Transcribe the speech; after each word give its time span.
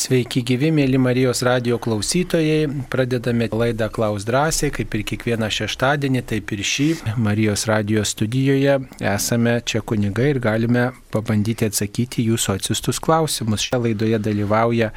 Sveiki 0.00 0.40
gyvi, 0.46 0.70
mėly 0.72 0.96
Marijos 0.96 1.42
radio 1.44 1.76
klausytojai. 1.82 2.70
Pradedame 2.88 3.50
laidą 3.52 3.90
Klaus 3.92 4.24
drąsiai, 4.24 4.70
kaip 4.72 4.94
ir 4.96 5.02
kiekvieną 5.10 5.50
šeštadienį, 5.52 6.22
taip 6.30 6.54
ir 6.56 6.62
šį 6.64 6.86
Marijos 7.20 7.66
radio 7.68 8.00
studijoje. 8.08 8.78
Esame 8.96 9.58
čia 9.60 9.82
kunigai 9.84 10.30
ir 10.32 10.40
galime 10.40 10.86
pabandyti 11.12 11.68
atsakyti 11.68 12.24
jūsų 12.30 12.54
atsistus 12.56 13.02
klausimus. 13.04 13.66
Šią 13.66 13.82
laidoje 13.90 14.22
dalyvauja 14.24 14.88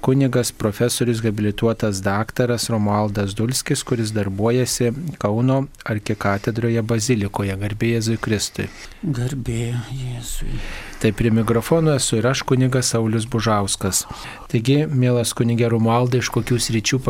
kunigas 0.00 0.52
profesorius 0.52 1.22
habilituotas 1.24 2.02
daktaras 2.02 2.70
Romualdas 2.70 3.34
Dulskis, 3.34 3.82
kuris 3.82 4.12
darbuojasi 4.14 4.92
Kauno 5.18 5.64
arkikatedroje 5.84 6.82
bazilikoje. 6.82 7.56
Garbė 7.60 7.92
Jėzui 7.96 8.18
Kristui. 8.22 8.68
Garbė 9.02 9.74
Jėzui. 9.90 10.58
Tai 11.02 11.12
prie 11.12 11.30
mikrofono 11.30 11.94
esu 11.96 12.20
ir 12.20 12.26
aš 12.30 12.42
kunigas 12.48 12.92
Saulis 12.94 13.26
Bužauskas. 13.30 14.04
Taigi, 14.50 14.78
mielas 14.86 15.34
kunigė 15.36 15.70
Romualdai, 15.72 16.22
iš 16.22 16.30
kokių 16.34 16.58
sričių 16.62 17.00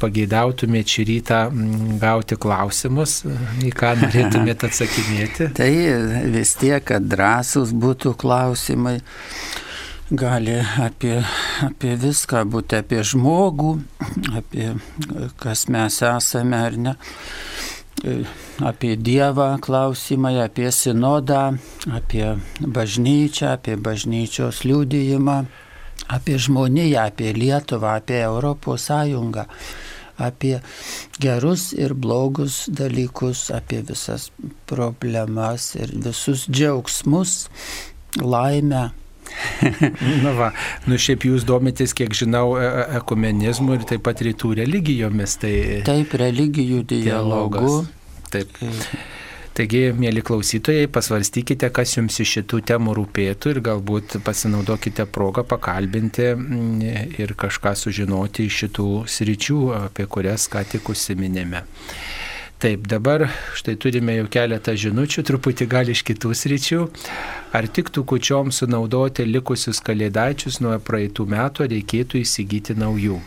pageidautumėte 0.00 0.96
šį 0.96 1.08
rytą 1.10 1.42
mm, 1.50 1.98
gauti 2.02 2.38
klausimus, 2.40 3.20
į 3.62 3.74
ką 3.76 3.94
norėtumėte 4.02 4.70
atsakinėti? 4.70 5.52
Tai 5.58 5.70
vis 6.34 6.56
tiek, 6.60 6.80
kad 6.88 7.06
drąsus 7.12 7.74
būtų 7.76 8.16
klausimai 8.18 8.98
gali 10.10 10.58
apie, 10.82 11.20
apie 11.62 11.94
viską 11.96 12.42
būti, 12.50 12.80
apie 12.82 13.02
žmogų, 13.06 13.76
apie 14.36 14.72
kas 15.40 15.68
mes 15.72 16.02
esame 16.02 16.58
ar 16.58 16.76
ne 16.76 16.96
apie 18.58 18.96
Dievą 18.96 19.58
klausimai, 19.60 20.40
apie 20.42 20.72
sinodą, 20.72 21.56
apie 21.92 22.36
bažnyčią, 22.60 23.52
apie 23.56 23.76
bažnyčios 23.76 24.62
liūdėjimą, 24.66 25.36
apie 26.08 26.38
žmoniją, 26.38 27.06
apie 27.06 27.32
Lietuvą, 27.32 27.98
apie 28.00 28.22
Europos 28.24 28.88
Sąjungą, 28.90 29.44
apie 30.18 30.60
gerus 31.20 31.72
ir 31.72 31.94
blogus 31.94 32.66
dalykus, 32.68 33.50
apie 33.50 33.82
visas 33.86 34.30
problemas 34.66 35.74
ir 35.76 35.94
visus 35.94 36.48
džiaugsmus, 36.50 37.46
laimę. 38.18 38.90
Na 40.24 40.34
va, 40.36 40.50
nu 40.88 40.98
šiaip 41.00 41.26
jūs 41.28 41.46
domitės, 41.48 41.94
kiek 41.96 42.14
žinau, 42.16 42.56
e, 42.58 42.66
e, 42.66 42.84
ekumenizmu 43.00 43.78
ir 43.78 43.88
taip 43.88 44.04
pat 44.06 44.22
rytų 44.24 44.54
religijomis. 44.62 45.38
Tai 45.42 45.56
taip, 45.88 46.14
religijų 46.22 46.84
dialogu. 46.94 47.58
Dialogas. 47.58 48.30
Taip. 48.32 48.62
Taigi, 49.52 49.90
mėly 49.92 50.22
klausytojai, 50.24 50.86
pasvarstykite, 50.88 51.68
kas 51.76 51.90
jums 51.98 52.16
iš 52.24 52.38
šitų 52.38 52.62
temų 52.70 52.94
rūpėtų 52.96 53.50
ir 53.52 53.58
galbūt 53.66 54.14
pasinaudokite 54.24 55.04
progą 55.12 55.44
pakalbinti 55.44 56.30
mm, 56.32 57.18
ir 57.20 57.34
kažką 57.36 57.74
sužinoti 57.76 58.46
iš 58.48 58.62
šitų 58.62 58.88
sričių, 59.12 59.58
apie 59.82 60.08
kurias 60.08 60.48
ką 60.52 60.64
tik 60.72 60.88
užsiminėme. 60.94 61.60
Taip, 62.62 62.84
dabar 62.86 63.24
štai 63.58 63.72
turime 63.74 64.14
jau 64.20 64.28
keletą 64.30 64.76
žinučių, 64.78 65.24
truputį 65.26 65.66
gal 65.72 65.88
iš 65.90 66.04
kitų 66.06 66.30
sričių. 66.30 66.84
Ar 67.58 67.66
tiktų 67.66 68.06
kučiom 68.14 68.54
sunaudoti 68.54 69.26
likusius 69.26 69.82
kalėdaičius 69.82 70.60
nuo 70.62 70.78
praeitų 70.78 71.26
metų, 71.34 71.66
reikėtų 71.74 72.22
įsigyti 72.22 72.78
naujų? 72.78 73.18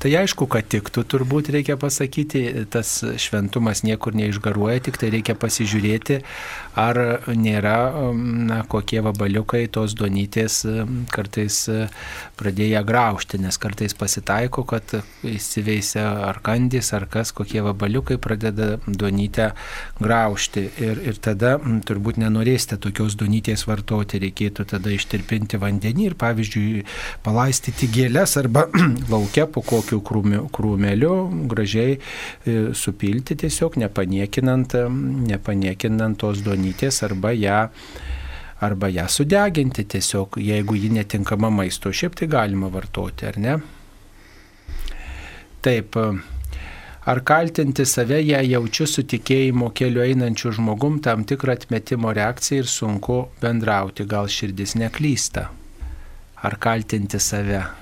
Tai 0.00 0.08
aišku, 0.16 0.46
kad 0.48 0.64
tiktų, 0.64 1.02
turbūt 1.04 1.50
reikia 1.52 1.74
pasakyti, 1.76 2.40
tas 2.72 2.88
šventumas 3.20 3.82
niekur 3.84 4.14
neišgaruoja, 4.16 4.78
tik 4.86 4.96
tai 4.96 5.10
reikia 5.12 5.34
pasižiūrėti, 5.36 6.22
ar 6.80 7.00
nėra 7.28 7.74
na, 8.16 8.62
kokie 8.64 9.02
vabaliukai 9.04 9.66
tos 9.68 9.92
duonytės 9.98 10.62
kartais 11.12 11.58
pradėję 12.40 12.80
graužti, 12.88 13.42
nes 13.44 13.60
kartais 13.60 13.92
pasitaiko, 13.92 14.64
kad 14.64 14.94
įsiveisia 15.20 16.06
ar 16.30 16.40
kandys, 16.48 16.94
ar 16.96 17.04
kas, 17.04 17.34
kokie 17.36 17.60
vabaliukai 17.66 18.16
pradeda 18.16 18.78
duonytę 18.86 19.50
graužti. 20.00 20.64
Ir, 20.80 21.04
ir 21.12 21.20
tada 21.20 21.58
turbūt 21.60 22.22
nenorėsite 22.24 22.80
tokios 22.80 23.18
duonytės 23.20 23.66
vartoti, 23.68 24.22
reikėtų 24.24 24.64
tada 24.72 24.96
ištirpinti 24.96 25.60
vandenį 25.60 26.08
ir 26.08 26.18
pavyzdžiui 26.24 26.88
palaistyti 27.26 27.92
gėlės 27.92 28.38
arba 28.40 28.64
laukia 29.12 29.44
po 29.44 29.60
kokio 29.60 29.89
kokiu 29.98 30.46
krūmeliu 30.52 31.14
gražiai 31.50 31.96
e, 31.96 32.74
supilti 32.74 33.36
tiesiog, 33.36 33.78
nepaniekinant, 33.80 34.76
nepaniekinant 35.26 36.18
tos 36.18 36.42
duonytės 36.44 37.02
arba 37.06 37.32
ją 37.34 37.68
arba 38.60 38.90
ją 38.92 39.06
sudeginti 39.08 39.86
tiesiog, 39.88 40.36
jeigu 40.36 40.76
ji 40.76 40.90
netinkama 40.92 41.50
maisto. 41.50 41.92
Šiaip 41.92 42.14
tai 42.14 42.28
galima 42.28 42.68
vartoti, 42.68 43.26
ar 43.26 43.38
ne? 43.40 43.56
Taip. 45.64 45.96
Ar 47.10 47.22
kaltinti 47.24 47.86
save, 47.88 48.20
jei 48.20 48.50
jaučiu 48.52 48.84
su 48.86 49.02
tikėjimo 49.08 49.70
keliu 49.72 50.04
einančiu 50.04 50.52
žmogum 50.52 51.00
tam 51.00 51.24
tikrą 51.24 51.56
atmetimo 51.56 52.12
reakciją 52.12 52.60
ir 52.60 52.68
sunku 52.68 53.22
bendrauti, 53.40 54.04
gal 54.04 54.28
širdis 54.28 54.76
neklysta? 54.76 55.48
Ar 56.44 56.60
kaltinti 56.60 57.18
save? 57.18 57.79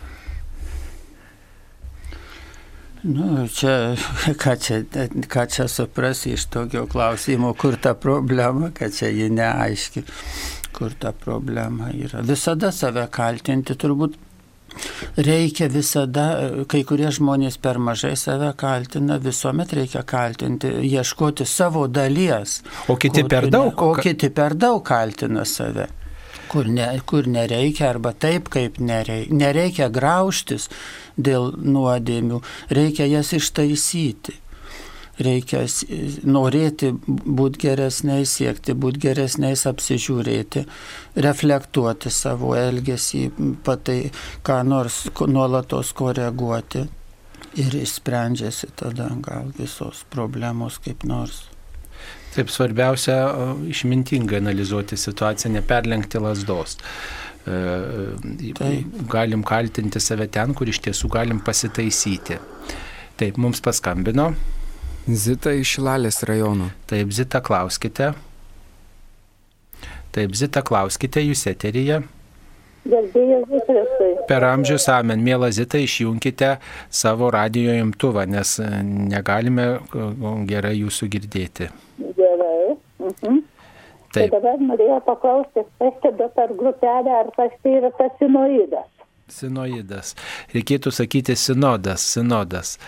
Nu, 3.03 3.47
čia, 3.55 3.95
ką 4.43 4.55
čia, 4.59 4.83
ką 5.31 5.47
čia 5.47 5.69
suprasi 5.69 6.35
iš 6.35 6.49
tokio 6.51 6.87
klausimo, 6.87 7.55
kur 7.55 7.77
ta 7.77 7.95
problema, 7.95 8.71
kad 8.75 8.95
čia 8.95 9.09
ji 9.15 9.29
neaiški, 9.31 10.03
kur 10.75 10.95
ta 10.99 11.13
problema 11.13 11.93
yra. 11.95 12.25
Visada 12.27 12.73
save 12.75 13.07
kaltinti 13.11 13.77
turbūt 13.79 14.19
reikia 15.17 15.69
visada, 15.71 16.27
kai 16.71 16.83
kurie 16.87 17.11
žmonės 17.15 17.59
per 17.63 17.79
mažai 17.83 18.15
save 18.19 18.51
kaltina, 18.59 19.19
visuomet 19.23 19.73
reikia 19.79 20.03
kaltinti, 20.07 20.71
ieškoti 20.91 21.47
savo 21.47 21.87
dalies. 21.87 22.61
O 22.89 22.97
kiti 22.97 23.25
per 23.25 23.49
daug. 23.51 23.79
O 23.83 23.95
kiti 23.99 24.31
per 24.35 24.59
daug 24.59 24.83
kaltina 24.87 25.47
save 25.47 25.89
kur, 26.51 26.69
ne, 26.69 26.89
kur 27.07 27.29
nereikia, 27.29 27.93
arba 27.93 28.13
taip, 28.13 28.51
kaip 28.53 28.81
nereikia. 28.81 29.39
Nereikia 29.39 29.89
graužtis 29.93 30.69
dėl 31.17 31.53
nuodėmių, 31.57 32.43
reikia 32.75 33.09
jas 33.11 33.33
ištaisyti. 33.37 34.37
Reikia 35.19 35.65
norėti 36.31 36.93
būti 36.95 37.65
geresniais, 37.65 38.37
siekti 38.39 38.77
būti 38.79 39.03
geresniais, 39.03 39.65
apsižiūrėti, 39.67 40.63
reflektuoti 41.19 42.13
savo 42.15 42.53
elgesį, 42.55 43.25
patai 43.67 44.13
ką 44.47 44.61
nors 44.63 45.09
nuolatos 45.27 45.91
koreguoti 45.99 46.87
ir 47.59 47.79
išsprendžiasi 47.83 48.71
tada 48.79 49.11
gal 49.27 49.51
visos 49.59 50.05
problemos 50.13 50.79
kaip 50.85 51.03
nors. 51.03 51.49
Taip 52.39 52.53
svarbiausia 52.55 53.17
išmintingai 53.67 54.39
analizuoti 54.39 54.95
situaciją, 55.01 55.51
neperlenkti 55.57 56.21
lasdos. 56.23 56.77
E, 56.79 57.51
e, 57.51 58.53
tai. 58.55 58.85
Galim 59.11 59.43
kaltinti 59.43 59.99
save 60.01 60.29
ten, 60.31 60.55
kur 60.55 60.71
iš 60.71 60.79
tiesų 60.85 61.11
galim 61.11 61.41
pasitaisyti. 61.43 62.39
Taip, 63.19 63.41
mums 63.43 63.63
paskambino. 63.65 64.29
Zita 65.09 65.55
iš 65.57 65.79
Šilalės 65.79 66.23
rajono. 66.29 66.69
Taip, 66.87 67.11
Zita, 67.17 67.41
klauskite. 67.43 68.13
Taip, 70.13 70.37
Zita, 70.39 70.63
klauskite, 70.63 71.25
jūs 71.25 71.47
eteryje. 71.51 72.03
Per 74.29 74.45
amžius 74.49 74.87
amen, 74.93 75.21
mėla 75.25 75.51
Zita, 75.53 75.81
išjungkite 75.81 76.55
savo 77.01 77.33
radio 77.35 77.75
imtuvą, 77.83 78.25
nes 78.31 78.55
negalime 78.85 79.67
gerai 80.49 80.77
jūsų 80.79 81.11
girdėti. 81.17 81.69
Mhm. 83.13 83.41
Taip. 84.09 84.31
Tai 84.31 84.41
dabar 84.41 84.63
norėjau 84.65 85.01
paklausti, 85.05 85.65
kas 85.81 85.99
tada 86.05 86.31
per 86.33 86.55
grupelę, 86.57 87.13
ar 87.13 87.29
kas 87.37 87.53
tai 87.63 87.75
yra 87.83 87.91
tas 87.99 88.15
sinoidas? 88.21 88.89
Sinoidas. 89.29 90.15
Reikėtų 90.55 90.89
sakyti 90.97 91.37
sinodas, 91.37 92.07
sinodas. 92.15 92.79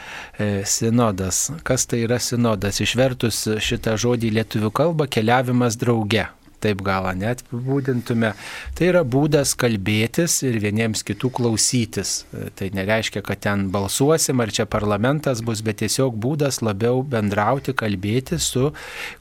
E, 0.41 0.63
sinodas. 0.65 1.51
Kas 1.69 1.85
tai 1.85 2.07
yra 2.07 2.17
sinodas? 2.17 2.81
Išvertus 2.81 3.43
šitą 3.61 3.99
žodį 4.01 4.33
lietuvių 4.39 4.73
kalbą, 4.73 5.11
keliavimas 5.13 5.77
drauge 5.77 6.25
taip 6.63 6.83
gal 6.87 7.09
net 7.19 7.45
apibūdintume, 7.47 8.33
tai 8.79 8.91
yra 8.93 9.05
būdas 9.05 9.55
kalbėtis 9.61 10.41
ir 10.47 10.61
vieniems 10.63 11.05
kitų 11.07 11.33
klausytis. 11.41 12.25
Tai 12.57 12.71
nereiškia, 12.77 13.25
kad 13.27 13.43
ten 13.47 13.69
balsuosim 13.75 14.43
ar 14.43 14.53
čia 14.55 14.69
parlamentas 14.71 15.45
bus, 15.45 15.65
bet 15.67 15.81
tiesiog 15.85 16.19
būdas 16.21 16.61
labiau 16.65 17.05
bendrauti, 17.07 17.77
kalbėti 17.77 18.41
su 18.41 18.71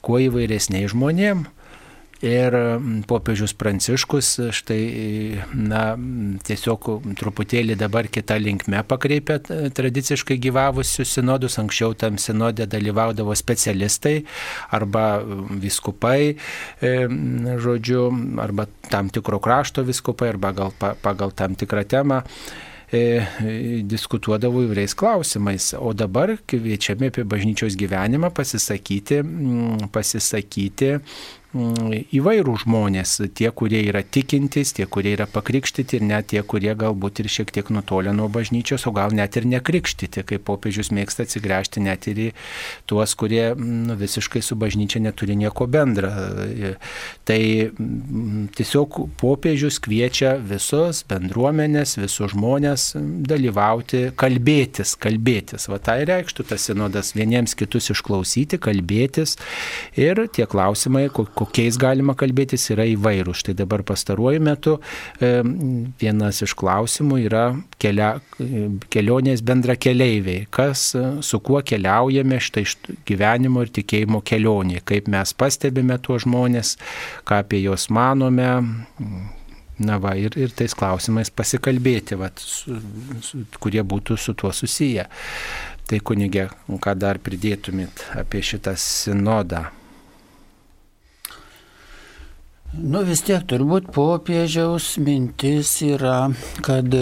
kuo 0.05 0.19
įvairesniais 0.29 0.93
žmonėmis 0.95 1.55
Ir 2.19 2.55
popiežius 3.07 3.53
Pranciškus 3.55 4.33
štai, 4.51 4.81
na, 5.55 5.83
tiesiog 6.43 6.89
truputėlį 7.15 7.77
dabar 7.79 8.09
kitą 8.11 8.35
linkmę 8.43 8.81
pakreipė 8.91 9.37
tradiciškai 9.75 10.35
gyvavusius 10.43 11.15
sinodus. 11.15 11.55
Anksčiau 11.63 11.95
tam 11.95 12.19
sinodė 12.19 12.67
dalyvaudavo 12.67 13.31
specialistai 13.39 14.17
arba 14.75 15.21
viskupai, 15.63 16.35
žodžiu, 16.83 18.03
arba 18.43 18.67
tam 18.91 19.07
tikro 19.15 19.39
krašto 19.39 19.87
viskupai, 19.87 20.33
arba 20.35 20.51
gal 20.51 20.75
pagal 20.75 21.31
tam 21.31 21.55
tikrą 21.55 21.85
temą 21.87 22.19
e, 22.91 23.23
diskutuodavo 23.87 24.65
įvairiais 24.65 24.95
klausimais, 24.97 25.71
o 25.79 25.95
dabar 25.95 26.35
kviečiami 26.43 27.13
apie 27.13 27.23
bažnyčios 27.23 27.79
gyvenimą 27.79 28.33
pasisakyti, 28.35 29.23
pasisakyti 29.95 30.97
Mm, 30.99 31.38
įvairių 31.49 32.53
žmonės, 32.61 33.15
tie, 33.33 33.47
kurie 33.49 33.79
yra 33.89 34.03
tikintys, 34.05 34.69
tie, 34.77 34.85
kurie 34.85 35.15
yra 35.15 35.25
pakrikštyti 35.25 35.97
ir 35.97 36.03
net 36.05 36.27
tie, 36.29 36.43
kurie 36.45 36.75
galbūt 36.77 37.23
ir 37.23 37.29
šiek 37.31 37.49
tiek 37.49 37.71
nutolę 37.73 38.13
nuo 38.13 38.27
bažnyčios, 38.29 38.85
o 38.85 38.93
gal 38.93 39.09
net 39.17 39.33
ir 39.39 39.47
nekrikštyti, 39.49 40.21
kaip 40.29 40.45
popiežius 40.45 40.91
mėgsta 40.93 41.25
atsigręžti 41.25 41.81
net 41.81 42.05
ir 42.11 42.21
į 42.21 42.27
tuos, 42.85 43.15
kurie 43.17 43.55
nu, 43.57 43.97
visiškai 43.97 44.43
su 44.45 44.57
bažnyčia 44.61 45.01
neturi 45.01 45.33
nieko 45.39 45.65
bendra. 45.65 46.11
Tai 47.25 47.39
mm, 47.41 48.51
tiesiog 48.53 48.99
popiežius 49.17 49.81
kviečia 49.81 50.35
visus 50.37 51.01
bendruomenės, 51.09 51.95
visus 51.97 52.35
žmonės 52.35 52.91
dalyvauti, 53.25 54.11
kalbėtis, 54.13 54.93
kalbėtis. 55.01 55.65
Va 55.73 55.81
tai 55.81 56.03
reikštų 56.05 56.45
tas 56.53 56.69
sinodas 56.69 57.15
vieniems 57.17 57.57
kitus 57.57 57.89
išklausyti, 57.95 58.61
kalbėtis 58.61 59.39
ir 59.97 60.27
tie 60.29 60.45
klausimai, 60.45 61.07
kokiais 61.39 61.77
galima 61.79 62.15
kalbėtis, 62.19 62.67
yra 62.73 62.85
įvairūs. 62.89 63.41
Štai 63.43 63.55
dabar 63.61 63.83
pastaruoju 63.87 64.43
metu 64.43 64.75
vienas 66.01 66.41
iš 66.45 66.55
klausimų 66.59 67.21
yra 67.25 67.43
kelia, 67.81 68.11
kelionės 68.91 69.43
bendra 69.45 69.77
keleiviai. 69.79 70.45
Kas, 70.53 70.91
su 71.25 71.41
kuo 71.45 71.63
keliaujame 71.65 72.41
štai 72.43 72.65
gyvenimo 73.07 73.65
ir 73.65 73.73
tikėjimo 73.79 74.23
kelionė. 74.25 74.83
Kaip 74.85 75.09
mes 75.11 75.35
pastebime 75.37 75.99
tuos 76.03 76.25
žmonės, 76.27 76.75
ką 77.27 77.43
apie 77.45 77.63
juos 77.63 77.89
manome. 77.93 78.49
Na 79.79 79.95
va, 79.95 80.11
ir, 80.19 80.35
ir 80.35 80.51
tais 80.51 80.73
klausimais 80.75 81.29
pasikalbėti, 81.31 82.17
va, 82.19 82.27
su, 82.35 82.75
su, 83.23 83.45
kurie 83.63 83.79
būtų 83.87 84.17
su 84.19 84.35
tuo 84.35 84.51
susiję. 84.51 85.07
Tai 85.87 86.01
kunigė, 86.05 86.49
ką 86.83 86.97
dar 86.99 87.21
pridėtumėt 87.23 88.09
apie 88.19 88.43
šitą 88.45 88.75
sinodą? 88.77 89.69
Nu 92.69 92.99
vis 93.01 93.23
tiek 93.25 93.41
turbūt 93.49 93.87
popiežiaus 93.95 94.99
mintis 95.01 95.71
yra, 95.81 96.29
kad 96.61 96.93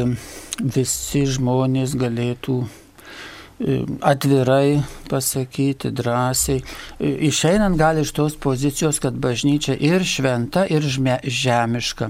visi 0.64 1.24
žmonės 1.28 1.96
galėtų 2.00 2.56
e, 2.64 3.82
atvirai 4.00 4.78
pasakyti, 5.12 5.92
drąsiai. 5.92 6.62
E, 7.04 7.12
išeinant 7.28 7.76
gali 7.76 8.06
iš 8.08 8.14
tos 8.16 8.40
pozicijos, 8.40 9.02
kad 9.04 9.20
bažnyčia 9.20 9.76
ir 9.76 10.08
šventa, 10.08 10.64
ir 10.72 10.88
žemiška. 10.88 12.10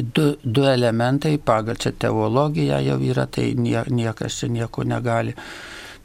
Du, 0.00 0.30
du 0.40 0.64
elementai 0.64 1.36
pagal 1.36 1.76
čia 1.76 1.92
teologiją 1.92 2.80
jau 2.86 2.98
yra, 3.12 3.28
tai 3.28 3.50
nie, 3.60 3.76
niekas 3.92 4.40
čia 4.40 4.52
nieko 4.56 4.88
negali 4.88 5.36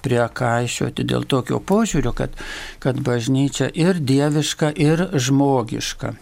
priekaišiuoti 0.03 1.07
dėl 1.07 1.23
tokio 1.23 1.63
požiūrio, 1.63 2.11
kad, 2.11 2.35
kad 2.83 2.99
bažnyčia 2.99 3.71
ir 3.71 4.03
dieviška, 4.03 4.75
ir 4.75 5.07
žmogiška. 5.15 6.17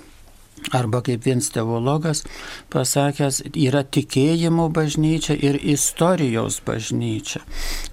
Arba 0.71 1.01
kaip 1.03 1.25
vienas 1.25 1.49
teologas 1.53 2.23
pasakęs, 2.73 3.41
yra 3.59 3.83
tikėjimo 3.83 4.69
bažnyčia 4.73 5.35
ir 5.35 5.59
istorijos 5.59 6.61
bažnyčia. 6.65 7.43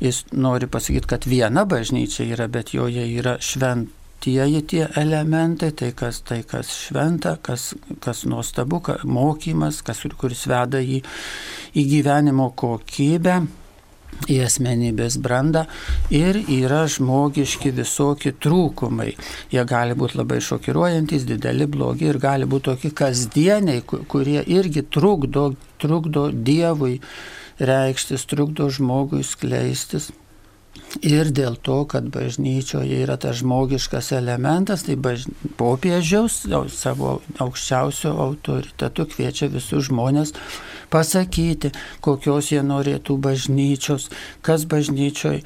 Jis 0.00 0.24
nori 0.32 0.70
pasakyti, 0.70 1.10
kad 1.10 1.26
viena 1.26 1.66
bažnyčia 1.68 2.28
yra, 2.30 2.48
bet 2.48 2.74
joje 2.74 3.06
yra 3.10 3.36
šventieji 3.42 4.62
tie 4.70 4.84
elementai, 5.00 5.72
tai 5.76 5.92
kas, 5.96 6.22
tai 6.26 6.42
kas 6.46 6.70
šventa, 6.86 7.36
kas, 7.42 7.72
kas 8.00 8.24
nuostabu, 8.30 8.82
mokymas, 9.04 9.82
kas, 9.82 10.04
kuris 10.20 10.46
veda 10.50 10.80
į, 10.80 11.02
į 11.74 11.88
gyvenimo 11.96 12.52
kokybę 12.56 13.40
į 14.30 14.38
asmenybės 14.44 15.16
brandą 15.22 15.64
ir 16.14 16.38
yra 16.44 16.84
žmogiški 16.90 17.72
visokie 17.76 18.32
trūkumai. 18.32 19.12
Jie 19.52 19.64
gali 19.68 19.96
būti 19.98 20.20
labai 20.20 20.40
šokiruojantis, 20.44 21.26
dideli, 21.28 21.66
blogi 21.70 22.10
ir 22.10 22.20
gali 22.22 22.48
būti 22.50 22.70
tokie 22.70 22.92
kasdieniai, 23.02 23.82
kurie 23.84 24.40
irgi 24.46 24.84
trukdo, 24.86 25.52
trukdo 25.82 26.28
Dievui 26.30 26.98
reikštis, 27.60 28.26
trukdo 28.28 28.70
žmogui 28.72 29.24
skleistis. 29.26 30.10
Ir 31.06 31.30
dėl 31.30 31.54
to, 31.62 31.84
kad 31.86 32.08
bažnyčioje 32.10 32.98
yra 33.04 33.14
tas 33.20 33.38
žmogiškas 33.40 34.10
elementas, 34.16 34.82
tai 34.86 34.96
baž... 34.98 35.28
popiežiaus 35.58 36.42
savo 36.74 37.20
aukščiausio 37.38 38.10
autoritetu 38.24 39.06
kviečia 39.12 39.46
visus 39.52 39.86
žmonės 39.86 40.34
pasakyti, 40.90 41.70
kokios 42.02 42.50
jie 42.50 42.64
norėtų 42.66 43.16
bažnyčios, 43.22 44.08
kas 44.42 44.66
bažnyčioj 44.70 45.38
e, 45.38 45.44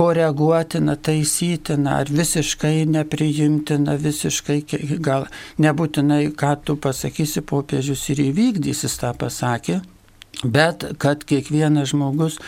koreguotina, 0.00 0.94
taisytina, 0.94 1.98
ar 2.04 2.14
visiškai 2.14 2.86
nepriimtina, 2.86 3.98
visiškai 3.98 4.62
gal 5.02 5.26
nebūtinai, 5.58 6.22
ką 6.38 6.54
tu 6.64 6.78
pasakysi, 6.78 7.42
popiežius 7.42 8.06
ir 8.14 8.28
įvykdys, 8.30 8.86
jis 8.86 8.98
tą 9.02 9.12
pasakė, 9.18 9.80
bet 10.46 10.86
kad 11.02 11.26
kiekvienas 11.26 11.90
žmogus 11.92 12.38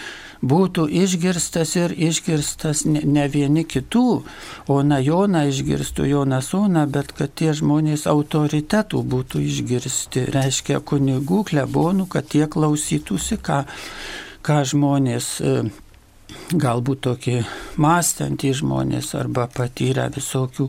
būtų 0.43 0.87
išgirstas 1.03 1.75
ir 1.77 1.93
išgirstas 1.93 2.85
ne, 2.89 3.03
ne 3.05 3.27
vieni 3.29 3.65
kitų, 3.69 4.07
o 4.73 4.79
na 4.83 5.01
Joną 5.05 5.45
išgirstų 5.51 6.09
Joną 6.09 6.41
Sūną, 6.45 6.87
bet 6.91 7.13
kad 7.17 7.35
tie 7.37 7.53
žmonės 7.57 8.07
autoritetų 8.11 9.03
būtų 9.05 9.45
išgirsti, 9.45 10.25
reiškia 10.33 10.81
kunigų, 10.81 11.45
klebonų, 11.53 12.09
kad 12.09 12.29
tie 12.33 12.47
klausytųsi, 12.49 13.41
ką, 13.45 13.63
ką 14.47 14.59
žmonės 14.73 15.31
e, 15.41 15.57
galbūt 16.53 17.05
tokie 17.07 17.39
mąstantys 17.81 18.61
žmonės 18.61 19.15
arba 19.19 19.47
patyrę 19.53 20.09
visokių 20.15 20.69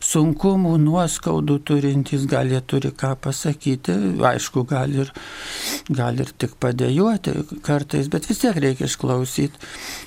sunkumų, 0.00 0.76
nuoskaudų 0.80 1.58
turintys, 1.68 2.24
gal 2.28 2.48
jie 2.50 2.60
turi 2.64 2.90
ką 2.96 3.12
pasakyti, 3.20 3.96
aišku, 4.30 4.64
gal 4.68 4.94
ir, 4.96 5.12
gal 5.92 6.20
ir 6.22 6.32
tik 6.40 6.56
padėjuoti 6.62 7.34
kartais, 7.66 8.08
bet 8.12 8.28
vis 8.30 8.40
tiek 8.40 8.56
reikia 8.56 8.88
išklausyti. 8.88 9.60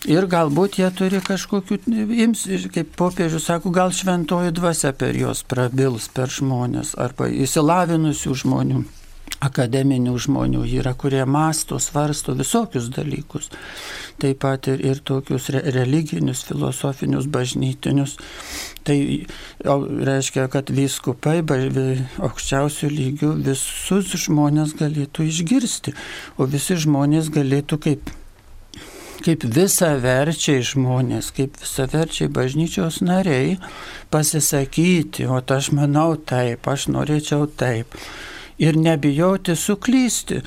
Ir 0.10 0.28
galbūt 0.32 0.80
jie 0.82 0.90
turi 0.98 1.22
kažkokių, 1.24 1.80
ims, 2.26 2.48
kaip 2.74 2.98
popiežius 2.98 3.48
sako, 3.52 3.74
gal 3.76 3.94
šventoji 3.94 4.56
dvasia 4.58 4.96
per 4.98 5.16
juos 5.18 5.46
prabils 5.46 6.10
per 6.14 6.34
žmonės 6.34 6.98
arba 6.98 7.30
įsilavinusių 7.30 8.42
žmonių 8.44 8.84
akademinių 9.44 10.16
žmonių 10.26 10.64
yra, 10.80 10.94
kurie 10.96 11.24
masto, 11.28 11.80
svarsto 11.82 12.36
visokius 12.38 12.90
dalykus. 12.94 13.50
Taip 14.22 14.40
pat 14.44 14.70
ir, 14.72 14.84
ir 14.86 15.02
tokius 15.04 15.50
re, 15.54 15.64
religinius, 15.76 16.46
filosofinius, 16.48 17.28
bažnytinius. 17.32 18.16
Tai 18.88 18.98
reiškia, 19.64 20.48
kad 20.52 20.72
vyskupai 20.74 21.40
aukščiausių 21.44 22.92
lygių 22.92 23.32
visus 23.48 24.12
žmonės 24.26 24.76
galėtų 24.80 25.30
išgirsti, 25.32 25.96
o 26.38 26.48
visi 26.48 26.80
žmonės 26.86 27.32
galėtų 27.34 27.80
kaip 27.88 28.14
kaip 29.24 29.46
visaverčiai 29.56 30.60
žmonės, 30.68 31.30
kaip 31.32 31.56
visaverčiai 31.62 32.28
bažnyčios 32.28 32.98
nariai 33.08 33.56
pasisakyti, 34.12 35.30
o 35.32 35.40
aš 35.40 35.70
manau 35.72 36.18
taip, 36.20 36.68
aš 36.68 36.90
norėčiau 36.92 37.48
taip 37.48 37.96
ir 38.58 38.78
nebijoti 38.78 39.56
suklysti. 39.56 40.42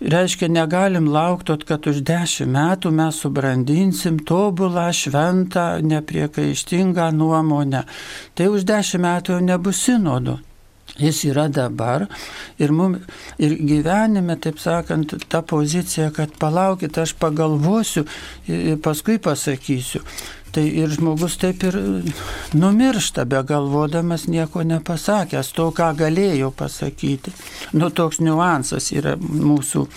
Reiškia, 0.00 0.48
negalim 0.48 1.08
laukti, 1.12 1.58
kad 1.68 1.86
už 1.90 2.02
dešimt 2.06 2.52
metų 2.54 2.94
mes 2.94 3.20
subrandinsim 3.20 4.18
tobulą, 4.28 4.90
šventą, 4.92 5.82
nepriekaištingą 5.82 7.10
nuomonę. 7.12 7.84
Tai 8.34 8.50
už 8.54 8.66
dešimt 8.68 9.04
metų 9.04 9.38
jau 9.38 9.44
nebus 9.44 9.84
sinodo. 9.84 10.38
Jis 10.98 11.24
yra 11.26 11.48
dabar 11.50 12.04
ir, 12.58 12.70
mum, 12.70 13.00
ir 13.38 13.56
gyvenime, 13.66 14.36
taip 14.38 14.60
sakant, 14.62 15.16
ta 15.28 15.40
pozicija, 15.42 16.12
kad 16.14 16.36
palaukit, 16.38 16.98
aš 16.98 17.16
pagalvosiu 17.18 18.04
ir 18.46 18.78
paskui 18.84 19.18
pasakysiu. 19.18 20.04
Tai 20.54 20.62
ir 20.62 20.92
žmogus 20.94 21.34
taip 21.42 21.64
ir 21.66 21.76
numiršta, 22.54 23.24
be 23.26 23.40
galvodamas 23.46 24.28
nieko 24.30 24.62
nepasakęs, 24.62 25.50
to, 25.56 25.70
ką 25.74 25.88
galėjo 25.98 26.52
pasakyti. 26.54 27.32
Nu, 27.74 27.90
toks 27.90 28.20
niuansas 28.22 28.92
yra 28.94 29.16
mūsų 29.18 29.88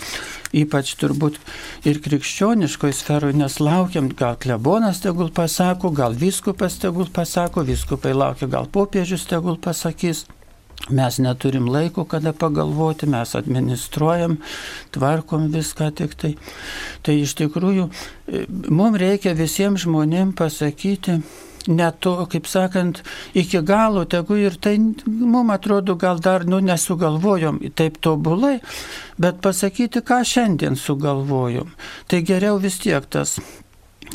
ypač 0.56 0.94
turbūt 0.98 1.38
ir 1.88 2.00
krikščioniškoje 2.04 2.96
sferoje, 2.96 3.36
nes 3.36 3.58
laukiam, 3.60 4.08
gal 4.16 4.38
klebonas 4.40 5.02
tegul 5.04 5.30
pasako, 5.34 5.92
gal 5.94 6.16
viskupas 6.16 6.78
tegul 6.80 7.10
pasako, 7.12 7.64
viskupai 7.68 8.14
laukia, 8.16 8.48
gal 8.50 8.68
popiežius 8.72 9.28
tegul 9.28 9.60
pasakys. 9.60 10.24
Mes 10.88 11.18
neturim 11.18 11.66
laiko, 11.68 12.04
kada 12.08 12.32
pagalvoti, 12.32 13.08
mes 13.10 13.34
administruojam, 13.36 14.38
tvarkom 14.94 15.50
viską 15.52 15.90
tik 15.98 16.14
tai. 16.16 16.30
Tai 17.02 17.16
iš 17.18 17.34
tikrųjų 17.42 17.88
e, 17.90 18.44
mums 18.48 19.00
reikia 19.02 19.34
visiems 19.36 19.84
žmonėms 19.84 20.38
pasakyti, 20.38 21.18
net 21.68 22.00
to, 22.00 22.14
kaip 22.30 22.48
sakant, 22.48 23.02
iki 23.36 23.60
galo, 23.66 24.06
tegu 24.08 24.38
ir 24.40 24.56
tai, 24.56 24.78
mums 24.78 25.52
atrodo, 25.58 25.98
gal 26.00 26.22
dar, 26.24 26.46
nu, 26.48 26.62
nesugalvojom 26.64 27.60
taip 27.76 28.00
tobulai, 28.00 28.58
bet 29.20 29.42
pasakyti, 29.44 30.00
ką 30.00 30.22
šiandien 30.24 30.78
sugalvojom. 30.78 31.74
Tai 32.08 32.22
geriau 32.24 32.62
vis 32.62 32.80
tiek 32.80 33.04
tas 33.12 33.36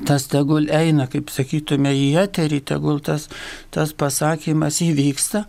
tas 0.07 0.25
tegul 0.31 0.69
eina, 0.73 1.05
kaip 1.11 1.29
sakytume, 1.33 1.91
į 1.93 2.07
eterį, 2.23 2.59
tegul 2.73 2.99
tas, 3.03 3.27
tas 3.73 3.93
pasakymas 3.97 4.79
įvyksta, 4.85 5.43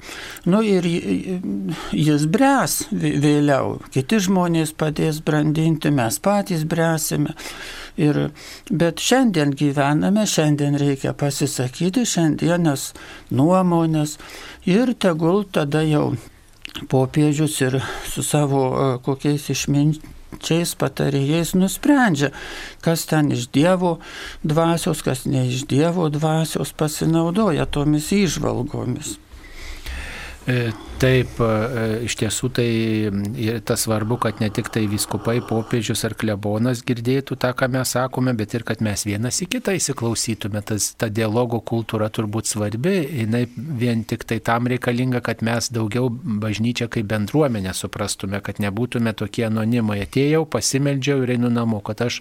nu 0.50 0.60
ir 0.66 0.86
jis 0.88 2.26
bręs 2.30 2.76
vėliau, 2.92 3.78
kiti 3.94 4.20
žmonės 4.26 4.74
padės 4.76 5.22
brandinti, 5.24 5.92
mes 5.94 6.20
patys 6.22 6.66
bręsime. 6.68 7.34
Ir, 8.00 8.16
bet 8.74 8.98
šiandien 8.98 9.52
gyvename, 9.54 10.24
šiandien 10.26 10.74
reikia 10.80 11.12
pasisakyti, 11.14 12.02
šiandienas 12.10 12.88
nuomonės. 13.30 14.16
Ir 14.66 14.96
tegul 14.98 15.44
tada 15.46 15.84
jau 15.86 16.08
popiežius 16.90 17.60
ir 17.62 17.78
su 18.10 18.26
savo 18.26 18.98
kokiais 19.06 19.46
išminčiais 20.34 20.74
patarėjais 20.76 21.54
nusprendžia, 21.54 22.32
kas 22.82 23.06
ten 23.06 23.32
iš 23.32 23.48
Dievo 23.52 24.00
dvasios, 24.42 25.02
kas 25.02 25.26
ne 25.26 25.48
iš 25.48 25.66
Dievo 25.66 26.08
dvasios 26.08 26.72
pasinaudoja 26.72 27.66
tomis 27.66 28.12
įžvalgomis. 28.12 29.18
E, 30.46 30.72
taip, 31.04 31.37
e, 31.40 31.84
iš 32.06 32.16
tiesų 32.20 32.50
tai 32.56 32.68
tas 33.66 33.84
svarbu, 33.84 34.16
kad 34.23 34.40
ne 34.40 34.49
tik 34.54 34.70
tai 34.73 34.84
viskupai, 34.90 35.37
popiežius 35.44 36.04
ar 36.08 36.14
klebonas 36.18 36.82
girdėtų 36.87 37.37
tą, 37.40 37.50
ką 37.56 37.68
mes 37.75 37.92
sakome, 37.96 38.32
bet 38.37 38.54
ir 38.56 38.64
kad 38.66 38.80
mes 38.84 39.04
vienas 39.06 39.40
į 39.44 39.50
kitą 39.56 39.75
įsiklausytume. 39.76 40.62
Tas, 40.64 40.92
ta 41.00 41.11
dialogo 41.12 41.61
kultūra 41.61 42.08
turbūt 42.14 42.49
svarbi, 42.49 42.94
jinai 43.20 43.44
vien 43.54 44.04
tik 44.08 44.25
tai 44.28 44.40
tam 44.44 44.68
reikalinga, 44.70 45.20
kad 45.25 45.44
mes 45.44 45.68
daugiau 45.75 46.08
bažnyčią 46.11 46.88
kaip 46.94 47.08
bendruomenę 47.11 47.75
suprastume, 47.76 48.40
kad 48.44 48.62
nebūtume 48.64 49.12
tokie 49.18 49.46
anonimai. 49.50 50.00
Atėjau, 50.06 50.44
pasimeldžiau 50.49 51.25
ir 51.25 51.34
einu 51.37 51.52
namo, 51.52 51.82
kad 51.84 52.00
aš 52.06 52.20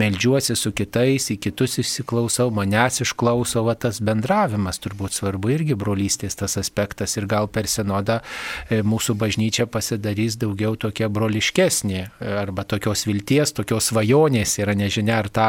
meldžiuosi 0.00 0.58
su 0.58 0.74
kitais, 0.74 1.30
į 1.34 1.38
kitus 1.48 1.78
įsiklausau, 1.84 2.50
manęs 2.54 3.02
išklausau, 3.06 3.66
va 3.68 3.78
tas 3.78 4.02
bendravimas 4.02 4.82
turbūt 4.82 5.14
svarbu 5.20 5.54
irgi 5.54 5.78
brolystės 5.78 6.38
tas 6.38 6.58
aspektas 6.60 7.16
ir 7.18 7.28
gal 7.30 7.50
per 7.52 7.70
sinodą 7.70 8.07
e, 8.16 8.80
mūsų 8.86 9.16
bažnyčia 9.20 9.68
pasidarys 9.70 10.38
daugiau 10.40 10.76
tokia 10.80 11.10
broliškesnė 11.12 12.02
arba 12.40 12.64
tokios 12.68 13.04
vilties, 13.08 13.52
tokios 13.56 13.90
svajonės 13.92 14.56
yra, 14.62 14.74
nežinia, 14.78 15.18
ar 15.22 15.30
tą, 15.32 15.48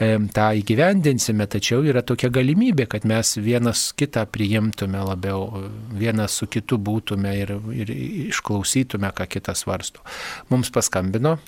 e, 0.00 0.12
tą 0.34 0.48
įgyvendinsime, 0.60 1.46
tačiau 1.50 1.84
yra 1.86 2.02
tokia 2.06 2.32
galimybė, 2.34 2.88
kad 2.90 3.06
mes 3.08 3.36
vienas 3.40 3.90
kitą 3.96 4.26
priimtume 4.30 5.02
labiau, 5.10 5.66
vienas 5.96 6.38
su 6.40 6.50
kitu 6.50 6.80
būtume 6.80 7.36
ir, 7.42 7.54
ir 7.76 7.94
išklausytume, 8.30 9.12
ką 9.16 9.28
kitas 9.30 9.66
varsto. 9.68 10.04
Mums 10.50 10.72
paskambino. 10.74 11.38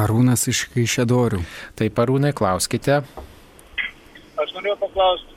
Arūnas 0.00 0.46
iš 0.48 0.68
Kaišėdorių. 0.72 1.42
Taip, 1.76 1.98
Arūnai, 1.98 2.30
klauskite. 2.36 3.00
Aš 4.40 4.52
norėjau 4.56 4.76
paklausti, 4.80 5.34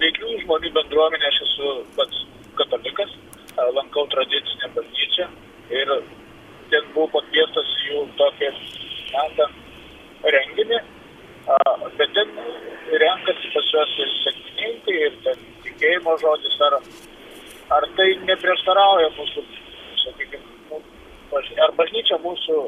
veiklių 0.00 0.38
žmonių 0.44 0.70
bendruomenė, 0.76 1.30
aš 1.30 1.40
esu 1.46 1.72
pats 1.96 2.22
katalikas, 2.58 3.12
lankau 3.76 4.06
tradicinę 4.12 4.70
bažnyčią 4.76 5.26
ir 5.70 5.92
ten 6.70 6.88
buvau 6.94 7.08
pakviestas 7.16 7.70
jų 7.86 8.04
tokį, 8.20 8.50
ten 9.12 9.54
renginį, 10.34 10.80
bet 11.98 12.12
ten 12.16 12.34
renkasi 13.02 13.52
pas 13.54 13.70
juos 13.72 13.94
ir 14.04 14.12
sekmininkai, 14.24 14.96
ir 15.06 15.16
ten 15.24 15.46
tikėjimo 15.64 16.16
žodis, 16.22 16.58
ar, 16.68 16.78
ar 17.76 17.88
tai 17.96 18.08
neprieštarauja 18.28 19.10
mūsų, 19.16 19.44
sakykime, 20.04 20.82
ar 21.64 21.74
bažnyčia 21.80 22.20
mūsų 22.24 22.60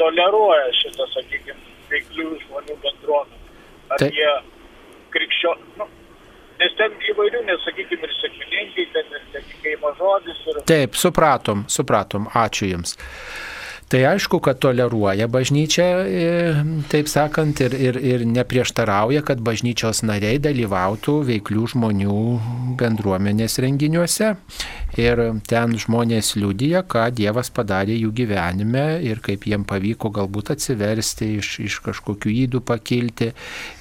toleruoja 0.00 0.68
šitą, 0.80 1.06
sakykime, 1.14 1.58
veiklių 1.90 2.28
žmonių 2.46 2.78
bendruomenę. 2.84 3.40
Ar 3.92 4.00
tai... 4.00 4.10
jie 4.16 4.30
krikščio, 5.12 5.56
nu, 5.78 5.88
Nes 6.62 6.74
ten 6.78 6.92
įvairių, 7.10 7.40
nesakykime, 7.48 8.06
ir 8.06 8.12
sėkmininkai, 8.20 8.84
ten 8.94 9.16
ir 9.16 9.22
netikėjimo 9.34 9.90
žodis. 9.98 10.42
Ir... 10.46 10.60
Taip, 10.70 10.98
supratom, 11.00 11.64
supratom, 11.66 12.28
ačiū 12.38 12.68
Jums. 12.70 12.94
Tai 13.92 14.00
aišku, 14.08 14.38
kad 14.40 14.56
toleruoja 14.56 15.26
bažnyčia, 15.28 15.84
e, 16.08 16.28
taip 16.88 17.10
sakant, 17.12 17.60
ir, 17.60 17.74
ir, 17.76 17.98
ir 18.00 18.22
neprieštarauja, 18.24 19.20
kad 19.20 19.42
bažnyčios 19.44 20.00
nariai 20.08 20.38
dalyvautų 20.40 21.18
veiklių 21.28 21.66
žmonių 21.74 22.20
bendruomenės 22.80 23.58
renginiuose. 23.60 24.30
Ir 24.96 25.20
ten 25.48 25.76
žmonės 25.80 26.34
liūdija, 26.40 26.82
ką 26.88 27.06
Dievas 27.16 27.52
padarė 27.52 27.98
jų 27.98 28.14
gyvenime 28.16 28.86
ir 29.04 29.20
kaip 29.24 29.44
jiem 29.48 29.68
pavyko 29.68 30.08
galbūt 30.12 30.54
atsiversti, 30.56 31.28
iš, 31.42 31.52
iš 31.64 31.78
kažkokių 31.84 32.32
įdų 32.46 32.64
pakilti 32.64 33.30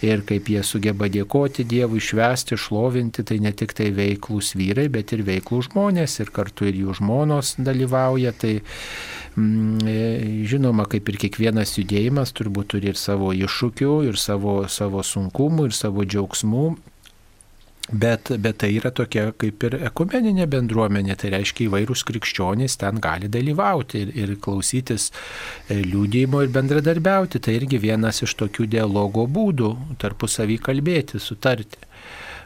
ir 0.08 0.28
kaip 0.28 0.52
jie 0.52 0.64
sugeba 0.68 1.08
dėkoti 1.12 1.64
Dievui, 1.64 2.04
švesti, 2.04 2.60
šlovinti. 2.60 3.24
Tai 3.28 3.40
ne 3.48 3.56
tik 3.56 3.76
tai 3.80 3.94
veiklus 3.96 4.54
vyrai, 4.60 4.90
bet 4.92 5.16
ir 5.16 5.24
veiklų 5.28 5.64
žmonės 5.72 6.20
ir 6.20 6.36
kartu 6.36 6.68
ir 6.68 6.84
jų 6.84 7.00
žmonos 7.00 7.56
dalyvauja. 7.64 8.36
Tai 8.36 8.58
žinoma, 9.36 10.86
kaip 10.92 11.08
ir 11.10 11.18
kiekvienas 11.22 11.78
judėjimas 11.78 12.34
turbūt 12.36 12.74
turi 12.76 12.92
ir 12.92 12.98
savo 13.00 13.32
iššūkių, 13.32 13.94
ir 14.10 14.18
savo, 14.20 14.68
savo 14.68 15.04
sunkumų, 15.04 15.70
ir 15.70 15.78
savo 15.78 16.04
džiaugsmų. 16.04 16.66
Bet, 17.92 18.30
bet 18.40 18.60
tai 18.62 18.70
yra 18.78 18.92
tokia 18.96 19.34
kaip 19.36 19.64
ir 19.68 19.76
ekumeninė 19.90 20.46
bendruomenė, 20.48 21.16
tai 21.20 21.32
reiškia 21.34 21.66
įvairūs 21.66 22.06
krikščionys 22.08 22.78
ten 22.80 23.02
gali 23.04 23.28
dalyvauti 23.28 24.06
ir, 24.06 24.14
ir 24.16 24.36
klausytis 24.40 25.10
e, 25.68 25.82
liūdėjimo 25.82 26.44
ir 26.46 26.54
bendradarbiauti. 26.56 27.42
Tai 27.44 27.58
irgi 27.58 27.82
vienas 27.84 28.22
iš 28.24 28.38
tokių 28.40 28.70
dialogo 28.78 29.26
būdų- 29.28 29.74
tarpusavį 30.04 30.62
kalbėti, 30.70 31.20
sutarti. 31.20 31.84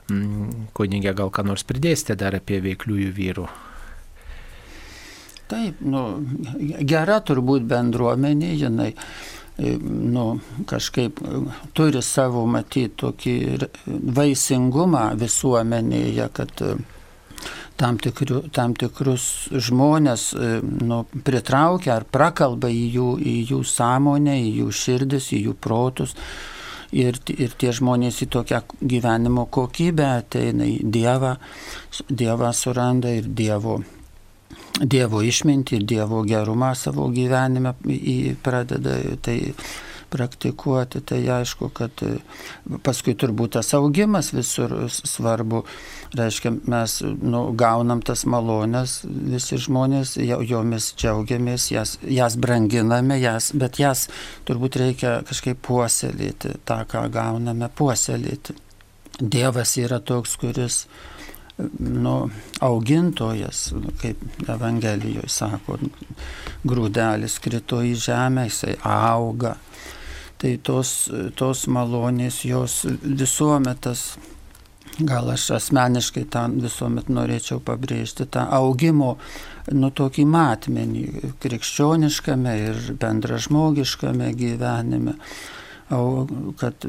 Mm, 0.10 0.70
kunigė, 0.74 1.14
gal 1.14 1.30
ką 1.30 1.46
nors 1.46 1.66
pridėsite 1.66 2.18
dar 2.18 2.34
apie 2.42 2.62
veikliųjų 2.66 3.14
vyrų? 3.14 3.48
Taip, 5.46 5.82
nu, 5.86 6.02
gera 6.90 7.20
turbūt 7.22 7.68
bendruomenė, 7.70 8.48
jinai 8.58 8.88
e, 8.96 9.76
nu, 9.78 10.24
kažkaip 10.66 11.20
e, 11.22 11.42
turi 11.78 12.02
savo 12.02 12.48
matyti 12.50 12.96
tokį 13.04 13.36
vaisingumą 14.18 15.12
visuomenėje, 15.22 16.26
kad 16.34 16.64
e, 16.66 16.72
tam, 17.78 18.00
tikriu, 18.02 18.42
tam 18.58 18.74
tikrus 18.74 19.28
žmonės 19.54 20.32
nu, 20.66 21.04
pritraukia 21.28 22.00
ar 22.00 22.08
prakalba 22.10 22.72
į 22.74 22.82
jų, 22.96 23.10
į 23.22 23.38
jų 23.52 23.62
sąmonę, 23.70 24.40
į 24.48 24.52
jų 24.64 24.74
širdis, 24.82 25.30
į 25.38 25.44
jų 25.44 25.54
protus. 25.62 26.16
Ir, 26.96 27.20
ir 27.34 27.54
tie 27.60 27.74
žmonės 27.76 28.24
į 28.24 28.30
tokią 28.34 28.64
gyvenimo 28.80 29.46
kokybę 29.52 30.08
ateina 30.24 30.70
Dievą, 30.80 31.36
Dievą 32.10 32.54
suranda 32.56 33.12
ir 33.14 33.28
Dievo 33.28 33.82
Dievo 34.76 35.22
išmintį 35.24 35.80
ir 35.80 35.84
Dievo 35.88 36.22
gerumą 36.28 36.74
savo 36.76 37.08
gyvenime 37.14 37.76
pradeda 38.44 38.98
tai 39.24 39.38
praktikuoti, 40.16 41.02
tai 41.02 41.20
aišku, 41.30 41.70
kad 41.76 42.04
e, 42.06 42.18
paskui 42.86 43.16
turbūt 43.20 43.56
tas 43.58 43.74
augimas 43.76 44.32
visur 44.36 44.74
svarbu. 44.92 45.64
Reiškia, 46.16 46.54
mes 46.72 46.98
nu, 47.04 47.42
gaunam 47.58 48.04
tas 48.06 48.24
malonės, 48.30 49.02
visi 49.06 49.60
žmonės 49.60 50.16
jomis 50.22 50.92
džiaugiamės, 50.96 51.68
jas, 51.74 51.98
jas 52.08 52.38
branginame, 52.40 53.18
jas, 53.20 53.52
bet 53.58 53.82
jas 53.82 54.06
turbūt 54.48 54.80
reikia 54.80 55.18
kažkaip 55.28 55.60
puoselėti, 55.66 56.56
tą, 56.68 56.84
ką 56.92 57.08
gauname, 57.12 57.70
puoselėti. 57.76 58.56
Dievas 59.20 59.78
yra 59.80 60.00
toks, 60.04 60.36
kuris 60.40 60.86
nu, 61.80 62.16
augintojas, 62.60 63.70
kaip 64.02 64.22
Evangelijoje 64.50 65.32
sako, 65.32 65.80
grūdelis 66.68 67.40
krito 67.44 67.82
į 67.86 67.96
žemę, 68.08 68.48
jisai 68.50 68.76
auga. 68.84 69.56
Tai 70.42 70.52
tos, 70.68 70.94
tos 71.40 71.66
malonės 71.72 72.44
jos 72.46 72.82
visuomet 73.02 73.86
tas 73.88 74.10
gal 75.00 75.30
aš 75.32 75.50
asmeniškai 75.58 76.24
tą 76.32 76.46
visuomet 76.62 77.10
norėčiau 77.12 77.60
pabrėžti, 77.64 78.28
tą 78.32 78.46
augimo, 78.56 79.16
nu 79.76 79.90
tokį 79.92 80.26
matmenį 80.30 81.34
krikščioniškame 81.44 82.56
ir 82.70 82.82
bendražmogiškame 83.02 84.32
gyvenime. 84.40 85.18
O 85.90 86.28
kad 86.58 86.86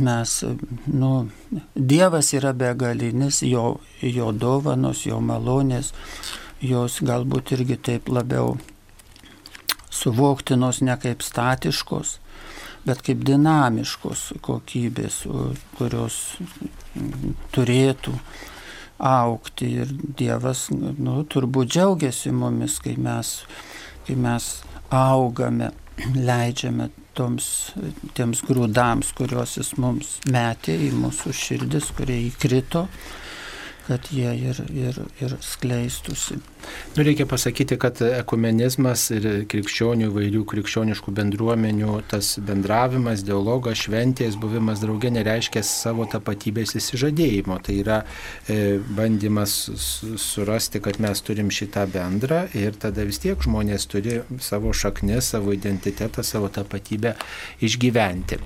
mes, 0.00 0.44
nu, 0.86 1.28
Dievas 1.74 2.32
yra 2.34 2.52
begalinis, 2.52 3.42
jo, 3.46 3.76
jo 4.02 4.32
dovanos, 4.34 5.04
jo 5.06 5.20
malonės, 5.22 5.92
jos 6.58 6.98
galbūt 7.06 7.52
irgi 7.54 7.76
taip 7.78 8.10
labiau 8.10 8.56
suvoktinos 9.94 10.80
ne 10.82 10.96
kaip 10.98 11.22
statiškos, 11.22 12.16
bet 12.82 13.04
kaip 13.06 13.22
dinamiškos 13.28 14.32
kokybės, 14.42 15.20
kurios 15.78 16.16
turėtų 17.54 18.16
aukti. 18.98 19.70
Ir 19.84 19.92
Dievas 20.18 20.64
nu, 20.74 21.20
turbūt 21.30 21.70
džiaugiasi 21.76 22.34
mumis, 22.34 22.80
kai 22.82 22.96
mes, 22.98 23.36
kai 24.08 24.18
mes 24.18 24.50
augame, 24.90 25.70
leidžiame 26.18 26.90
toms, 27.16 27.46
tiems 28.16 28.42
grūdams, 28.46 29.12
kuriuos 29.16 29.56
jis 29.58 29.74
mums 29.82 30.14
metė 30.32 30.76
į 30.88 30.92
mūsų 30.96 31.34
širdis, 31.36 31.90
kurie 31.96 32.18
įkrito 32.28 32.86
kad 33.86 34.08
jie 34.14 34.32
ir, 34.38 34.62
ir, 34.70 34.98
ir 35.20 35.36
skleistusi. 35.42 36.38
Nu, 36.96 37.02
reikia 37.02 37.26
pasakyti, 37.26 37.76
kad 37.80 37.98
ekumenizmas 38.04 39.08
ir 39.14 39.26
krikščionių 39.50 40.10
įvairių 40.10 40.42
krikščioniškų 40.52 41.14
bendruomenių, 41.16 41.96
tas 42.10 42.34
bendravimas, 42.44 43.24
dialogas, 43.26 43.80
šventės, 43.82 44.36
buvimas 44.40 44.82
draugė 44.84 45.10
nereiškia 45.16 45.64
savo 45.66 46.06
tapatybės 46.10 46.76
įsižadėjimo. 46.78 47.58
Tai 47.66 47.78
yra 47.80 47.98
e, 48.02 48.78
bandymas 48.98 49.56
surasti, 50.20 50.82
kad 50.84 51.00
mes 51.02 51.24
turim 51.26 51.50
šitą 51.50 51.88
bendrą 51.90 52.44
ir 52.58 52.78
tada 52.78 53.06
vis 53.08 53.22
tiek 53.22 53.42
žmonės 53.42 53.88
turi 53.90 54.20
savo 54.42 54.74
šaknis, 54.76 55.32
savo 55.34 55.56
identitetą, 55.56 56.22
savo 56.26 56.52
tapatybę 56.52 57.16
išgyventi. 57.64 58.38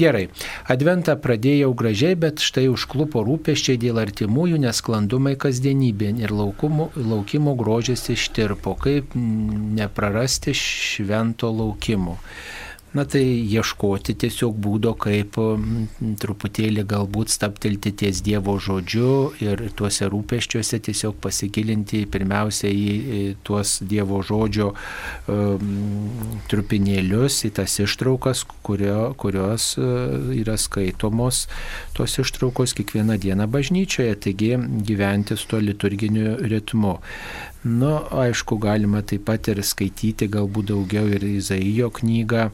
Gerai, 0.00 0.28
adventą 0.72 1.16
pradėjau 1.20 1.74
gražiai, 1.76 2.16
bet 2.16 2.40
štai 2.40 2.68
užklupo 2.72 3.20
rūpeščiai 3.26 3.76
dėl 3.82 4.00
artimųjų 4.00 4.60
nesklandumai 4.62 5.34
kasdienybė 5.42 6.14
ir 6.22 6.32
laukumo, 6.32 6.88
laukimo 6.96 7.52
grožis 7.58 8.06
ištirpo, 8.14 8.78
kaip 8.80 9.12
neprarasti 9.76 10.56
švento 10.56 11.52
laukimo 11.52 12.16
na 12.96 13.04
tai 13.06 13.22
ieškoti 13.46 14.16
tiesiog 14.24 14.56
būdo, 14.58 14.94
kaip 14.98 15.36
truputėlį 16.20 16.84
galbūt 16.90 17.30
staptelti 17.30 17.92
ties 18.02 18.22
Dievo 18.26 18.56
žodžiu 18.58 19.30
ir 19.42 19.62
tuose 19.78 20.08
rūpeščiuose 20.10 20.80
tiesiog 20.88 21.18
pasigilinti 21.22 22.02
pirmiausia 22.10 22.70
į 22.70 23.36
tuos 23.46 23.78
Dievo 23.86 24.20
žodžio 24.26 24.72
um, 25.30 25.70
trupinėlius, 26.50 27.44
į 27.46 27.52
tas 27.60 27.78
ištraukas, 27.82 28.42
kurio, 28.66 29.12
kurios 29.20 29.72
e, 29.78 29.86
yra 30.40 30.56
skaitomos, 30.60 31.44
tos 31.96 32.18
ištraukos 32.22 32.74
kiekvieną 32.78 33.18
dieną 33.22 33.46
bažnyčioje, 33.50 34.16
taigi 34.26 34.56
gyventi 34.86 35.38
su 35.38 35.50
tuo 35.52 35.62
liturginiu 35.62 36.36
ritmu. 36.50 36.96
Nu, 37.62 37.92
aišku, 38.10 38.56
galima 38.56 39.02
taip 39.04 39.26
pat 39.28 39.50
ir 39.52 39.60
skaityti 39.60 40.30
galbūt 40.32 40.70
daugiau 40.70 41.10
ir 41.12 41.26
Izaijo 41.28 41.90
knygą, 41.92 42.46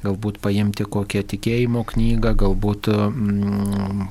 galbūt 0.00 0.38
paimti 0.40 0.84
kokią 0.88 1.22
tikėjimo 1.32 1.82
knygą, 1.88 2.32
galbūt 2.42 2.88
mm, 2.92 4.04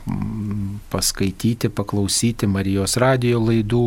paskaityti, 0.90 1.70
paklausyti 1.74 2.50
Marijos 2.50 2.98
radio 3.02 3.42
laidų, 3.42 3.84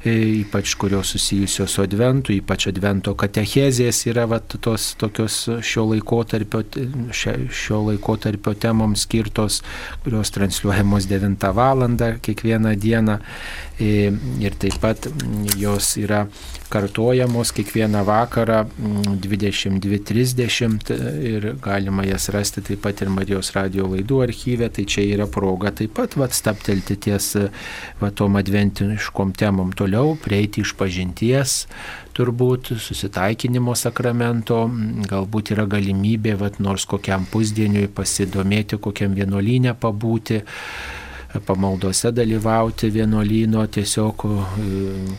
e, 0.00 0.14
ypač 0.42 0.74
kurios 0.80 1.12
susijusios 1.14 1.76
su 1.76 1.84
adventu, 1.84 2.32
ypač 2.36 2.68
advento 2.72 3.12
katechezės 3.18 4.04
yra 4.08 4.24
vat, 4.32 4.56
tos 4.64 4.90
tokios 5.00 5.40
šio 5.64 5.86
laikotarpio, 5.92 6.64
šio 7.12 7.82
laikotarpio 7.90 8.56
temoms 8.56 9.04
skirtos, 9.08 9.62
kurios 10.04 10.32
transliuojamos 10.36 11.08
9 11.08 11.52
val. 11.56 11.86
kiekvieną 12.22 12.74
dieną 12.80 13.18
ir 13.78 14.56
taip 14.58 14.78
pat 14.82 15.06
jos 15.58 15.92
yra 16.00 16.24
kartojamos 16.68 17.52
kiekvieną 17.56 18.02
vakarą 18.04 18.64
22.30 19.22 20.68
mm, 20.68 20.78
ir 21.24 21.46
galima 21.62 22.04
jas 22.04 22.28
rasti 22.34 22.62
taip 22.62 22.82
pat 22.82 23.02
ir 23.02 23.12
Marijos 23.14 23.52
radio 23.56 23.86
laidų 23.88 24.20
archyve, 24.26 24.68
tai 24.68 24.84
čia 24.84 25.06
yra 25.06 25.28
proga 25.30 25.72
taip 25.72 25.94
pat 25.96 26.18
vat, 26.18 26.34
staptelti 26.36 26.98
ties 27.08 27.30
va, 28.02 28.10
tom 28.10 28.36
adventiniškom 28.40 29.32
temom 29.38 29.72
toliau, 29.72 30.16
prieiti 30.20 30.66
iš 30.66 30.74
pažinties, 30.78 31.56
turbūt 32.18 32.74
susitaikinimo 32.82 33.76
sakramento, 33.78 34.64
galbūt 35.08 35.54
yra 35.54 35.68
galimybė, 35.70 36.34
vat, 36.40 36.58
nors 36.60 36.84
kokiam 36.90 37.28
pusdieniui 37.30 37.88
pasidomėti, 37.94 38.80
kokiam 38.82 39.14
vienuolynę 39.16 39.78
pabūti 39.78 40.42
pamaldose 41.44 42.12
dalyvauti 42.12 42.90
vienuolyno, 42.94 43.64
tiesiog 43.74 44.24
e, 44.28 44.32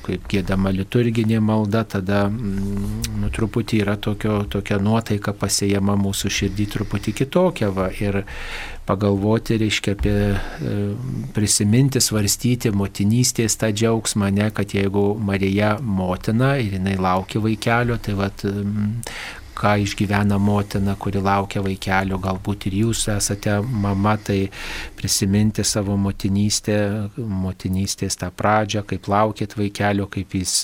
kaip 0.06 0.28
gėdama 0.32 0.74
liturginė 0.76 1.40
malda, 1.44 1.84
tada 1.96 2.26
mm, 2.30 3.22
nu, 3.22 3.32
truputį 3.36 3.82
yra 3.84 3.96
tokio, 4.02 4.44
tokia 4.52 4.80
nuotaika 4.84 5.34
pasiejama 5.38 5.98
mūsų 6.00 6.32
širdį 6.40 6.68
truputį 6.76 7.16
kitokia. 7.22 7.72
Va, 7.76 7.90
ir 8.02 8.24
pagalvoti, 8.90 9.60
reiškia, 9.62 9.94
apie 9.98 10.16
e, 10.16 10.78
prisiminti, 11.36 12.02
svarstyti 12.02 12.74
motinystės 12.74 13.60
tą 13.62 13.70
džiaugsmą, 13.74 14.32
ne, 14.34 14.50
kad 14.56 14.74
jeigu 14.74 15.14
Marija 15.22 15.76
motina 15.82 16.56
ir 16.62 16.80
jinai 16.80 16.98
laukia 16.98 17.44
vaikelio, 17.44 18.00
tai 18.02 18.18
vat, 18.18 18.46
ką 19.60 19.76
išgyvena 19.84 20.38
motina, 20.42 20.96
kuri 21.00 21.22
laukia 21.24 21.64
vaikelio, 21.66 22.20
galbūt 22.24 22.70
ir 22.70 22.78
jūs 22.84 23.06
esate 23.14 23.58
mama, 23.64 24.16
tai 24.18 24.48
prisiminti 24.98 25.66
savo 25.68 25.98
motinystę, 26.00 26.78
motinystės 27.18 28.20
tą 28.20 28.32
pradžią, 28.36 28.86
kaip 28.90 29.10
laukėt 29.12 29.58
vaikelio, 29.60 30.08
kaip 30.12 30.36
jis 30.40 30.56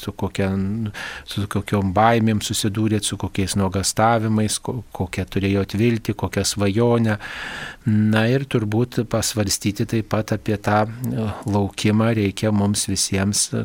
su, 0.00 0.14
kokia, 0.18 0.50
su 1.30 1.46
kokiom 1.50 1.94
baimėm 1.94 2.42
susidūrėt, 2.44 3.06
su 3.06 3.18
kokiais 3.20 3.56
nuogastavimais, 3.60 4.58
kokią 4.64 5.26
turėjot 5.30 5.76
viltį, 5.78 6.16
kokią 6.24 6.46
svajonę. 6.54 7.18
Na 7.84 8.24
ir 8.32 8.46
turbūt 8.48 9.02
pasvarstyti 9.12 9.84
taip 9.88 10.08
pat 10.14 10.32
apie 10.32 10.56
tą 10.56 10.84
e, 10.86 11.26
laukimą 11.50 12.14
reikia 12.16 12.52
mums 12.54 12.86
visiems 12.88 13.50
e, 13.52 13.64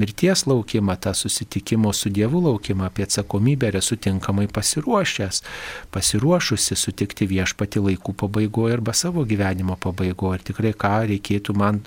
mirties 0.00 0.44
laukimą, 0.46 0.94
tą 1.02 1.14
susitikimo 1.18 1.90
su 1.92 2.12
Dievu 2.14 2.44
laukimą, 2.44 2.86
apie 2.86 3.06
atsakomybę, 3.08 3.72
ar 3.72 3.80
esu 3.80 3.98
tinkamai 4.06 4.46
pasiruošęs, 4.52 5.42
pasiruošusi 5.94 6.78
sutikti 6.78 7.28
viešpati 7.30 7.82
laikų 7.82 8.16
pabaigoje 8.22 8.78
arba 8.78 8.94
savo 8.96 9.26
gyvenimo 9.28 9.78
pabaigoje. 9.82 10.40
Ir 10.40 10.46
tikrai 10.50 10.74
ką 10.76 10.94
reikėtų 11.12 11.56
man 11.58 11.82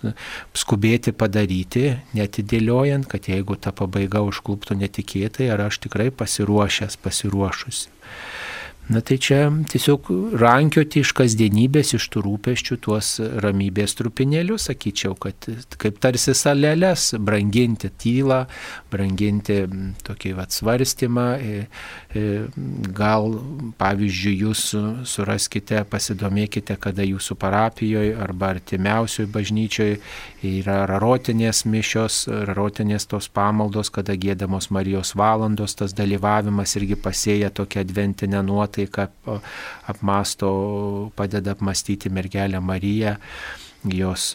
skubėti 0.57 1.13
padaryti, 1.15 1.85
netidėliojant, 2.17 3.09
kad 3.11 3.31
jeigu 3.31 3.57
ta 3.59 3.73
pabaiga 3.75 4.23
užkluptų 4.27 4.79
netikėtai, 4.83 5.49
ar 5.53 5.67
aš 5.69 5.83
tikrai 5.87 6.09
pasiruošęs, 6.11 6.99
pasiruošusi. 7.03 7.95
Na 8.89 9.01
tai 9.05 9.19
čia 9.21 9.43
tiesiog 9.69 10.07
rankioti 10.41 11.03
iš 11.03 11.11
kasdienybės, 11.13 11.91
iš 11.93 12.07
tų 12.09 12.23
rūpeščių 12.25 12.77
tuos 12.81 13.11
ramybės 13.43 13.93
trupinėlius, 13.99 14.65
sakyčiau, 14.65 15.13
kad 15.13 15.45
kaip 15.77 15.99
tarsi 16.01 16.33
salelės, 16.33 17.11
branginti 17.21 17.91
tylą, 18.01 18.39
branginti 18.89 19.59
tokį 20.07 20.33
atsvarstymą. 20.41 21.27
E, 21.37 21.59
e, 22.17 22.25
gal, 22.97 23.37
pavyzdžiui, 23.77 24.33
jūs 24.47 24.65
suraskite, 25.13 25.83
pasidomėkite, 25.93 26.79
kada 26.81 27.05
jūsų 27.05 27.37
parapijoje 27.45 28.17
arba 28.17 28.55
artimiausioje 28.55 29.29
bažnyčioje 29.29 30.01
yra 30.45 30.85
rarotinės 30.87 31.65
mišios, 31.67 32.23
rarotinės 32.47 33.07
tos 33.11 33.27
pamaldos, 33.33 33.89
kada 33.91 34.15
gėdamos 34.15 34.69
Marijos 34.71 35.13
valandos, 35.19 35.75
tas 35.75 35.95
dalyvavimas 35.97 36.75
irgi 36.79 36.95
pasėja 36.99 37.49
tokią 37.51 37.83
adventinę 37.83 38.43
nuotaiką 38.47 39.07
apmasto, 39.91 40.51
padeda 41.15 41.57
apmastyti 41.57 42.09
mergelę 42.09 42.61
Mariją 42.61 43.17
jos, 43.83 44.33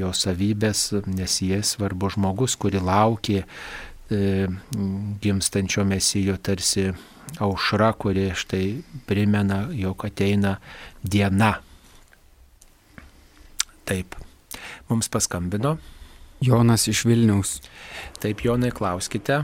jos 0.00 0.24
savybės, 0.26 0.90
nes 1.08 1.38
jie 1.44 1.60
svarbu 1.64 2.10
žmogus, 2.16 2.56
kuri 2.60 2.80
laukė 2.80 3.42
e, 3.42 4.48
gimstančio 5.22 5.84
mesijo 5.88 6.36
tarsi 6.36 6.90
aušra, 7.40 7.92
kuri 7.96 8.30
štai 8.36 8.80
primena, 9.08 9.66
jog 9.72 10.04
ateina 10.08 10.58
diena. 11.02 11.54
Taip, 13.88 14.14
mums 14.90 15.08
paskambino. 15.12 15.76
Jonas 16.40 16.86
iš 16.88 17.04
Vilniaus. 17.04 17.58
Taip, 18.20 18.44
Jonai, 18.44 18.70
klauskite. 18.72 19.42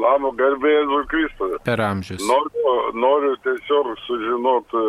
Mano 0.00 0.30
garbė 0.38 0.70
Jėzus 0.70 1.08
Kristus. 1.10 1.56
Per 1.66 1.82
amžius. 1.82 2.22
Noriu, 2.26 2.74
noriu 2.94 3.34
tiesiog 3.44 3.90
sužinoti 4.06 4.84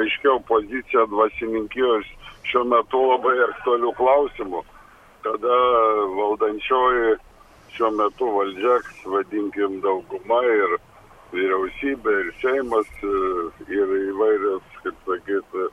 aiškiau 0.00 0.40
poziciją 0.48 1.06
dvasininkijos 1.12 2.08
šiuo 2.48 2.64
metu 2.72 3.02
labai 3.10 3.36
aktualių 3.50 3.92
klausimų, 3.98 4.62
kada 5.26 5.60
valdančioji 6.16 7.16
šiuo 7.76 7.90
metu 7.98 8.28
valdžia, 8.32 8.76
vadinkim, 9.12 9.80
dauguma 9.84 10.40
ir 10.48 10.76
vyriausybė, 11.34 12.14
ir 12.22 12.30
Seimas, 12.40 12.92
ir 13.68 13.96
įvairios, 14.00 14.78
kaip 14.84 15.02
sakyti, 15.08 15.66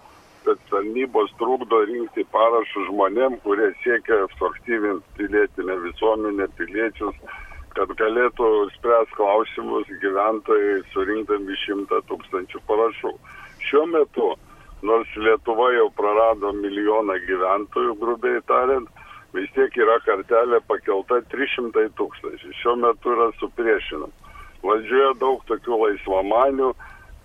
kad 0.46 0.60
tarnybos 0.70 1.32
trukdo 1.40 1.82
rinkti 1.90 2.26
parašus 2.34 2.90
žmonėm, 2.90 3.40
kurie 3.46 3.72
siekia 3.84 4.24
suaktyvinti 4.38 5.18
pilietinę 5.18 5.78
visuomenę, 5.88 6.48
piliečius, 6.60 7.16
kad 7.78 7.94
galėtų 8.00 8.50
spręs 8.78 9.14
klausimus 9.18 9.90
gyventojai 10.02 10.82
surinkdami 10.94 11.56
šimtą 11.66 12.02
tūkstančių 12.10 12.62
parašų. 12.70 13.14
Šiuo 13.64 13.86
metu, 13.90 14.28
nors 14.86 15.16
Lietuva 15.18 15.72
jau 15.74 15.88
prarado 15.98 16.52
milijoną 16.60 17.18
gyventojų, 17.28 17.96
grubiai 18.02 18.44
tariant, 18.50 18.90
vis 19.34 19.50
tiek 19.56 19.78
yra 19.82 19.98
kartelė 20.06 20.62
pakelta 20.70 21.22
300 21.34 21.88
tūkstančių. 21.98 22.54
Šiuo 22.62 22.76
metu 22.84 23.16
yra 23.16 23.32
supriešinama. 23.40 24.12
Valdžioje 24.64 25.14
daug 25.20 25.42
tokių 25.50 25.80
laisvamanių, 25.82 26.70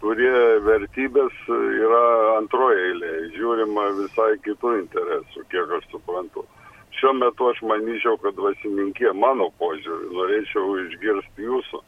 kurie 0.03 0.35
vertybės 0.67 1.35
yra 1.49 2.05
antroje 2.37 2.79
eilėje, 2.91 3.25
žiūrima 3.37 3.89
visai 3.99 4.33
kitų 4.47 4.75
interesų, 4.83 5.45
kiek 5.53 5.75
aš 5.79 5.89
suprantu. 5.93 6.45
Šiuo 6.99 7.13
metu 7.15 7.51
aš 7.51 7.61
manyčiau, 7.67 8.17
kad 8.23 8.35
dvasininkė, 8.39 9.13
mano 9.15 9.51
požiūrį, 9.61 10.11
norėčiau 10.19 10.77
išgirsti 10.85 11.47
jūsų, 11.47 11.83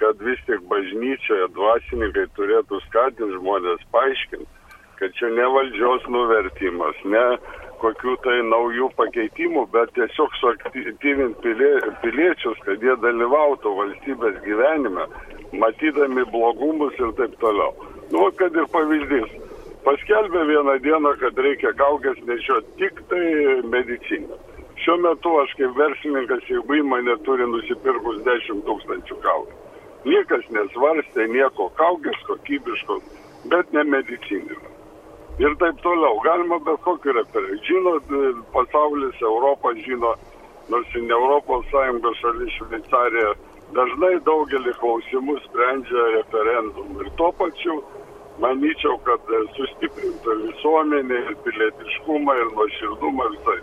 kad 0.00 0.20
vis 0.24 0.40
tik 0.46 0.62
bažnyčioje 0.70 1.48
dvasininkai 1.56 2.28
turėtų 2.38 2.80
skatinti 2.86 3.34
žmonės 3.34 3.82
paaiškinti, 3.92 4.48
kad 5.00 5.16
čia 5.18 5.32
ne 5.34 5.48
valdžios 5.54 6.06
nuvertimas, 6.12 7.00
ne 7.04 7.24
kokių 7.82 8.14
tai 8.24 8.38
naujų 8.46 8.88
pakeitimų, 8.98 9.66
bet 9.74 9.92
tiesiog 9.98 10.32
suaktyvinti 10.40 11.42
pilie, 11.44 11.74
piliečius, 12.02 12.58
kad 12.66 12.82
jie 12.82 12.96
dalyvautų 13.04 13.74
valstybės 13.82 14.40
gyvenime, 14.46 15.06
matydami 15.52 16.24
blogumus 16.32 16.94
ir 16.98 17.12
taip 17.20 17.36
toliau. 17.40 17.74
Nu, 18.12 18.30
kad 18.36 18.56
ir 18.56 18.66
pavyzdys. 18.72 19.30
Paskelbė 19.84 20.42
vieną 20.48 20.74
dieną, 20.84 21.14
kad 21.20 21.38
reikia 21.38 21.72
kaukės 21.78 22.18
nešioti 22.28 22.74
tik 22.80 23.00
tai 23.08 23.24
medicinę. 23.72 24.36
Šiuo 24.82 24.96
metu 25.02 25.32
aš 25.42 25.54
kaip 25.58 25.76
verslininkas, 25.78 26.44
jeigu 26.50 26.80
įmonė 26.80 27.16
turi 27.26 27.46
nusipirkus 27.48 28.20
10 28.26 28.64
tūkstančių 28.66 29.16
kaukės. 29.24 29.64
Niekas 30.08 30.44
nesvarstė 30.54 31.26
nieko 31.32 31.70
kaukės 31.78 32.20
kokybiškos, 32.28 33.02
bet 33.50 33.72
ne 33.72 33.84
medicinės. 33.88 34.60
Ir 35.38 35.54
taip 35.62 35.80
toliau. 35.82 36.18
Galima 36.24 36.58
bet 36.66 36.80
kokį 36.86 37.14
referendumą. 37.20 37.64
Žinot, 37.68 38.14
pasaulis, 38.54 39.20
Europą 39.22 39.72
žino, 39.84 40.14
nors 40.68 40.94
ir 40.94 41.04
ne 41.06 41.14
Europos 41.14 41.66
Sąjungos 41.72 42.18
šalis 42.22 42.56
Šveicarija 42.58 43.34
dažnai 43.76 44.16
daugelį 44.26 44.74
klausimų 44.80 45.38
sprendžia 45.46 46.04
referendumu. 46.16 47.02
Ir 47.04 47.10
tuo 47.20 47.30
pačiu 47.40 47.80
manyčiau, 48.42 48.96
kad 49.06 49.32
sustiprintų 49.56 50.36
visuomenė, 50.44 51.18
ir 51.30 51.36
pilietiškumą, 51.44 52.36
ir 52.42 52.54
nuoširdumą 52.54 53.28
visai. 53.34 53.58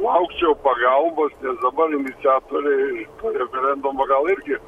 Laukčiau 0.00 0.54
pagalbos, 0.64 1.32
nes 1.42 1.56
dabar 1.62 1.92
iniciatoriai 1.98 3.06
to 3.20 3.32
referendumo 3.36 4.04
gal 4.10 4.28
irgi 4.32 4.58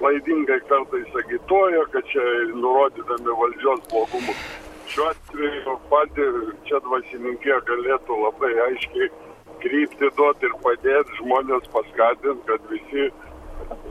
klaidingai 0.00 0.58
kartais 0.68 1.18
agituoja, 1.22 1.84
kad 1.94 2.06
čia 2.10 2.24
nurodydami 2.58 3.36
valdžios 3.40 3.84
blogumus. 3.92 4.40
Šiuo 4.90 5.06
atveju 5.12 5.76
pati 5.90 6.24
čia 6.68 6.80
dvasininkė 6.84 7.60
galėtų 7.68 8.18
labai 8.24 8.50
aiškiai 8.66 9.12
krypti 9.62 10.10
duoti 10.18 10.48
ir 10.48 10.56
padėti 10.64 11.18
žmonės 11.20 11.70
paskatinti, 11.74 12.42
kad 12.50 12.66
visi 12.72 13.06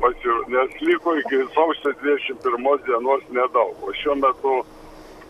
pasir... 0.01 0.35
nes 0.47 0.81
liko 0.81 1.15
iki 1.21 1.37
sausio 1.55 1.93
21 2.03 2.85
dienos 2.85 3.23
nedaug. 3.29 3.75
O 3.83 3.93
šiuo 4.01 4.15
metu, 4.23 4.57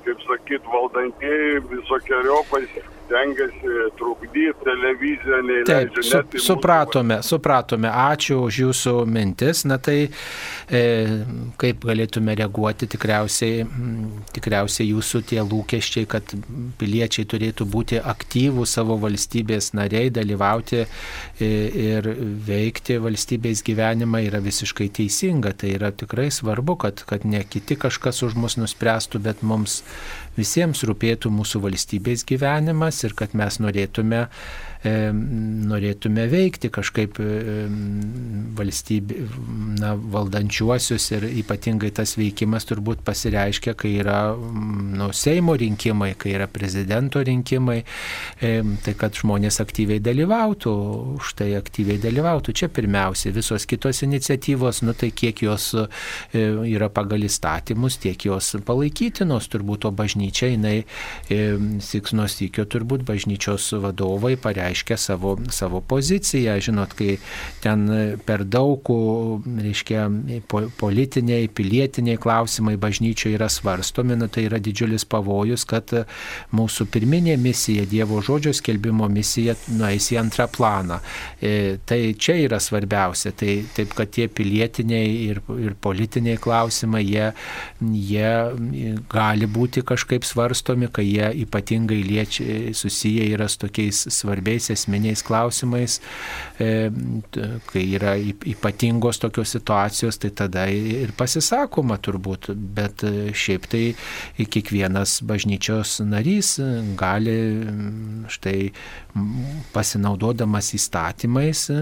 kaip 0.05 0.25
sakyt, 0.27 0.63
valdantieji 0.73 1.61
visokiojopai 1.69 2.65
stengiasi 3.11 3.91
trukdyti 3.99 4.53
televiziją, 4.63 5.39
neįleidžia. 5.47 6.21
Taip, 6.21 6.37
su, 6.39 6.45
supratome, 6.45 7.19
mūsų... 7.19 7.27
supratome. 7.35 7.91
Ačiū 7.91 8.39
už 8.47 8.59
jūsų 8.63 8.93
mintis. 9.11 9.65
Na 9.67 9.77
tai 9.83 9.97
e, 10.07 10.81
kaip 11.61 11.83
galėtume 11.87 12.35
reaguoti, 12.39 12.87
tikriausiai, 12.91 13.65
tikriausiai 14.35 14.89
jūsų 14.93 15.23
tie 15.31 15.41
lūkesčiai, 15.43 16.07
kad 16.09 16.35
piliečiai 16.79 17.27
turėtų 17.27 17.67
būti 17.71 17.99
aktyvų 17.99 18.65
savo 18.69 18.97
valstybės 19.01 19.73
nariai, 19.77 20.13
dalyvauti 20.13 20.83
e, 20.85 20.87
ir 21.91 22.11
veikti 22.47 22.99
valstybės 23.03 23.65
gyvenimą 23.67 24.23
yra 24.29 24.41
visiškai 24.43 24.89
teisinga. 25.01 25.53
Tai 25.61 25.75
yra 25.75 25.91
tikrai 25.91 26.29
svarbu, 26.31 26.79
kad, 26.85 27.03
kad 27.09 27.27
ne 27.27 27.43
kiti 27.43 27.75
kažkas 27.79 28.23
už 28.27 28.39
mus 28.39 28.57
nuspręstų, 28.61 29.21
bet 29.27 29.43
mums 29.43 29.81
visiems 30.37 30.83
rūpėtų 30.87 31.31
mūsų 31.33 31.61
valstybės 31.65 32.25
gyvenimas 32.29 33.03
ir 33.07 33.15
kad 33.17 33.35
mes 33.37 33.59
norėtume 33.63 34.27
norėtume 34.81 36.25
veikti 36.31 36.71
kažkaip 36.73 37.19
valstybė, 38.57 39.17
na, 39.77 39.93
valdančiuosius 39.93 41.05
ir 41.13 41.27
ypatingai 41.43 41.91
tas 41.93 42.15
veikimas 42.17 42.65
turbūt 42.69 43.03
pasireiškia, 43.05 43.75
kai 43.77 43.93
yra 44.01 44.33
nu, 44.33 45.11
Seimo 45.13 45.53
rinkimai, 45.59 46.15
kai 46.17 46.33
yra 46.33 46.47
prezidento 46.49 47.21
rinkimai, 47.21 47.81
tai 48.39 48.95
kad 48.97 49.17
žmonės 49.17 49.61
aktyviai 49.61 50.01
dalyvautų, 50.03 50.73
už 51.19 51.33
tai 51.37 51.51
aktyviai 51.59 52.01
dalyvautų. 52.01 52.55
Čia 52.61 52.71
pirmiausia, 52.73 53.33
visos 53.35 53.67
kitos 53.69 54.01
iniciatyvos, 54.07 54.81
nu 54.87 54.95
tai 54.97 55.11
kiek 55.13 55.43
jos 55.45 55.71
e, 55.77 55.85
yra 56.73 56.89
pagal 56.93 57.27
įstatymus, 57.27 57.99
tiek 58.01 58.25
jos 58.31 58.55
palaikytinos, 58.65 59.49
turbūt 59.51 59.85
o 59.85 59.93
bažnyčia, 59.95 60.51
jinai 60.55 60.75
siksnos 61.85 62.39
įkio 62.47 62.65
turbūt 62.71 63.05
bažnyčios 63.07 63.71
vadovai 63.81 64.35
pareiškia, 64.41 64.70
reiškia 64.71 64.97
savo, 64.97 65.35
savo 65.51 65.81
poziciją. 65.81 66.57
Žinot, 66.61 66.95
kai 66.97 67.17
ten 67.63 67.85
per 68.25 68.43
daug, 68.47 68.87
reiškia, 69.45 70.07
politiniai, 70.79 71.49
pilietiniai 71.51 72.19
klausimai 72.21 72.77
bažnyčioje 72.81 73.35
yra 73.37 73.49
svarstomi, 73.51 74.17
nu, 74.19 74.29
tai 74.31 74.47
yra 74.47 74.59
didžiulis 74.63 75.05
pavojus, 75.09 75.65
kad 75.69 75.91
mūsų 76.55 76.87
pirminė 76.91 77.37
misija, 77.41 77.85
Dievo 77.91 78.21
žodžio 78.23 78.53
skelbimo 78.55 79.07
misija, 79.11 79.55
nueis 79.75 80.07
į 80.13 80.19
antrą 80.21 80.47
planą. 80.51 81.01
E, 81.41 81.77
tai 81.85 82.13
čia 82.17 82.37
yra 82.45 82.61
svarbiausia. 82.61 83.33
Tai 83.37 83.57
taip, 83.75 83.95
kad 83.97 84.11
tie 84.13 84.27
pilietiniai 84.31 85.11
ir, 85.27 85.41
ir 85.59 85.75
politiniai 85.81 86.39
klausimai, 86.41 87.03
jie, 87.07 87.31
jie 87.81 88.31
gali 89.11 89.49
būti 89.51 89.83
kažkaip 89.87 90.25
svarstomi, 90.27 90.89
kai 90.93 91.07
jie 91.07 91.31
ypatingai 91.45 92.01
liečia, 92.05 92.73
susiję 92.77 93.27
yra 93.35 93.49
su 93.51 93.61
tokiais 93.65 94.05
svarbiais 94.13 94.60
svarbiais 94.61 94.69
esminiais 94.69 95.21
klausimais, 95.21 95.99
e, 96.59 96.91
kai 97.71 97.95
yra 97.95 98.15
ypatingos 98.17 99.19
tokios 99.19 99.49
situacijos, 99.49 100.17
tai 100.17 100.29
tada 100.31 100.67
ir 100.69 101.11
pasisakoma 101.17 101.97
turbūt, 101.97 102.51
bet 102.53 103.03
e, 103.03 103.31
šiaip 103.33 103.67
tai 103.67 103.95
kiekvienas 104.37 105.21
bažnyčios 105.23 106.01
narys 106.05 106.59
gali 106.97 107.37
štai 108.29 108.71
pasinaudodamas 109.73 110.73
įstatymais 110.77 111.69
e, 111.71 111.79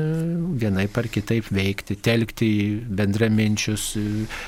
vienai 0.60 0.88
par 0.88 1.08
kitaip 1.08 1.50
veikti, 1.52 1.96
telkti 1.96 2.50
bendraminčius, 2.90 3.92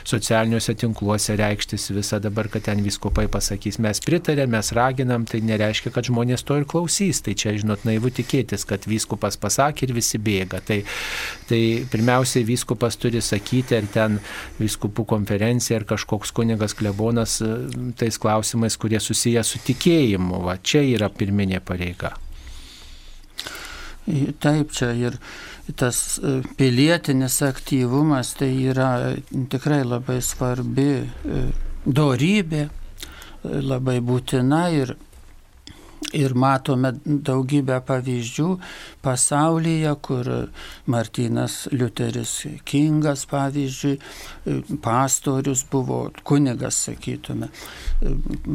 socialiniuose 0.08 0.76
tinkluose 0.76 1.36
reikštis 1.38 1.92
visą 1.94 2.22
dabar, 2.22 2.50
kad 2.50 2.66
ten 2.66 2.82
viskupai 2.84 3.28
pasakys, 3.32 3.80
mes 3.82 4.02
pritarėm, 4.02 4.52
mes 4.56 4.72
raginam, 4.76 5.26
tai 5.26 5.42
nereiškia, 5.46 5.92
kad 5.94 6.08
žmonės 6.08 6.46
to 6.46 6.62
ir 6.62 6.68
klausys. 6.70 7.22
Tai 7.22 7.36
čia, 7.38 7.54
žinot, 7.60 7.86
naivu 7.88 8.12
tikėtis, 8.22 8.66
kad 8.70 8.88
vyskupas 8.88 9.38
pasakė 9.42 9.88
ir 9.88 9.96
visi 9.98 10.22
bėga. 10.22 10.62
Tai, 10.66 10.80
tai 11.50 11.62
pirmiausiai 11.92 12.48
vyskupas 12.48 12.98
turi 13.02 13.22
sakyti, 13.26 13.78
ar 13.82 13.90
ten 13.92 14.20
vyskupų 14.62 15.06
konferencija, 15.10 15.82
ar 15.82 15.88
kažkoks 15.90 16.34
kunigas 16.38 16.78
klebonas 16.78 17.40
e, 17.44 17.54
tais 18.00 18.20
klausimais, 18.22 18.78
kurie 18.80 19.02
susiję 19.04 19.44
su 19.48 19.62
tikėjimu. 19.66 20.44
Va, 20.48 20.58
čia 20.58 20.86
yra 20.86 21.12
pirminė 21.12 21.62
pareiga. 21.66 22.16
Taip, 24.42 24.72
čia 24.74 24.92
ir 24.98 25.18
tas 25.78 26.18
e, 26.18 26.40
pilietinis 26.58 27.42
aktyvumas 27.46 28.34
tai 28.40 28.52
yra 28.72 28.92
tikrai 29.52 29.84
labai 29.86 30.18
svarbi 30.26 30.90
e, 31.02 31.44
dorybė, 31.86 32.68
labai 33.44 34.00
būtina 34.06 34.68
ir 34.74 34.96
Ir 36.18 36.34
matome 36.36 36.90
daugybę 37.06 37.78
pavyzdžių 37.88 38.48
pasaulyje, 39.06 39.92
kur 40.04 40.28
Martinas 40.90 41.70
Liuteris 41.72 42.34
Kingas, 42.68 43.28
pavyzdžiui, 43.30 43.94
pastorius 44.84 45.62
buvo 45.72 46.02
kunigas, 46.28 46.82
sakytume, 46.90 47.48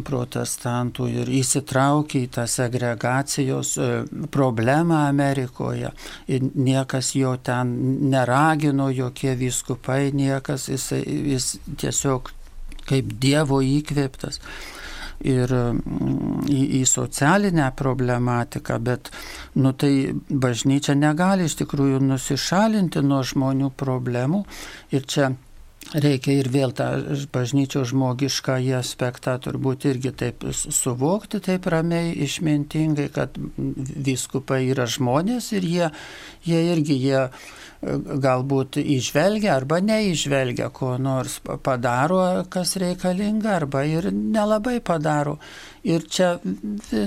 protestantų 0.04 1.08
ir 1.22 1.32
įsitraukė 1.38 2.26
į 2.26 2.30
tą 2.36 2.44
segregacijos 2.50 3.76
e, 3.78 3.90
problemą 4.34 5.06
Amerikoje. 5.06 5.94
Ir 6.28 6.50
niekas 6.50 7.14
jo 7.16 7.36
ten 7.38 7.76
neragino, 8.10 8.90
jokie 8.90 9.36
vyskupai, 9.38 10.10
niekas, 10.12 10.66
jis, 10.74 10.90
jis 11.06 11.52
tiesiog 11.78 12.34
kaip 12.86 13.14
Dievo 13.22 13.62
įkvėptas 13.64 14.42
ir 15.24 15.52
mm, 15.52 16.44
į, 16.50 16.60
į 16.80 16.82
socialinę 16.90 17.70
problematiką, 17.76 18.78
bet 18.82 19.10
nu, 19.56 19.72
tai 19.72 20.12
bažnyčia 20.28 20.96
negali 20.98 21.48
iš 21.48 21.58
tikrųjų 21.62 22.02
nusišalinti 22.04 23.02
nuo 23.06 23.22
žmonių 23.26 23.72
problemų. 23.76 24.44
Ir 24.94 25.06
čia 25.08 25.32
reikia 25.94 26.34
ir 26.40 26.48
vėl 26.50 26.72
tą 26.74 26.88
bažnyčios 27.34 27.92
žmogišką 27.92 28.58
į 28.66 28.72
aspektą 28.80 29.36
turbūt 29.42 29.86
irgi 29.90 30.12
taip 30.18 30.46
suvokti, 30.50 31.40
taip 31.44 31.68
ramiai, 31.70 32.14
išmintingai, 32.26 33.08
kad 33.14 33.36
viskupai 33.56 34.64
yra 34.72 34.88
žmonės 34.90 35.52
ir 35.56 35.68
jie, 35.68 35.92
jie 36.46 36.64
irgi 36.72 36.98
jie 37.04 37.22
galbūt 37.82 38.78
išvelgia 38.80 39.54
arba 39.56 39.78
neižvelgia, 39.84 40.70
ko 40.74 40.94
nors 41.00 41.38
padaro, 41.44 42.20
kas 42.50 42.76
reikalinga, 42.80 43.52
arba 43.60 43.84
ir 43.88 44.10
nelabai 44.12 44.78
padaro. 44.84 45.36
Ir 45.86 46.06
čia 46.08 46.36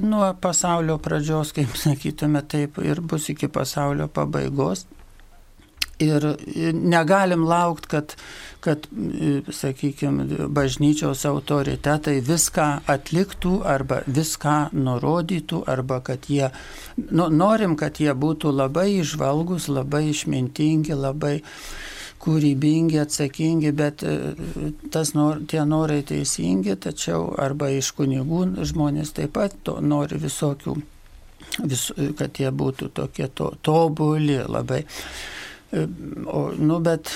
nuo 0.05 0.29
pasaulio 0.41 0.99
pradžios, 1.03 1.53
kaip 1.55 1.75
sakytume, 1.84 2.43
taip 2.47 2.79
ir 2.84 3.01
bus 3.01 3.29
iki 3.34 3.49
pasaulio 3.51 4.08
pabaigos. 4.08 4.86
Ir 5.99 6.23
negalim 6.71 7.43
laukti, 7.43 7.89
kad, 7.91 8.13
kad 8.59 8.87
sakykime, 9.51 10.25
bažnyčios 10.51 11.23
autoritetai 11.25 12.19
viską 12.25 12.67
atliktų 12.91 13.53
arba 13.63 14.01
viską 14.07 14.57
nurodytų, 14.75 15.63
arba 15.67 16.01
kad 16.03 16.27
jie, 16.27 16.49
nu, 16.97 17.29
norim, 17.31 17.77
kad 17.79 18.01
jie 18.03 18.11
būtų 18.11 18.51
labai 18.55 18.89
išvalgus, 18.99 19.69
labai 19.71 20.09
išmintingi, 20.11 20.97
labai 20.97 21.39
kūrybingi, 22.19 22.99
atsakingi, 22.99 23.71
bet 23.71 24.03
e, 24.03 24.15
tas 24.91 25.13
nor, 25.15 25.39
tie 25.47 25.63
norai 25.63 26.01
teisingi, 26.03 26.75
tačiau 26.75 27.29
arba 27.39 27.71
iš 27.71 27.93
kunigų 27.95 28.43
žmonės 28.67 29.15
taip 29.15 29.37
pat 29.39 29.55
to 29.63 29.77
nori 29.79 30.19
visokių, 30.19 30.75
vis, 31.63 31.89
kad 32.19 32.43
jie 32.43 32.51
būtų 32.51 32.91
tokie 32.99 33.29
to, 33.31 33.53
tobuli, 33.63 34.41
labai 34.43 34.83
O, 35.69 36.49
nu, 36.58 36.79
bet 36.82 37.12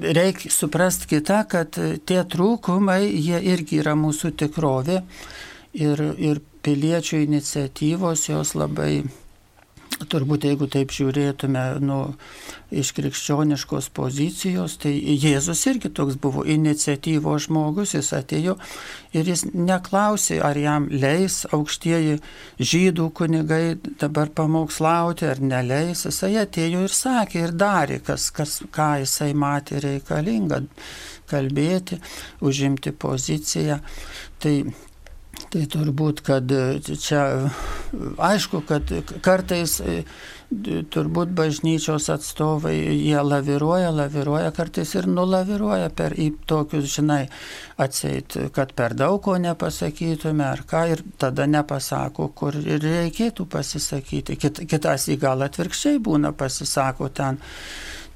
reikia 0.00 0.52
suprasti 0.52 1.08
kitą, 1.14 1.40
kad 1.48 1.78
tie 2.06 2.20
trūkumai, 2.28 3.00
jie 3.08 3.40
irgi 3.54 3.80
yra 3.80 3.94
mūsų 3.96 4.34
tikrovė. 4.42 5.00
Ir, 5.80 6.02
ir 6.18 6.42
piliečių 6.66 7.22
iniciatyvos 7.24 8.26
jos 8.28 8.56
labai 8.58 9.04
turbūt 10.10 10.46
jeigu 10.48 10.68
taip 10.70 10.92
žiūrėtume 10.94 11.62
nu, 11.84 11.98
iš 12.70 12.92
krikščioniškos 12.96 13.90
pozicijos, 13.96 14.76
tai 14.80 14.92
Jėzus 14.94 15.62
irgi 15.70 15.90
toks 15.92 16.16
buvo 16.20 16.44
iniciatyvo 16.46 17.34
žmogus, 17.42 17.94
jis 17.96 18.12
atėjo 18.16 18.56
ir 19.16 19.30
jis 19.32 19.44
neklausė, 19.52 20.40
ar 20.46 20.58
jam 20.58 20.88
leis 20.90 21.42
aukštieji 21.50 22.20
žydų 22.58 23.10
kunigai 23.18 23.64
dabar 24.00 24.30
pamokslauti 24.34 25.28
ar 25.28 25.42
neleis, 25.42 26.06
jisai 26.08 26.36
atėjo 26.44 26.84
ir 26.86 26.94
sakė 26.94 27.46
ir 27.48 27.56
darė, 27.58 28.00
kas, 28.06 28.30
kas, 28.34 28.60
ką 28.72 28.92
jisai 29.04 29.32
matė 29.34 29.82
reikalinga 29.84 30.62
kalbėti, 31.30 32.00
užimti 32.42 32.94
poziciją. 32.96 33.80
Tai 34.40 34.54
Tai 35.50 35.62
turbūt, 35.72 36.20
kad 36.26 36.52
čia 37.00 37.22
aišku, 38.20 38.60
kad 38.68 38.90
kartais 39.24 39.78
turbūt 40.90 41.32
bažnyčios 41.38 42.08
atstovai, 42.12 42.74
jie 42.76 43.20
laviruoja, 43.22 43.92
laviruoja, 43.94 44.50
kartais 44.54 44.92
ir 44.98 45.06
nulaviruoja 45.10 45.88
per 45.96 46.16
į 46.18 46.28
tokius, 46.50 46.90
žinai, 46.96 47.22
atseit, 47.80 48.36
kad 48.54 48.74
per 48.76 48.96
daug 48.98 49.20
ko 49.24 49.38
nepasakytume 49.40 50.44
ar 50.46 50.64
ką 50.68 50.84
ir 50.92 51.04
tada 51.22 51.46
nepasako, 51.46 52.30
kur 52.34 52.58
ir 52.60 52.82
reikėtų 52.82 53.46
pasisakyti. 53.50 54.36
Kit, 54.42 54.64
kitas 54.70 55.08
į 55.08 55.20
gal 55.22 55.46
atvirkščiai 55.46 56.02
būna 56.02 56.34
pasisako 56.36 57.08
ten 57.14 57.40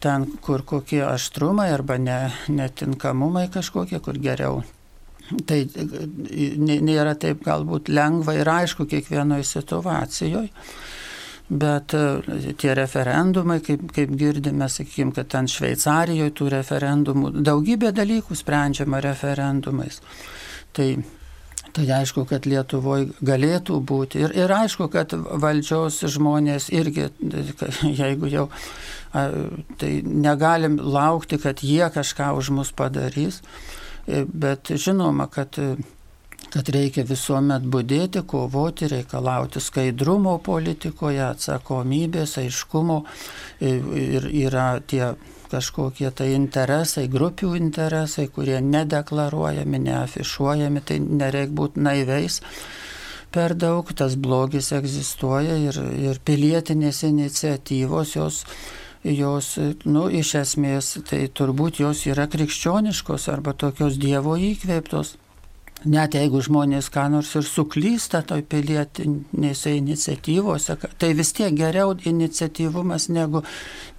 ten, 0.04 0.26
kur 0.44 0.60
kokie 0.68 1.00
aštrumai 1.06 1.70
arba 1.72 1.96
ne, 1.96 2.18
netinkamumai 2.52 3.48
kažkokie, 3.54 4.02
kur 4.04 4.20
geriau 4.20 4.60
Tai 5.24 5.58
nėra 6.60 7.14
taip 7.16 7.46
galbūt 7.46 7.88
lengva 7.88 8.34
ir 8.36 8.50
aišku 8.50 8.84
kiekvienoje 8.90 9.46
situacijoje. 9.48 10.50
Bet 11.48 11.92
e, 11.92 12.52
tie 12.56 12.72
referendumai, 12.76 13.58
kaip, 13.64 13.90
kaip 13.92 14.14
girdime, 14.16 14.68
sakykime, 14.72 15.12
kad 15.16 15.28
ten 15.32 15.48
Šveicarijoje 15.50 16.32
tų 16.38 16.48
referendumų, 16.54 17.32
daugybė 17.44 17.90
dalykų 17.92 18.36
sprendžiama 18.38 19.02
referendumais. 19.04 20.00
Tai, 20.76 20.88
tai 21.76 21.84
aišku, 21.98 22.24
kad 22.30 22.48
Lietuvoje 22.48 23.10
galėtų 23.20 23.76
būti. 23.84 24.24
Ir, 24.24 24.32
ir 24.40 24.56
aišku, 24.56 24.88
kad 24.92 25.12
valdžios 25.12 26.00
žmonės 26.16 26.70
irgi, 26.72 27.10
jeigu 28.00 28.32
jau, 28.32 28.48
tai 29.12 29.94
negalim 30.00 30.80
laukti, 30.80 31.40
kad 31.44 31.60
jie 31.60 31.84
kažką 31.92 32.32
už 32.40 32.54
mus 32.56 32.72
padarys. 32.72 33.42
E, 34.06 34.24
bet 34.28 34.74
žinoma, 34.76 35.26
kad 35.32 35.58
kad 36.54 36.68
reikia 36.70 37.02
visuomet 37.08 37.64
būdėti, 37.66 38.22
kovoti, 38.30 38.86
reikalauti 38.92 39.58
skaidrumo 39.62 40.36
politikoje, 40.44 41.22
atsakomybės, 41.26 42.36
aiškumo 42.44 43.00
e, 43.02 43.72
ir 44.02 44.28
yra 44.44 44.68
tie 44.86 45.14
kažkokie 45.50 46.10
tai 46.14 46.32
interesai, 46.34 47.08
grupių 47.10 47.54
interesai, 47.58 48.28
kurie 48.30 48.60
nedeklaruojami, 48.62 49.82
neafišuojami, 49.88 50.82
tai 50.86 51.00
nereik 51.02 51.52
būti 51.54 51.82
naiviais. 51.84 52.40
Per 53.34 53.56
daug 53.58 53.90
tas 53.98 54.14
blogis 54.14 54.70
egzistuoja 54.76 55.58
ir, 55.58 55.78
ir 56.10 56.22
pilietinės 56.22 57.02
iniciatyvos 57.08 58.14
jos 58.14 58.44
jos, 59.04 59.54
nu, 59.84 60.06
iš 60.08 60.34
esmės, 60.40 60.94
tai 61.08 61.26
turbūt 61.28 61.82
jos 61.82 62.06
yra 62.08 62.26
krikščioniškos 62.30 63.28
arba 63.32 63.52
tokios 63.52 63.98
Dievo 64.00 64.38
įkvėptos. 64.40 65.18
Net 65.84 66.14
jeigu 66.16 66.40
žmonės 66.40 66.86
ką 66.88 67.10
nors 67.12 67.34
ir 67.36 67.44
suklysta 67.44 68.22
toj 68.24 68.40
pilietinėse 68.48 69.74
iniciatyvose, 69.76 70.78
tai 70.96 71.10
vis 71.18 71.34
tiek 71.36 71.52
geriau 71.52 71.92
iniciatyvumas 72.08 73.10
negu, 73.12 73.42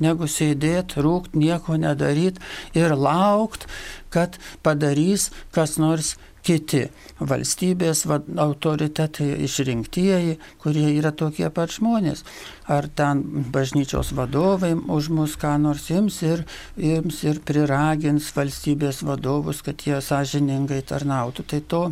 negu 0.02 0.26
sėdėti, 0.26 1.04
rūkti, 1.06 1.38
nieko 1.44 1.78
nedaryti 1.78 2.42
ir 2.74 2.96
laukti, 2.98 3.70
kad 4.10 4.40
padarys 4.66 5.30
kas 5.54 5.78
nors 5.78 6.16
kiti 6.46 6.84
valstybės 7.20 8.04
autoritetai 8.10 9.32
išrinktieji, 9.48 10.38
kurie 10.62 10.88
yra 10.94 11.12
tokie 11.16 11.50
pat 11.54 11.74
žmonės. 11.76 12.24
Ar 12.72 12.88
ten 12.88 13.24
bažnyčios 13.54 14.14
vadovai 14.18 14.74
už 14.76 15.10
mus 15.14 15.36
ką 15.42 15.56
nors 15.62 15.90
ims 15.94 16.22
ir, 16.26 16.46
ims 16.78 17.24
ir 17.26 17.42
priragins 17.46 18.32
valstybės 18.36 19.04
vadovus, 19.06 19.62
kad 19.66 19.86
jie 19.86 20.02
sąžiningai 20.02 20.82
tarnautų. 20.86 21.46
Tai 21.50 21.62
to 21.70 21.84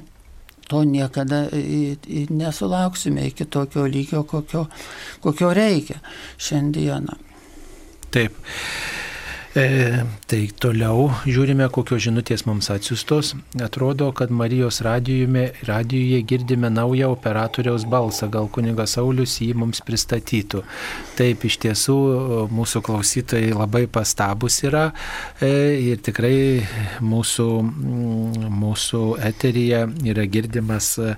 to 0.68 0.84
niekada 0.88 1.48
nesulauksime 2.30 3.28
iki 3.28 3.46
tokio 3.46 3.84
lygio, 3.86 4.24
kokio, 4.24 4.66
kokio 5.22 5.54
reikia 5.54 6.00
šiandieną. 6.40 7.18
Taip. 8.12 8.38
E, 9.54 10.02
tai 10.26 10.48
toliau 10.58 11.12
žiūrime, 11.30 11.68
kokios 11.70 12.02
žinutės 12.08 12.42
mums 12.48 12.72
atsiustos. 12.74 13.36
Atrodo, 13.62 14.08
kad 14.18 14.32
Marijos 14.34 14.80
radijuje, 14.82 15.52
radijuje 15.70 16.22
girdime 16.26 16.72
naują 16.74 17.12
operatoriaus 17.14 17.86
balsą. 17.86 18.32
Gal 18.34 18.50
kunigas 18.50 18.96
Saulis 18.98 19.36
jį 19.46 19.52
mums 19.62 19.84
pristatytų. 19.86 20.64
Taip, 21.20 21.46
iš 21.46 21.60
tiesų 21.62 21.98
mūsų 22.50 22.82
klausytojai 22.88 23.52
labai 23.54 23.84
pastabus 23.86 24.58
yra 24.66 24.88
e, 25.38 25.52
ir 25.92 26.02
tikrai 26.02 26.66
mūsų, 27.06 27.48
mm, 27.62 28.50
mūsų 28.58 29.04
eteryje 29.30 29.84
yra 30.16 30.26
girdimas 30.34 30.96
e, 30.98 31.14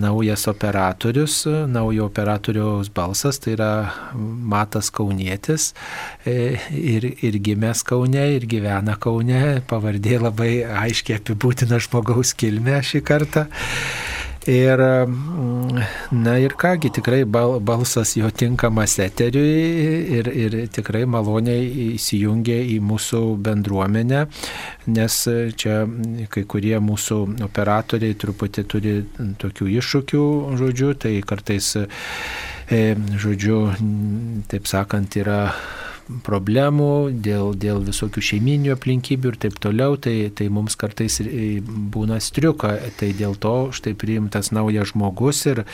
naujas 0.00 0.46
operatorius, 0.48 1.42
naujo 1.68 2.08
operatoriaus 2.08 2.88
balsas, 2.88 3.36
tai 3.44 3.52
yra 3.58 3.70
Matas 4.16 4.88
Kaunietis 4.88 5.74
e, 6.24 6.56
ir, 6.72 7.10
ir 7.20 7.36
gimė 7.44 7.65
gimęs 7.66 7.82
Kaune 7.82 8.36
ir 8.36 8.44
gyvena 8.46 8.94
Kaune, 8.98 9.60
pavardė 9.66 10.20
labai 10.20 10.62
aiškiai 10.62 11.18
apibūtina 11.18 11.80
žmogaus 11.82 12.34
kilmę 12.38 12.78
šį 12.82 13.00
kartą. 13.02 13.46
Ir, 14.46 14.78
mm, 14.78 15.80
na 16.22 16.36
ir 16.38 16.54
kągi, 16.54 16.92
tikrai 16.94 17.24
balsas 17.26 18.14
jo 18.14 18.30
tinkamas 18.30 18.94
eteriui 19.02 20.18
ir, 20.18 20.28
ir 20.30 20.68
tikrai 20.70 21.02
maloniai 21.10 21.66
įsijungia 21.96 22.60
į 22.62 22.78
mūsų 22.78 23.22
bendruomenę, 23.42 24.28
nes 24.86 25.16
čia 25.58 25.80
kai 26.30 26.44
kurie 26.46 26.78
mūsų 26.78 27.18
operatoriai 27.48 28.14
truputį 28.14 28.64
turi 28.70 28.94
tokių 29.42 29.72
iššūkių, 29.80 30.22
žodžiu, 30.62 30.92
tai 30.94 31.16
kartais, 31.26 31.72
e, 32.70 32.84
žodžiu, 33.18 33.58
taip 34.46 34.70
sakant, 34.70 35.18
yra 35.18 35.40
problemų, 36.26 37.10
dėl, 37.22 37.52
dėl 37.58 37.80
visokių 37.86 38.22
šeiminių 38.22 38.74
aplinkybių 38.76 39.32
ir 39.32 39.38
taip 39.42 39.56
toliau, 39.62 39.96
tai, 39.98 40.30
tai 40.34 40.48
mums 40.52 40.78
kartais 40.78 41.18
būna 41.22 42.20
striuka. 42.22 42.76
Tai 42.98 43.08
dėl 43.18 43.34
to 43.42 43.54
štai 43.74 43.94
priimtas 43.98 44.52
naujas 44.54 44.92
žmogus 44.92 45.42
ir 45.50 45.64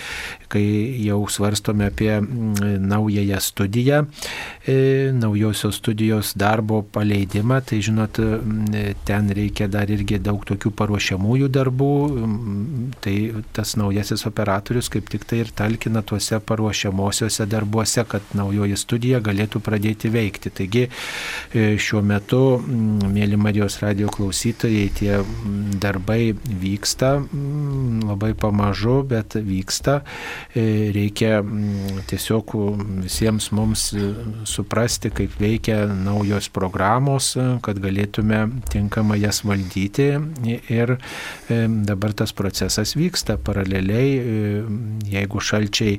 kai 0.52 0.64
jau 1.04 1.20
svarstome 1.30 1.90
apie 1.90 2.10
mm, 2.16 2.80
naująją 2.88 3.40
studiją, 3.44 4.02
e, 4.68 4.76
naujosios 5.16 5.76
studijos 5.80 6.32
darbo 6.38 6.82
paleidimą, 6.82 7.60
tai 7.68 7.82
žinot, 7.84 8.20
mm, 8.22 9.04
ten 9.08 9.30
reikia 9.36 9.68
dar 9.72 9.92
irgi 9.92 10.20
daug 10.22 10.44
tokių 10.48 10.72
paruošiamųjų 10.80 11.52
darbų. 11.52 11.92
Mm, 12.08 12.88
tai 13.04 13.16
tas 13.52 13.76
naujasis 13.80 14.24
operatorius 14.28 14.88
kaip 14.92 15.12
tik 15.12 15.28
tai 15.28 15.42
ir 15.44 15.52
talkina 15.56 16.02
tuose 16.06 16.40
paruošiamosiuose 16.40 17.46
darbuose, 17.50 18.06
kad 18.08 18.34
naujoji 18.36 18.80
studija 18.80 19.20
galėtų 19.24 19.60
pradėti 19.64 20.08
veikti 20.08 20.21
veikti. 20.22 20.52
Taigi 20.54 20.86
e, 20.86 21.76
šiuo 21.80 22.02
metu, 22.06 22.42
mėly 22.62 23.38
Marijos 23.40 23.80
radio 23.82 24.10
klausytojai, 24.12 24.88
tie 24.98 25.18
darbai 25.82 26.32
vyksta 26.32 27.14
labai 28.06 28.32
pamažu, 28.38 29.00
bet 29.08 29.36
vyksta. 29.42 30.00
E, 30.54 30.92
reikia 30.94 31.40
tiesiog 32.10 32.54
visiems 33.02 33.50
mums 33.56 33.88
suprasti, 34.48 35.12
kaip 35.14 35.36
veikia 35.40 35.84
naujos 35.90 36.50
programos, 36.52 37.32
kad 37.64 37.80
galėtume 37.82 38.44
tinkamai 38.72 39.20
jas 39.22 39.42
valdyti. 39.46 40.10
Ir 40.72 40.96
e, 40.96 41.60
dabar 41.88 42.14
tas 42.16 42.34
procesas 42.36 42.94
vyksta 42.98 43.38
paraleliai, 43.42 44.10
jeigu 45.12 45.40
šalčiai, 45.42 45.98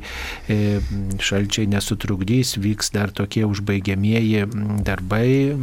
šalčiai 1.23 1.69
nesutrukdys, 1.71 2.55
vyks 2.61 2.93
dar 2.93 3.11
tokie 3.15 3.43
užbaigiami 3.47 4.12
pirmieji 4.13 4.45
darbai 4.83 5.55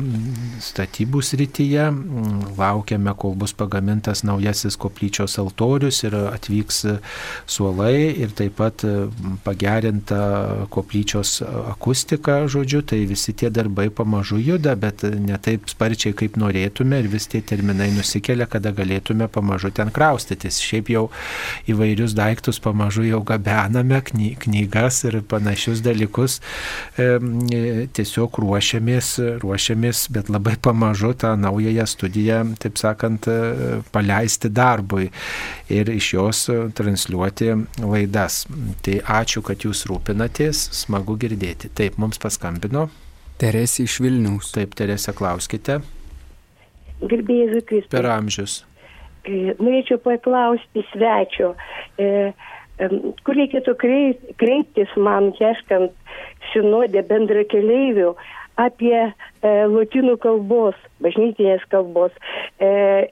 statybų 0.61 1.23
srityje. 1.23 1.87
Laukiame, 2.59 3.13
kol 3.17 3.35
bus 3.39 3.53
pagamintas 3.55 4.25
naujasis 4.25 4.77
koplyčios 4.81 5.39
altorius 5.39 6.03
ir 6.05 6.15
atvyks 6.15 6.85
suolai 7.47 8.11
ir 8.21 8.31
taip 8.35 8.57
pat 8.59 8.85
pagerinta 9.45 10.67
koplyčios 10.71 11.43
akustika, 11.43 12.47
žodžiu, 12.49 12.83
tai 12.83 13.05
visi 13.07 13.33
tie 13.33 13.51
darbai 13.51 13.89
pamažu 13.91 14.41
juda, 14.41 14.75
bet 14.77 15.03
ne 15.05 15.39
taip 15.39 15.69
sparčiai, 15.71 16.15
kaip 16.15 16.37
norėtume 16.37 17.01
ir 17.01 17.09
vis 17.09 17.29
tie 17.31 17.41
terminai 17.41 17.91
nusikelia, 17.95 18.47
kada 18.51 18.73
galėtume 18.73 19.29
pamažu 19.29 19.71
ten 19.71 19.91
kraustytis. 19.91 20.61
Šiaip 20.61 20.91
jau 20.91 21.07
įvairius 21.71 22.17
daiktus 22.19 22.61
pamažu 22.61 23.07
jau 23.07 23.23
gabename, 23.23 24.03
knygas 24.03 25.05
ir 25.09 25.21
panašius 25.23 25.85
dalykus. 25.85 26.41
E, 26.99 27.87
tiesiog 27.95 28.40
ruošiamės, 28.43 29.13
ruošiamės, 29.43 30.07
bet 30.15 30.31
labai 30.33 30.57
pamažu 30.63 31.13
tą 31.19 31.35
naująją 31.41 31.87
studiją, 31.89 32.41
taip 32.63 32.81
sakant, 32.81 33.29
paleisti 33.93 34.51
darbui 34.53 35.11
ir 35.73 35.93
iš 35.93 36.13
jos 36.17 36.43
transliuoti 36.77 37.53
laidas. 37.85 38.43
Tai 38.85 38.99
ačiū, 39.21 39.45
kad 39.47 39.67
jūs 39.67 39.87
rūpinatės, 39.91 40.67
smagu 40.83 41.19
girdėti. 41.21 41.73
Taip, 41.77 42.01
mums 42.01 42.21
paskambino. 42.23 42.89
Teresė 43.41 43.87
iš 43.87 44.01
Vilniaus. 44.05 44.51
Taip, 44.53 44.75
Teresė, 44.77 45.15
klauskite. 45.17 45.81
Gerbėjai 47.01 47.63
Kristus. 47.65 47.93
Per 47.95 48.09
amžius. 48.13 48.61
E, 49.25 49.55
norėčiau 49.61 50.01
paklausti 50.05 50.85
svečio, 50.91 51.55
e, 52.01 52.33
kur 53.25 53.37
reikėtų 53.37 53.75
kreiptis 53.81 54.93
man, 54.97 55.33
ieškant 55.41 55.97
sinodė 56.53 57.03
bendra 57.07 57.45
keleivių 57.49 58.15
apie 58.61 58.97
e, 59.01 59.13
lotynų 59.71 60.17
kalbos, 60.21 60.77
bažnytinės 61.05 61.65
kalbos 61.73 62.13
e, 62.61 63.09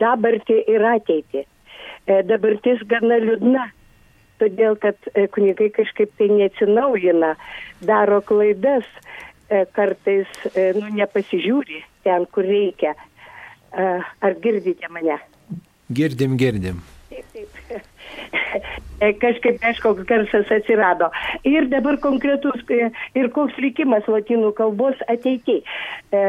dabartį 0.00 0.60
ir 0.70 0.86
ateitį. 0.92 1.44
E, 1.44 2.20
dabartis 2.28 2.84
gana 2.90 3.18
liūdna, 3.22 3.68
todėl 4.42 4.78
kad 4.80 5.10
e, 5.14 5.26
kunigai 5.34 5.70
kažkaip 5.74 6.14
tai 6.20 6.30
neatsinaujina, 6.32 7.34
daro 7.84 8.20
klaidas, 8.24 8.86
e, 9.50 9.64
kartais 9.76 10.30
e, 10.54 10.70
nu, 10.78 10.92
nepasižiūri 11.00 11.82
ten, 12.06 12.28
kur 12.32 12.46
reikia. 12.46 12.94
E, 13.72 13.88
ar 14.24 14.38
girdite 14.44 14.90
mane? 14.92 15.18
Girdim, 15.92 16.36
girdim. 16.40 16.84
Taip, 17.08 17.34
taip. 17.34 18.78
E, 19.00 19.12
kažkaip 19.22 19.60
kažkoks 19.62 20.06
garsas 20.08 20.50
atsirado. 20.50 21.10
Ir 21.46 21.68
dabar 21.70 22.00
konkretus, 22.02 22.62
e, 22.70 22.90
ir 23.14 23.30
koks 23.34 23.58
likimas 23.62 24.06
latinų 24.10 24.52
kalbos 24.58 24.98
ateityje. 25.06 25.62
E, 26.10 26.22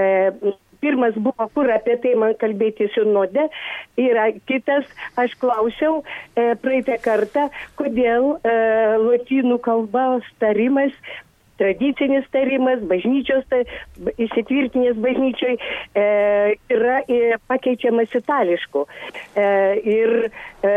pirmas 0.81 1.15
buvo, 1.15 1.47
kur 1.53 1.69
apie 1.73 1.97
tai 2.03 2.15
man 2.19 2.35
kalbėti 2.39 2.89
sinode, 2.93 3.47
ir 3.99 4.19
kitas, 4.49 4.87
aš 5.19 5.35
klausiau 5.41 6.01
e, 6.03 6.53
praeitą 6.61 6.99
kartą, 7.03 7.49
kodėl 7.79 8.35
e, 8.37 8.53
lotynų 9.01 9.59
kalbos 9.65 10.27
tarimas 10.39 10.95
tradicinis 11.59 12.27
tarimas, 12.33 12.81
bažnyčios, 12.89 13.45
tai, 13.51 13.61
įsitvirtinęs 14.15 14.99
bažnyčiai 15.03 15.57
e, 15.59 16.05
yra 16.73 16.99
e, 17.05 17.37
pakeičiamas 17.51 18.15
itališku. 18.21 18.85
E, 19.35 19.47
ir 19.83 20.13
e, 20.63 20.75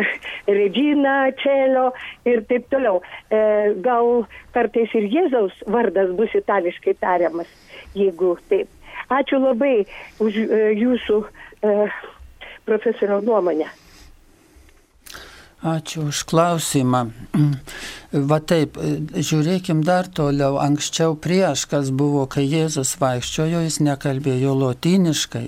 Regina, 0.50 1.16
Čelio 1.38 1.90
ir 2.28 2.44
taip 2.50 2.68
toliau. 2.72 3.00
E, 3.30 3.42
gal 3.84 4.24
kartais 4.56 4.92
ir 4.98 5.08
Jėzaus 5.12 5.54
vardas 5.70 6.12
bus 6.18 6.34
itališkai 6.38 6.96
tariamas, 7.00 7.50
jeigu 7.98 8.36
taip. 8.50 8.70
Ačiū 9.12 9.40
labai 9.42 9.84
už 10.22 10.42
e, 10.42 10.64
jūsų 10.80 11.22
e, 11.22 11.76
profesorio 12.66 13.20
nuomonę. 13.24 13.70
Ačiū 15.62 16.08
už 16.10 16.24
klausimą. 16.26 17.12
Va 18.30 18.38
taip, 18.42 18.78
žiūrėkim 19.14 19.84
dar 19.86 20.08
toliau. 20.10 20.58
Anksčiau 20.58 21.14
prieš, 21.14 21.68
kas 21.70 21.92
buvo, 21.94 22.24
kai 22.26 22.42
Jėzus 22.50 22.96
vaikščiojo, 22.98 23.62
jis 23.62 23.78
nekalbėjo 23.86 24.56
lotyniškai. 24.58 25.46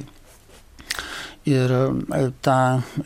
Ir 1.50 1.74
e, 1.77 2.20
tą 2.46 2.61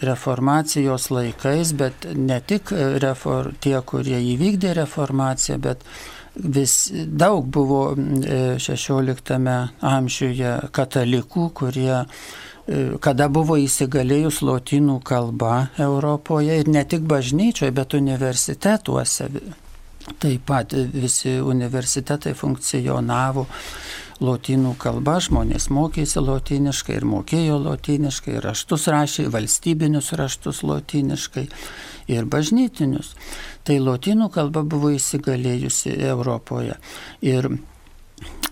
reformacijos 0.05 1.09
laikais, 1.11 1.73
bet 1.81 2.05
ne 2.13 2.39
tik 2.45 2.75
refor, 3.03 3.55
tie, 3.57 3.79
kurie 3.81 4.21
įvykdė 4.35 4.77
reformaciją, 4.79 5.57
bet 5.65 5.89
vis 6.37 6.77
daug 6.93 7.49
buvo 7.49 7.97
16 7.97 9.33
e, 9.33 9.57
amžiuje 9.97 10.53
katalikų, 10.77 11.49
kurie 11.57 12.05
kada 13.01 13.29
buvo 13.33 13.57
įsigalėjus 13.57 14.43
lotynų 14.45 14.99
kalba 15.07 15.69
Europoje 15.81 16.59
ir 16.61 16.69
ne 16.69 16.85
tik 16.85 17.07
bažnyčioje, 17.09 17.73
bet 17.73 17.97
universitetuose. 17.97 19.31
Taip 20.19 20.45
pat 20.49 20.73
visi 20.93 21.37
universitetai 21.41 22.35
funkcionavo 22.37 23.47
lotynų 24.25 24.75
kalba, 24.81 25.19
žmonės 25.23 25.69
mokėsi 25.73 26.21
lotyniškai 26.25 26.97
ir 26.99 27.07
mokėjo 27.09 27.59
lotyniškai, 27.63 28.39
raštus 28.43 28.89
rašė, 28.91 29.29
valstybinius 29.33 30.13
raštus 30.19 30.65
lotyniškai 30.67 31.47
ir 32.11 32.29
bažnytinius. 32.29 33.15
Tai 33.65 33.79
lotynų 33.85 34.31
kalba 34.35 34.65
buvo 34.67 34.91
įsigalėjusi 34.97 35.95
Europoje. 36.09 36.79
Ir 37.23 37.53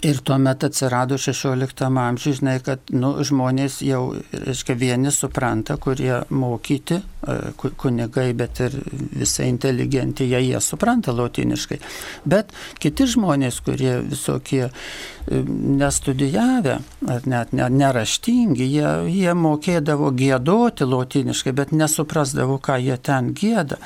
Ir 0.07 0.19
tuomet 0.21 0.65
atsirado 0.65 1.17
16 1.19 1.83
amžiuje, 1.89 2.37
žinai, 2.39 2.57
kad 2.63 2.93
nu, 2.93 3.15
žmonės 3.25 3.79
jau, 3.83 4.13
reiškia, 4.31 4.77
vieni 4.77 5.11
supranta, 5.11 5.79
kurie 5.81 6.21
mokyti, 6.31 6.99
e, 7.01 7.37
kunigai, 7.81 8.29
bet 8.37 8.61
ir 8.61 8.77
visa 9.17 9.47
inteligentija, 9.49 10.39
jie 10.45 10.61
supranta 10.61 11.17
lotiniškai. 11.17 11.81
Bet 12.29 12.53
kiti 12.83 13.09
žmonės, 13.17 13.63
kurie 13.65 13.97
visokie 14.05 14.67
e, 14.69 14.71
nestudijavę, 15.81 16.79
ar 17.17 17.27
net 17.33 17.57
neraštingi, 17.57 18.69
jie, 18.77 18.95
jie 19.17 19.35
mokėdavo 19.35 20.13
gėdoti 20.13 20.87
lotiniškai, 20.93 21.57
bet 21.57 21.73
nesuprasdavo, 21.73 22.61
ką 22.61 22.79
jie 22.85 23.01
ten 23.01 23.33
gėda 23.35 23.81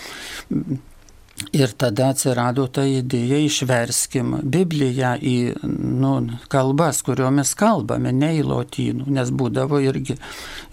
Ir 1.53 1.72
tada 1.74 2.11
atsirado 2.12 2.66
ta 2.70 2.85
idėja 2.87 3.40
išverskim 3.42 4.37
Bibliją 4.55 5.14
į 5.24 5.35
nu, 5.64 6.12
kalbas, 6.53 7.00
kuriomis 7.07 7.55
kalbame, 7.59 8.12
ne 8.14 8.35
į 8.37 8.44
lotynų, 8.46 9.09
nes 9.16 9.33
būdavo 9.35 9.81
irgi 9.83 10.18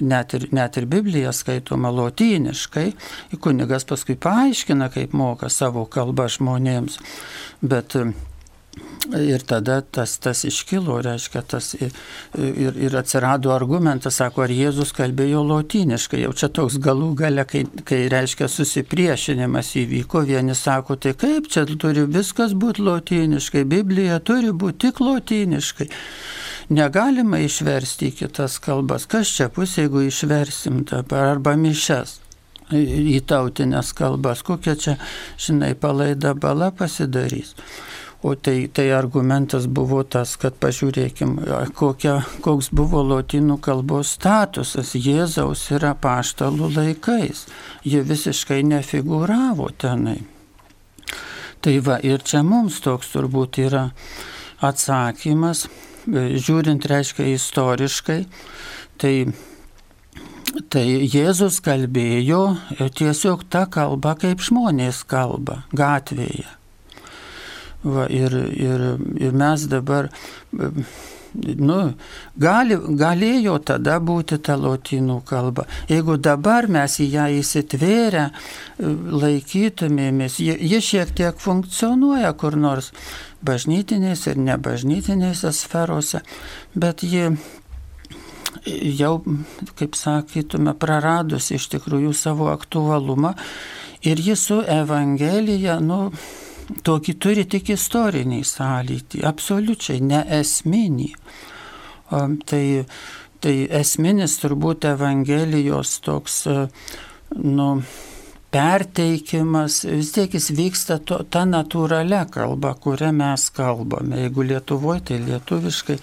net 0.03 0.35
ir, 0.37 0.49
net 0.53 0.77
ir 0.77 0.85
Biblija 0.91 1.31
skaitoma 1.33 1.89
lotyniškai, 1.95 2.87
kunigas 3.41 3.87
paskui 3.89 4.19
paaiškina, 4.21 4.91
kaip 4.93 5.15
moka 5.17 5.49
savo 5.49 5.87
kalbą 5.89 6.27
žmonėms. 6.35 6.99
Bet 7.63 7.95
Ir 9.15 9.43
tada 9.47 9.79
tas, 9.81 10.17
tas 10.19 10.41
iškilo, 10.43 10.97
reiškia, 11.05 11.41
tas 11.47 11.69
ir, 11.79 11.93
ir 12.75 12.95
atsirado 12.99 13.53
argumentas, 13.55 14.17
sako, 14.19 14.43
ar 14.43 14.51
Jėzus 14.51 14.91
kalbėjo 14.97 15.45
lotyniškai. 15.47 16.19
Jau 16.25 16.33
čia 16.35 16.49
toks 16.51 16.75
galų 16.83 17.13
gale, 17.21 17.45
kai, 17.47 17.63
kai 17.87 18.01
reiškia 18.11 18.49
susipriešinimas 18.51 19.71
įvyko, 19.79 20.25
vieni 20.27 20.57
sako, 20.57 20.99
tai 20.99 21.15
kaip 21.19 21.47
čia 21.53 21.63
turi 21.79 22.03
viskas 22.03 22.51
būti 22.51 22.83
lotyniškai, 22.83 23.63
Biblija 23.69 24.19
turi 24.19 24.51
būti 24.51 24.87
tik 24.87 24.99
lotyniškai. 24.99 25.89
Negalima 26.75 27.39
išversti 27.39 28.11
į 28.11 28.15
kitas 28.25 28.59
kalbas. 28.59 29.07
Kas 29.07 29.31
čia 29.31 29.47
bus, 29.55 29.77
jeigu 29.79 30.03
išversim 30.09 30.83
dabar 30.89 31.37
arba 31.37 31.55
mišes 31.55 32.19
į 32.75 33.21
tautinės 33.23 33.93
kalbas, 33.95 34.43
kokia 34.43 34.75
čia, 34.75 34.97
žinai, 35.39 35.71
palaida 35.79 36.33
bala 36.35 36.73
pasidarys. 36.75 37.55
O 38.25 38.33
tai, 38.35 38.67
tai 38.73 38.89
argumentas 38.91 39.67
buvo 39.69 39.99
tas, 40.03 40.33
kad 40.41 40.55
pažiūrėkim, 40.57 41.35
kokia, 41.77 42.15
koks 42.41 42.71
buvo 42.73 43.03
lotynų 43.05 43.59
kalbos 43.61 44.15
statusas 44.17 44.95
Jėzaus 44.97 45.67
ir 45.69 45.85
apaštalų 45.91 46.71
laikais. 46.73 47.45
Jie 47.85 48.01
visiškai 48.01 48.63
nefigūravo 48.65 49.69
tenai. 49.77 50.23
Tai 51.61 51.75
va 51.85 51.99
ir 52.01 52.25
čia 52.25 52.41
mums 52.45 52.81
toks 52.81 53.13
turbūt 53.13 53.61
yra 53.61 53.91
atsakymas, 54.65 55.67
žiūrint 56.07 56.89
reiškia 56.89 57.29
istoriškai, 57.35 58.23
tai 58.97 59.13
Tai 60.73 60.83
Jėzus 61.05 61.59
kalbėjo 61.61 62.41
tiesiog 62.97 63.43
tą 63.51 63.67
kalbą, 63.69 64.15
kaip 64.17 64.41
žmonės 64.41 65.03
kalba 65.05 65.61
gatvėje. 65.75 66.56
Va, 67.87 68.07
ir, 68.11 68.33
ir, 68.57 68.81
ir 69.21 69.35
mes 69.37 69.63
dabar, 69.71 70.09
nu, 71.37 71.77
gali, 72.35 72.77
galėjo 72.99 73.57
tada 73.69 73.97
būti 74.03 74.39
ta 74.43 74.57
lotynų 74.59 75.21
kalba. 75.27 75.67
Jeigu 75.91 76.17
dabar 76.19 76.67
mes 76.71 76.97
į 77.03 77.07
ją 77.13 77.27
įsitvėrę 77.37 78.25
laikytumėmės, 79.23 80.39
ji, 80.43 80.57
ji 80.73 80.81
šiek 80.89 81.13
tiek 81.15 81.39
funkcionuoja 81.39 82.33
kur 82.39 82.57
nors 82.59 82.91
bažnytinėse 83.45 84.33
ir 84.33 84.41
nebažnytinėse 84.49 85.53
sferose, 85.55 86.23
bet 86.75 87.05
ji 87.05 87.29
jau, 88.97 89.13
kaip 89.77 89.95
sakytume, 89.95 90.73
praradusi 90.79 91.55
iš 91.55 91.69
tikrųjų 91.75 92.11
savo 92.17 92.49
aktualumą 92.51 93.35
ir 94.05 94.19
ji 94.19 94.35
su 94.35 94.59
Evangelija, 94.61 95.79
nu, 95.79 96.11
tokį 96.67 97.15
turi 97.21 97.45
tik 97.49 97.71
istorinį 97.75 98.41
sąlytį, 98.47 99.23
absoliučiai 99.27 100.01
neesminį. 100.03 101.11
Tai, 102.07 102.65
tai 103.43 103.55
esminis 103.81 104.37
turbūt 104.41 104.87
Evangelijos 104.87 105.97
toks, 106.05 106.43
nu, 107.35 107.69
perteikimas, 108.53 109.81
vis 109.89 110.11
tiek 110.15 110.33
jis 110.37 110.49
vyksta 110.55 110.99
to, 111.03 111.19
ta 111.29 111.43
natūralia 111.47 112.23
kalba, 112.31 112.73
kurią 112.79 113.11
mes 113.15 113.49
kalbame. 113.55 114.23
Jeigu 114.25 114.47
Lietuvoje, 114.47 115.07
tai 115.11 115.21
lietuviškai. 115.27 115.99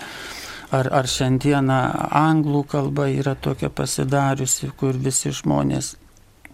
Ar, 0.74 0.88
ar 0.90 1.06
šiandieną 1.06 1.76
anglų 2.18 2.64
kalba 2.66 3.04
yra 3.12 3.36
tokia 3.38 3.68
pasidariusi, 3.70 4.72
kur 4.74 4.96
visi 4.98 5.30
žmonės 5.30 5.92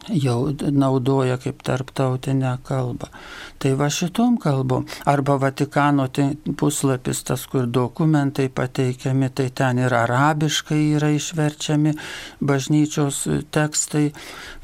jau 0.09 0.55
naudoja 0.71 1.37
kaip 1.39 1.63
tarptautinę 1.63 2.59
kalbą. 2.65 3.11
Tai 3.61 3.75
va 3.77 3.91
šitom 3.93 4.39
kalbom. 4.41 4.87
Arba 5.05 5.37
Vatikano 5.41 6.07
puslapis, 6.57 7.23
tas, 7.29 7.45
kur 7.47 7.67
dokumentai 7.67 8.49
pateikiami, 8.49 9.29
tai 9.31 9.51
ten 9.51 9.79
ir 9.79 9.95
arabiškai 9.95 10.81
yra 10.97 11.11
išverčiami 11.13 11.93
bažnyčios 12.41 13.27
tekstai, 13.53 14.07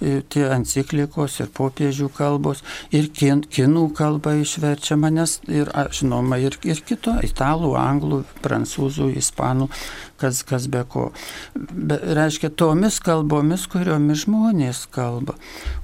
tie 0.01 0.47
enciklikos 0.57 1.41
ir 1.45 1.53
popiežių 1.57 2.09
kalbos, 2.16 2.64
ir 2.91 3.11
kin, 3.12 3.45
kinų 3.45 3.91
kalba 3.97 4.37
išverčiama, 4.41 5.12
nes 5.12 5.39
ir, 5.49 5.70
žinoma, 5.93 6.41
ir, 6.41 6.57
ir 6.64 6.80
kito, 6.89 7.18
italų, 7.26 7.74
anglų, 7.80 8.24
prancūzų, 8.45 9.12
ispanų 9.20 9.68
kas, 10.21 10.43
kas 10.47 10.69
be 10.73 10.83
ko. 10.89 11.09
Be, 11.55 11.99
reiškia, 12.19 12.53
tomis 12.59 13.01
kalbomis, 13.05 13.67
kuriomis 13.73 14.25
žmonės 14.27 14.85
kalba. 14.95 15.37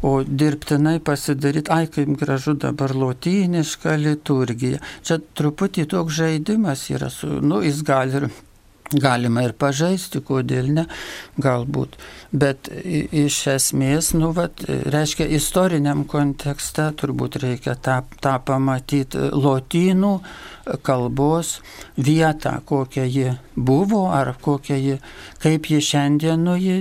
O 0.03 0.21
dirbtinai 0.27 0.99
pasidaryti, 1.05 1.73
ai 1.73 1.91
kaip 1.93 2.15
gražu 2.21 2.55
dabar 2.55 2.95
lotyniška 2.97 3.99
liturgija. 4.01 4.83
Čia 5.07 5.21
truputį 5.39 5.89
toks 5.93 6.23
žaidimas 6.23 6.89
yra, 6.95 7.11
su, 7.13 7.39
nu, 7.43 7.63
jis 7.65 7.85
gali 7.87 8.23
ir 8.23 8.33
galima 8.93 9.45
ir 9.47 9.55
pažaisti, 9.57 10.21
kodėl 10.25 10.69
ne, 10.77 10.87
galbūt. 11.41 11.97
Bet 12.33 12.71
iš 13.13 13.43
esmės, 13.53 14.15
nu, 14.17 14.31
vat, 14.33 14.63
reiškia, 14.65 15.27
istoriniam 15.37 16.07
kontekste 16.09 16.87
turbūt 16.97 17.37
reikia 17.43 17.75
tą, 17.77 17.99
tą 18.25 18.39
pamatyti 18.49 19.29
lotynų 19.37 20.15
kalbos 20.87 21.59
vietą, 22.01 22.55
kokia 22.65 23.05
ji 23.05 23.35
buvo, 23.53 24.07
ar 24.17 24.33
kokia 24.41 24.81
ji, 24.81 24.97
kaip 25.45 25.69
ji 25.69 25.83
šiandien, 25.85 26.41
nu, 26.49 26.57
ji 26.57 26.81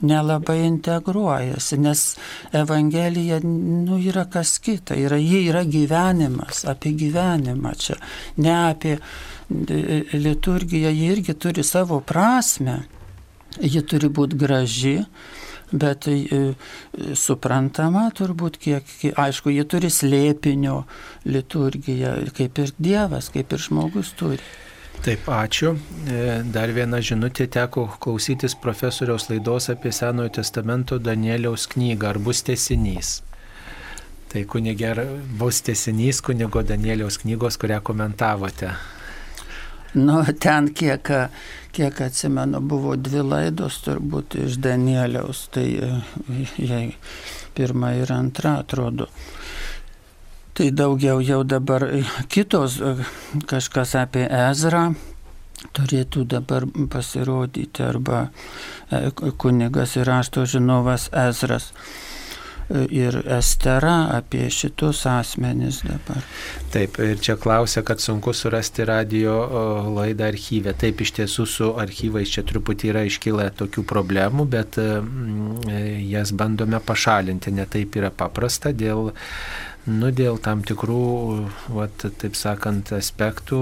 nelabai 0.00 0.62
integruojasi, 0.70 1.82
nes 1.84 2.08
Evangelija, 2.56 3.42
nu, 3.44 4.00
yra 4.00 4.24
kas 4.32 4.56
kita, 4.62 4.96
yra, 4.96 5.20
ji 5.20 5.44
yra 5.50 5.66
gyvenimas, 5.68 6.64
apie 6.70 6.96
gyvenimą 6.96 7.76
čia, 7.76 8.00
ne 8.40 8.54
apie 8.70 8.96
liturgija 10.16 10.90
ji 10.96 11.10
irgi 11.12 11.34
turi 11.34 11.64
savo 11.64 12.00
prasme, 12.00 12.86
ji 13.56 13.82
turi 13.82 14.10
būti 14.12 14.38
graži, 14.38 14.96
bet 15.72 16.08
e, 16.08 16.54
suprantama 17.18 18.08
turbūt 18.16 18.56
kiek, 18.60 18.94
aišku, 19.18 19.52
ji 19.52 19.66
turi 19.68 19.90
slėpinio 19.92 20.82
liturgiją, 21.28 22.14
kaip 22.36 22.62
ir 22.64 22.72
Dievas, 22.78 23.30
kaip 23.34 23.52
ir 23.52 23.64
žmogus 23.68 24.14
turi. 24.18 24.42
Taip, 25.04 25.28
ačiū. 25.30 25.76
E, 26.10 26.42
dar 26.50 26.72
viena 26.74 26.98
žinutė 27.04 27.46
teko 27.54 27.86
klausytis 28.02 28.56
profesoriaus 28.58 29.28
laidos 29.30 29.70
apie 29.70 29.92
Senojo 29.94 30.32
testamento 30.40 30.98
Danieliaus 30.98 31.68
knygą. 31.70 32.14
Ar 32.16 32.18
bus 32.18 32.42
tesinys? 32.42 33.20
Tai 34.28 34.42
kunigė, 34.44 34.90
bus 35.38 35.62
tesinys 35.64 36.18
kunigo 36.24 36.64
Danieliaus 36.66 37.20
knygos, 37.22 37.56
kurią 37.62 37.78
komentavote. 37.84 38.74
Nu, 39.94 40.20
ten 40.40 40.72
kiek, 40.74 41.10
kiek 41.72 42.00
atsimenu, 42.00 42.60
buvo 42.60 42.96
dvi 42.96 43.22
laidos 43.24 43.80
turbūt 43.86 44.36
iš 44.44 44.58
Danieliaus, 44.60 45.46
tai 45.54 45.68
e, 45.80 45.92
jei 46.60 46.90
pirma 47.56 47.94
ir 47.96 48.12
antra 48.12 48.58
atrodo. 48.62 49.08
Tai 50.58 50.70
daugiau 50.74 51.22
jau 51.24 51.40
dabar 51.44 51.86
kitos 52.28 52.80
e, 52.80 52.96
kažkas 53.48 53.94
apie 54.02 54.26
Ezrą 54.28 54.90
turėtų 55.74 56.24
dabar 56.28 56.66
pasirodyti 56.90 57.82
arba 57.82 58.28
e, 58.90 59.08
kunigas 59.40 59.96
ir 59.96 60.06
rašto 60.06 60.44
žinovas 60.46 61.08
Ezras 61.12 61.72
ir 62.90 63.20
Estera 63.38 64.08
apie 64.12 64.48
šitus 64.52 65.04
asmenis 65.08 65.80
dabar. 65.86 66.24
Taip, 66.72 66.98
ir 67.00 67.20
čia 67.24 67.38
klausia, 67.40 67.82
kad 67.86 68.00
sunku 68.00 68.34
surasti 68.36 68.84
radio 68.88 69.36
laidą 69.96 70.28
archyvę. 70.28 70.74
Taip, 70.78 71.00
iš 71.04 71.14
tiesų 71.20 71.46
su 71.48 71.70
archyvais 71.80 72.32
čia 72.34 72.44
truputį 72.48 72.92
yra 72.92 73.06
iškilę 73.08 73.48
tokių 73.58 73.84
problemų, 73.88 74.48
bet 74.52 74.80
mm, 74.82 75.70
jas 76.10 76.34
bandome 76.36 76.80
pašalinti. 76.84 77.54
Netaip 77.56 77.96
yra 78.00 78.12
paprasta 78.14 78.72
dėl 78.76 79.12
Nu, 79.88 80.10
dėl 80.12 80.36
tam 80.44 80.60
tikrų, 80.68 81.04
vat, 81.72 82.02
taip 82.20 82.34
sakant, 82.36 82.90
aspektų 82.92 83.58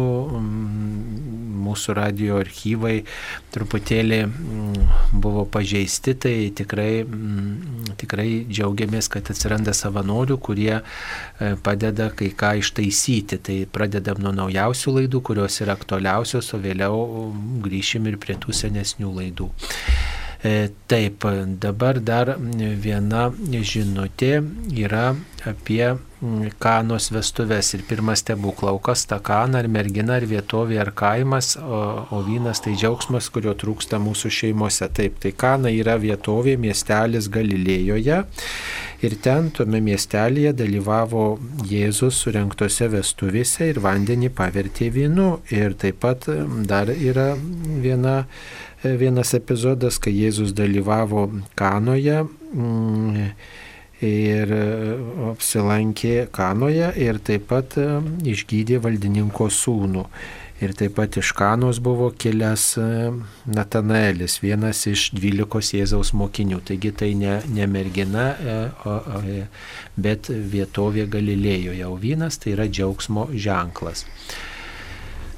mūsų 1.62 1.94
radio 1.94 2.40
archyvai 2.40 2.96
truputėlį 3.54 4.18
buvo 5.14 5.44
pažeisti, 5.46 6.16
tai 6.18 6.34
tikrai, 6.56 7.04
tikrai 8.02 8.28
džiaugiamės, 8.50 9.10
kad 9.12 9.30
atsiranda 9.30 9.74
savanorių, 9.76 10.40
kurie 10.42 10.74
e, 10.80 11.54
padeda 11.62 12.10
kai 12.10 12.32
ką 12.34 12.56
ištaisyti. 12.64 13.38
Tai 13.46 13.62
pradedam 13.70 14.18
nuo 14.22 14.34
naujausių 14.34 14.98
laidų, 15.00 15.22
kurios 15.30 15.62
yra 15.62 15.78
aktualiausios, 15.78 16.50
o 16.56 16.62
vėliau 16.62 17.02
grįšim 17.62 18.10
ir 18.10 18.18
prie 18.18 18.34
tų 18.42 18.56
senesnių 18.64 19.14
laidų. 19.20 19.52
E, 20.46 20.68
taip, 20.86 21.24
dabar 21.62 21.98
dar 21.98 22.36
viena 22.82 23.30
žinutė 23.72 24.36
yra 24.76 25.08
apie 25.46 25.96
kanos 26.62 27.08
vestuvės 27.12 27.72
ir 27.76 27.82
pirmas 27.88 28.22
stebuklaukas, 28.22 29.04
ta 29.10 29.18
kana 29.24 29.60
ar 29.62 29.68
mergina, 29.72 30.16
ar 30.20 30.26
vietovė, 30.28 30.78
ar 30.84 30.92
kaimas, 30.96 31.54
o, 31.60 31.80
o 32.14 32.22
vynas 32.26 32.62
tai 32.64 32.76
džiaugsmas, 32.78 33.28
kurio 33.34 33.56
trūksta 33.58 34.00
mūsų 34.02 34.32
šeimose. 34.38 34.88
Taip, 34.96 35.18
tai 35.22 35.32
kana 35.36 35.72
yra 35.74 35.96
vietovė, 36.00 36.56
miestelis 36.60 37.30
Galilėjoje 37.32 38.22
ir 39.04 39.16
ten 39.22 39.50
tome 39.54 39.80
miestelėje 39.84 40.54
dalyvavo 40.56 41.24
Jėzus 41.68 42.22
surinktose 42.22 42.88
vestuvėse 42.92 43.68
ir 43.72 43.80
vandenį 43.84 44.30
pavertė 44.36 44.88
vynu. 44.94 45.28
Ir 45.52 45.76
taip 45.80 46.00
pat 46.04 46.28
dar 46.70 46.92
yra 46.94 47.34
viena 47.36 48.22
vienas 49.00 49.34
epizodas, 49.36 49.98
kai 50.02 50.14
Jėzus 50.14 50.54
dalyvavo 50.56 51.26
Kanoje 51.58 52.22
mm, 52.22 53.30
ir 54.04 54.52
e, 54.52 54.64
apsilankė 55.30 56.26
Kanoje 56.32 56.90
ir 57.00 57.20
taip 57.24 57.48
pat 57.52 57.76
e, 57.80 57.86
išgydė 58.32 58.80
valdininko 58.84 59.48
sūnų. 59.52 60.04
Ir 60.64 60.72
taip 60.72 60.94
pat 60.96 61.18
iš 61.20 61.34
Kanos 61.36 61.80
buvo 61.84 62.08
kilęs 62.16 62.64
e, 62.80 62.88
Natanaelis, 63.52 64.38
vienas 64.44 64.86
iš 64.88 65.10
dvylikos 65.16 65.74
Jėzaus 65.76 66.14
mokinių. 66.16 66.62
Taigi 66.64 66.92
tai 66.96 67.12
ne, 67.16 67.38
ne 67.52 67.68
mergina, 67.68 68.30
bet 69.96 70.30
vietovė 70.30 71.08
Galilėjoje. 71.12 71.84
O 71.88 71.96
vynas 72.00 72.40
tai 72.40 72.56
yra 72.56 72.68
džiaugsmo 72.68 73.30
ženklas. 73.32 74.06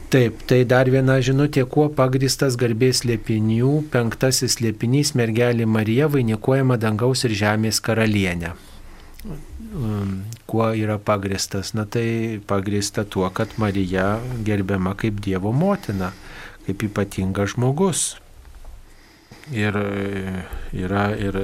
Taip, 0.08 0.38
tai 0.48 0.62
dar 0.64 0.88
viena 0.88 1.18
žinutė, 1.20 1.66
kuo 1.68 1.90
pagristas 1.92 2.54
garbės 2.56 3.02
liepinių 3.04 3.72
penktasis 3.92 4.56
liepinys 4.64 5.10
mergelė 5.18 5.66
Marija 5.68 6.06
vainikuojama 6.08 6.78
dangaus 6.80 7.26
ir 7.28 7.34
žemės 7.36 7.82
karalienė. 7.84 8.54
Um, 9.28 10.22
kuo 10.48 10.70
yra 10.72 10.96
pagristas? 10.96 11.74
Na 11.76 11.84
tai 11.84 12.40
pagrista 12.48 13.04
tuo, 13.04 13.28
kad 13.28 13.52
Marija 13.60 14.14
gerbiama 14.48 14.94
kaip 14.96 15.20
Dievo 15.20 15.52
motina, 15.52 16.14
kaip 16.64 16.88
ypatingas 16.88 17.52
žmogus. 17.58 18.06
Ir 19.56 19.76
yra 20.76 21.04
ir, 21.16 21.36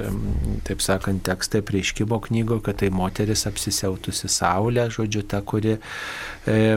taip 0.66 0.82
sakant, 0.84 1.22
tekstai 1.24 1.62
prieškimo 1.64 2.18
knygo, 2.26 2.58
kad 2.64 2.76
tai 2.82 2.90
moteris 2.92 3.46
apsisiautusi 3.48 4.28
saulę, 4.28 4.90
žodžiu, 4.92 5.22
ta, 5.28 5.40
kuri, 5.40 5.78
e, 6.44 6.76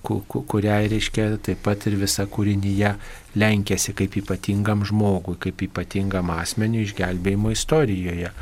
kuriai 0.00 0.88
reiškia 0.92 1.36
taip 1.44 1.60
pat 1.66 1.84
ir 1.90 1.98
visa 2.00 2.24
kūrinyje 2.24 2.94
lenkėsi 3.36 3.92
kaip 3.96 4.16
ypatingam 4.22 4.86
žmogui, 4.88 5.36
kaip 5.40 5.66
ypatingam 5.68 6.32
asmeniu 6.38 6.86
išgelbėjimo 6.86 7.52
istorijoje. 7.52 8.32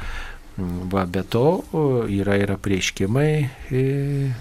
Va, 0.61 1.05
be 1.07 1.23
to 1.23 1.63
yra 2.11 2.35
ir 2.41 2.51
apreiškimai 2.53 3.31
e, 3.73 3.83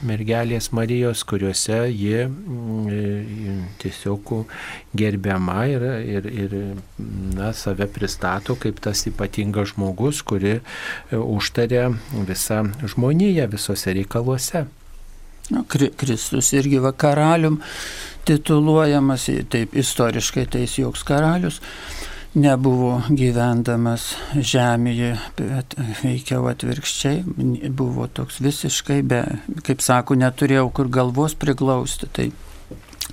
mergelės 0.07 0.71
Marijos, 0.75 1.21
kuriuose 1.27 1.77
ji 1.93 2.25
e, 2.25 3.03
tiesiog 3.79 4.33
gerbiama 4.99 5.59
ir, 5.71 5.85
ir, 6.17 6.27
ir 6.43 6.55
na, 7.37 7.53
save 7.55 7.87
pristato 7.93 8.57
kaip 8.59 8.81
tas 8.83 9.05
ypatingas 9.11 9.75
žmogus, 9.75 10.23
kuri 10.25 10.57
e, 10.57 10.61
užtarė 11.15 11.87
visą 12.27 12.65
žmoniją 12.83 13.47
visose 13.53 13.95
reikaluose. 13.95 14.65
Na, 15.49 15.63
Kristus 15.69 16.51
irgi 16.53 16.81
va 16.83 16.91
karalium 16.91 17.61
tituluojamas, 18.27 19.29
taip 19.49 19.77
istoriškai 19.77 20.49
tai 20.51 20.65
jis 20.65 20.81
joks 20.83 21.05
karalius 21.07 21.61
nebuvo 22.37 22.99
gyvendamas 23.09 24.11
žemėje, 24.35 25.15
bet 25.39 25.73
veikiau 26.03 26.45
atvirkščiai, 26.51 27.23
buvo 27.73 28.07
toks 28.07 28.39
visiškai, 28.43 29.01
be, 29.01 29.23
kaip 29.65 29.81
sako, 29.81 30.17
neturėjau 30.19 30.69
kur 30.75 30.91
galvos 30.93 31.35
priglausti. 31.39 32.09
Tai, 32.13 32.27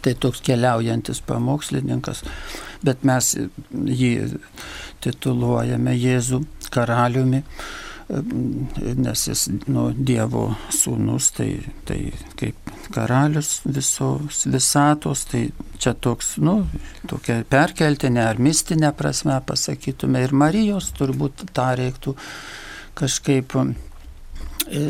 tai 0.04 0.14
toks 0.20 0.42
keliaujantis 0.44 1.22
pamokslininkas, 1.26 2.22
bet 2.84 3.06
mes 3.08 3.32
jį 3.72 4.12
tituluojame 5.04 5.96
Jėzų 5.96 6.42
karaliumi 6.74 7.42
nes 8.08 9.22
jis 9.28 9.46
nu, 9.66 9.88
Dievo 9.90 10.48
sūnus, 10.70 11.32
tai, 11.34 11.48
tai 11.88 11.98
kaip 12.38 12.70
karalius 12.94 13.58
visos 13.66 14.44
visatos, 14.46 15.24
tai 15.30 15.48
čia 15.82 15.94
toks, 15.94 16.36
nu, 16.38 16.60
tokia 17.10 17.40
perkeltinė 17.50 18.22
ar 18.28 18.38
mistinė 18.42 18.92
prasme 18.96 19.40
pasakytume. 19.46 20.22
Ir 20.22 20.36
Marijos 20.36 20.92
turbūt 20.96 21.48
tą 21.56 21.72
reiktų 21.80 22.14
kažkaip 22.96 23.58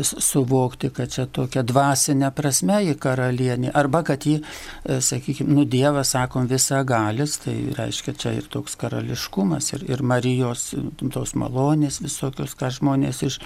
suvokti, 0.03 0.89
kad 0.89 1.11
čia 1.13 1.27
tokia 1.29 1.63
dvasinė 1.67 2.31
prasme 2.35 2.79
į 2.89 2.95
karalienį, 3.01 3.71
arba 3.77 4.03
kad 4.07 4.25
jį, 4.25 4.39
e, 4.41 4.99
sakykime, 5.01 5.53
nu 5.53 5.65
Dievas, 5.65 6.13
sakom, 6.15 6.47
visa 6.49 6.81
galis, 6.87 7.37
tai 7.43 7.55
reiškia 7.77 8.15
čia 8.17 8.33
ir 8.37 8.47
toks 8.49 8.77
karališkumas, 8.79 9.73
ir, 9.75 9.85
ir 9.91 10.01
Marijos 10.01 10.71
tos 11.13 11.35
malonės 11.37 12.01
visokios, 12.01 12.55
ką 12.57 12.71
žmonės 12.79 13.21
iš, 13.27 13.39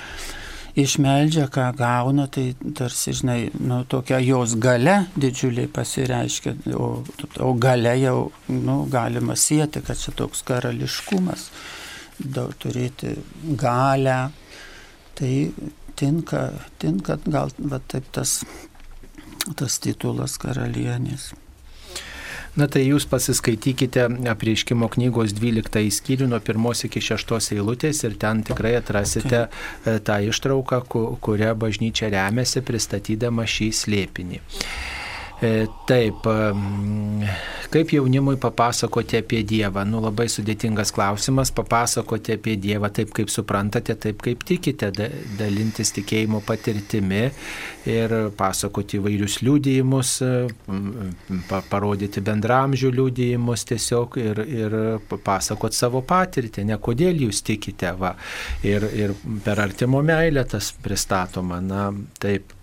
išmeldžia, 0.80 1.50
ką 1.52 1.68
gauna, 1.76 2.28
tai 2.32 2.52
tarsi, 2.78 3.16
žinai, 3.18 3.40
nu, 3.60 3.82
tokia 3.84 4.22
jos 4.24 4.56
gale 4.56 5.02
didžiuliai 5.20 5.68
pasireiškia, 5.68 6.56
o, 6.80 6.94
o 7.44 7.54
gale 7.60 7.98
jau, 8.00 8.32
nu, 8.48 8.84
galima 8.92 9.36
sieti, 9.36 9.84
kad 9.84 10.00
čia 10.00 10.16
toks 10.16 10.46
karališkumas, 10.48 11.50
daug 12.22 12.56
turėti 12.62 13.18
galę. 13.60 14.30
Tai 15.22 15.32
tinka, 16.02 16.50
tinka 16.82 17.20
gal 17.30 17.54
va, 17.60 17.80
taip 17.94 18.10
tas, 18.16 18.42
tas 19.58 19.80
titulas 19.84 20.38
karalienės. 20.42 21.32
Na 22.60 22.66
tai 22.68 22.82
jūs 22.84 23.06
pasiskaitykite 23.08 24.04
apreiškimo 24.28 24.90
knygos 24.92 25.32
12 25.38 25.86
skyrių 25.96 26.28
nuo 26.34 26.40
1 26.44 26.88
iki 26.90 27.04
6 27.08 27.54
eilutės 27.56 28.04
ir 28.04 28.18
ten 28.20 28.42
tikrai 28.44 28.74
atrasite 28.82 29.46
tai. 29.46 30.00
tą 30.04 30.18
ištrauką, 30.28 30.82
kurią 31.24 31.54
bažnyčia 31.56 32.12
remiasi 32.12 32.64
pristatydama 32.68 33.48
šį 33.48 33.70
slėpinį. 33.84 34.42
E, 35.42 35.66
taip, 35.90 36.28
kaip 37.74 37.92
jaunimui 37.96 38.36
papasakoti 38.38 39.18
apie 39.18 39.40
Dievą? 39.48 39.82
Nu, 39.90 39.98
labai 40.04 40.28
sudėtingas 40.30 40.94
klausimas. 40.94 41.50
Papasakoti 41.58 42.36
apie 42.36 42.54
Dievą 42.62 42.92
taip, 42.94 43.10
kaip 43.18 43.32
suprantate, 43.34 43.96
taip, 43.98 44.22
kaip 44.22 44.46
tikite, 44.46 44.92
dalintis 45.40 45.96
tikėjimo 45.98 46.44
patirtimi 46.46 47.24
ir 47.90 48.16
pasakoti 48.38 49.02
įvairius 49.02 49.40
liūdėjimus, 49.42 50.14
parodyti 51.74 52.22
bendramžių 52.30 52.94
liūdėjimus 53.02 53.66
tiesiog 53.74 54.22
ir, 54.22 54.46
ir 54.46 54.80
pasakoti 55.26 55.82
savo 55.82 56.06
patirtį, 56.06 56.70
ne 56.70 56.78
kodėl 56.78 57.26
jūs 57.26 57.42
tikite. 57.50 57.96
Va. 57.98 58.14
Ir, 58.62 58.86
ir 58.94 59.18
per 59.42 59.66
artimo 59.66 60.06
meilę 60.06 60.46
tas 60.54 60.70
pristatoma. 60.86 61.58
Na, 61.66 61.88
taip. 62.22 62.54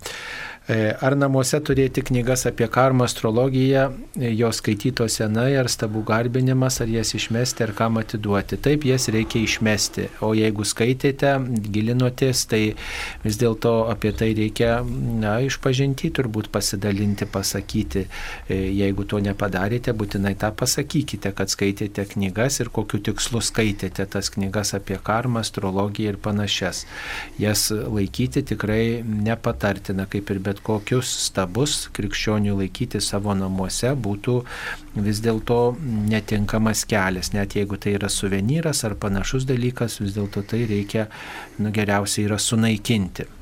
E, 0.69 0.91
ar 1.01 1.15
namuose 1.17 1.57
turėti 1.65 2.03
knygas 2.05 2.43
apie 2.51 2.67
karmą, 2.69 3.07
astrologiją, 3.09 3.87
e, 4.21 4.29
jos 4.37 4.59
skaitytos 4.61 5.15
senai, 5.17 5.55
ar 5.57 5.71
stabų 5.73 6.03
garbinimas, 6.11 6.83
ar 6.85 6.91
jas 6.93 7.15
išmesti, 7.17 7.65
ar 7.65 7.73
kam 7.79 7.97
atiduoti. 7.97 8.59
Taip, 8.61 8.85
jas 8.85 9.09
reikia 9.09 9.41
išmesti. 9.47 10.05
O 10.21 10.35
jeigu 10.37 10.67
skaitėte, 10.69 11.31
gilinotės, 11.73 12.43
tai 12.51 12.61
vis 13.23 13.39
dėlto 13.41 13.73
apie 13.89 14.13
tai 14.13 14.35
reikia, 14.37 14.83
na, 15.23 15.39
išpažinti, 15.47 16.11
turbūt 16.19 16.53
pasidalinti, 16.53 17.25
pasakyti. 17.33 18.05
E, 18.53 18.61
jeigu 18.69 19.09
to 19.09 19.23
nepadarėte, 19.25 19.97
būtinai 19.97 20.35
tą 20.37 20.53
pasakykite, 20.53 21.33
kad 21.33 21.49
skaitėte 21.49 22.05
knygas 22.13 22.61
ir 22.61 22.69
kokiu 22.69 23.01
tikslu 23.09 23.41
skaitėte 23.41 24.05
tas 24.05 24.29
knygas 24.37 24.75
apie 24.77 25.01
karmą, 25.01 25.41
astrologiją 25.41 26.13
ir 26.13 26.21
panašias. 26.29 26.85
Jas 27.41 27.71
laikyti 27.73 28.45
tikrai 28.53 29.01
nepatartina, 29.01 30.05
kaip 30.05 30.29
ir 30.29 30.45
bet 30.45 30.58
bet 30.59 30.65
kokius 30.65 31.09
stabus 31.29 31.89
krikščionių 31.93 32.57
laikyti 32.59 33.01
savo 33.01 33.35
namuose 33.35 33.95
būtų 33.95 34.43
vis 34.97 35.21
dėlto 35.21 35.77
netinkamas 36.11 36.85
kelias. 36.85 37.33
Net 37.33 37.55
jeigu 37.57 37.77
tai 37.77 37.95
yra 37.97 38.09
suvenyras 38.09 38.85
ar 38.85 38.95
panašus 38.95 39.47
dalykas, 39.47 40.01
vis 40.01 40.15
dėlto 40.15 40.43
tai 40.43 40.67
reikia 40.67 41.09
nu, 41.59 41.71
geriausiai 41.71 42.27
yra 42.27 42.39
sunaikinti. 42.39 43.39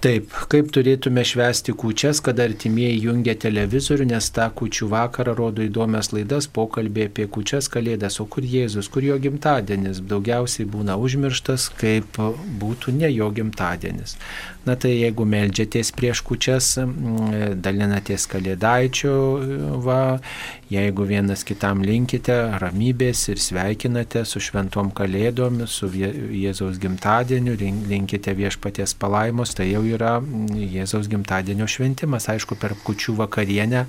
Taip, 0.00 0.30
kaip 0.48 0.70
turėtume 0.72 1.20
švęsti 1.28 1.74
kučias, 1.76 2.22
kada 2.24 2.46
artimieji 2.48 3.02
jungia 3.02 3.34
televizorių, 3.36 4.06
nes 4.08 4.30
tą 4.32 4.46
kučių 4.56 4.86
vakarą 4.88 5.34
rodo 5.36 5.60
įdomias 5.60 6.08
laidas, 6.14 6.46
pokalbė 6.48 7.10
apie 7.10 7.26
kučias 7.28 7.68
kalėdas, 7.68 8.16
o 8.22 8.24
kur 8.24 8.46
Jėzus, 8.48 8.88
kur 8.88 9.04
jo 9.04 9.18
gimtadienis, 9.20 10.00
daugiausiai 10.00 10.64
būna 10.72 10.96
užmirštas, 10.96 11.68
kaip 11.82 12.16
būtų 12.62 12.96
ne 12.96 13.12
jo 13.12 13.28
gimtadienis. 13.28 14.16
Na 14.66 14.76
tai 14.76 14.92
jeigu 14.98 15.24
melžiatės 15.24 15.92
prieš 15.96 16.20
kučias, 16.26 16.74
dalinatės 17.64 18.26
kalėdaičių, 18.30 19.14
va, 19.84 20.00
Jeigu 20.70 21.02
vienas 21.02 21.40
kitam 21.42 21.80
linkite 21.82 22.34
ramybės 22.62 23.24
ir 23.32 23.40
sveikinate 23.42 24.20
su 24.22 24.38
šventom 24.38 24.92
kalėdom, 24.94 25.64
su 25.66 25.88
Jėzaus 25.90 26.78
gimtadieniu, 26.78 27.56
linkite 27.90 28.36
viešpaties 28.38 28.94
palaimos, 28.94 29.56
tai 29.58 29.66
jau 29.72 29.82
yra 29.82 30.20
Jėzaus 30.22 31.10
gimtadienio 31.10 31.66
šventimas. 31.66 32.28
Aišku, 32.30 32.54
per 32.54 32.76
kučių 32.86 33.16
vakarienę 33.18 33.82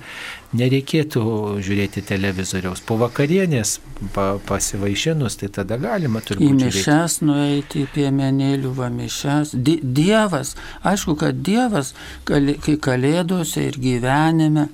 nereikėtų 0.58 1.22
žiūrėti 1.62 2.02
televizoriaus. 2.08 2.82
Po 2.82 2.98
vakarienės 2.98 3.76
pa, 4.16 4.32
pasivaišinus, 4.50 5.38
tai 5.38 5.52
tada 5.54 5.78
galima 5.78 6.18
turbūt. 6.18 6.50
Į 6.50 6.66
mišes 6.66 7.20
nueiti, 7.22 7.84
į 7.86 7.92
piemenėlių 7.94 8.74
vamišes. 8.74 9.54
Di 9.54 9.78
dievas, 9.78 10.56
aišku, 10.82 11.16
kad 11.20 11.42
Dievas, 11.46 11.94
kai 12.28 12.76
kalėdose 12.80 13.68
ir 13.70 13.80
gyvenime, 13.82 14.68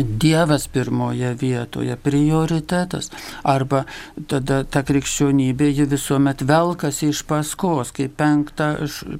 Dievas 0.00 0.68
pirmoje 0.72 1.34
vietoje, 1.34 1.96
prioritetas. 1.96 3.10
Arba 3.44 3.82
tada 4.28 4.62
ta 4.64 4.80
krikščionybė, 4.88 5.68
ji 5.68 5.84
visuomet 5.90 6.44
velkasi 6.48 7.10
iš 7.12 7.20
paskos, 7.28 7.92
kaip 7.92 8.14
penkta, 8.16 8.70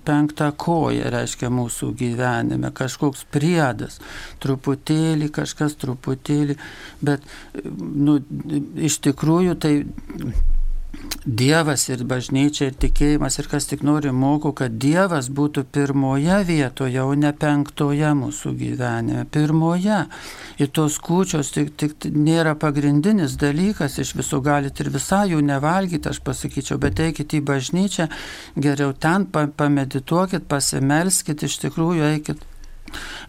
penkta 0.07 0.49
koja, 0.57 1.11
reiškia 1.13 1.53
mūsų 1.53 1.91
gyvenime, 2.01 2.73
kažkoks 2.73 3.27
priedas, 3.35 4.01
truputėlį, 4.41 5.29
kažkas 5.37 5.77
truputėlį, 5.83 6.57
bet 7.05 7.29
nu, 7.69 8.17
iš 8.81 9.03
tikrųjų 9.05 9.61
tai 9.61 9.75
Dievas 11.25 11.85
ir 11.89 12.03
bažnyčia 12.05 12.67
ir 12.69 12.75
tikėjimas 12.83 13.39
ir 13.39 13.47
kas 13.49 13.69
tik 13.71 13.85
nori 13.87 14.11
moko, 14.13 14.51
kad 14.59 14.75
Dievas 14.83 15.31
būtų 15.33 15.63
pirmoje 15.73 16.41
vietoje, 16.49 16.99
o 17.01 17.15
ne 17.15 17.31
penktoje 17.33 18.11
mūsų 18.19 18.53
gyvenime. 18.59 19.25
Pirmoje. 19.33 20.03
Ir 20.59 20.73
tos 20.75 20.99
kūčios 21.01 21.55
tik, 21.55 21.73
tik 21.81 22.09
nėra 22.13 22.57
pagrindinis 22.59 23.39
dalykas, 23.41 24.01
iš 24.03 24.13
visų 24.19 24.43
galite 24.45 24.85
ir 24.85 24.93
visai 24.93 25.25
jų 25.33 25.41
nevalgyti, 25.47 26.11
aš 26.11 26.21
pasakyčiau, 26.27 26.81
bet 26.83 27.01
eikite 27.01 27.39
į 27.39 27.47
bažnyčią, 27.49 28.11
geriau 28.59 28.93
ten 28.93 29.31
pamedituokit, 29.33 30.49
pasimelskit, 30.51 31.47
iš 31.47 31.61
tikrųjų 31.65 32.11
eikit 32.17 32.49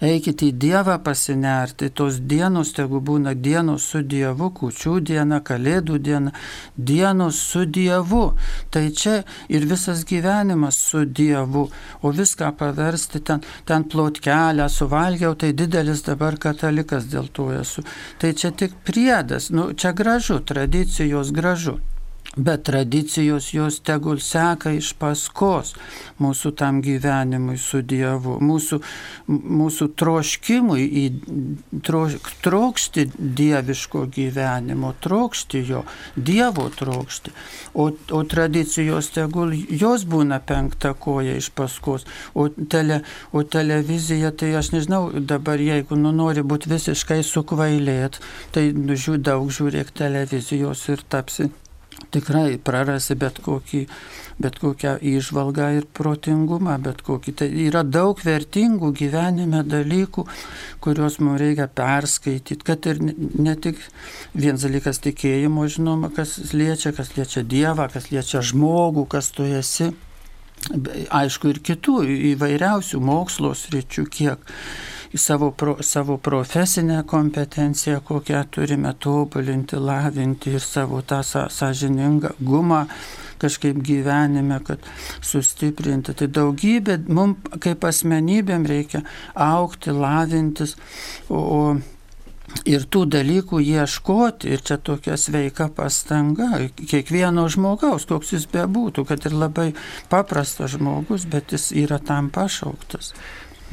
Eikite 0.03 0.49
į 0.49 0.55
Dievą 0.59 0.97
pasinerti, 1.03 1.89
tos 1.95 2.19
dienos, 2.19 2.73
tegu 2.75 2.99
būna 3.03 3.33
dienos 3.35 3.85
su 3.91 4.01
Dievu, 4.03 4.49
kučių 4.57 4.97
diena, 5.09 5.39
kalėdų 5.45 5.99
diena, 6.03 6.33
dienos 6.75 7.39
su 7.51 7.65
Dievu. 7.65 8.23
Tai 8.73 8.83
čia 8.91 9.15
ir 9.49 9.67
visas 9.69 10.03
gyvenimas 10.09 10.79
su 10.89 11.05
Dievu, 11.05 11.67
o 12.01 12.11
viską 12.11 12.51
paversti 12.59 13.23
ten, 13.23 13.45
ten 13.65 13.87
plot 13.87 14.19
kelią, 14.23 14.67
suvalgiau, 14.69 15.37
tai 15.39 15.53
didelis 15.53 16.03
dabar 16.07 16.37
katalikas 16.37 17.07
dėl 17.11 17.31
to 17.31 17.51
esu. 17.55 17.85
Tai 18.19 18.33
čia 18.33 18.51
tik 18.51 18.75
priedas, 18.83 19.51
nu, 19.53 19.71
čia 19.73 19.93
gražu, 19.95 20.41
tradicijos 20.43 21.31
gražu. 21.31 21.79
Bet 22.35 22.63
tradicijos 22.63 23.53
jos 23.53 23.75
tegul 23.85 24.17
seka 24.17 24.71
iš 24.73 24.87
paskos 24.97 25.75
mūsų 26.23 26.51
tam 26.57 26.79
gyvenimui 26.81 27.59
su 27.61 27.83
Dievu, 27.85 28.39
mūsų, 28.41 28.79
mūsų 29.29 29.87
troškimui, 30.01 30.81
į, 30.81 31.03
troš, 31.85 32.17
trokšti 32.41 33.05
dieviško 33.13 34.07
gyvenimo, 34.17 34.95
trokšti 35.05 35.61
jo, 35.69 35.83
Dievo 36.15 36.65
trokšti. 36.73 37.35
O, 37.77 37.91
o 37.93 38.23
tradicijos 38.25 39.11
tegul 39.13 39.53
jos 39.69 40.09
būna 40.09 40.41
penkta 40.41 40.95
koja 40.97 41.37
iš 41.37 41.51
paskos. 41.53 42.09
O, 42.33 42.47
tele, 42.49 43.03
o 43.29 43.45
televizija, 43.45 44.33
tai 44.33 44.55
aš 44.57 44.73
nežinau, 44.73 45.11
dabar 45.21 45.61
jeigu 45.61 46.01
nu, 46.01 46.09
nori 46.09 46.41
būti 46.41 46.73
visiškai 46.73 47.21
sukvailėt, 47.21 48.17
tai 48.57 48.71
nu, 48.73 48.97
žiū, 48.97 49.21
daug 49.21 49.53
žiūrėk 49.53 49.93
televizijos 50.01 50.87
ir 50.89 51.05
tapsi 51.13 51.53
tikrai 52.11 52.57
prarasi 52.61 53.15
bet, 53.19 53.39
kokį, 53.43 53.83
bet 54.43 54.59
kokią 54.61 54.95
įžvalgą 55.13 55.69
ir 55.77 55.87
protingumą, 55.95 56.75
bet 56.83 57.03
kokį. 57.05 57.33
Tai 57.39 57.49
yra 57.65 57.83
daug 57.87 58.19
vertingų 58.23 58.91
gyvenime 58.99 59.63
dalykų, 59.67 60.25
kuriuos 60.83 61.19
mums 61.23 61.41
reikia 61.41 61.67
perskaityti, 61.67 62.59
kad 62.67 62.87
ir 62.89 63.01
ne 63.03 63.55
tik 63.55 63.81
vienas 64.33 64.65
dalykas 64.67 65.01
tikėjimo, 65.03 65.67
žinoma, 65.71 66.11
kas 66.15 66.37
liečia, 66.53 66.93
kas 66.95 67.13
liečia 67.17 67.43
Dievą, 67.43 67.89
kas 67.93 68.09
liečia 68.11 68.43
žmogų, 68.43 69.07
kas 69.11 69.31
tu 69.35 69.47
esi. 69.47 69.93
Aišku, 71.11 71.49
ir 71.51 71.59
kitų 71.59 72.01
įvairiausių 72.33 72.99
mokslo 73.03 73.51
sričių, 73.57 74.05
kiek 74.07 74.53
savo, 75.15 75.51
pro, 75.51 75.77
savo 75.81 76.17
profesinę 76.17 77.03
kompetenciją, 77.07 78.01
kokią 78.01 78.43
turime 78.51 78.93
tobulinti, 78.93 79.75
lavinti 79.75 80.49
ir 80.49 80.61
savo 80.61 81.01
tą 81.01 81.21
sąžiningą 81.49 82.29
gumą 82.39 82.85
kažkaip 83.43 83.77
gyvenime, 83.83 84.59
kad 84.63 84.79
sustiprinti. 85.21 86.13
Tai 86.15 86.27
daugybė, 86.27 86.97
mums 87.07 87.59
kaip 87.59 87.83
asmenybėm 87.83 88.67
reikia 88.69 89.03
aukti, 89.35 89.91
lavintis, 89.91 90.77
o, 91.29 91.41
o 91.41 91.59
ir 92.69 92.85
tų 92.91 93.03
dalykų 93.13 93.59
ieškoti, 93.63 94.51
ir 94.53 94.63
čia 94.65 94.77
tokia 94.77 95.17
sveika 95.19 95.69
pastanga 95.73 96.49
kiekvieno 96.77 97.45
žmogaus, 97.51 98.05
koks 98.09 98.35
jis 98.35 98.47
bebūtų, 98.53 99.05
kad 99.09 99.25
ir 99.27 99.35
labai 99.35 99.71
paprastas 100.11 100.75
žmogus, 100.77 101.27
bet 101.29 101.55
jis 101.55 101.71
yra 101.83 101.99
tam 101.99 102.29
pašauktas. 102.33 103.13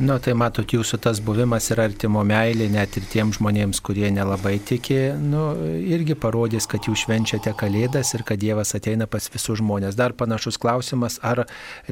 Nu, 0.01 0.15
tai 0.17 0.33
matot, 0.33 0.65
jūsų 0.65 0.97
tas 1.05 1.19
buvimas 1.21 1.67
ir 1.75 1.81
artimo 1.83 2.23
meilė, 2.25 2.71
net 2.73 2.95
ir 2.97 3.05
tiem 3.13 3.35
žmonėms, 3.37 3.83
kurie 3.85 4.09
nelabai 4.09 4.55
tiki, 4.65 4.97
nu, 5.21 5.43
irgi 5.77 6.15
parodys, 6.17 6.65
kad 6.71 6.87
jūs 6.89 7.03
švenčiate 7.03 7.53
Kalėdas 7.61 8.15
ir 8.17 8.25
kad 8.25 8.41
Dievas 8.41 8.73
ateina 8.79 9.05
pas 9.05 9.29
visus 9.29 9.59
žmonės. 9.61 9.99
Dar 9.99 10.15
panašus 10.17 10.57
klausimas, 10.63 11.19
ar 11.21 11.43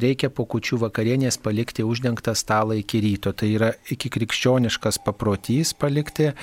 reikia 0.00 0.30
po 0.32 0.46
kučių 0.48 0.78
vakarienės 0.86 1.36
palikti 1.44 1.84
uždengtą 1.84 2.32
stalą 2.32 2.78
iki 2.80 3.02
ryto. 3.04 3.34
Tai 3.36 3.50
yra 3.58 3.68
iki 3.92 4.08
krikščioniškas 4.14 5.02
paprotys 5.04 5.74
palikti 5.76 6.30
e, 6.30 6.34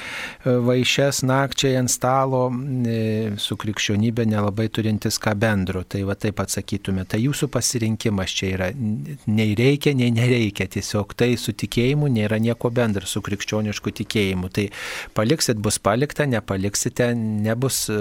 vaišes 0.46 1.24
nakčiai 1.26 1.80
ant 1.82 1.90
stalo 1.90 2.44
e, 2.54 3.34
su 3.42 3.58
krikščionybė 3.58 4.28
nelabai 4.36 4.68
turintis 4.70 5.18
ką 5.18 5.34
bendro. 5.34 5.82
Tai 5.82 6.06
va 6.06 6.14
taip 6.14 6.46
atsakytume. 6.46 7.10
Tai 7.10 7.24
jūsų 7.26 7.50
pasirinkimas 7.58 8.38
čia 8.38 8.54
yra. 8.54 8.72
Nei 9.26 9.58
reikia, 9.58 9.98
nei 9.98 10.14
nereikia. 10.14 10.70
Tiesiog 10.78 11.18
tai 11.18 11.34
su 11.42 11.55
tikėjimu 11.62 12.10
nėra 12.12 12.40
nieko 12.42 12.72
bendra 12.74 13.08
su 13.10 13.22
krikščionišku 13.26 13.94
tikėjimu. 14.02 14.52
Tai 14.54 14.68
paliksit, 15.18 15.60
bus 15.62 15.80
palikta, 15.80 16.28
nepaliksite, 16.30 17.12
nebus, 17.18 17.86
e, 17.90 18.00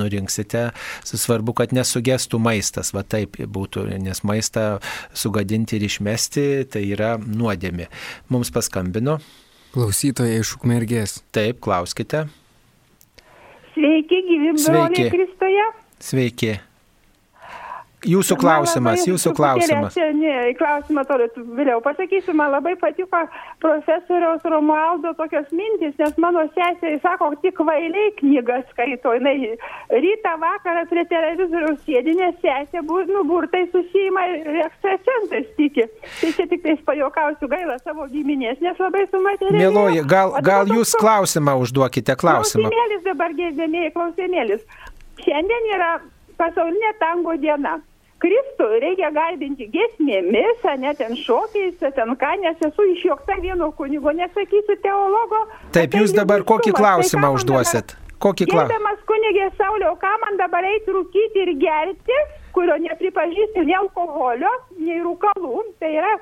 nurinksite. 0.00 0.66
Svarbu, 1.04 1.54
kad 1.56 1.74
nesugestų 1.76 2.40
maistas, 2.42 2.92
va 2.96 3.04
taip 3.06 3.38
būtų, 3.38 3.86
nes 4.02 4.24
maistą 4.26 4.80
sugadinti 5.14 5.78
ir 5.78 5.88
išmesti 5.88 6.46
tai 6.70 6.84
yra 6.90 7.14
nuodėmi. 7.18 7.88
Mums 8.32 8.52
paskambino. 8.54 9.20
Klausytojai 9.74 10.38
iš 10.42 10.56
Ukmergės. 10.58 11.18
Taip, 11.34 11.58
klauskite. 11.64 12.28
Sveiki, 13.74 14.20
gyvi 14.28 14.52
broliai 14.60 15.10
Kristoje. 15.10 15.66
Sveiki. 15.98 16.52
Jūsų 18.04 18.36
klausimas, 18.40 19.04
jūsų 19.08 19.32
klausimas. 19.36 19.96
Ne, 20.14 20.34
klausimą 20.58 21.04
toliau 21.08 21.44
vėliau 21.56 21.80
pasakysiu, 21.84 22.34
man 22.36 22.52
labai 22.52 22.74
patiko 22.80 23.22
profesoriaus 23.62 24.44
Romualdo 24.44 25.14
tokios 25.18 25.48
mintis, 25.56 25.94
nes 26.00 26.18
mano 26.20 26.44
sesė, 26.52 26.94
sako, 27.04 27.30
tik 27.42 27.60
vailiai 27.64 28.12
knygas 28.20 28.66
skaito, 28.72 29.14
jinai 29.16 29.54
rytą 30.04 30.34
vakarą 30.42 30.84
prie 30.90 31.04
televizoriaus 31.10 31.80
sėdinė 31.86 32.30
sesė, 32.42 32.84
nu, 32.84 33.24
burtai 33.28 33.64
susijima 33.72 34.26
ir 34.32 34.60
ekstracentais 34.66 35.48
tiki. 35.58 35.88
Tai 36.20 36.32
čia 36.36 36.48
tik 36.50 36.64
tais 36.64 36.82
pajokausiu 36.86 37.48
gailą 37.50 37.78
savo 37.82 38.08
giminės, 38.12 38.60
nes 38.64 38.80
labai 38.80 39.06
sumaterė. 39.12 39.56
Mėloji, 39.58 40.04
gal, 40.08 40.36
gal 40.44 40.68
jūs 40.70 40.94
klausimą 41.00 41.56
užduokite 41.64 42.18
klausimą. 42.20 42.68
Klausimėlis 42.68 43.06
dabar 43.08 43.36
girdėmėjai, 43.38 43.94
klausimėlis. 43.96 44.68
Šiandien 45.24 45.72
yra 45.72 45.90
pasaulinė 46.40 46.94
tango 47.00 47.36
diena. 47.40 47.78
Kristų 48.24 48.66
reikia 48.80 49.10
garbinti 49.12 49.66
gesmėmis, 49.68 50.62
ne 50.80 50.92
ten 50.96 51.12
šokiais, 51.18 51.76
ten 51.82 52.14
ką, 52.20 52.30
nes 52.40 52.62
esu 52.70 52.86
išjokta 52.94 53.36
vieno 53.42 53.68
kunigo, 53.76 54.14
nesakysiu 54.16 54.78
teologo. 54.80 55.42
Taip, 55.76 55.98
jūs 55.98 56.14
dabar 56.16 56.46
kokį 56.48 56.72
tai 56.72 56.78
klausimą 56.80 57.28
tai 57.28 57.40
užduosit? 57.40 57.96
Kokį 58.24 58.46
klausimą? 58.48 58.70
Gerbiamas 58.70 59.02
kunigė 59.10 59.50
Saulė, 59.58 59.90
o 59.90 59.98
ką 60.00 60.14
man 60.22 60.40
dabar 60.40 60.64
eiti 60.70 60.94
rūkyti 60.96 61.44
ir 61.44 61.52
gerti, 61.60 62.16
kurio 62.56 62.78
nepripažįstu 62.86 63.66
nei 63.68 63.76
alkoholio, 63.76 64.54
nei 64.80 65.02
rūkalų, 65.04 65.66
tai 65.82 65.92
yra 65.98 66.14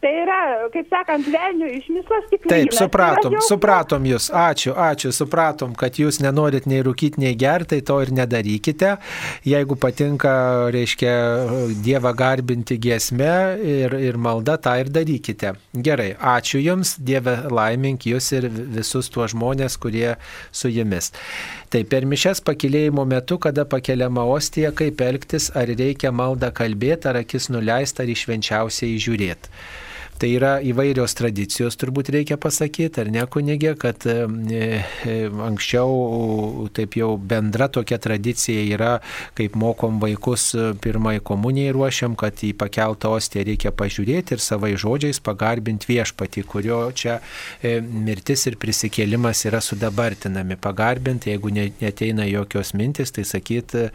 Tai 0.00 0.10
yra, 0.16 0.36
kaip 0.72 0.86
sakant, 0.88 1.26
velnių 1.28 1.66
išmislas 1.76 2.28
tik. 2.30 2.46
Taip, 2.48 2.70
supratom, 2.72 3.34
yra 3.36 3.42
supratom 3.44 4.06
jūs. 4.08 4.30
Ačiū, 4.32 4.72
ačiū, 4.72 5.10
supratom, 5.12 5.74
kad 5.76 5.98
jūs 6.00 6.22
nenorit 6.24 6.64
nei 6.70 6.80
rūkyti, 6.86 7.20
nei 7.20 7.34
gerti, 7.36 7.74
tai 7.74 7.80
to 7.84 7.98
ir 8.00 8.12
nedarykite. 8.16 8.94
Jeigu 9.44 9.76
patinka, 9.80 10.32
reiškia, 10.72 11.12
Dievą 11.84 12.14
garbinti 12.16 12.78
giesme 12.80 13.34
ir, 13.60 13.92
ir 14.08 14.16
malda, 14.16 14.56
tą 14.56 14.78
ir 14.80 14.88
darykite. 14.94 15.52
Gerai, 15.76 16.14
ačiū 16.16 16.62
Jums, 16.64 16.94
Dieve 16.96 17.36
laimink 17.52 18.08
Jūs 18.08 18.30
ir 18.38 18.48
visus 18.48 19.12
tuos 19.12 19.34
žmonės, 19.34 19.76
kurie 19.84 20.14
su 20.48 20.72
Jumis. 20.72 21.12
Tai 21.68 21.84
per 21.92 22.08
mišes 22.08 22.40
pakilėjimo 22.48 23.04
metu, 23.04 23.36
kada 23.36 23.66
pakeliama 23.68 24.24
ostija, 24.32 24.72
kaip 24.72 25.04
elgtis, 25.04 25.52
ar 25.52 25.68
reikia 25.68 26.08
maldą 26.08 26.48
kalbėti, 26.56 27.12
ar 27.12 27.20
akis 27.20 27.52
nuleisti, 27.52 28.00
ar 28.00 28.16
išvenčiausiai 28.16 28.96
žiūrėti. 28.96 29.56
Tai 30.20 30.28
yra 30.36 30.58
įvairios 30.60 31.14
tradicijos, 31.16 31.78
turbūt 31.80 32.10
reikia 32.12 32.36
pasakyti, 32.36 33.00
ar 33.00 33.08
ne 33.08 33.22
kunigė, 33.24 33.70
kad 33.80 34.04
e, 34.04 34.16
e, 34.52 35.14
anksčiau 35.46 36.66
taip 36.76 36.98
jau 36.98 37.14
bendra 37.16 37.70
tokia 37.72 37.96
tradicija 37.96 38.60
yra, 38.68 38.90
kaip 39.38 39.56
mokom 39.56 39.96
vaikus 40.02 40.50
e, 40.52 40.66
pirmai 40.76 41.14
komunijai 41.24 41.72
ruošiam, 41.72 42.18
kad 42.20 42.42
į 42.44 42.50
pakeltą 42.60 43.14
ostiją 43.16 43.46
reikia 43.48 43.72
pažiūrėti 43.72 44.36
ir 44.36 44.44
savai 44.44 44.74
žodžiais 44.82 45.22
pagarbinti 45.24 45.88
viešpatį, 45.88 46.44
kurio 46.52 46.82
čia 46.92 47.16
mirtis 47.80 48.44
ir 48.50 48.58
prisikėlimas 48.60 49.46
yra 49.48 49.62
sudabartinami. 49.64 50.60
Pagarbinti, 50.60 51.32
jeigu 51.32 51.54
neteina 51.56 52.28
jokios 52.28 52.74
mintis, 52.76 53.14
tai 53.16 53.24
sakyti, 53.24 53.86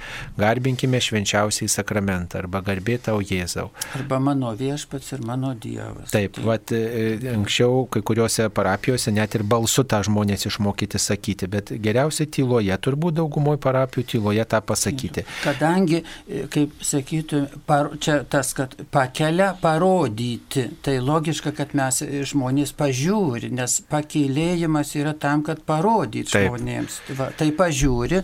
garbinkime 0.42 1.04
švenčiausiai 1.06 1.70
sakramentą 1.70 2.42
arba 2.42 2.66
garbėtau 2.66 3.22
Jėzau. 3.22 3.70
Arba 4.02 4.22
mano 4.32 4.56
viešpats 4.58 5.14
ir 5.14 5.26
mano 5.30 5.54
Dievas. 5.54 6.15
Taip, 6.16 6.40
vat, 6.46 6.72
e, 6.72 7.18
anksčiau 7.34 7.86
kai 7.92 8.02
kuriuose 8.06 8.48
parapijose 8.56 9.12
net 9.16 9.36
ir 9.36 9.44
balsu 9.48 9.84
tą 9.84 10.00
žmonės 10.08 10.48
išmokyti 10.50 11.02
sakyti, 11.02 11.50
bet 11.52 11.74
geriausiai 11.84 12.30
tyloje, 12.32 12.78
turbūt 12.88 13.18
daugumoje 13.20 13.60
parapijų 13.64 14.06
tyloje 14.14 14.46
tą 14.52 14.62
pasakyti. 14.64 15.26
Kadangi, 15.44 16.02
e, 16.02 16.46
kaip 16.52 16.78
sakytų, 16.86 17.42
par, 17.68 17.92
čia 18.00 18.22
tas, 18.30 18.54
kad 18.58 18.78
pakelia 18.96 19.52
parodyti, 19.62 20.70
tai 20.86 20.98
logiška, 21.04 21.52
kad 21.58 21.76
mes 21.78 22.02
žmonės 22.32 22.72
pažiūri, 22.80 23.52
nes 23.56 23.82
pakėlėjimas 23.92 24.96
yra 25.02 25.16
tam, 25.20 25.44
kad 25.44 25.66
parodyti 25.68 26.32
žmonėms. 26.32 27.02
Va, 27.20 27.32
tai 27.36 27.52
pažiūri, 27.56 28.24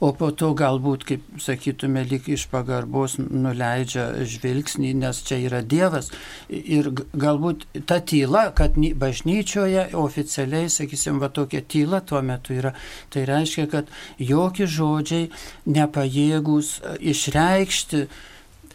o 0.00 0.12
po 0.16 0.30
to 0.30 0.52
galbūt, 0.56 1.06
kaip 1.08 1.24
sakytume, 1.42 2.04
lik 2.08 2.28
iš 2.32 2.46
pagarbos 2.52 3.16
nuleidžia 3.18 4.08
žvilgsnį, 4.28 4.92
nes 5.02 5.22
čia 5.26 5.40
yra 5.46 5.62
Dievas. 5.62 6.10
Ir 6.48 6.90
galbūt 7.16 7.66
ta 7.88 8.00
tyla, 8.00 8.50
kad 8.56 8.76
bažnyčioje 8.76 9.88
oficialiai, 9.96 10.70
sakysim, 10.72 11.20
va 11.22 11.30
tokia 11.32 11.62
tyla 11.62 12.02
tuo 12.04 12.22
metu 12.22 12.56
yra, 12.56 12.74
tai 13.12 13.26
reiškia, 13.28 13.66
kad 13.72 13.92
jokie 14.18 14.68
žodžiai 14.70 15.30
nepajėgus 15.66 16.78
išreikšti 17.00 18.06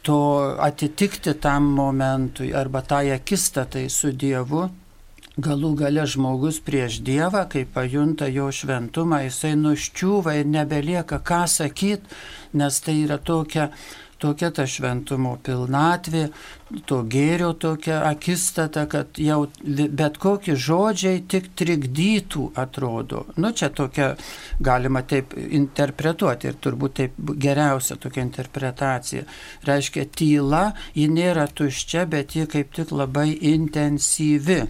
to 0.02 0.20
atitikti 0.58 1.34
tam 1.38 1.68
momentui 1.78 2.54
arba 2.58 2.82
tai 2.82 3.12
akistatai 3.14 3.90
su 3.90 4.12
Dievu, 4.12 4.70
galų 5.46 5.74
gale 5.80 6.06
žmogus 6.10 6.60
prieš 6.66 7.00
Dievą, 7.06 7.46
kai 7.50 7.66
pajunta 7.66 8.30
jo 8.32 8.50
šventumą, 8.54 9.24
jisai 9.28 9.56
nuščiūva 9.60 10.38
ir 10.42 10.48
nebelieka 10.52 11.22
ką 11.26 11.44
sakyti, 11.50 12.22
nes 12.58 12.80
tai 12.84 13.02
yra 13.06 13.18
tokia, 13.18 13.70
tokia 14.22 14.52
ta 14.54 14.68
šventumo 14.70 15.34
pilnatvė, 15.44 16.28
to 16.88 17.02
gėrio 17.10 17.52
tokia 17.60 18.02
akistata, 18.10 18.86
kad 18.92 19.18
jau 19.20 19.40
bet 20.02 20.20
kokie 20.22 20.56
žodžiai 20.56 21.24
tik 21.32 21.50
trikdytų 21.58 22.52
atrodo. 22.62 23.26
Nu 23.42 23.52
čia 23.58 23.72
tokia 23.74 24.14
galima 24.62 25.02
taip 25.04 25.34
interpretuoti 25.42 26.52
ir 26.52 26.62
turbūt 26.62 26.98
taip 27.02 27.20
geriausia 27.48 27.98
tokia 27.98 28.24
interpretacija. 28.28 29.26
Reiškia, 29.68 30.08
tyla, 30.16 30.64
ji 30.96 31.10
nėra 31.12 31.50
tuščia, 31.50 32.06
bet 32.12 32.38
ji 32.38 32.48
kaip 32.52 32.74
tik 32.78 32.94
labai 32.96 33.30
intensyvi 33.56 34.64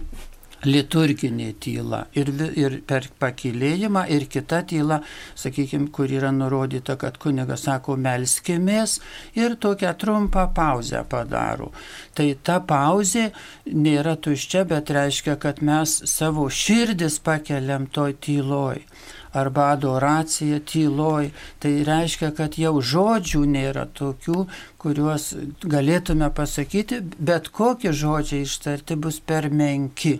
liturginė 0.66 1.52
tyla 1.62 2.04
ir, 2.18 2.30
ir 2.58 2.78
per 2.86 3.08
pakilėjimą 3.22 4.04
ir 4.14 4.26
kita 4.30 4.62
tyla, 4.68 5.00
sakykime, 5.38 5.90
kur 5.94 6.10
yra 6.12 6.32
nurodyta, 6.34 6.96
kad 7.00 7.18
kunigas 7.22 7.66
sako 7.66 7.96
melskimės 8.00 8.98
ir 9.38 9.56
tokią 9.62 9.94
trumpą 9.98 10.48
pauzę 10.54 11.04
padaro. 11.08 11.72
Tai 12.14 12.28
ta 12.44 12.60
pauzė 12.60 13.30
nėra 13.66 14.16
tuščia, 14.16 14.66
bet 14.70 14.92
reiškia, 14.94 15.38
kad 15.42 15.62
mes 15.62 15.98
savo 16.10 16.48
širdis 16.50 17.18
pakeliam 17.24 17.88
toj 17.90 18.16
tyloj 18.22 18.86
arba 19.32 19.70
adoracija 19.72 20.60
tyloj, 20.60 21.30
tai 21.58 21.70
reiškia, 21.88 22.32
kad 22.36 22.58
jau 22.60 22.74
žodžių 22.84 23.40
nėra 23.48 23.86
tokių, 23.96 24.44
kuriuos 24.82 25.30
galėtume 25.64 26.28
pasakyti, 26.36 27.00
bet 27.16 27.48
kokie 27.48 27.94
žodžiai 27.96 28.44
ištarti 28.44 28.98
bus 29.00 29.22
per 29.24 29.48
menki. 29.48 30.18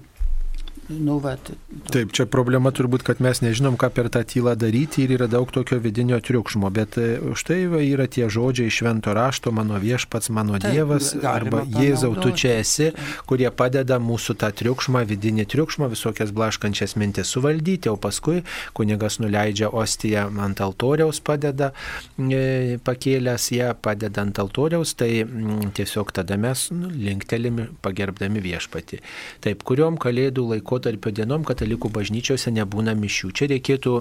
Nu, 0.88 1.18
vat, 1.22 1.52
Taip, 1.92 2.10
čia 2.16 2.24
problema 2.26 2.72
turbūt, 2.74 3.04
kad 3.06 3.20
mes 3.22 3.38
nežinom, 3.44 3.76
ką 3.78 3.88
per 3.94 4.08
tą 4.12 4.22
tylą 4.26 4.54
daryti 4.58 5.04
ir 5.04 5.12
yra 5.14 5.28
daug 5.30 5.50
tokio 5.54 5.76
vidinio 5.82 6.18
triukšmo, 6.24 6.68
bet 6.74 6.96
e, 6.98 7.20
štai 7.38 7.60
yra 7.86 8.08
tie 8.10 8.26
žodžiai 8.32 8.72
švento 8.72 9.14
rašto, 9.14 9.52
mano 9.54 9.78
viešpats, 9.82 10.30
mano 10.34 10.58
Taip, 10.58 10.74
Dievas 10.74 11.12
arba 11.22 11.62
Jėzau, 11.68 12.16
tu 12.18 12.32
čia 12.34 12.56
esi, 12.60 12.90
kurie 13.30 13.46
padeda 13.54 14.00
mūsų 14.02 14.36
tą 14.40 14.50
triukšmą, 14.58 15.04
vidinį 15.08 15.46
triukšmą, 15.52 15.88
visokias 15.92 16.32
blaškančias 16.34 16.96
mintis 16.98 17.30
suvaldyti, 17.30 17.92
o 17.92 17.94
paskui 18.00 18.42
kunigas 18.74 19.20
nuleidžia 19.22 19.70
ostiją 19.70 20.26
ant 20.42 20.64
altoriaus, 20.64 21.22
padeda 21.22 21.70
e, 22.18 22.80
pakėlęs 22.82 23.48
ją, 23.54 23.70
padeda 23.84 24.26
ant 24.26 24.42
altoriaus, 24.42 24.96
tai 24.98 25.22
m, 25.28 25.70
tiesiog 25.76 26.10
tada 26.18 26.40
mes 26.40 26.68
nu, 26.74 26.90
linktelimi 26.90 27.70
pagerbdami 27.86 28.42
viešpatį. 28.44 29.02
Taip, 29.46 29.66
kuriuom 29.68 30.00
kalėdų 30.02 30.48
laiko 30.54 30.71
laikotarpio 30.72 31.12
dienom 31.12 31.44
katalikų 31.44 31.90
bažnyčiose 31.92 32.50
nebūna 32.52 32.94
mišių. 32.96 33.30
Čia 33.36 33.48
reikėtų, 33.52 33.92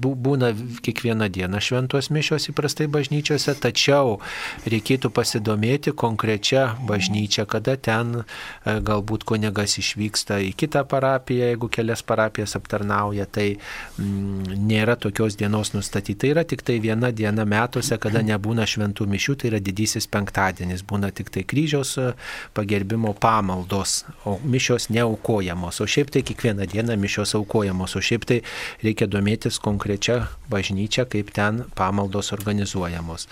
būna 0.00 0.52
kiekvieną 0.82 1.28
dieną 1.28 1.60
šventos 1.60 2.08
mišios 2.10 2.48
įprastai 2.50 2.86
bažnyčiose, 2.88 3.54
tačiau 3.60 4.20
reikėtų 4.66 5.10
pasidomėti 5.10 5.92
konkrečia 5.92 6.76
bažnyčia, 6.86 7.46
kada 7.46 7.76
ten 7.76 8.22
e, 8.22 8.78
galbūt 8.80 9.24
kunigas 9.24 9.76
išvyksta 9.78 10.40
į 10.48 10.54
kitą 10.56 10.86
parapiją, 10.88 11.52
jeigu 11.52 11.68
kelias 11.68 12.02
parapijas 12.02 12.56
aptarnauja, 12.56 13.26
tai 13.26 13.58
m, 13.98 14.42
nėra 14.66 14.96
tokios 14.96 15.36
dienos 15.36 15.74
nustatyta. 15.74 16.16
Tai 16.16 16.30
yra 16.32 16.46
tik 16.48 16.62
tai 16.64 16.78
viena 16.80 17.10
diena 17.12 17.44
metuose, 17.44 17.98
kada 18.00 18.22
nebūna 18.24 18.64
šventų 18.64 19.04
mišių, 19.10 19.34
tai 19.36 19.50
yra 19.50 19.60
didysis 19.60 20.08
penktadienis, 20.08 20.84
būna 20.86 21.10
tik 21.12 21.28
tai 21.34 21.44
kryžiaus 21.44 21.96
e, 22.00 22.12
pagerbimo 22.56 23.12
pamaldos, 23.20 24.04
o 24.24 24.38
mišios 24.40 24.88
neaukojamos 24.94 25.65
aukojamos, 25.66 25.80
o 25.80 25.86
šiaip 25.86 26.10
tai 26.10 26.22
kiekvieną 26.22 26.66
dieną 26.66 26.96
mišios 26.96 27.34
aukojamos, 27.34 27.96
o 27.96 28.00
šiaip 28.00 28.24
tai 28.24 28.42
reikia 28.82 29.06
domėtis 29.06 29.58
konkrečia 29.58 30.28
bažnyčia, 30.48 31.06
kaip 31.06 31.32
ten 31.32 31.64
pamaldos 31.74 32.32
organizuojamos. 32.32 33.28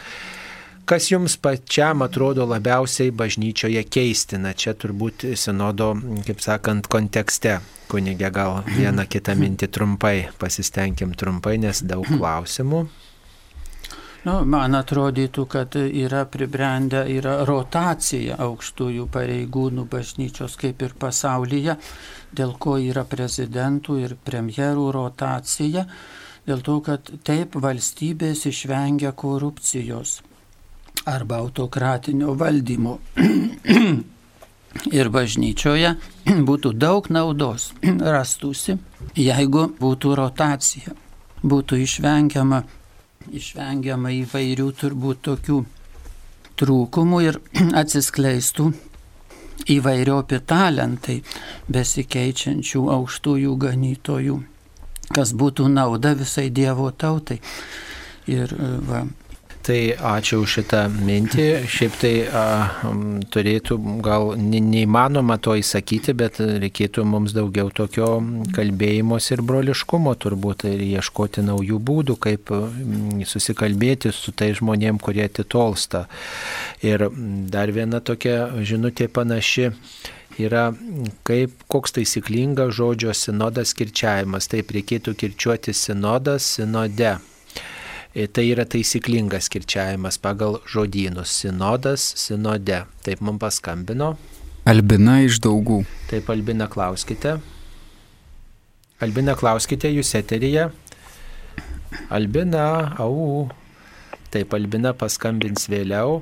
Kas 0.84 1.10
jums 1.10 1.36
pačiam 1.36 2.02
atrodo 2.02 2.44
labiausiai 2.44 3.10
bažnyčioje 3.10 3.84
keistina? 3.88 4.52
Čia 4.52 4.74
turbūt 4.74 5.24
sinodo, 5.36 5.94
kaip 6.26 6.40
sakant, 6.40 6.86
kontekste. 6.86 7.60
Kunigė 7.88 8.30
gal 8.32 8.64
vieną 8.66 9.06
kitą 9.08 9.34
mintį 9.36 9.68
trumpai, 9.68 10.28
pasistengim 10.38 11.14
trumpai, 11.14 11.56
nes 11.58 11.82
daug 11.84 12.04
klausimų. 12.04 12.84
Nu, 14.24 14.38
man 14.48 14.72
atrodytų, 14.78 15.42
kad 15.52 15.74
yra 15.76 16.22
pribrendę, 16.24 17.02
yra 17.12 17.42
rotacija 17.44 18.38
aukštųjų 18.40 19.04
pareigūnų 19.12 19.84
bažnyčios 19.92 20.54
kaip 20.60 20.80
ir 20.86 20.94
pasaulyje, 20.96 21.74
dėl 22.32 22.54
ko 22.56 22.78
yra 22.80 23.02
prezidentų 23.04 23.98
ir 24.00 24.14
premjerų 24.24 24.86
rotacija, 24.96 25.84
dėl 26.48 26.62
to, 26.64 26.78
kad 26.86 27.10
taip 27.26 27.58
valstybės 27.60 28.46
išvengia 28.48 29.12
korupcijos 29.12 30.22
arba 31.04 31.42
autokratinio 31.44 32.32
valdymo. 32.40 32.96
ir 34.98 35.10
bažnyčioje 35.12 35.90
būtų 36.48 36.72
daug 36.80 37.10
naudos 37.12 37.68
rastųsi, 37.84 38.78
jeigu 39.20 39.66
būtų 39.80 40.14
rotacija, 40.18 40.96
būtų 41.44 41.82
išvengiama 41.84 42.62
išvengiama 43.32 44.12
įvairių 44.24 44.68
turbūt 44.80 45.22
tokių 45.28 45.60
trūkumų 46.60 47.20
ir 47.24 47.40
atsiskleistų 47.82 48.68
įvairiopi 49.74 50.40
talentai 50.48 51.20
besikeičiančių 51.72 52.84
aukštųjų 52.98 53.56
ganytojų, 53.64 54.38
kas 55.14 55.32
būtų 55.32 55.68
nauda 55.72 56.14
visai 56.18 56.50
Dievo 56.52 56.90
tautai. 56.90 57.40
Ir 58.30 58.52
va, 58.88 59.04
Tai 59.64 59.78
ačiū 59.96 60.42
už 60.44 60.58
šitą 60.58 60.80
mintį. 60.92 61.44
Šiaip 61.72 61.94
tai 61.96 62.12
a, 62.28 62.40
turėtų 63.32 63.78
gal 64.04 64.34
neįmanoma 64.36 65.38
to 65.40 65.54
įsakyti, 65.56 66.12
bet 66.20 66.36
reikėtų 66.36 67.06
mums 67.08 67.32
daugiau 67.32 67.70
tokio 67.72 68.10
kalbėjimos 68.52 69.30
ir 69.32 69.40
broliškumo 69.40 70.12
turbūt 70.20 70.66
ir 70.68 70.84
ieškoti 70.84 71.46
naujų 71.48 71.80
būdų, 71.80 72.18
kaip 72.28 72.52
susikalbėti 73.32 74.12
su 74.12 74.36
tai 74.36 74.52
žmonėm, 74.52 75.00
kurie 75.00 75.24
atitolsta. 75.30 76.04
Ir 76.84 77.08
dar 77.48 77.72
viena 77.72 78.04
tokia 78.04 78.50
žinutė 78.60 79.08
panaši 79.08 79.70
yra 80.44 80.74
kaip 81.24 81.56
koks 81.72 81.96
taisyklingas 81.96 82.76
žodžio 82.76 83.16
sinodas 83.16 83.72
kirčiavimas. 83.78 84.52
Taip 84.52 84.76
reikėtų 84.76 85.16
kirčiuoti 85.24 85.72
sinodas 85.72 86.58
sinode. 86.58 87.16
E, 88.14 88.28
tai 88.30 88.44
yra 88.52 88.62
taisyklingas 88.62 89.48
kirčiavimas 89.50 90.20
pagal 90.22 90.60
žodynus. 90.70 91.32
Sinodas, 91.40 92.04
sinode. 92.14 92.84
Taip 93.02 93.22
mums 93.26 93.42
paskambino. 93.42 94.12
Albina 94.70 95.18
iš 95.26 95.40
daugų. 95.42 95.80
Taip, 96.12 96.30
Albina, 96.30 96.68
klauskite. 96.70 97.34
Albina, 99.02 99.34
klauskite, 99.34 99.90
jūs 99.90 100.14
eteryje. 100.14 100.68
Albina, 102.14 102.94
au. 103.02 103.48
Taip, 104.30 104.54
Albina 104.54 104.94
paskambins 104.94 105.66
vėliau 105.66 106.20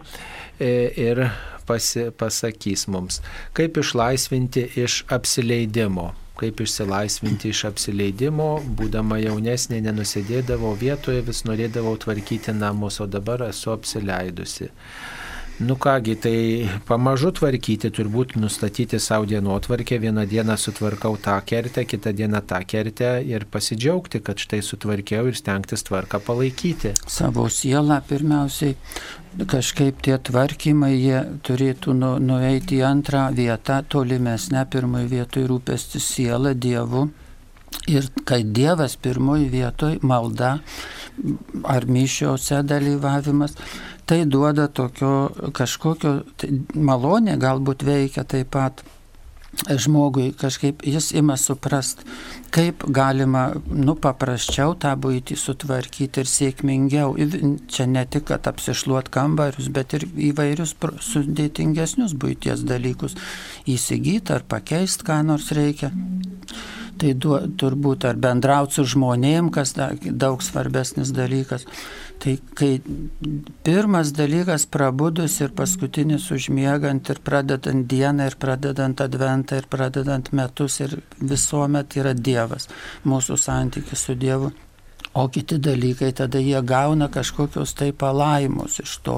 e, 0.57 0.73
ir 0.97 1.27
pasi, 1.69 2.09
pasakys 2.17 2.89
mums, 2.89 3.21
kaip 3.57 3.77
išlaisvinti 3.85 4.65
iš 4.81 5.03
apsileidimo 5.13 6.11
kaip 6.41 6.61
išsilaisvinti 6.65 7.53
iš 7.53 7.65
apsileidimo, 7.69 8.49
būdama 8.79 9.19
jaunesnė 9.23 9.83
nenusėdėdavo 9.87 10.73
vietoje, 10.81 11.25
vis 11.27 11.45
norėdavau 11.49 11.95
tvarkyti 12.05 12.55
namus, 12.57 13.01
o 13.05 13.07
dabar 13.07 13.45
esu 13.49 13.75
apsileidusi. 13.75 14.71
Nu 15.67 15.77
kągi, 15.77 16.17
tai 16.17 16.69
pamažu 16.89 17.31
tvarkyti, 17.31 17.91
turbūt 17.95 18.33
nustatyti 18.41 18.99
savo 18.99 19.29
dienotvarkę, 19.31 19.99
vieną 20.03 20.25
dieną 20.27 20.57
sutvarkau 20.59 21.17
tą 21.17 21.37
kertę, 21.47 21.85
kitą 21.85 22.13
dieną 22.13 22.41
tą 22.41 22.59
kertę 22.67 23.11
ir 23.23 23.47
pasidžiaugti, 23.47 24.21
kad 24.27 24.43
štai 24.43 24.59
sutvarkiau 24.63 25.29
ir 25.31 25.39
stengtis 25.39 25.87
tvarką 25.87 26.19
palaikyti. 26.27 26.97
Savo 27.07 27.47
sielą 27.47 28.01
pirmiausiai 28.09 28.75
kažkaip 29.55 30.03
tie 30.03 30.19
tvarkymai, 30.19 30.97
jie 30.99 31.23
turėtų 31.47 31.95
nu, 31.95 32.17
nueiti 32.19 32.81
į 32.81 32.87
antrą 32.89 33.29
vietą, 33.37 33.85
tolimesnę 33.87 34.67
pirmoji 34.67 35.13
vietoje 35.15 35.47
rūpesti 35.53 36.03
sielą 36.03 36.57
Dievu. 36.59 37.07
Ir 37.89 38.11
kai 38.27 38.43
Dievas 38.45 38.99
pirmoji 38.99 39.47
vietoje 39.53 40.03
malda 40.03 40.57
ar 41.65 41.87
mišiose 41.87 42.63
dalyvavimas, 42.67 43.57
tai 44.07 44.25
duoda 44.27 44.69
tokio 44.69 45.31
kažkokio 45.55 46.17
tai 46.37 46.51
malonė, 46.75 47.37
galbūt 47.41 47.87
veikia 47.87 48.27
taip 48.29 48.53
pat 48.57 48.85
žmogui 49.53 50.33
kažkaip 50.33 50.83
jis 50.87 51.11
ima 51.13 51.37
suprast, 51.37 52.01
kaip 52.51 52.85
galima, 52.89 53.51
nu, 53.69 53.95
paprasčiau 54.01 54.75
tą 54.81 54.95
būtį 54.97 55.37
sutvarkyti 55.37 56.23
ir 56.23 56.31
sėkmingiau. 56.31 57.15
Čia 57.69 57.87
ne 57.87 58.05
tik, 58.09 58.27
kad 58.31 58.49
apsišluot 58.49 59.11
kambarius, 59.13 59.69
bet 59.69 59.93
ir 59.99 60.07
įvairius 60.31 60.75
sudėtingesnius 61.13 62.17
būties 62.17 62.65
dalykus 62.69 63.17
įsigyti 63.69 64.33
ar 64.33 64.47
pakeisti, 64.49 65.07
ką 65.09 65.21
nors 65.29 65.53
reikia. 65.53 65.93
Tai 67.03 67.13
du, 67.19 67.35
turbūt 67.59 68.07
ar 68.09 68.19
bendrauti 68.21 68.79
su 68.79 68.87
žmonėm, 68.95 69.51
kas 69.53 69.75
da, 69.77 69.91
daug 70.05 70.43
svarbesnis 70.45 71.13
dalykas. 71.13 71.67
Tai 72.23 72.37
kai 72.55 72.77
pirmas 73.67 74.13
dalykas 74.15 74.69
prabudus 74.71 75.41
ir 75.43 75.51
paskutinis 75.59 76.29
užmiegant 76.31 77.09
ir 77.11 77.19
pradedant 77.19 77.87
dieną 77.91 78.29
ir 78.31 78.37
pradedant 78.39 79.01
adventą 79.03 79.57
ir 79.59 79.67
pradedant 79.67 80.29
metus 80.31 80.77
ir 80.85 80.95
visuomet 81.19 81.97
yra 81.99 82.13
Dievas, 82.15 82.69
mūsų 83.03 83.39
santykis 83.45 84.05
su 84.07 84.15
Dievu. 84.15 84.53
O 85.19 85.25
kiti 85.35 85.59
dalykai 85.59 86.13
tada 86.15 86.39
jie 86.39 86.61
gauna 86.63 87.09
kažkokios 87.11 87.75
tai 87.75 87.91
palaimus 87.93 88.79
iš 88.85 88.95
to. 89.03 89.17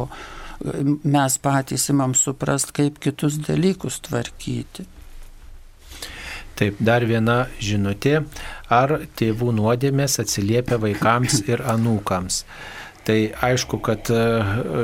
Mes 1.04 1.36
patys 1.44 1.90
imam 1.92 2.14
suprast, 2.16 2.72
kaip 2.72 2.96
kitus 3.04 3.36
dalykus 3.36 4.00
tvarkyti. 4.08 4.86
Taip, 6.54 6.78
dar 6.78 7.04
viena 7.04 7.48
žinutė. 7.60 8.22
Ar 8.72 8.96
tėvų 9.18 9.52
nuodėmės 9.58 10.16
atsiliepia 10.22 10.78
vaikams 10.80 11.42
ir 11.50 11.60
anūkams? 11.68 12.40
Tai 13.04 13.16
aišku, 13.44 13.78
kad 13.84 14.08
e, 14.08 14.18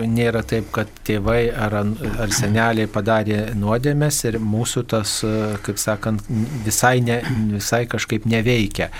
nėra 0.04 0.42
taip, 0.44 0.66
kad 0.74 0.90
tėvai 1.08 1.46
ar, 1.56 1.72
ar 2.20 2.32
seneliai 2.36 2.84
padarė 2.92 3.54
nuodėmės 3.56 4.18
ir 4.28 4.36
mūsų 4.44 4.82
tas, 4.92 5.14
e, 5.24 5.30
kaip 5.64 5.80
sakant, 5.80 6.26
visai, 6.66 6.98
ne, 7.00 7.16
visai 7.54 7.86
kažkaip 7.88 8.26
neveikia. 8.28 8.90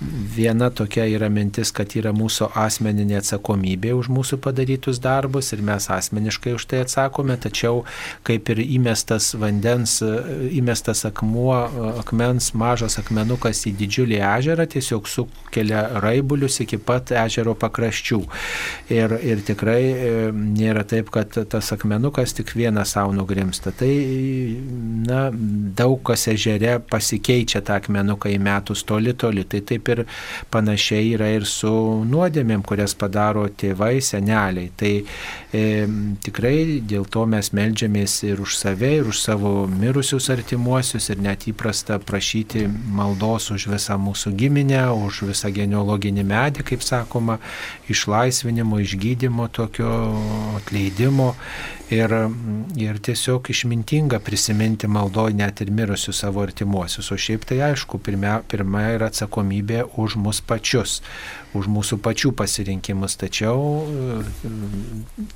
Viena 0.00 0.70
tokia 0.72 1.04
yra 1.12 1.28
mintis, 1.28 1.74
kad 1.76 1.92
yra 2.00 2.14
mūsų 2.16 2.48
asmeninė 2.56 3.18
atsakomybė 3.20 3.92
už 3.98 4.08
mūsų 4.16 4.40
padarytus 4.46 5.02
darbus 5.04 5.52
ir 5.52 5.60
mes 5.66 5.90
asmeniškai 5.92 6.56
už 6.56 6.64
tai 6.72 6.80
atsakome, 6.86 7.36
tačiau 7.36 7.84
kaip 8.24 8.48
ir 8.54 8.64
įmestas 8.64 9.34
vandens, 9.36 9.98
e, 10.00 10.14
įmestas 10.56 11.04
akmuo, 11.10 11.52
akmens, 12.00 12.54
mažas 12.56 12.96
akmenukas 13.02 13.60
į 13.68 13.74
didžiulį 13.84 14.24
ežerą 14.32 14.70
tiesiog 14.72 15.04
sukelia 15.18 15.84
raibulius 16.00 16.62
iki 16.64 16.80
pat 16.80 17.12
ežero 17.26 17.52
pakraščių. 17.60 18.24
Ir, 18.90 19.12
ir 19.22 19.42
tikrai 19.46 19.82
e, 19.86 20.12
nėra 20.34 20.82
taip, 20.88 21.12
kad 21.14 21.36
tas 21.50 21.70
akmenukas 21.74 22.34
tik 22.34 22.50
vieną 22.58 22.82
savo 22.88 23.12
nugrimsta. 23.14 23.70
Tai 23.76 23.90
na, 25.06 25.28
daug 25.78 26.00
kas 26.06 26.26
ežere 26.32 26.78
pasikeičia 26.90 27.62
tą 27.66 27.76
akmenuką 27.78 28.32
į 28.34 28.40
metus 28.42 28.82
toli 28.88 29.14
toli. 29.14 29.44
Tai 29.46 29.60
taip 29.66 29.90
ir 29.94 30.02
panašiai 30.50 31.12
yra 31.14 31.30
ir 31.36 31.46
su 31.48 31.70
nuodėmėm, 32.10 32.64
kurias 32.66 32.96
padaro 32.98 33.46
tėvai, 33.48 34.00
seneliai. 34.02 34.72
Tai 34.80 34.92
e, 34.98 35.64
tikrai 36.26 36.80
dėl 36.82 37.06
to 37.10 37.26
mes 37.30 37.52
melžiamės 37.56 38.16
ir 38.26 38.42
už 38.42 38.58
save, 38.58 38.92
ir 39.00 39.10
už 39.10 39.22
savo 39.22 39.54
mirusius 39.70 40.30
artimuosius, 40.34 41.12
ir 41.14 41.22
net 41.22 41.46
įprasta 41.50 42.00
prašyti 42.02 42.66
maldos 42.66 43.50
už 43.54 43.68
visą 43.70 43.98
mūsų 44.02 44.34
giminę, 44.38 44.82
už 45.06 45.24
visą 45.30 45.52
genealoginį 45.54 46.26
medį, 46.26 46.66
kaip 46.72 46.84
sakoma, 46.84 47.38
išlaisvinimą 47.90 48.59
išlaisvinimo, 48.60 48.80
išgydymo, 48.80 49.48
tokio 49.48 50.16
atleidimo 50.56 51.34
ir, 51.90 52.10
ir 52.76 52.98
tiesiog 52.98 53.50
išmintinga 53.50 54.20
prisiminti 54.20 54.86
maldoj 54.86 55.32
net 55.32 55.60
ir 55.60 55.70
mirusius 55.70 56.20
savo 56.20 56.42
artimuosius. 56.42 57.10
O 57.12 57.16
šiaip 57.16 57.44
tai 57.44 57.60
aišku, 57.70 57.98
pirmia, 57.98 58.42
pirma 58.48 58.82
yra 58.94 59.08
atsakomybė 59.10 59.84
už 59.96 60.16
mus 60.16 60.40
pačius, 60.40 61.00
už 61.56 61.68
mūsų 61.70 61.98
pačių 62.04 62.32
pasirinkimus. 62.38 63.16
Tačiau 63.20 63.84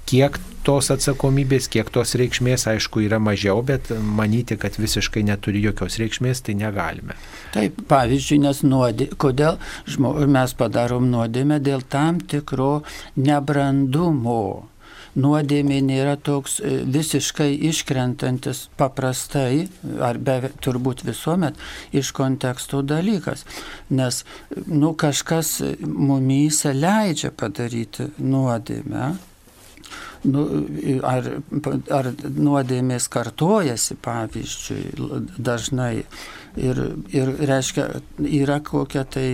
kiek 0.08 0.38
tos 0.66 0.90
atsakomybės, 0.94 1.68
kiek 1.72 1.90
tos 1.94 2.14
reikšmės, 2.20 2.66
aišku, 2.70 3.04
yra 3.04 3.20
mažiau, 3.22 3.62
bet 3.66 3.90
manyti, 3.94 4.58
kad 4.60 4.78
visiškai 4.80 5.24
neturi 5.26 5.62
jokios 5.64 5.98
reikšmės, 6.00 6.44
tai 6.46 6.56
negalime. 6.60 7.18
Taip, 7.56 7.82
pavyzdžiui, 7.90 8.42
nes 8.46 8.62
nuodė, 8.66 9.10
kodėl 9.20 9.58
žmo, 9.90 10.14
mes 10.30 10.54
padarom 10.58 11.10
nuodėmę 11.12 11.60
dėl 11.64 11.84
tam 11.90 12.22
tikro 12.22 12.84
nebrandumo 13.16 14.73
nuodėmė 15.18 15.80
nėra 15.84 16.16
toks 16.16 16.58
e, 16.60 16.78
visiškai 16.84 17.50
iškrentantis 17.70 18.68
paprastai, 18.78 19.66
ar 20.02 20.18
be, 20.18 20.50
turbūt 20.64 21.04
visuomet, 21.06 21.58
iš 21.94 22.12
konteksto 22.16 22.82
dalykas. 22.82 23.44
Nes 23.90 24.24
nu, 24.66 24.94
kažkas 24.98 25.60
mumyse 25.84 26.74
leidžia 26.74 27.30
padaryti 27.34 28.10
nuodėmę. 28.18 29.14
Nu, 30.24 30.42
ar, 31.04 31.26
ar 31.92 32.06
nuodėmės 32.32 33.10
kartojasi, 33.12 33.98
pavyzdžiui, 34.04 35.20
dažnai. 35.36 36.06
Ir, 36.54 36.78
ir 37.10 37.32
reiškia, 37.50 37.88
yra 38.22 38.60
kokia 38.62 39.02
tai 39.10 39.26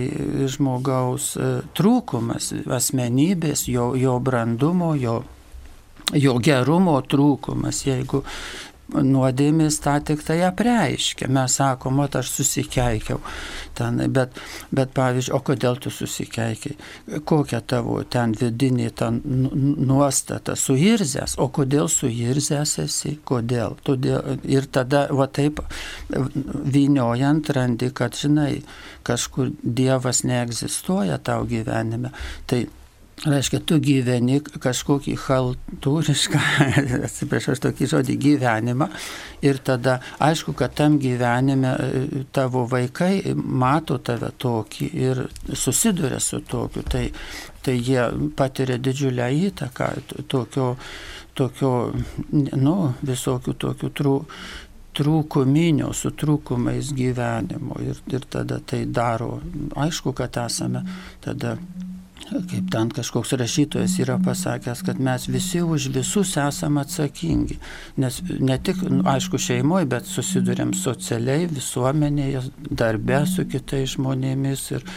žmogaus 0.49 1.35
e, 1.37 1.49
trūkumas, 1.77 2.49
asmenybės, 2.65 3.67
jo, 3.69 3.91
jo 3.93 4.15
brandumo, 4.25 4.95
jo 4.97 5.19
jo 6.13 6.35
gerumo 6.43 6.97
trūkumas, 7.07 7.85
jeigu 7.87 8.23
nuodėmės 8.91 9.77
tą 9.83 9.93
tik 10.03 10.23
tai 10.25 10.41
apreiškia. 10.43 11.29
Mes 11.31 11.55
sakom, 11.59 12.01
o 12.03 12.07
aš 12.19 12.31
susikeikiau. 12.35 13.21
Ten, 13.77 14.01
bet, 14.11 14.35
bet 14.75 14.91
pavyzdžiui, 14.95 15.35
o 15.37 15.39
kodėl 15.47 15.79
tu 15.81 15.91
susikeikiai? 15.93 16.75
Kokia 17.27 17.61
tavo 17.63 18.01
ten 18.03 18.35
vidinė 18.35 18.89
ta 18.95 19.11
nuostata? 19.11 20.57
Suirzęs. 20.59 21.37
O 21.39 21.47
kodėl 21.55 21.87
suirzęs 21.91 22.77
esi? 22.83 23.15
Kodėl? 23.27 23.77
Todėl, 23.87 24.35
ir 24.43 24.67
tada, 24.67 25.05
va 25.15 25.29
taip, 25.31 25.63
vyniojant 26.11 27.53
randi, 27.55 27.93
kad, 27.95 28.17
žinai, 28.17 28.65
kažkur 29.07 29.55
Dievas 29.63 30.25
neegzistuoja 30.27 31.21
tau 31.23 31.47
gyvenime. 31.47 32.11
Tai 32.51 32.65
reiškia, 33.27 33.59
tu 33.65 33.77
gyveni 33.83 34.39
kažkokį 34.41 35.13
haltūrišką, 35.25 36.41
atsiprašau, 37.07 37.57
tokį 37.67 37.89
žodį 37.91 38.15
gyvenimą 38.21 38.87
ir 39.45 39.59
tada 39.65 39.99
aišku, 40.21 40.55
kad 40.57 40.73
tam 40.77 40.97
gyvenime 41.01 41.73
e, 41.75 42.23
tavo 42.33 42.65
vaikai 42.71 43.35
mato 43.35 43.99
tave 44.01 44.31
tokį 44.41 44.89
ir 45.03 45.23
susiduria 45.53 46.21
su 46.23 46.41
tokiu, 46.41 46.83
tai, 46.87 47.07
tai 47.61 47.77
jie 47.77 48.07
patiria 48.37 48.79
didžiulę 48.81 49.29
įtaką 49.51 49.91
tokio, 50.31 50.73
tokio 51.37 51.75
nu, 52.31 52.75
visokių 53.05 53.55
tokių 53.65 53.91
trū, 54.01 54.15
trūkuminio, 54.97 55.93
su 55.95 56.11
trūkumais 56.17 56.89
gyvenimo. 56.97 57.77
Ir, 57.85 58.01
ir 58.11 58.25
tada 58.27 58.57
tai 58.65 58.83
daro, 58.89 59.37
aišku, 59.79 60.11
kad 60.17 60.41
esame 60.41 60.83
tada 61.23 61.55
kaip 62.31 62.69
ten 62.71 62.89
kažkoks 62.95 63.33
rašytojas 63.39 63.97
yra 63.99 64.17
pasakęs, 64.23 64.83
kad 64.87 64.99
mes 64.99 65.27
visi 65.27 65.61
už 65.61 65.89
visus 65.91 66.37
esame 66.39 66.81
atsakingi. 66.81 67.57
Nes 67.97 68.21
ne 68.39 68.57
tik, 68.57 68.81
nu, 68.87 69.03
aišku, 69.11 69.39
šeimoje, 69.41 69.89
bet 69.91 70.07
susidurėm 70.07 70.73
socialiai, 70.77 71.49
visuomenėje, 71.51 72.45
darbe 72.69 73.21
su 73.27 73.45
kitais 73.51 73.97
žmonėmis 73.97 74.65
ir, 74.77 74.87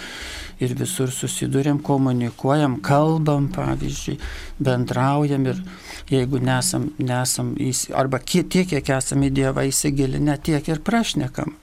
ir 0.63 0.75
visur 0.79 1.11
susidurėm, 1.11 1.83
komunikuojam, 1.83 2.79
kalbam, 2.87 3.51
pavyzdžiui, 3.55 4.19
bendraujam 4.63 5.51
ir 5.51 5.63
jeigu 6.11 6.39
nesam, 6.39 6.93
nesam 6.99 7.55
arba 7.95 8.23
tiek, 8.23 8.51
kiek 8.51 8.95
esame 8.99 9.31
į 9.31 9.39
Dievą 9.43 9.67
įsigilinę, 9.71 10.39
tiek 10.39 10.69
ir 10.71 10.85
prašnekam 10.87 11.57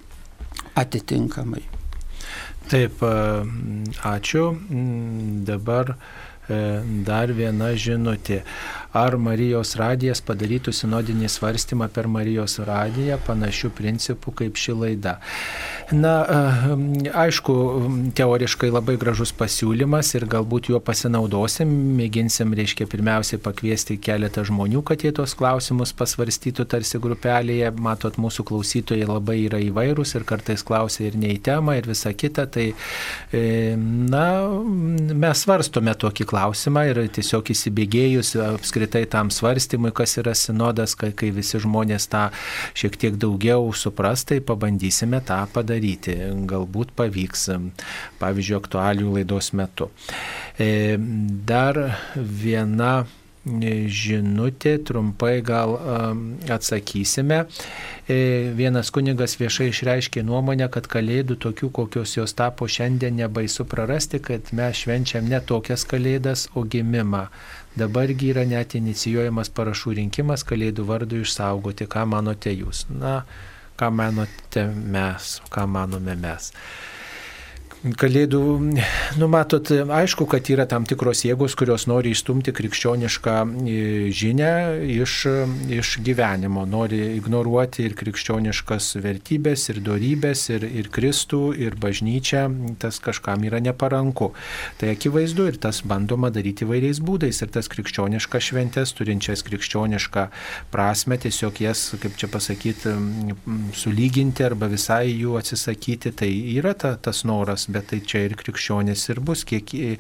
atitinkamai. 0.76 1.80
Taip, 2.72 3.01
ačiū. 4.07 4.43
Mm, 4.55 5.43
dabar 5.43 5.89
e, 5.91 6.59
dar 7.03 7.34
viena 7.36 7.74
žinutė. 7.76 8.38
Ar 8.91 9.15
Marijos 9.15 9.77
radijas 9.79 10.19
padarytų 10.27 10.73
sinodinį 10.75 11.29
svarstymą 11.31 11.87
per 11.95 12.09
Marijos 12.11 12.57
radiją 12.67 13.15
panašių 13.23 13.69
principų 13.77 14.33
kaip 14.41 14.57
ši 14.59 14.75
laida? 14.75 15.13
Na, 15.95 16.11
aišku, 17.23 17.53
teoriškai 18.15 18.67
labai 18.71 18.97
gražus 18.99 19.31
pasiūlymas 19.35 20.11
ir 20.15 20.25
galbūt 20.31 20.69
juo 20.71 20.79
pasinaudosim, 20.83 21.71
mėginsim, 21.97 22.51
reiškia, 22.55 22.87
pirmiausiai 22.91 23.39
pakviesti 23.43 23.97
keletą 23.99 24.43
žmonių, 24.47 24.83
kad 24.87 25.03
jie 25.03 25.13
tos 25.15 25.35
klausimus 25.39 25.91
pasvarstytų 25.95 26.67
tarsi 26.71 26.99
grupelėje. 27.03 27.71
Matot, 27.79 28.19
mūsų 28.19 28.45
klausytojai 28.51 29.07
labai 29.07 29.37
yra 29.45 29.59
įvairūs 29.63 30.15
ir 30.19 30.27
kartais 30.27 30.63
klausia 30.67 31.07
ir 31.07 31.19
ne 31.19 31.31
į 31.35 31.39
temą 31.47 31.77
ir 31.79 31.87
visa 31.91 32.11
kita. 32.11 32.47
Tai, 32.51 32.67
e, 33.31 33.43
na, 33.79 34.25
mes 35.11 35.43
svarstome 35.43 35.95
tokį 35.95 36.27
klausimą 36.31 36.87
ir 36.91 37.03
tiesiog 37.19 37.51
įsibėgėjus 37.55 38.35
apskritai 38.51 38.80
tam 38.88 39.32
svarstymui, 39.34 39.91
kas 39.95 40.17
yra 40.21 40.34
sinodas, 40.38 40.95
kai, 40.95 41.11
kai 41.17 41.32
visi 41.36 41.61
žmonės 41.61 42.09
tą 42.11 42.27
šiek 42.77 42.97
tiek 43.01 43.17
daugiau 43.21 43.71
supras, 43.75 44.25
tai 44.27 44.41
pabandysime 44.41 45.21
tą 45.25 45.43
padaryti. 45.53 46.17
Galbūt 46.49 46.95
pavyks, 46.97 47.49
pavyzdžiui, 48.21 48.59
aktualių 48.59 49.15
laidos 49.17 49.51
metu. 49.57 49.91
E, 50.59 50.97
dar 51.47 51.79
viena 52.15 53.01
žinutė, 53.45 54.77
trumpai 54.86 55.41
gal 55.41 55.73
atsakysime. 56.49 57.47
E, 58.05 58.53
vienas 58.53 58.91
kunigas 58.93 59.38
viešai 59.39 59.71
išreiškė 59.71 60.21
nuomonę, 60.23 60.69
kad 60.69 60.86
kalėdų 60.88 61.39
tokių, 61.41 61.71
kokios 61.71 62.17
jos 62.17 62.34
tapo 62.34 62.67
šiandien, 62.67 63.17
nebaisu 63.17 63.65
prarasti, 63.65 64.19
kad 64.19 64.53
mes 64.53 64.84
švenčiam 64.84 65.25
ne 65.25 65.41
tokias 65.41 65.86
kalėdas, 65.86 66.49
o 66.53 66.63
gimimą. 66.63 67.29
Dabargi 67.72 68.34
yra 68.34 68.43
net 68.43 68.76
inicijuojamas 68.76 69.51
parašų 69.55 69.95
rinkimas 70.01 70.43
kalėdų 70.47 70.84
vardų 70.89 71.22
išsaugoti. 71.24 71.88
Ką 71.91 72.03
manote 72.09 72.51
jūs? 72.51 72.84
Na, 72.91 73.22
ką 73.80 73.88
manote 73.95 74.65
mes, 74.76 75.38
ką 75.53 75.67
manome 75.72 76.17
mes. 76.19 76.51
Kalėdų, 77.82 78.39
numatot, 79.17 79.71
aišku, 79.73 80.27
kad 80.29 80.45
yra 80.53 80.67
tam 80.69 80.84
tikros 80.86 81.23
jėgos, 81.25 81.55
kurios 81.57 81.88
nori 81.89 82.11
įstumti 82.13 82.51
krikščionišką 82.53 83.38
e, 83.41 83.77
žinę 84.13 84.51
iš, 84.86 85.15
iš 85.65 85.95
gyvenimo, 86.05 86.67
nori 86.69 86.99
ignoruoti 87.15 87.88
ir 87.88 87.95
krikščioniškas 87.97 88.91
vertybės, 89.01 89.63
ir 89.73 89.79
darybės, 89.88 90.43
ir, 90.53 90.67
ir 90.69 90.91
Kristų, 90.93 91.39
ir 91.57 91.79
bažnyčią, 91.82 92.43
tas 92.84 93.01
kažkam 93.01 93.47
yra 93.49 93.57
neparanku. 93.65 94.29
Tai 94.77 94.93
akivaizdu 94.93 95.49
ir 95.49 95.57
tas 95.65 95.82
bandoma 95.82 96.29
daryti 96.29 96.69
vairiais 96.69 97.01
būdais. 97.01 97.41
Ir 97.41 97.49
tas 97.57 97.65
krikščioniškas 97.73 98.51
šventės, 98.51 98.93
turinčias 98.93 99.41
krikščionišką 99.49 100.27
prasme, 100.69 101.17
tiesiog 101.25 101.63
jas, 101.65 101.88
kaip 102.05 102.13
čia 102.21 102.29
pasakyti, 102.29 102.93
sulyginti 103.73 104.45
arba 104.51 104.69
visai 104.69 105.07
jų 105.15 105.41
atsisakyti, 105.41 106.13
tai 106.21 106.32
yra 106.59 106.77
ta, 106.77 106.93
tas 107.01 107.25
noras 107.25 107.70
bet 107.74 107.89
tai 107.91 108.01
čia 108.05 108.26
ir 108.28 108.36
krikščionės 108.39 109.03
ir 109.13 109.22
bus, 109.26 109.43
kiek, 109.47 109.74
e, 109.76 109.97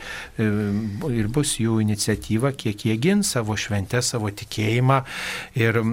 ir 1.11 1.29
bus 1.33 1.55
jų 1.61 1.79
iniciatyva, 1.83 2.53
kiek 2.57 2.85
jie 2.87 2.97
gins 3.01 3.33
savo 3.35 3.57
šventę, 3.59 4.01
savo 4.05 4.31
tikėjimą 4.31 5.01
ir 5.59 5.81
e, 5.81 5.85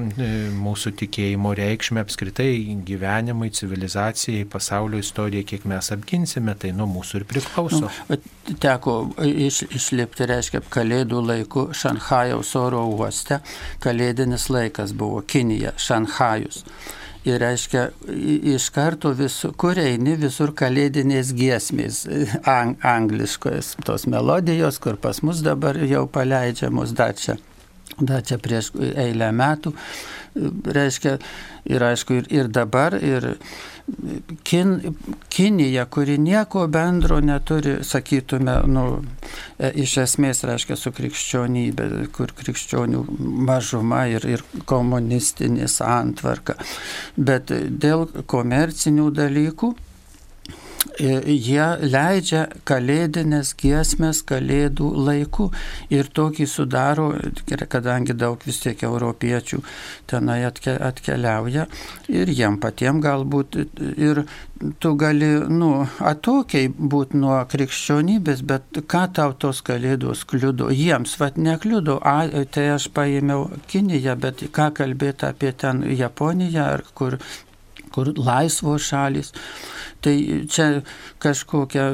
mūsų 0.58 0.94
tikėjimo 1.02 1.54
reikšmę 1.58 2.04
apskritai 2.04 2.50
gyvenimui, 2.88 3.50
civilizacijai, 3.54 4.46
pasaulio 4.50 5.00
istorijai, 5.02 5.46
kiek 5.48 5.66
mes 5.68 5.92
apginsime, 5.94 6.54
tai 6.58 6.74
nuo 6.76 6.88
mūsų 6.90 7.22
ir 7.22 7.28
priklauso. 7.32 7.92
Nu, 8.08 8.20
teko 8.62 8.98
iš, 9.24 9.64
išlipti, 9.78 10.28
reiškia, 10.28 10.62
kalėdų 10.72 11.24
laiku 11.24 11.68
Šanhajaus 11.76 12.54
oro 12.58 12.84
uoste, 12.92 13.42
kalėdinis 13.84 14.48
laikas 14.52 14.94
buvo 14.96 15.22
Kinija, 15.28 15.74
Šanhajus. 15.78 16.64
Ir 17.28 17.42
reiškia, 17.42 17.88
iš 18.54 18.70
karto 18.72 19.10
visur, 19.16 19.52
kur 19.60 19.76
eini, 19.80 20.14
visur 20.20 20.54
kalėdinės 20.56 21.34
giesmės, 21.36 22.02
ang, 22.58 22.78
angliškos 22.80 23.74
tos 23.84 24.06
melodijos, 24.08 24.80
kur 24.80 24.96
pas 25.00 25.20
mus 25.26 25.42
dabar 25.44 25.76
jau 25.82 26.06
paleidžiamos 26.08 26.94
dar 26.96 27.16
čia, 27.18 27.36
dar 27.98 28.24
čia 28.24 28.40
prieš 28.40 28.72
eilę 28.78 29.28
metų. 29.36 29.74
Reiškia, 30.78 31.16
ir 31.68 31.84
aišku, 31.84 32.20
ir, 32.22 32.30
ir 32.32 32.50
dabar, 32.54 32.96
ir 33.02 33.34
kin, 34.44 34.94
Kinija, 35.28 35.84
kuri 35.84 36.18
nieko 36.18 36.66
bendro 36.66 37.20
neturi, 37.20 37.78
sakytume, 37.84 38.54
nu, 38.66 38.84
e, 39.58 39.70
iš 39.82 39.96
esmės 40.04 40.44
reiškia 40.48 40.76
su 40.76 40.92
krikščionybė, 40.96 41.88
kur 42.12 42.32
krikščionių 42.36 43.04
mažuma 43.48 44.04
ir, 44.12 44.26
ir 44.28 44.44
komunistinė 44.68 45.68
santvarka. 45.72 46.58
Bet 47.16 47.52
dėl 47.52 48.08
komercinių 48.26 49.10
dalykų 49.16 49.74
jie 50.98 51.66
leidžia 51.82 52.44
kalėdinės 52.68 53.54
giesmės 53.58 54.22
kalėdų 54.26 54.88
laiku 55.08 55.48
ir 55.90 56.10
tokį 56.14 56.46
sudaro, 56.46 57.12
kadangi 57.68 58.16
daug 58.18 58.42
vis 58.46 58.60
tiek 58.62 58.82
europiečių 58.86 59.60
tenai 60.10 60.40
atkeliauja 60.46 61.66
ir 62.08 62.34
jiem 62.34 62.58
patiem 62.62 63.02
galbūt 63.04 63.58
ir 63.96 64.24
tu 64.78 64.94
gali, 64.98 65.28
nu, 65.48 65.70
atokiai 66.02 66.68
būti 66.68 67.18
nuo 67.20 67.38
krikščionybės, 67.50 68.42
bet 68.46 68.80
ką 68.90 69.04
tau 69.14 69.34
tos 69.38 69.62
kalėdos 69.66 70.24
kliudo? 70.28 70.70
Jiems, 70.74 71.14
vad, 71.20 71.38
nekliudo, 71.38 71.98
a, 72.02 72.26
tai 72.50 72.68
aš 72.74 72.88
paėmiau 72.94 73.48
Kiniją, 73.70 74.16
bet 74.18 74.42
ką 74.54 74.70
kalbėti 74.80 75.28
apie 75.28 75.52
ten 75.54 75.84
Japoniją, 75.86 76.64
ar 76.74 76.86
kur, 76.98 77.18
kur 77.94 78.12
laisvos 78.16 78.90
šalis. 78.90 79.32
Tai 79.98 80.14
čia 80.46 80.66
kažkokią 81.18 81.84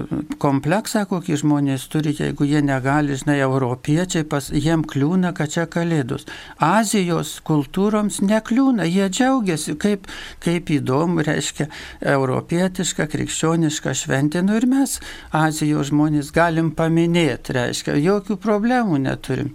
kompleksą, 0.42 1.07
kokį 1.09 1.38
žmonės 1.40 1.86
turi, 1.88 2.12
jeigu 2.12 2.44
jie 2.44 2.61
negali, 2.61 3.16
žinai, 3.16 3.38
europiečiai, 3.46 4.26
pas, 4.28 4.50
jiem 4.52 4.82
kliūna, 4.84 5.32
kad 5.36 5.55
čia 5.55 5.64
kalėdos. 5.72 6.26
Azijos 6.61 7.38
kultūroms 7.48 8.20
nekliūna, 8.20 8.84
jie 8.84 9.09
džiaugiasi, 9.09 9.78
kaip, 9.80 10.05
kaip 10.44 10.74
įdomu, 10.76 11.24
reiškia, 11.24 11.70
europietiška, 12.14 13.09
krikščioniška 13.09 13.96
šventė. 13.96 14.44
Nu 14.44 14.61
ir 14.61 14.68
mes, 14.68 14.98
Azijos 15.32 15.88
žmonės, 15.88 16.28
galim 16.36 16.74
paminėti, 16.76 17.57
reiškia, 17.57 17.96
jokių 18.05 18.36
problemų 18.44 19.00
neturim. 19.09 19.55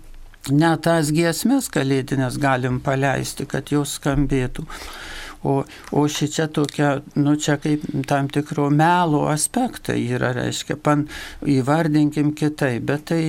Net 0.50 0.88
tas 0.88 1.12
giesmės 1.14 1.70
kalėdinės 1.70 2.40
galim 2.42 2.80
paleisti, 2.82 3.46
kad 3.46 3.70
jos 3.70 4.00
skambėtų. 4.00 4.66
O, 5.48 5.62
o 5.96 6.02
ši 6.12 6.28
čia 6.36 6.48
tokia, 6.52 6.98
nu 7.16 7.38
čia 7.40 7.56
kaip 7.64 7.86
tam 8.08 8.28
tikro 8.28 8.68
melo 8.70 9.22
aspektai 9.32 10.02
yra, 10.12 10.34
reiškia, 10.36 10.76
pan 10.84 11.06
įvardinkim 11.48 12.34
kitai, 12.36 12.80
bet 12.84 13.06
tai 13.14 13.22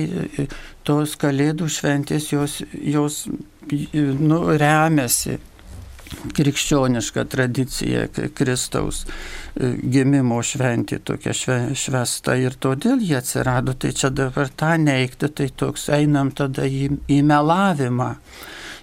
tos 0.83 1.15
kalėdų 1.21 1.69
šventės 1.71 2.27
jos, 2.33 2.57
jos 2.75 3.23
nu, 4.19 4.41
remiasi 4.59 5.39
krikščioniška 6.35 7.23
tradicija 7.31 8.05
Kristaus 8.35 9.05
e, 9.05 9.71
gimimo 9.93 10.41
šventė 10.43 10.99
tokia 11.07 11.33
švesta 11.33 12.35
ir 12.39 12.57
todėl 12.61 13.01
jie 13.03 13.17
atsirado. 13.19 13.75
Tai 13.79 13.93
čia 13.95 14.11
dabar 14.13 14.51
tą 14.51 14.75
neikti, 14.81 15.31
tai 15.31 15.49
toks 15.55 15.89
einam 15.95 16.33
tada 16.35 16.67
į, 16.67 16.89
į 17.11 17.21
melavimą. 17.27 18.11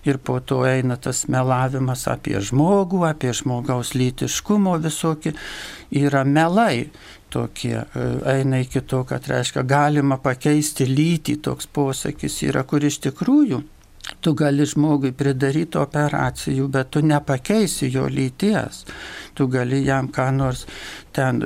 Ir 0.06 0.18
po 0.18 0.38
to 0.40 0.62
eina 0.68 0.96
tas 0.96 1.24
melavimas 1.28 2.06
apie 2.10 2.38
žmogų, 2.40 3.02
apie 3.08 3.32
žmogaus 3.34 3.94
lytiškumo 3.98 4.76
visokį. 4.84 5.34
Yra 5.98 6.24
melai 6.24 6.90
tokie, 7.32 7.80
e, 7.82 8.06
eina 8.36 8.62
iki 8.64 8.80
to, 8.80 9.02
kad 9.08 9.26
reiškia 9.28 9.64
galima 9.66 10.20
pakeisti 10.22 10.86
lytį, 10.88 11.40
toks 11.42 11.66
posakis 11.66 12.42
yra, 12.46 12.64
kur 12.68 12.84
iš 12.84 13.02
tikrųjų 13.08 13.62
Tu 14.20 14.32
gali 14.34 14.64
žmogui 14.66 15.12
pridaryti 15.12 15.78
operacijų, 15.78 16.66
bet 16.72 16.90
tu 16.94 17.02
nepakeisi 17.04 17.90
jo 17.92 18.06
lyties. 18.08 18.84
Tu 19.36 19.46
gali 19.52 19.82
jam 19.84 20.08
ką 20.08 20.30
nors 20.34 20.64
ten 21.14 21.42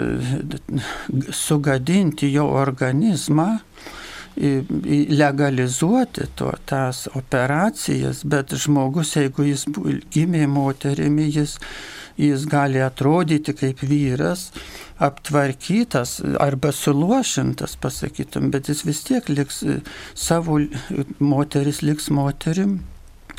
sugadinti 1.31 2.31
jo 2.33 2.47
organizmą, 2.63 3.49
legalizuoti 4.37 6.21
to, 6.35 6.53
tas 6.65 7.09
operacijas, 7.15 8.25
bet 8.25 8.55
žmogus, 8.57 9.17
jeigu 9.17 9.45
jis 9.45 9.67
gimė 10.13 10.47
moterimi, 10.49 11.29
jis, 11.33 11.59
jis 12.17 12.47
gali 12.49 12.81
atrodyti 12.83 13.55
kaip 13.57 13.83
vyras, 13.85 14.51
aptvarkytas 15.03 16.21
arba 16.41 16.73
suluošintas, 16.73 17.77
pasakytum, 17.83 18.51
bet 18.55 18.71
jis 18.73 18.85
vis 18.87 19.03
tiek 19.05 19.29
liks 19.29 19.63
e, 19.63 19.81
savo, 20.15 20.61
moteris 21.19 21.83
liks 21.83 22.09
moterim, 22.11 22.81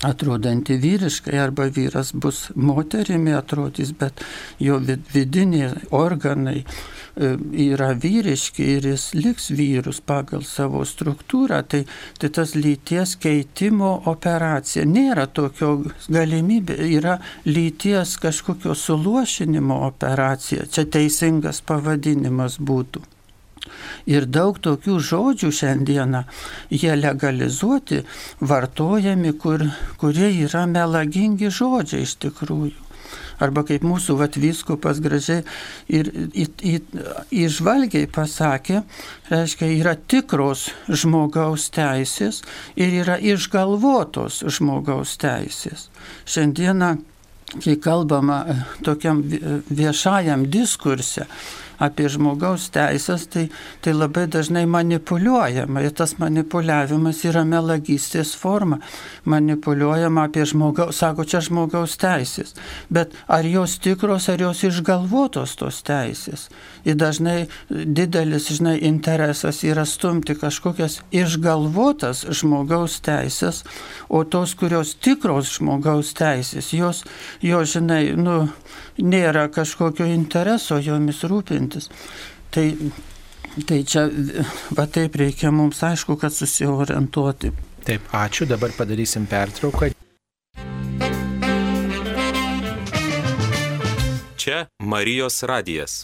atrodanti 0.03 0.75
vyriškai 0.81 1.37
arba 1.39 1.69
vyras 1.71 2.11
bus 2.13 2.49
moterimi 2.55 3.33
atrodys, 3.33 3.93
bet 3.97 4.21
jo 4.59 4.81
vidiniai 5.13 5.71
organai 5.95 6.63
E, 6.63 7.02
yra 7.15 7.91
vyriški 7.93 8.65
ir 8.77 8.87
jis 8.89 9.05
liks 9.13 9.49
vyrus 9.53 9.99
pagal 10.01 10.41
savo 10.47 10.81
struktūrą, 10.87 11.61
tai, 11.69 11.83
tai 12.19 12.29
tas 12.33 12.55
lyties 12.57 13.15
keitimo 13.21 13.93
operacija 14.09 14.85
nėra 14.89 15.27
tokio 15.29 15.75
galimybė, 16.09 16.79
yra 16.97 17.19
lyties 17.45 18.17
kažkokio 18.21 18.73
suluošinimo 18.73 19.83
operacija, 19.87 20.65
čia 20.65 20.87
teisingas 20.89 21.61
pavadinimas 21.61 22.57
būtų. 22.59 23.03
Ir 24.11 24.25
daug 24.27 24.57
tokių 24.59 24.97
žodžių 24.99 25.49
šiandieną 25.55 26.25
jie 26.73 26.97
legalizuoti, 26.99 28.01
vartojami, 28.41 29.31
kur, 29.39 29.63
kurie 30.01 30.33
yra 30.43 30.65
melagingi 30.67 31.53
žodžiai 31.53 32.03
iš 32.03 32.17
tikrųjų 32.25 32.82
arba 33.43 33.63
kaip 33.67 33.85
mūsų 33.87 34.15
vatvyskupas 34.19 35.01
gražiai 35.03 35.43
ir 35.91 36.09
išvalgiai 37.31 38.09
pasakė, 38.11 38.83
reiškia, 39.31 39.71
yra 39.79 39.95
tikros 39.95 40.69
žmogaus 40.89 41.69
teisės 41.73 42.43
ir 42.75 42.93
yra 43.03 43.17
išgalvotos 43.21 44.43
žmogaus 44.57 45.17
teisės. 45.21 45.89
Šiandieną, 46.29 46.95
kai 47.63 47.75
kalbama 47.81 48.43
tokiam 48.85 49.21
viešajam 49.69 50.47
diskurse, 50.51 51.27
apie 51.83 52.07
žmogaus 52.11 52.69
teisės, 52.73 53.25
tai, 53.31 53.47
tai 53.83 53.93
labai 53.95 54.25
dažnai 54.31 54.65
manipuliuojama. 54.69 55.83
Ir 55.83 55.95
tas 55.97 56.15
manipuliavimas 56.21 57.23
yra 57.27 57.43
melagystės 57.47 58.33
forma. 58.39 58.79
Manipuliuojama 59.29 60.27
apie 60.29 60.45
žmogaus, 60.49 60.99
sako, 61.01 61.27
čia 61.27 61.43
žmogaus 61.43 61.97
teisės. 62.01 62.55
Bet 62.93 63.15
ar 63.27 63.47
jos 63.47 63.77
tikros, 63.83 64.29
ar 64.31 64.41
jos 64.41 64.63
išgalvotos 64.67 65.57
tos 65.59 65.81
teisės? 65.85 66.47
Ir 66.83 66.97
dažnai 66.99 67.47
didelis, 67.69 68.49
žinai, 68.51 68.75
interesas 68.83 69.61
yra 69.63 69.85
stumti 69.87 70.35
kažkokias 70.35 70.99
išgalvotas 71.15 72.25
žmogaus 72.35 72.99
teisės, 73.03 73.63
o 74.09 74.23
tos, 74.27 74.55
kurios 74.59 74.95
tikros 74.99 75.57
žmogaus 75.57 76.11
teisės, 76.17 76.73
jos, 76.75 77.03
jos 77.41 77.75
žinai, 77.77 78.03
nu, 78.19 78.47
nėra 79.01 79.47
kažkokio 79.53 80.07
intereso 80.09 80.79
jomis 80.81 81.23
rūpintis. 81.27 81.89
Tai, 82.53 82.65
tai 83.67 83.81
čia, 83.83 84.07
va 84.77 84.87
taip 84.87 85.17
reikia 85.19 85.51
mums 85.51 85.81
aišku, 85.83 86.17
kad 86.21 86.35
susiorientuoti. 86.35 87.53
Taip, 87.83 88.07
ačiū, 88.15 88.47
dabar 88.47 88.71
padarysim 88.77 89.27
pertrauką. 89.27 89.91
Čia 94.43 94.65
Marijos 94.83 95.43
radijas. 95.47 96.03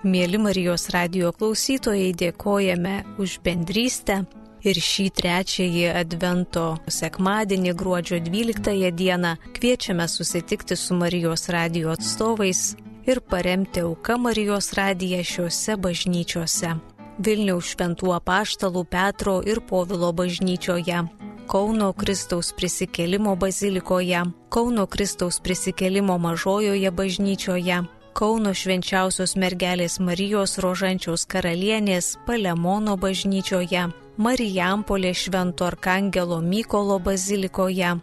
Mėly 0.00 0.38
Marijos 0.40 0.88
radio 0.94 1.28
klausytojai, 1.36 2.14
dėkojame 2.16 2.94
už 3.20 3.40
bendrystę 3.44 4.22
ir 4.64 4.80
šį 4.84 5.06
trečiąjį 5.20 5.86
Advento 6.02 6.66
sekmadienį 6.88 7.74
gruodžio 7.80 8.20
12 8.26 8.90
dieną 8.96 9.34
kviečiame 9.56 10.06
susitikti 10.08 10.76
su 10.76 10.94
Marijos 10.94 11.48
radio 11.48 11.92
atstovais 11.96 12.76
ir 13.06 13.20
paremti 13.20 13.80
auką 13.80 14.18
Marijos 14.18 14.72
radiją 14.72 15.22
šiuose 15.24 15.76
bažnyčiose. 15.76 16.74
Vilniaus 17.20 17.74
šventų 17.74 18.14
apaštalų 18.16 18.84
Petro 18.88 19.40
ir 19.44 19.60
Povilo 19.60 20.12
bažnyčioje. 20.16 21.02
Kauno 21.50 21.92
Kristaus 21.92 22.52
prisikėlimo 22.56 23.34
bazilikoje, 23.36 24.22
Kauno 24.54 24.86
Kristaus 24.86 25.40
prisikėlimo 25.42 26.16
mažojoje 26.18 26.90
bažnyčioje, 26.90 27.80
Kauno 28.14 28.52
švenčiausios 28.54 29.36
mergelės 29.36 29.98
Marijos 30.00 30.58
rožančiaus 30.62 31.26
karalienės 31.30 32.16
Palemono 32.26 32.96
bažnyčioje, 32.96 33.88
Marijampolė 34.20 35.14
Švento 35.16 35.64
Arkangelo 35.64 36.42
Mykolo 36.44 36.98
bazilikoje, 37.00 37.94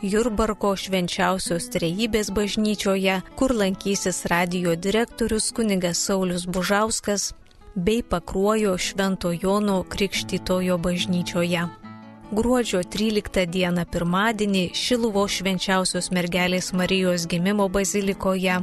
Jurbarko 0.00 0.70
švenčiausios 0.72 1.66
trejybės 1.74 2.30
bažnyčioje, 2.32 3.18
kur 3.36 3.52
lankysis 3.52 4.22
radio 4.32 4.72
direktorius 4.72 5.50
kunigas 5.52 6.00
Saulis 6.00 6.46
Bužauskas, 6.48 7.34
bei 7.76 8.00
Pakruojo 8.00 8.78
Švento 8.80 9.34
Jono 9.36 9.82
Krikštytojo 9.84 10.78
bažnyčioje. 10.80 11.66
Gruodžio 12.32 12.80
13 12.80 13.44
dieną 13.44 13.84
pirmadienį 13.92 14.70
Šiluvo 14.72 15.26
švenčiausios 15.28 16.08
mergelės 16.08 16.72
Marijos 16.72 17.28
gimimo 17.28 17.68
bazilikoje 17.68 18.62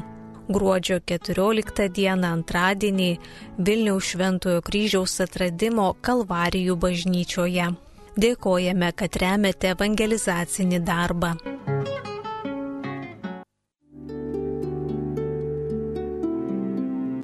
gruodžio 0.49 0.99
14 0.99 1.87
dieną 1.93 2.27
antradienį 2.39 3.09
Vilniaus 3.57 4.11
Šventojo 4.11 4.61
kryžiaus 4.65 5.19
atradimo 5.23 5.93
Kalvarijų 6.01 6.75
bažnyčioje. 6.79 7.71
Dėkojame, 8.13 8.91
kad 8.93 9.15
remiate 9.17 9.71
evangelizacinį 9.73 10.79
darbą. 10.85 11.33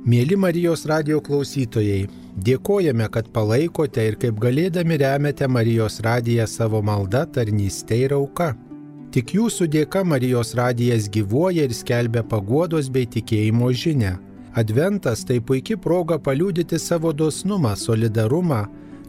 Mėly 0.09 0.39
Marijos 0.41 0.87
radio 0.89 1.19
klausytojai, 1.21 2.07
dėkojame, 2.33 3.05
kad 3.13 3.27
palaikote 3.35 4.07
ir 4.09 4.17
kaip 4.17 4.39
galėdami 4.41 4.97
remiate 4.97 5.45
Marijos 5.45 5.99
radiją 6.01 6.47
savo 6.49 6.81
maldą, 6.81 7.27
tarnystę 7.29 7.99
ir 8.07 8.17
auką. 8.17 8.55
Tik 9.09 9.31
jūsų 9.33 9.65
dėka 9.73 10.03
Marijos 10.05 10.51
radijas 10.53 11.07
gyvuoja 11.09 11.63
ir 11.65 11.71
skelbia 11.73 12.21
paguodos 12.21 12.91
bei 12.93 13.07
tikėjimo 13.09 13.71
žinę. 13.73 14.11
Adventas 14.61 15.23
tai 15.25 15.39
puikia 15.41 15.79
proga 15.81 16.19
paliūdyti 16.21 16.77
savo 16.77 17.09
dosnumą, 17.13 17.71
solidarumą, 17.73 18.67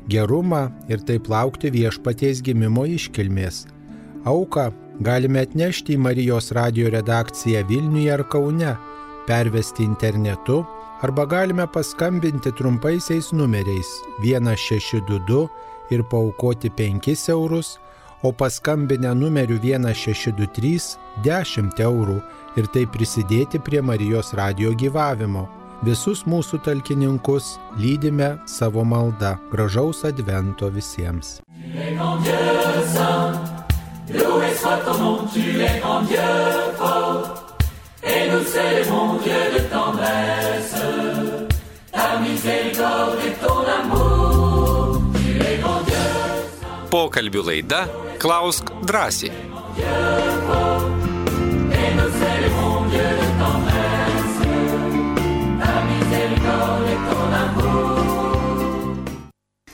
gerumą 0.08 0.62
ir 0.88 1.04
taip 1.04 1.28
laukti 1.28 1.68
viešpaties 1.74 2.40
gimimo 2.46 2.86
iškilmės. 2.88 3.66
Auką 4.24 4.70
galime 5.04 5.44
atnešti 5.44 5.98
į 5.98 6.00
Marijos 6.06 6.48
radio 6.56 6.88
redakciją 6.96 7.66
Vilniuje 7.68 8.16
ar 8.16 8.24
Kaune, 8.32 8.72
pervesti 9.28 9.84
internetu 9.84 10.62
arba 11.04 11.28
galime 11.28 11.68
paskambinti 11.68 12.54
trumpaisiais 12.56 13.34
numeriais 13.36 13.92
1622 14.24 15.44
ir 15.92 16.08
paukoti 16.08 16.72
5 16.72 17.28
eurus 17.36 17.76
o 18.22 18.32
paskambinę 18.32 19.14
numeriu 19.14 19.58
1623 19.58 20.98
10 21.24 21.80
eurų 21.80 22.18
ir 22.60 22.68
taip 22.74 22.92
prisidėti 22.96 23.60
prie 23.62 23.82
Marijos 23.82 24.34
radio 24.34 24.74
gyvavimo. 24.74 25.46
Visus 25.82 26.26
mūsų 26.28 26.60
talkininkus 26.66 27.54
lydime 27.80 28.34
savo 28.46 28.84
maldą. 28.84 29.38
Gražaus 29.52 30.04
advento 30.04 30.68
visiems. 30.68 31.40
Loué 34.12 34.54
soit 34.56 34.84
ton 34.84 34.98
nom, 34.98 35.28
tu 35.32 35.38
es 35.38 35.80
grand 35.80 36.02
Dieu 36.02 36.18
fort, 36.76 37.56
et 38.02 38.28
nous 38.28 38.42
célébrons 38.42 39.18
Dieu 39.22 39.42
de 39.54 39.60
tendresse, 39.70 40.74
ta 41.92 42.18
miséricorde 42.18 43.18
et 43.24 43.46
ton 43.46 43.62
amour, 43.78 44.09
Pokalbių 46.90 47.44
laida 47.46 47.84
Klausk 48.18 48.72
drąsiai. 48.82 49.30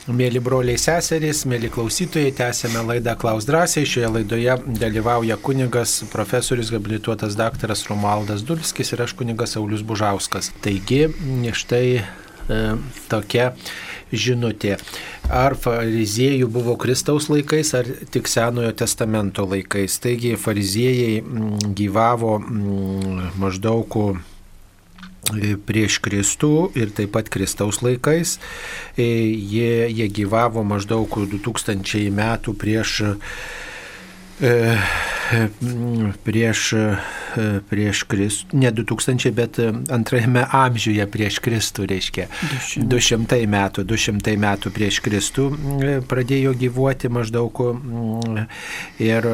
Mėly 0.06 0.42
broliai 0.44 0.76
seserys, 0.76 1.46
mėly 1.48 1.72
klausytojai, 1.72 2.34
tęsėme 2.36 2.84
laidą 2.84 3.16
Klaus 3.16 3.48
drąsiai. 3.48 3.88
Šioje 3.88 4.12
laidoje 4.18 4.60
dalyvauja 4.76 5.40
kunigas, 5.40 6.02
profesorius, 6.12 6.74
habilituotas 6.76 7.40
daktaras 7.40 7.88
Romualdas 7.88 8.44
Dulskis 8.44 8.92
ir 8.92 9.06
aš 9.08 9.16
kunigas 9.16 9.56
Saulis 9.56 9.80
Bužauskas. 9.80 10.52
Taigi, 10.60 11.06
štai 11.56 11.86
e, 11.96 12.62
tokia 13.08 13.54
žinutė. 14.12 14.76
Ar 15.32 15.56
fariziejų 15.58 16.48
buvo 16.52 16.76
Kristaus 16.78 17.30
laikais, 17.32 17.72
ar 17.74 17.88
tik 18.12 18.30
Senojo 18.30 18.70
testamento 18.78 19.46
laikais. 19.48 19.98
Taigi, 20.02 20.36
fariziejai 20.38 21.20
mm, 21.22 21.74
gyvavo 21.76 22.38
mm, 22.38 23.36
maždaug 23.42 24.00
prieš 25.66 25.98
Kristų 26.04 26.70
ir 26.78 26.92
taip 26.94 27.12
pat 27.16 27.30
Kristaus 27.32 27.80
laikais. 27.82 28.36
E, 28.94 29.02
jie, 29.02 29.88
jie 29.90 30.08
gyvavo 30.08 30.62
maždaug 30.66 31.10
2000 31.10 32.10
metų 32.14 32.54
prieš, 32.54 33.00
e, 34.40 34.52
prieš 36.24 36.72
prieš 37.68 38.02
Kristų, 38.08 38.58
ne 38.60 38.70
2000, 38.72 39.32
bet 39.36 39.58
antrajame 39.92 40.44
amžiuje 40.52 41.06
prieš 41.10 41.38
Kristų, 41.44 41.86
reiškia. 41.90 42.26
200 42.76 43.40
metų, 43.50 43.84
200 43.88 44.36
metų 44.40 44.72
prieš 44.74 45.00
Kristų 45.04 45.48
pradėjo 46.08 46.54
gyvuoti 46.58 47.10
maždaug 47.12 47.60
ir 49.02 49.28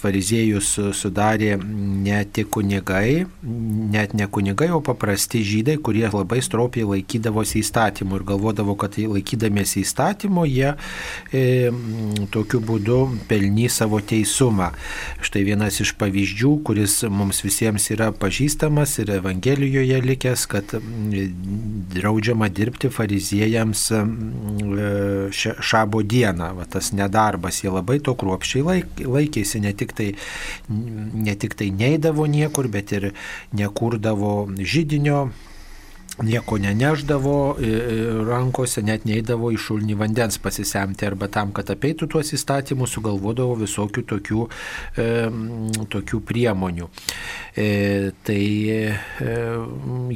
fariziejus 0.00 0.72
sudarė 0.98 1.56
ne 1.60 2.22
tik 2.24 2.50
kunigai, 2.56 3.24
net 3.94 4.14
ne 4.14 4.26
kunigai, 4.30 4.70
o 4.74 4.80
paprasti 4.84 5.42
žydai, 5.46 5.78
kurie 5.82 6.06
labai 6.10 6.40
stropiai 6.44 6.86
laikydavosi 6.88 7.60
įstatymų 7.62 8.20
ir 8.20 8.26
galvodavo, 8.32 8.76
kad 8.80 8.98
laikydamiesi 9.00 9.84
įstatymo 9.84 10.46
jie 10.48 10.74
e, 11.32 11.70
tokiu 12.34 12.62
būdu 12.64 13.00
pelnys 13.30 13.80
savo 13.80 14.00
teisumą. 14.10 14.70
Štai 15.24 15.44
vienas 15.46 15.80
iš 15.82 15.94
pavyzdžių 16.00 16.52
kuris 16.66 17.00
mums 17.10 17.42
visiems 17.44 17.88
yra 17.94 18.10
pažįstamas 18.16 18.98
ir 19.02 19.14
Evangelijoje 19.16 20.00
likęs, 20.04 20.46
kad 20.50 20.74
draudžiama 21.94 22.50
dirbti 22.52 22.90
fariziejams 22.92 23.86
šabo 25.70 26.02
dieną. 26.02 26.52
Va, 26.58 26.66
tas 26.70 26.92
nedarbas, 26.96 27.62
jie 27.64 27.72
labai 27.72 28.00
to 28.04 28.14
kruopščiai 28.18 28.82
laikėsi, 29.06 29.62
ne 29.64 29.74
tik, 29.76 29.94
tai, 29.96 30.10
ne 30.68 31.36
tik 31.36 31.56
tai 31.58 31.70
neidavo 31.74 32.26
niekur, 32.30 32.70
bet 32.72 32.94
ir 32.96 33.10
nekurdavo 33.56 34.34
žydinio 34.58 35.30
nieko 36.26 36.58
neneždavo 36.60 37.36
rankose, 38.28 38.82
net 38.86 39.06
neįdavo 39.08 39.50
į 39.54 39.58
šulnį 39.60 39.96
vandens 40.00 40.38
pasisemti 40.42 41.06
arba 41.08 41.28
tam, 41.32 41.54
kad 41.56 41.70
apeitų 41.72 42.08
tuos 42.10 42.32
įstatymus, 42.36 42.94
sugalvodavo 42.96 43.56
visokių 43.60 44.04
tokių, 44.14 44.46
e, 45.00 45.08
tokių 45.92 46.20
priemonių. 46.26 46.88
E, 47.56 48.12
tai 48.26 48.44
e, 48.70 48.80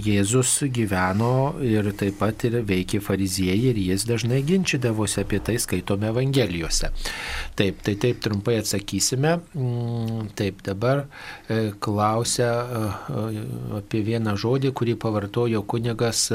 Jėzus 0.05 0.52
gyveno 0.74 1.32
ir 1.64 1.90
taip 1.98 2.18
pat 2.20 2.47
ir 2.48 2.60
veikė 2.66 3.01
fariziejai 3.05 3.72
ir 3.72 3.81
jis 3.82 4.06
dažnai 4.09 4.43
ginčydavosi 4.47 5.22
apie 5.24 5.40
tai 5.44 5.56
skaitome 5.62 6.10
Evangelijose. 6.12 6.90
Taip, 7.59 7.82
tai 7.86 7.97
taip 8.01 8.20
trumpai 8.24 8.59
atsakysime. 8.60 9.36
Mm, 9.55 10.31
taip, 10.39 10.62
dabar 10.66 11.05
e, 11.48 11.72
klausia 11.82 12.51
e, 12.64 12.85
apie 13.81 14.05
vieną 14.06 14.36
žodį, 14.40 14.72
kurį 14.76 14.97
pavartojo 15.02 15.64
kunė 15.68 15.93
kunigas 15.94 16.30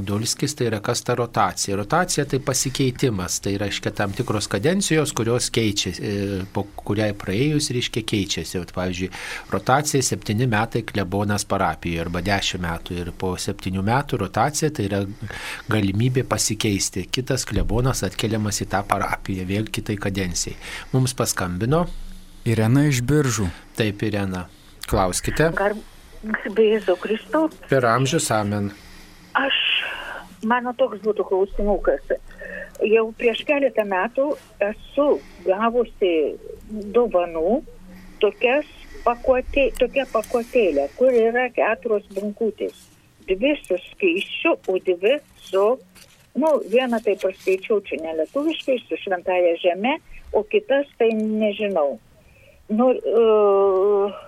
Dulskis, 0.00 0.54
tai 0.54 0.66
yra 0.66 0.80
kas 0.80 1.02
ta 1.02 1.14
rotacija. 1.14 1.76
Rotacija 1.76 2.24
tai 2.26 2.40
pasikeitimas, 2.40 3.40
tai 3.40 3.56
reiškia 3.58 3.92
tam 3.94 4.12
tikros 4.12 4.48
kadencijos, 4.50 5.12
kurios 5.12 5.50
keičiasi, 5.50 6.02
e, 6.02 6.44
po 6.52 6.64
kuriai 6.76 7.14
praėjus 7.14 7.70
reiškia 7.70 8.02
keičiasi. 8.02 8.58
Vat, 8.58 8.72
pavyzdžiui, 8.74 9.10
rotacija 9.52 10.02
septyni 10.02 10.48
metai 10.50 10.82
klebonas 10.82 11.44
parapijoje 11.44 12.00
arba 12.00 12.22
dešimt 12.22 12.64
metų 12.64 12.98
ir 12.98 13.12
po 13.12 13.36
septynių 13.38 13.84
metų 13.86 14.18
rotacija 14.24 14.70
tai 14.74 14.88
yra 14.88 15.04
galimybė 15.70 16.24
pasikeisti. 16.28 17.06
Kitas 17.10 17.46
klebonas 17.46 18.02
atkeliamas 18.06 18.60
į 18.64 18.70
tą 18.74 18.82
parapiją 18.88 19.46
vėl 19.46 19.70
kitai 19.70 19.98
kadencijai. 20.00 20.56
Mums 20.92 21.14
paskambino. 21.14 21.86
Irena 22.48 22.86
iš 22.88 23.02
biržų. 23.04 23.50
Taip, 23.76 24.02
Irena. 24.02 24.48
Klauskite. 24.90 25.52
Gar, 25.54 25.76
Bėzu 26.22 26.96
Kristau. 27.00 27.48
Per 27.70 27.84
amžius 27.88 28.28
amen. 28.34 28.68
Aš, 29.40 29.56
mano 30.44 30.74
toks 30.76 31.00
būtų 31.04 31.24
klausimukas. 31.30 32.12
Jau 32.84 33.06
prieš 33.16 33.40
keletą 33.48 33.86
metų 33.88 34.26
esu 34.66 35.06
gavusi 35.46 36.12
dovanų 36.96 37.62
tokias 38.20 38.68
pakuotė, 39.04 39.70
tokia 39.80 40.04
pakuotėlė, 40.12 40.88
kur 40.98 41.16
yra 41.16 41.48
keturios 41.56 42.04
bankutės. 42.16 42.76
Dvi 43.28 43.54
su 43.64 43.78
skaičiu, 43.80 44.56
o 44.68 44.76
dvi 44.84 45.16
su, 45.40 45.66
nu, 46.36 46.50
vieną 46.72 47.00
tai 47.04 47.16
paskaičiau 47.20 47.80
čia 47.86 48.00
nelietuviškai, 48.04 48.80
su 48.88 49.00
šventaja 49.04 49.56
žeme, 49.62 49.96
o 50.36 50.44
kitas 50.44 50.88
tai 51.00 51.12
nežinau. 51.16 51.94
Nu, 52.70 52.92
uh, 52.92 54.18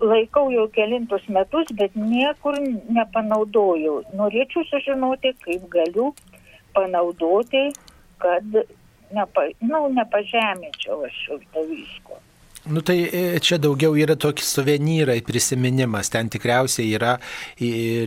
laikau 0.00 0.50
jau 0.52 0.66
kelintus 0.74 1.24
metus, 1.28 1.70
bet 1.78 1.94
niekur 1.96 2.58
nepanaudojau. 2.98 4.00
Norėčiau 4.18 4.64
sužinoti, 4.70 5.34
kaip 5.44 5.68
galiu 5.72 6.12
panaudoti, 6.76 7.70
kad 8.22 8.60
nepa, 9.16 9.48
nu, 9.60 9.86
nepažeminčiau 9.98 11.04
aš 11.08 11.18
šito 11.24 11.66
visko. 11.70 12.20
Nu 12.68 12.80
tai 12.80 12.98
e, 13.12 13.38
čia 13.38 13.60
daugiau 13.62 13.94
yra 13.94 14.16
tokie 14.18 14.42
suvenyrai, 14.42 15.20
prisiminimas. 15.22 16.08
Ten 16.10 16.26
tikriausiai 16.32 16.88
yra, 16.96 17.12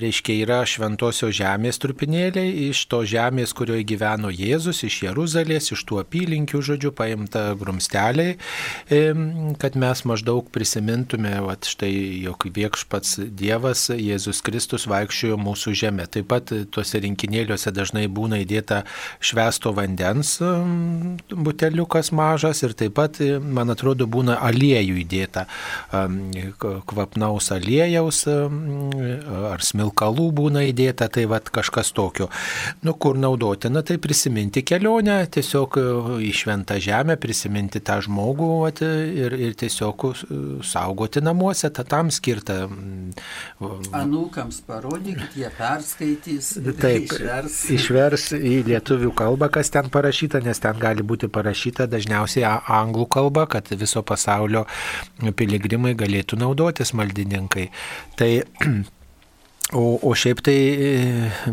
reiškia, 0.03 0.35
yra 0.43 0.57
šventosios 0.67 1.31
žemės 1.37 1.79
trupinėliai, 1.79 2.67
iš 2.67 2.81
to 2.91 2.99
žemės, 3.07 3.53
kurioje 3.55 3.85
gyveno 3.87 4.31
Jėzus, 4.33 4.81
iš 4.83 4.97
Jeruzalės, 5.05 5.71
iš 5.71 5.83
tų 5.87 6.01
apylinkių, 6.03 6.59
žodžiu, 6.71 6.91
paimta 6.95 7.53
grumsteliai, 7.59 8.35
kad 9.63 9.77
mes 9.79 10.03
maždaug 10.11 10.51
prisimintume, 10.51 11.31
va 11.45 11.55
štai, 11.55 11.93
jog 12.25 12.43
viešpats 12.59 13.21
Dievas, 13.39 13.85
Jėzus 13.95 14.43
Kristus 14.43 14.89
vaikščiojo 14.91 15.39
mūsų 15.39 15.75
žemė. 15.85 16.09
Taip 16.11 16.27
pat 16.33 16.51
tuose 16.73 17.03
rinkinėliuose 17.05 17.71
dažnai 17.71 18.09
būna 18.11 18.41
įdėta 18.43 18.83
švesto 19.23 19.71
vandens 19.77 20.35
buteliukas 21.31 22.11
mažas 22.11 22.63
ir 22.67 22.75
taip 22.75 22.97
pat, 22.99 23.19
man 23.39 23.71
atrodo, 23.71 24.07
būna 24.09 24.35
aliejų 24.49 24.99
įdėta, 25.03 25.45
kvapnaus 26.59 27.51
aliejaus 27.55 28.25
ar 28.29 29.63
smilkalų 29.63 30.29
būna 30.35 30.63
įdėta, 30.69 31.09
tai 31.11 31.25
vad 31.29 31.49
kažkas 31.53 31.91
tokio. 31.95 32.29
Nu, 32.85 32.95
kur 32.99 33.17
naudotina, 33.19 33.83
tai 33.85 33.97
prisiminti 34.01 34.63
kelionę, 34.67 35.19
tiesiog 35.31 35.77
e, 35.79 35.85
į 36.29 36.31
šventą 36.35 36.79
žemę, 36.83 37.17
prisiminti 37.21 37.81
tą 37.85 37.99
žmogų 38.05 38.49
vat, 38.63 38.81
ir, 38.83 39.35
ir 39.35 39.55
tiesiog 39.59 40.05
saugoti 40.65 41.23
namuose, 41.23 41.71
tą 41.75 41.85
tam 41.87 42.11
skirtą. 42.13 42.59
Anūkams 43.99 44.61
parodykit, 44.67 45.37
jie 45.39 45.51
perskaitys. 45.57 46.53
Taip, 46.79 47.09
išvers. 47.09 47.57
išvers 47.75 48.27
į 48.37 48.55
lietuvių 48.69 49.11
kalbą, 49.17 49.49
kas 49.53 49.71
ten 49.73 49.89
parašyta, 49.91 50.41
nes 50.45 50.61
ten 50.63 50.79
gali 50.79 51.03
būti 51.05 51.29
parašyta 51.31 51.89
dažniausiai 51.91 52.45
anglų 52.47 53.09
kalba, 53.11 53.45
kad 53.49 53.69
viso 53.79 54.03
pasaulio 54.05 54.38
pasaulio 54.39 54.65
piligrimai 55.35 55.95
galėtų 55.99 56.39
naudotis 56.39 56.95
maldininkai. 56.95 57.69
Tai 58.15 58.31
O, 59.69 59.99
o 60.01 60.15
šiaip 60.17 60.39
tai, 60.41 60.55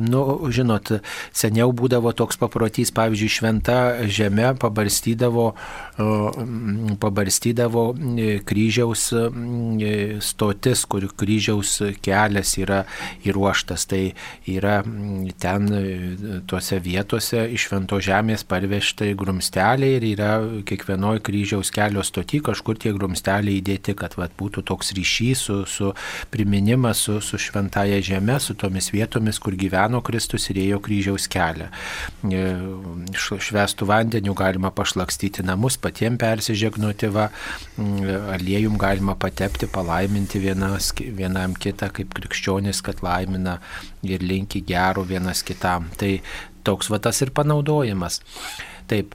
nu, 0.00 0.48
žinot, 0.48 0.88
seniau 1.36 1.74
būdavo 1.76 2.14
toks 2.16 2.38
paprotys, 2.40 2.88
pavyzdžiui, 2.96 3.28
šventa 3.28 3.74
žemė 4.08 4.54
pabarstydavo, 4.56 5.50
pabarstydavo 7.01 7.85
kryžiaus 8.48 9.06
stotis, 10.20 10.85
kur 10.90 11.06
kryžiaus 11.16 11.73
kelias 12.05 12.52
yra 12.60 12.82
įruoštas. 13.24 13.86
Tai 13.89 14.02
yra 14.51 14.81
ten 15.40 15.70
tuose 16.51 16.81
vietose 16.85 17.47
iš 17.56 17.68
švento 17.70 18.01
žemės 18.02 18.44
parvežtai 18.48 19.14
grumsteliai 19.18 19.97
ir 19.97 20.09
yra 20.12 20.32
kiekvienoje 20.68 21.24
kryžiaus 21.27 21.73
kelio 21.74 22.05
stoti 22.05 22.43
kažkur 22.44 22.77
tie 22.82 22.93
grumsteliai 22.97 23.62
įdėti, 23.62 23.97
kad 23.97 24.18
vat, 24.20 24.35
būtų 24.36 24.66
toks 24.68 24.93
ryšys 24.97 25.47
su, 25.48 25.59
su 25.70 25.93
priminimas 26.31 27.06
su, 27.06 27.20
su 27.20 27.39
šventaja 27.39 28.01
žeme, 28.02 28.39
su 28.40 28.55
tomis 28.59 28.90
vietomis, 28.93 29.39
kur 29.43 29.56
gyveno 29.59 30.02
Kristus 30.05 30.48
ir 30.51 30.60
ėjo 30.64 30.81
kryžiaus 30.85 31.28
kelią. 31.31 31.68
E, 32.27 32.43
švestų 33.16 33.89
vandeniu 33.89 34.35
galima 34.36 34.73
pašlakstyti 34.74 35.44
namus, 35.47 35.78
patiems 35.86 36.20
persižegnuoti, 36.20 37.10
va, 37.14 37.30
aliejum 38.34 38.76
galima 38.80 39.16
patepti, 39.18 39.70
palaiminti 39.70 40.42
vienas, 40.42 40.92
vienam 40.98 41.56
kitą, 41.56 41.90
kaip 41.96 42.14
krikščionis, 42.18 42.82
kad 42.86 43.02
laimina 43.06 43.58
ir 44.06 44.24
linki 44.26 44.64
gero 44.66 45.06
vienas 45.06 45.44
kitam. 45.46 45.90
Tai 45.98 46.16
toks 46.66 46.90
va 46.92 47.00
tas 47.02 47.22
ir 47.22 47.32
panaudojimas. 47.36 48.20
Taip. 48.90 49.14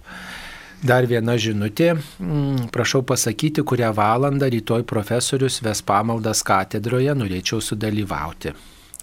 Dar 0.82 1.06
viena 1.06 1.36
žinutė. 1.38 1.92
Mm, 1.94 2.72
prašau 2.74 3.04
pasakyti, 3.06 3.62
kurią 3.62 3.92
valandą 3.94 4.50
rytoj 4.50 4.82
profesorius 4.90 5.60
ves 5.62 5.84
pamaldas 5.86 6.42
katedroje, 6.48 7.14
norėčiau 7.14 7.62
sudalyvauti. 7.62 8.56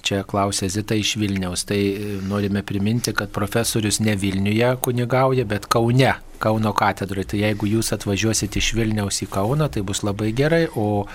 Čia 0.03 0.23
klausė 0.29 0.69
Zita 0.73 0.97
iš 0.99 1.17
Vilniaus. 1.21 1.65
Tai 1.69 1.79
e, 1.79 2.17
norime 2.29 2.63
priminti, 2.67 3.13
kad 3.17 3.33
profesorius 3.35 4.01
ne 4.01 4.17
Vilniuje 4.17 4.71
kunigauja, 4.85 5.45
bet 5.49 5.67
Kaune, 5.71 6.15
Kauno 6.39 6.73
katedroje. 6.77 7.27
Tai 7.33 7.41
jeigu 7.41 7.67
jūs 7.67 7.91
atvažiuosit 7.97 8.59
iš 8.61 8.73
Vilniaus 8.79 9.23
į 9.25 9.29
Kauną, 9.35 9.67
tai 9.75 9.83
bus 9.87 10.05
labai 10.07 10.31
gerai. 10.37 10.65
O 10.79 11.07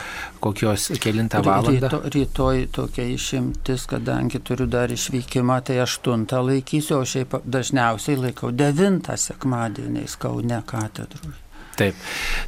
kokios 0.43 0.89
kilintą 1.03 1.43
valandą? 1.45 1.87
Ryto, 1.87 2.01
rytoj 2.17 2.65
tokia 2.75 3.07
išimtis, 3.13 3.87
kadangi 3.91 4.43
turiu 4.43 4.67
dar 4.67 4.91
išvykimą, 4.91 5.61
tai 5.69 5.79
aštuntą 5.85 6.43
laikysiu, 6.43 6.99
o 6.99 7.07
šiaip 7.07 7.39
dažniausiai 7.45 8.19
laikau 8.27 8.51
devintą 8.51 9.15
sekmadieniais 9.19 10.19
Kaune 10.19 10.59
katedroje. 10.67 11.39
Taip, 11.73 11.97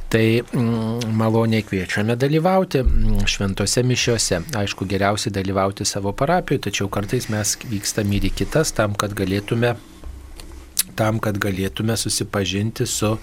tai 0.08 0.38
mm, 0.38 1.10
maloniai 1.18 1.64
kviečiame 1.66 2.14
dalyvauti 2.14 2.82
mm, 2.84 3.24
šventose 3.26 3.82
mišiuose. 3.82 4.38
Aišku, 4.60 4.86
geriausiai 4.86 5.34
dalyvauti 5.34 5.86
savo 5.88 6.12
parapijoje, 6.14 6.68
tačiau 6.68 6.90
kartais 6.92 7.26
mes 7.34 7.56
vykstame 7.66 8.20
ir 8.20 8.28
į 8.28 8.34
kitas 8.38 8.70
tam, 8.76 8.94
kad 8.94 9.16
galėtume, 9.18 9.74
tam, 10.94 11.18
kad 11.18 11.40
galėtume 11.42 11.98
susipažinti 11.98 12.86
su 12.86 13.16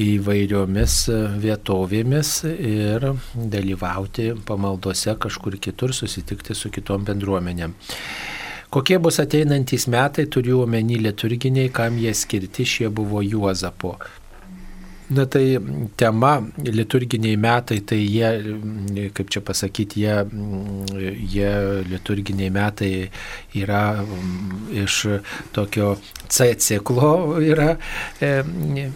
įvairiomis 0.00 0.96
vietovėmis 1.42 2.32
ir 2.54 3.10
dalyvauti 3.36 4.30
pamaldose 4.48 5.18
kažkur 5.20 5.58
kitur, 5.60 5.92
susitikti 5.92 6.56
su 6.56 6.72
kitom 6.72 7.04
bendruomenėm. 7.04 7.76
Kokie 8.70 9.00
bus 9.02 9.18
ateinantys 9.18 9.88
metai, 9.90 10.28
turiu 10.30 10.62
omeny 10.62 10.96
liturginiai, 11.02 11.72
kam 11.74 11.98
jie 11.98 12.14
skirti, 12.14 12.64
šie 12.64 12.88
buvo 12.88 13.20
Juozapo. 13.20 13.96
Na 15.10 15.24
tai 15.26 15.58
tema 15.96 16.38
liturginiai 16.62 17.36
metai, 17.36 17.80
tai 17.82 17.98
jie, 17.98 18.28
kaip 19.14 19.30
čia 19.34 19.40
pasakyti, 19.42 20.04
jie, 20.04 20.14
jie 21.32 21.50
liturginiai 21.90 22.52
metai 22.54 22.92
yra 23.58 24.04
iš 24.70 25.00
tokio 25.50 25.96
C 26.30 26.52
ciklo 26.62 27.40
yra 27.42 27.72
e, 28.22 28.30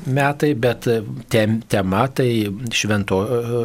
metai, 0.07 0.53
bet 0.55 0.87
tem, 1.35 1.57
tema 1.67 2.05
tai 2.07 2.29
švento 2.71 3.19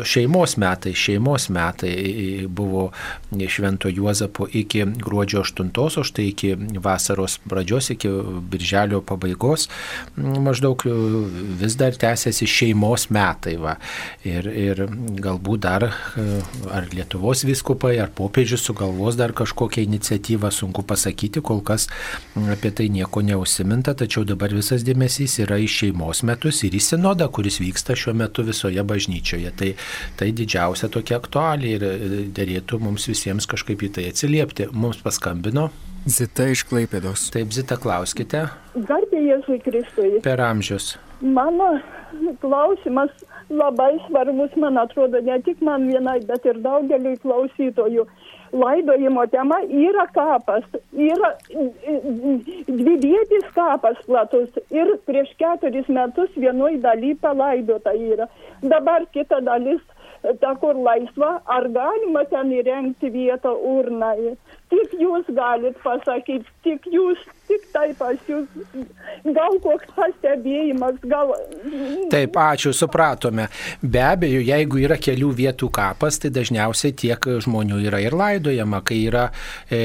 šeimos 0.10 0.58
metai. 0.58 0.96
Šeimos 0.98 1.52
metai 1.54 2.48
buvo 2.50 2.88
švento 3.30 3.94
Juozapo 3.94 4.48
iki 4.50 4.88
gruodžio 4.98 5.46
8, 5.46 5.70
o 6.02 6.04
štai 6.10 6.28
iki 6.32 6.56
vasaros 6.82 7.38
pradžios, 7.46 7.92
iki 7.94 8.10
birželio 8.50 9.04
pabaigos 9.06 9.70
maždaug 10.18 10.82
vis 11.62 11.78
dar 11.78 11.94
tęsiasi 11.94 12.39
šeimos 12.48 13.10
metai. 13.12 13.58
Va. 13.60 13.76
Ir, 14.24 14.48
ir 14.48 14.86
galbūt 15.20 15.66
dar 15.66 15.90
ar 15.90 16.90
Lietuvos 16.94 17.44
viskupai, 17.48 17.98
ar 18.00 18.14
popiežius 18.16 18.64
sugalvos 18.70 19.18
dar 19.20 19.34
kažkokią 19.36 19.84
iniciatyvą, 19.84 20.54
sunku 20.54 20.86
pasakyti, 20.88 21.44
kol 21.44 21.64
kas 21.66 21.90
apie 22.54 22.72
tai 22.76 22.88
nieko 22.94 23.20
neužsienio 23.26 23.40
užsiminta, 23.40 23.94
tačiau 23.96 24.26
dabar 24.28 24.54
visas 24.54 24.84
dėmesys 24.84 25.40
yra 25.44 25.58
į 25.60 25.68
šeimos 25.68 26.24
metus 26.24 26.64
ir 26.64 26.76
į 26.76 26.82
sinodą, 26.84 27.30
kuris 27.32 27.60
vyksta 27.60 27.96
šiuo 27.96 28.14
metu 28.14 28.44
visoje 28.44 28.84
bažnyčioje. 28.84 29.52
Tai, 29.56 29.74
tai 30.20 30.32
didžiausia 30.32 30.90
tokia 30.90 31.18
aktualija 31.20 31.80
ir 31.80 31.84
e, 31.84 32.24
dėrėtų 32.36 32.80
mums 32.80 33.08
visiems 33.10 33.48
kažkaip 33.50 33.82
į 33.82 33.92
tai 33.96 34.10
atsiliepti. 34.12 34.70
Mums 34.72 35.02
paskambino. 35.04 35.70
Zita 36.08 36.48
iš 36.48 36.64
Klaipėdos. 36.70 37.28
Taip, 37.34 37.52
Zita, 37.52 37.78
klauskite. 37.78 38.48
Garbė 38.76 39.24
Jėzui 39.26 39.60
Kristui. 39.64 40.20
Per 40.24 40.40
amžius. 40.42 40.96
Mano 41.20 41.74
klausimas 42.42 43.12
labai 43.50 44.00
svarbus, 44.08 44.56
man 44.56 44.78
atrodo, 44.78 45.22
ne 45.22 45.40
tik 45.46 45.62
man 45.62 45.88
vienai, 45.92 46.20
bet 46.26 46.46
ir 46.46 46.60
daugeliui 46.66 47.18
klausytojų 47.24 48.06
laidojimo 48.52 49.26
tema 49.28 49.60
yra 49.64 50.08
kapas, 50.14 50.64
yra 50.94 51.32
dvivietis 52.68 53.46
kapas 53.56 53.98
platus 54.06 54.50
ir 54.74 54.96
prieš 55.06 55.32
keturis 55.42 55.88
metus 55.88 56.34
vienoj 56.36 56.80
daly 56.82 57.14
palaidota 57.22 57.94
yra. 57.94 58.30
Dabar 58.62 59.06
kita 59.14 59.42
dalis, 59.46 59.82
ta 60.42 60.56
kur 60.62 60.76
laisva, 60.76 61.40
ar 61.46 61.70
galima 61.76 62.26
ten 62.32 62.52
įrengti 62.52 63.12
vietą 63.14 63.54
urnai. 63.54 64.36
Tik 64.70 64.96
jūs 65.02 65.30
galit 65.34 65.78
pasakyti, 65.84 66.46
tik 66.66 66.88
jūs 66.94 67.22
tik 67.50 67.66
tai 67.74 67.88
pas 67.98 68.30
jūs. 68.30 68.48
Gal 69.26 69.58
koks 69.64 69.90
pastebėjimas, 69.96 71.00
gal. 71.10 71.34
Taip, 72.12 72.38
ačiū, 72.40 72.74
supratome. 72.78 73.48
Be 73.82 74.04
abejo, 74.06 74.42
jeigu 74.46 74.84
yra 74.86 75.00
kelių 75.02 75.32
vietų 75.42 75.72
kapas, 75.76 76.22
tai 76.22 76.32
dažniausiai 76.36 76.94
tiek 77.04 77.30
žmonių 77.46 77.82
yra 77.90 78.02
ir 78.06 78.16
laidojama. 78.18 78.84
Kai 78.86 79.02
yra, 79.10 79.26
e, 79.66 79.82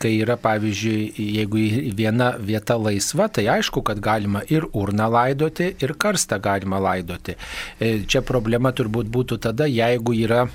kai 0.00 0.14
yra 0.22 0.38
pavyzdžiui, 0.40 1.10
jeigu 1.40 1.66
viena 1.98 2.32
vieta 2.38 2.78
laisva, 2.80 3.28
tai 3.28 3.48
aišku, 3.58 3.84
kad 3.86 4.00
galima 4.02 4.44
ir 4.48 4.68
urną 4.70 5.10
laidoti, 5.10 5.74
ir 5.82 5.96
karstą 5.98 6.40
galima 6.42 6.80
laidoti. 6.82 7.36
E, 7.78 7.94
čia 8.06 8.24
problema 8.26 8.72
turbūt 8.72 9.10
būtų 9.10 9.42
tada, 9.50 9.68
jeigu 9.70 10.16
yra 10.24 10.46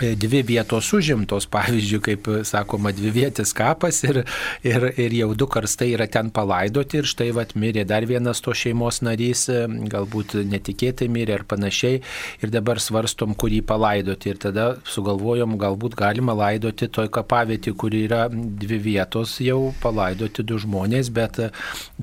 dvi 0.00 0.42
vietos 0.46 0.90
užimtos, 0.96 1.46
pavyzdžiui, 1.52 2.00
kaip 2.04 2.28
sakoma, 2.48 2.92
dvi 2.96 3.12
vietis 3.14 3.52
kapas 3.56 4.02
ir, 4.06 4.22
ir, 4.66 4.86
ir 5.00 5.16
jau 5.20 5.30
du 5.34 5.48
karstai 5.50 5.92
yra 5.94 6.06
ten 6.10 6.30
palaidoti 6.34 7.00
ir 7.00 7.08
štai 7.08 7.30
vat 7.36 7.54
mirė 7.58 7.84
dar 7.88 8.06
vienas 8.08 8.40
to 8.44 8.54
šeimos 8.56 9.00
narys, 9.06 9.46
galbūt 9.92 10.38
netikėtai 10.50 11.10
mirė 11.12 11.40
ar 11.40 11.46
panašiai 11.50 12.00
ir 12.40 12.52
dabar 12.52 12.80
svarstom, 12.82 13.34
kurį 13.38 13.62
palaidoti 13.68 14.32
ir 14.32 14.40
tada 14.42 14.66
sugalvojom, 14.88 15.58
galbūt 15.60 15.96
galima 15.98 16.34
laidoti 16.36 16.88
toj 16.88 17.10
kapavietį, 17.12 17.74
kur 17.76 17.94
yra 17.96 18.26
dvi 18.30 18.80
vietos 18.90 19.36
jau 19.44 19.74
palaidoti 19.82 20.44
du 20.46 20.58
žmonės, 20.60 21.12
bet 21.14 21.40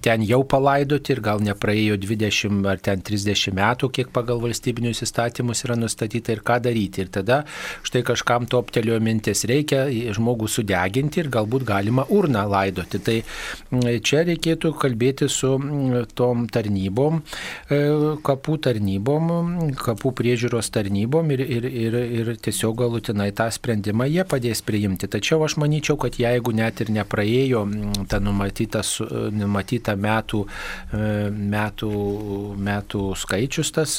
ten 0.04 0.26
jau 0.28 0.44
palaidoti 0.48 1.16
ir 1.16 1.24
gal 1.26 1.44
nepraėjo 1.44 1.98
20 2.04 2.68
ar 2.70 2.82
ten 2.84 3.02
30 3.06 3.56
metų, 3.58 3.92
kiek 3.94 4.12
pagal 4.16 4.42
valstybinius 4.44 5.04
įstatymus 5.06 5.64
yra 5.66 5.78
nustatyta 5.80 6.36
ir 6.36 6.44
ką 6.46 6.60
daryti. 6.64 7.06
Ir 7.06 7.12
tada 7.14 7.44
štai 7.88 8.04
kažkam 8.08 8.48
toptelėjo 8.50 9.00
mintis, 9.04 9.46
reikia 9.50 9.86
žmogų 10.16 10.50
sudeginti 10.52 11.22
ir 11.24 11.32
galbūt 11.34 11.66
galima 11.68 12.06
urną 12.14 12.44
laidoti. 12.50 13.00
Tai 13.04 13.18
čia 14.04 14.24
reikėtų 14.28 14.74
kalbėti 14.80 15.30
su 15.32 15.54
tom 16.18 16.46
tarnybom, 16.52 17.22
e, 17.72 17.80
kapų 18.28 18.58
tarnybom, 18.68 19.32
kapų 19.80 20.14
priežiūros 20.20 20.72
tarnybom 20.76 21.32
ir, 21.36 21.44
ir, 21.46 21.68
ir, 21.68 21.98
ir 22.20 22.32
tiesiog 22.44 22.78
galutinai 22.84 23.30
tą 23.38 23.50
sprendimą 23.54 24.08
jie 24.12 24.26
padės 24.28 24.64
priimti. 24.66 25.10
Tačiau 25.12 25.44
aš 25.48 25.58
manyčiau, 25.62 25.98
kad 26.02 26.20
jeigu 26.20 26.54
net 26.56 26.82
ir 26.84 26.92
nepraėjo 27.00 27.64
ta 28.12 28.20
numatyta, 28.24 28.84
numatyta 29.36 29.96
metų, 30.00 30.44
e, 30.92 31.04
metų, 31.56 31.94
metų 32.68 33.04
skaičius, 33.18 33.74
tas 33.76 33.98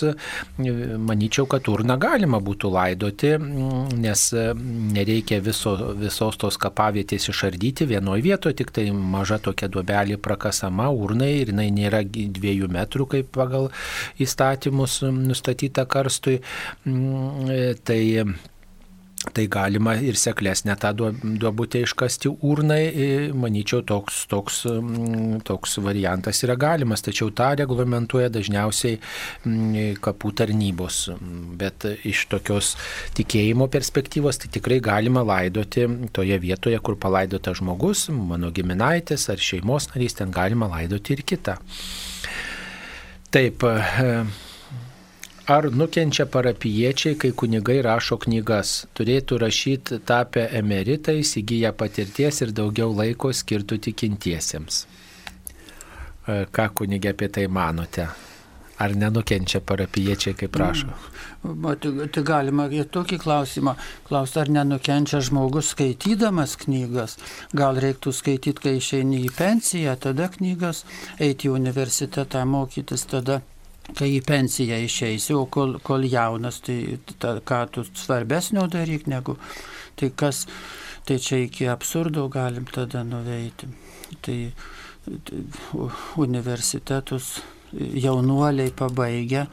manyčiau, 0.59 1.49
kad 1.51 1.69
urną 1.71 1.99
galima 2.01 2.41
būtų 2.45 2.73
laidoti 2.75 3.35
nes 3.95 4.25
e, 4.33 4.45
nereikia 4.97 5.41
viso, 5.45 5.75
visos 5.99 6.39
tos 6.41 6.59
kapavietės 6.61 7.29
išardyti 7.33 7.89
vienoje 7.91 8.25
vietoje, 8.27 8.59
tik 8.61 8.73
tai 8.75 8.89
maža 8.93 9.41
tokia 9.43 9.71
duobelė 9.73 10.19
prakasama 10.23 10.91
urnai 10.91 11.33
ir 11.43 11.53
jinai 11.53 11.69
nėra 11.75 12.03
dviejų 12.09 12.71
metrų, 12.75 13.09
kaip 13.15 13.33
pagal 13.37 13.71
įstatymus 14.23 15.01
nustatyta 15.15 15.87
karstui. 15.89 16.41
Mm, 16.85 17.51
e, 17.53 17.75
tai 17.85 18.01
Tai 19.19 19.45
galima 19.51 19.97
ir 19.99 20.15
seklesnę 20.15 20.77
tą 20.79 20.93
duobutę 21.43 21.81
iškasti 21.83 22.31
urnai, 22.47 22.85
manyčiau, 23.35 23.83
toks, 23.83 24.21
toks, 24.31 24.61
toks 25.49 25.75
variantas 25.83 26.45
yra 26.47 26.55
galimas, 26.55 27.03
tačiau 27.03 27.33
tą 27.35 27.49
reglamentuoja 27.59 28.31
dažniausiai 28.31 29.01
kapų 30.05 30.33
tarnybos. 30.39 31.01
Bet 31.59 31.89
iš 32.07 32.29
tokios 32.31 32.77
tikėjimo 33.19 33.67
perspektyvos 33.75 34.39
tai 34.39 34.53
tikrai 34.55 34.79
galima 34.87 35.27
laidoti 35.27 35.89
toje 36.15 36.39
vietoje, 36.39 36.79
kur 36.79 36.95
palaidotas 37.03 37.59
žmogus, 37.59 38.07
mano 38.15 38.55
giminaitis 38.55 39.27
ar 39.35 39.43
šeimos 39.43 39.91
narys, 39.97 40.21
ten 40.23 40.31
galima 40.31 40.71
laidoti 40.71 41.19
ir 41.19 41.27
kitą. 41.27 41.59
Taip. 43.35 43.67
Ar 45.49 45.65
nukenčia 45.73 46.27
parapiečiai, 46.29 47.17
kai 47.17 47.31
kunigai 47.33 47.79
rašo 47.81 48.19
knygas? 48.21 48.73
Turėtų 48.93 49.39
rašyti 49.41 49.97
tapę 50.05 50.43
emeritais, 50.59 51.31
įgyję 51.41 51.71
patirties 51.73 52.43
ir 52.45 52.53
daugiau 52.53 52.93
laiko 52.93 53.31
skirtų 53.33 53.79
tikintiesiems. 53.89 54.83
E, 54.85 56.45
ką 56.53 56.69
kunigė 56.83 57.15
apie 57.17 57.31
tai 57.33 57.47
manote? 57.49 58.11
Ar 58.77 58.93
nenukenčia 58.93 59.65
parapiečiai, 59.65 60.37
kaip 60.37 60.53
prašo? 60.53 60.93
Tai, 61.41 61.93
tai 62.13 62.29
galima 62.29 62.69
ir 62.69 62.93
tokį 62.93 63.17
klausimą 63.25 63.79
klausti, 64.05 64.45
ar 64.45 64.53
nenukenčia 64.53 65.25
žmogus 65.25 65.73
skaitydamas 65.73 66.59
knygas. 66.61 67.17
Gal 67.57 67.81
reiktų 67.81 68.13
skaityti, 68.13 68.61
kai 68.69 68.77
išeini 68.85 69.25
į 69.25 69.33
pensiją, 69.41 69.97
tada 69.97 70.29
knygas, 70.37 70.85
eiti 71.17 71.49
į 71.49 71.57
universitetą 71.57 72.45
mokytis, 72.45 73.09
tada 73.09 73.41
kai 73.97 74.11
į 74.19 74.23
pensiją 74.27 74.79
išeisi, 74.85 75.35
o 75.37 75.47
kol, 75.51 75.79
kol 75.85 76.05
jaunas, 76.05 76.61
tai 76.65 76.99
ta, 77.19 77.39
ką 77.41 77.61
tu 77.73 77.85
svarbesnio 77.89 78.67
daryk 78.71 79.09
negu 79.09 79.39
tai 79.99 80.11
kas, 80.15 80.47
tai 81.07 81.19
čia 81.19 81.43
iki 81.47 81.69
absurdo 81.69 82.29
galim 82.29 82.67
tada 82.71 83.03
nuveiti. 83.05 83.69
Tai, 84.23 84.39
tai 85.25 85.41
universitetus 86.17 87.39
jaunuoliai 87.73 88.73
pabaigia 88.77 89.47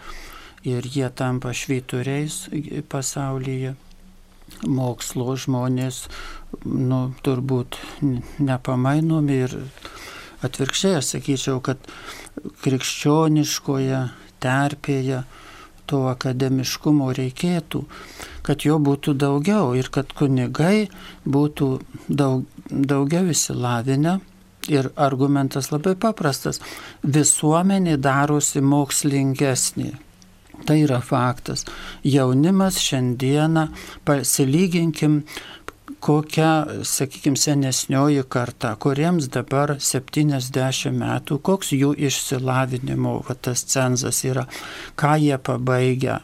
ir 0.65 0.85
jie 0.87 1.09
tampa 1.09 1.53
švyturiais 1.53 2.45
pasaulyje. 2.89 3.75
Mokslo 4.69 5.33
žmonės, 5.41 6.03
nu, 6.69 6.99
turbūt 7.25 7.79
nepamainomi 8.39 9.39
ir 9.47 9.55
atvirkščiai 10.45 10.99
aš 10.99 11.15
sakyčiau, 11.15 11.57
kad 11.65 11.81
krikščioniškoje 12.61 14.03
terpėje 14.43 15.23
to 15.85 16.05
akademiškumo 16.09 17.11
reikėtų, 17.13 17.83
kad 18.45 18.65
jo 18.65 18.79
būtų 18.81 19.13
daugiau 19.21 19.75
ir 19.77 19.91
kad 19.93 20.13
kunigai 20.17 20.87
būtų 21.25 21.69
daug, 22.09 22.47
daugiau 22.69 23.29
įsilavinę 23.29 24.19
Ir 24.67 24.89
argumentas 24.97 25.69
labai 25.69 25.93
paprastas. 25.93 26.57
Visuomenė 27.05 27.99
darosi 28.01 28.63
mokslingesnė. 28.65 29.91
Tai 30.65 30.77
yra 30.81 31.01
faktas. 31.05 31.65
Jaunimas 32.01 32.79
šiandieną, 32.81 33.67
pasilyginkim 34.07 35.19
kokia, 35.99 36.65
sakykime, 36.83 37.37
senesnioji 37.37 38.23
karta, 38.29 38.75
kuriems 38.79 39.29
dabar 39.33 39.75
70 39.79 40.91
metų, 40.95 41.39
koks 41.45 41.71
jų 41.75 41.93
išsilavinimo 42.07 43.15
va, 43.27 43.35
tas 43.35 43.63
cenzas 43.69 44.23
yra, 44.27 44.45
ką 44.99 45.15
jie 45.21 45.37
pabaigia, 45.37 46.19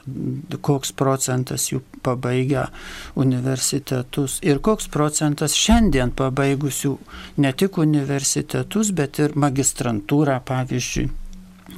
koks 0.61 0.93
procentas 0.98 1.69
jų 1.72 1.81
pabaigia 2.06 2.68
universitetus 3.15 4.39
ir 4.45 4.61
koks 4.64 4.89
procentas 4.91 5.57
šiandien 5.57 6.14
pabaigusių 6.18 6.93
ne 7.41 7.53
tik 7.53 7.81
universitetus, 7.81 8.93
bet 8.95 9.19
ir 9.23 9.35
magistrantūrą, 9.39 10.41
pavyzdžiui. 10.45 11.10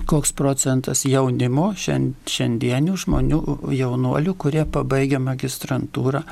Koks 0.10 0.32
procentas 0.34 1.04
jaunimo, 1.06 1.68
šiandienių 1.78 2.96
žmonių, 2.98 3.42
jaunuolių, 3.78 4.34
kurie 4.42 4.64
pabaigia 4.66 5.20
magistrantūrą 5.22 6.24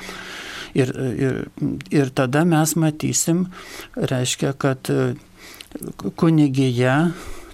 Ir, 0.78 0.94
ir, 0.96 1.42
ir 1.92 2.12
tada 2.16 2.46
mes 2.48 2.76
matysim, 2.80 3.46
reiškia, 3.96 4.54
kad 4.60 4.90
e, 4.92 5.14
kunigija 6.16 7.12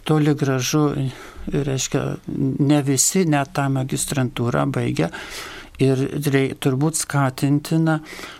toli 0.07 0.33
gražu, 0.37 0.91
reiškia, 1.51 2.03
ne 2.59 2.81
visi 2.85 3.25
net 3.25 3.53
tą 3.57 3.67
magistrantūrą 3.73 4.67
baigia. 4.71 5.11
Ir 5.77 5.99
reik, 6.33 6.55
turbūt 6.63 6.97
skatintina, 6.97 7.99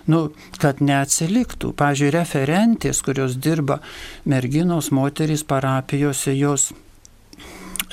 nu, 0.10 0.24
kad 0.58 0.80
neatsiliktų. 0.82 1.70
Pavyzdžiui, 1.78 2.10
referentės, 2.16 3.04
kurios 3.06 3.36
dirba 3.38 3.78
merginos, 4.26 4.90
moterys 4.90 5.44
parapijose, 5.45 6.34
jos 6.34 6.72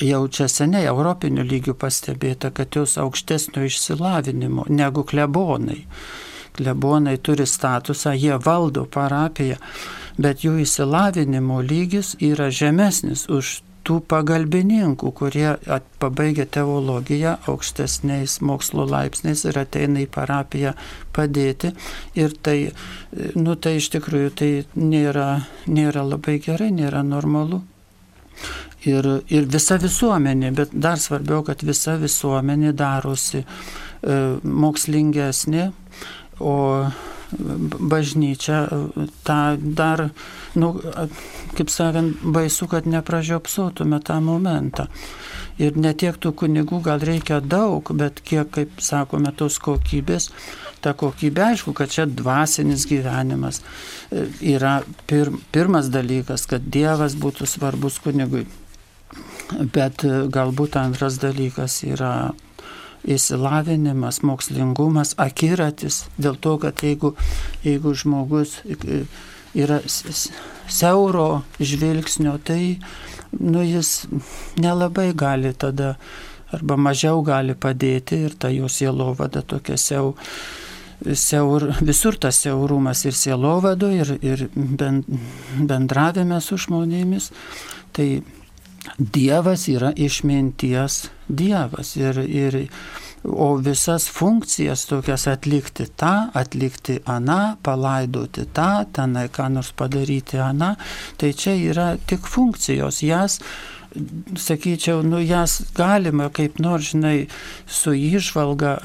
jau 0.00 0.22
čia 0.32 0.48
seniai 0.48 0.86
europinių 0.88 1.44
lygių 1.44 1.74
pastebėta, 1.76 2.54
kad 2.56 2.72
jos 2.72 2.96
aukštesnio 3.02 3.66
išsilavinimo 3.68 4.64
negu 4.72 5.04
klebonai 5.04 5.82
klebonai 6.54 7.18
turi 7.18 7.46
statusą, 7.46 8.14
jie 8.14 8.38
valdo 8.38 8.86
parapiją, 8.86 9.58
bet 10.18 10.46
jų 10.46 10.60
įsilavinimo 10.64 11.60
lygis 11.62 12.14
yra 12.22 12.50
žemesnis 12.54 13.26
už 13.28 13.58
tų 13.84 13.98
pagalbininkų, 14.08 15.10
kurie 15.18 15.48
pabaigia 16.00 16.46
teologiją 16.48 17.36
aukštesniais 17.50 18.38
mokslo 18.44 18.86
laipsniais 18.88 19.44
ir 19.48 19.58
ateina 19.60 20.02
į 20.04 20.08
parapiją 20.14 20.72
padėti. 21.16 21.74
Ir 22.16 22.34
tai, 22.40 22.58
nu, 23.36 23.56
tai 23.56 23.76
iš 23.80 23.90
tikrųjų 23.94 24.32
tai 24.40 24.50
nėra, 24.80 25.44
nėra 25.68 26.04
labai 26.14 26.38
gerai, 26.44 26.70
nėra 26.74 27.04
normalu. 27.06 27.62
Ir, 28.84 29.06
ir 29.32 29.46
visa 29.48 29.78
visuomenė, 29.80 30.50
bet 30.56 30.72
dar 30.72 30.98
svarbiau, 31.00 31.44
kad 31.46 31.62
visa 31.64 31.94
visuomenė 32.00 32.74
darosi 32.76 33.40
e, 33.40 33.46
mokslingesnė, 34.44 35.70
o 36.40 36.54
bažnyčia 37.80 38.68
tą 39.24 39.56
dar, 39.58 40.10
nu, 40.54 40.74
kaip 41.56 41.70
sakant, 41.70 42.22
baisu, 42.22 42.68
kad 42.70 42.86
nepražiopsotume 42.86 44.00
tą 44.04 44.20
momentą. 44.20 44.86
Ir 45.58 45.76
ne 45.78 45.92
tiek 45.94 46.16
tų 46.18 46.32
kunigų 46.34 46.80
gal 46.82 47.02
reikia 47.02 47.38
daug, 47.40 47.90
bet 47.94 48.20
kiek, 48.26 48.50
kaip 48.54 48.80
sakome, 48.82 49.30
tos 49.38 49.60
kokybės, 49.62 50.30
ta 50.82 50.94
kokybė, 50.98 51.44
aišku, 51.54 51.74
kad 51.78 51.92
čia 51.94 52.08
dvasinis 52.10 52.86
gyvenimas 52.90 53.62
yra 54.42 54.80
pir, 55.06 55.30
pirmas 55.54 55.90
dalykas, 55.94 56.48
kad 56.50 56.66
Dievas 56.66 57.14
būtų 57.18 57.46
svarbus 57.50 58.00
kunigui. 58.02 58.46
Bet 59.74 60.02
galbūt 60.34 60.78
antras 60.80 61.20
dalykas 61.22 61.82
yra 61.86 62.32
įsilavinimas, 63.04 64.22
mokslingumas, 64.24 65.14
akiratis. 65.20 66.04
Dėl 66.18 66.38
to, 66.40 66.56
kad 66.62 66.82
jeigu, 66.84 67.14
jeigu 67.64 67.94
žmogus 67.94 68.58
yra 69.54 69.80
siauro 69.86 71.42
žvilgsnio, 71.60 72.38
tai 72.44 72.78
nu, 73.38 73.62
jis 73.62 74.06
nelabai 74.60 75.12
gali 75.14 75.52
tada 75.52 75.94
arba 76.54 76.76
mažiau 76.78 77.22
gali 77.26 77.54
padėti 77.58 78.24
ir 78.28 78.36
ta 78.38 78.50
jo 78.52 78.68
sielovada 78.70 79.42
tokia 79.42 79.78
siau. 79.80 80.14
Siaur, 81.04 81.66
visur 81.84 82.16
tas 82.16 82.38
siaurumas 82.40 83.02
ir 83.04 83.16
sielovado, 83.18 83.90
ir, 83.92 84.14
ir 84.24 84.46
bendravime 84.54 86.38
su 86.40 86.56
žmonėmis. 86.56 87.28
Tai 87.92 88.08
Dievas 88.98 89.64
yra 89.72 89.90
išminties 89.96 91.08
Dievas 91.28 91.94
ir, 91.96 92.18
ir, 92.28 92.58
o 93.24 93.54
visas 93.56 94.08
funkcijas 94.12 94.84
tokias 94.90 95.26
atlikti 95.30 95.86
tą, 95.96 96.30
atlikti 96.36 96.98
aną, 97.08 97.56
palaidoti 97.64 98.44
tą, 98.52 98.84
tenai 98.92 99.30
ką 99.32 99.48
nors 99.54 99.72
padaryti 99.76 100.40
aną, 100.40 100.74
tai 101.16 101.32
čia 101.32 101.56
yra 101.56 101.94
tik 102.06 102.28
funkcijos, 102.28 103.00
jas 103.06 103.40
sakyčiau, 104.36 105.02
nu 105.06 105.22
jas 105.22 105.62
galima 105.76 106.28
kaip 106.34 106.58
nors, 106.58 106.92
žinai, 106.92 107.28
su 107.66 107.94
išvalga 107.94 108.78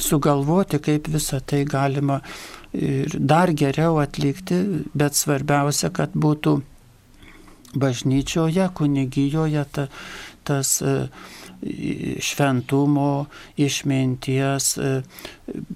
sugalvoti, 0.00 0.78
kaip 0.78 1.08
visą 1.10 1.40
tai 1.40 1.64
galima 1.64 2.20
ir 2.76 3.16
dar 3.18 3.52
geriau 3.56 3.98
atlikti, 4.02 4.60
bet 4.94 5.16
svarbiausia, 5.16 5.90
kad 5.90 6.14
būtų 6.14 6.60
bažnyčioje, 7.76 8.68
kunigijoje 8.74 9.64
ta, 9.72 9.86
tas 10.44 10.80
e, 10.82 11.08
šventumo, 12.22 13.26
išminties 13.56 14.72
e, 14.78 14.90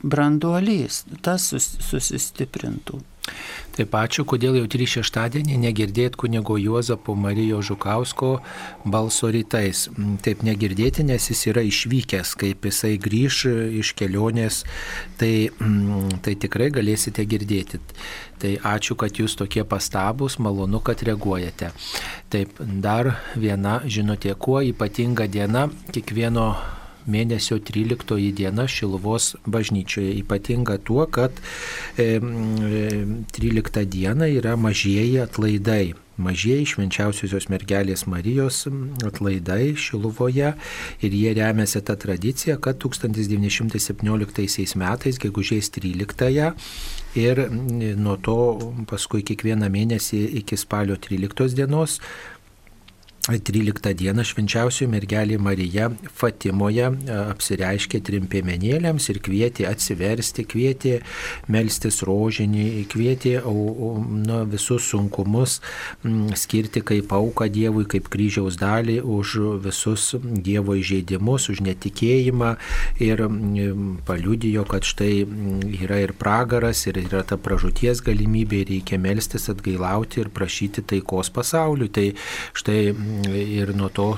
branduolys, 0.02 1.04
tas 1.24 1.50
susistiprintų. 1.54 3.00
Taip 3.80 3.94
ačiū, 3.96 4.26
kodėl 4.28 4.58
jau 4.58 4.66
trys 4.68 4.92
šeštadienį 4.98 5.54
negirdėt 5.62 6.16
kunigo 6.20 6.58
Juozapo 6.60 7.14
Marijo 7.16 7.62
Žukausko 7.64 8.42
balso 8.84 9.30
rytais. 9.32 9.86
Mm, 9.88 10.18
taip 10.20 10.42
negirdėti, 10.44 11.06
nes 11.08 11.30
jis 11.30 11.46
yra 11.48 11.62
išvykęs, 11.64 12.34
kaip 12.42 12.66
jisai 12.68 12.98
grįž 13.00 13.38
iš 13.80 13.94
kelionės, 13.96 14.58
tai, 15.16 15.48
mm, 15.48 16.20
tai 16.20 16.34
tikrai 16.44 16.68
galėsite 16.74 17.24
girdėti. 17.24 17.80
Tai 18.36 18.50
ačiū, 18.74 18.98
kad 19.00 19.16
jūs 19.16 19.38
tokie 19.40 19.64
pastabus, 19.64 20.36
malonu, 20.36 20.82
kad 20.84 21.00
reaguojate. 21.00 21.72
Taip, 22.28 22.60
dar 22.60 23.14
viena 23.32 23.78
žinutė, 23.88 24.36
kuo 24.36 24.60
ypatinga 24.60 25.24
diena 25.24 25.70
kiekvieno 25.88 26.50
mėnesio 27.10 27.58
13 27.58 28.32
diena 28.36 28.66
Šiluvos 28.70 29.34
bažnyčioje. 29.46 30.12
Ypatinga 30.22 30.78
tuo, 30.84 31.06
kad 31.06 31.32
13 31.96 33.84
diena 33.90 34.26
yra 34.30 34.56
mažieji 34.56 35.18
atlaidai 35.24 35.92
mažieji 36.20 36.66
švenčiausiosios 36.74 37.48
mergelės 37.52 38.06
Marijos 38.10 38.66
atlaidai 39.06 39.74
Šiluvoje 39.78 40.52
ir 41.00 41.16
jie 41.16 41.34
remiasi 41.36 41.80
tą 41.86 41.96
tradiciją, 42.00 42.58
kad 42.62 42.78
1917 42.82 44.76
metais, 44.80 45.18
gegužės 45.22 45.70
13 45.76 46.52
ir 47.18 47.36
nuo 47.98 48.16
to 48.22 48.38
paskui 48.90 49.22
kiekvieną 49.26 49.68
mėnesį 49.72 50.20
iki 50.42 50.56
spalio 50.60 50.96
13 50.96 51.56
dienos 51.58 52.00
13 53.28 53.92
dieną 54.00 54.24
švenčiausioji 54.24 54.88
mergelė 54.88 55.36
Marija 55.38 55.90
Fatimoje 56.16 56.86
e, 56.88 57.16
apsireiškė 57.34 58.00
trim 58.06 58.24
piemenėlėms 58.32 59.10
ir 59.12 59.18
kvietė 59.20 59.66
atsiversti, 59.68 60.46
kvietė 60.48 60.94
melstis 61.52 62.00
rožinį, 62.08 62.86
kvietė 62.88 63.34
nu, 63.44 64.38
visus 64.48 64.88
sunkumus 64.88 65.58
skirti 66.40 66.80
kaip 66.80 67.12
auką 67.12 67.50
Dievui, 67.52 67.84
kaip 67.90 68.08
kryžiaus 68.08 68.56
dalį 68.60 69.00
už 69.04 69.36
visus 69.66 70.14
Dievo 70.16 70.78
įžeidimus, 70.80 71.50
už 71.52 71.60
netikėjimą 71.66 72.54
ir 73.04 73.24
paliudijo, 74.08 74.64
kad 74.70 74.88
štai 74.88 75.26
yra 75.76 76.00
ir 76.06 76.16
pragaras, 76.16 76.86
ir 76.88 77.02
yra 77.04 77.20
ta 77.26 77.36
pražūties 77.36 78.00
galimybė, 78.06 78.64
reikia 78.72 78.96
melstis, 79.02 79.50
atgailauti 79.52 80.24
ir 80.24 80.32
prašyti 80.32 80.86
taikos 80.94 81.28
pasauliu. 81.36 81.90
Tai 81.92 82.08
štai 82.56 82.80
ir 83.34 83.72
nuo 83.76 83.88
to 83.88 84.08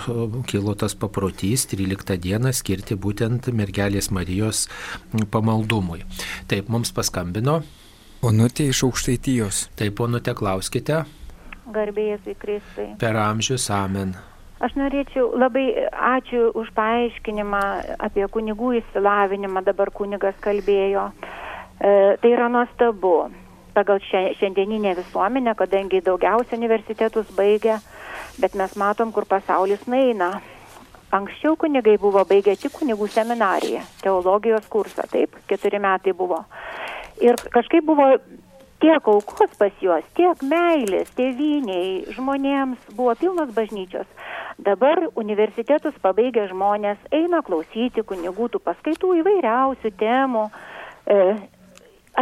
kilo 0.47 0.75
tas 0.75 0.95
paprotys 0.95 1.67
13 1.71 2.19
dieną 2.23 2.53
skirti 2.57 2.97
būtent 2.97 3.49
mergelės 3.53 4.11
Marijos 4.11 4.67
pamaldumui. 5.31 6.03
Taip, 6.49 6.69
mums 6.69 6.93
paskambino. 6.95 7.61
Onutė 8.23 8.69
iš 8.71 8.85
aukštaitijos. 8.87 9.65
Taip, 9.79 10.01
onutė, 10.01 10.37
klauskite. 10.39 11.03
Garbėjai 11.73 12.37
Kristui. 12.39 12.93
Per 13.01 13.17
amžius 13.19 13.71
amen. 13.75 14.15
Aš 14.63 14.77
norėčiau 14.79 15.33
labai 15.35 15.65
ačiū 15.91 16.53
už 16.55 16.69
paaiškinimą 16.77 17.63
apie 18.07 18.29
kunigų 18.31 18.77
įsilavinimą, 18.79 19.65
dabar 19.67 19.91
kunigas 19.91 20.37
kalbėjo. 20.45 21.09
E, 21.83 22.15
tai 22.23 22.31
yra 22.31 22.47
nuostabu. 22.53 23.33
Pagal 23.75 23.99
šiandieninę 24.05 24.93
visuomenę, 25.01 25.57
kadangi 25.59 26.03
daugiausia 26.05 26.59
universitetus 26.61 27.31
baigia 27.35 27.81
bet 28.41 28.55
mes 28.59 28.77
matom, 28.81 29.13
kur 29.13 29.27
pasaulis 29.29 29.85
naina. 29.87 30.35
Anksčiau 31.13 31.59
kunigai 31.61 31.99
buvo 32.01 32.23
baigę 32.25 32.55
tik 32.57 32.73
kunigų 32.79 33.09
seminariją, 33.13 33.83
teologijos 34.01 34.65
kursą, 34.73 35.05
taip, 35.13 35.37
keturi 35.51 35.81
metai 35.83 36.15
buvo. 36.17 36.39
Ir 37.21 37.37
kažkaip 37.53 37.85
buvo 37.85 38.07
tiek 38.81 39.09
aukos 39.09 39.53
pas 39.59 39.75
juos, 39.85 40.07
tiek 40.17 40.41
meilės, 40.43 41.13
tėviniai, 41.19 42.15
žmonėms 42.17 42.89
buvo 42.97 43.15
pilnos 43.21 43.53
bažnyčios. 43.55 44.09
Dabar 44.63 44.99
universitetus 45.19 45.95
pabaigę 46.03 46.49
žmonės 46.51 46.99
eina 47.15 47.43
klausyti 47.47 48.03
kunigų 48.07 48.49
tų 48.53 48.63
paskaitų 48.65 49.13
įvairiausių 49.21 49.93
temų. 50.01 50.49
E, 51.07 51.19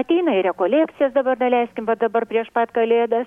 ateina 0.02 0.36
į 0.38 0.44
rekolekcijas 0.50 1.14
dabar, 1.16 1.40
daleiskim, 1.40 1.88
bet 1.88 2.02
dabar 2.04 2.28
prieš 2.28 2.52
pat 2.54 2.74
kalėdas 2.76 3.26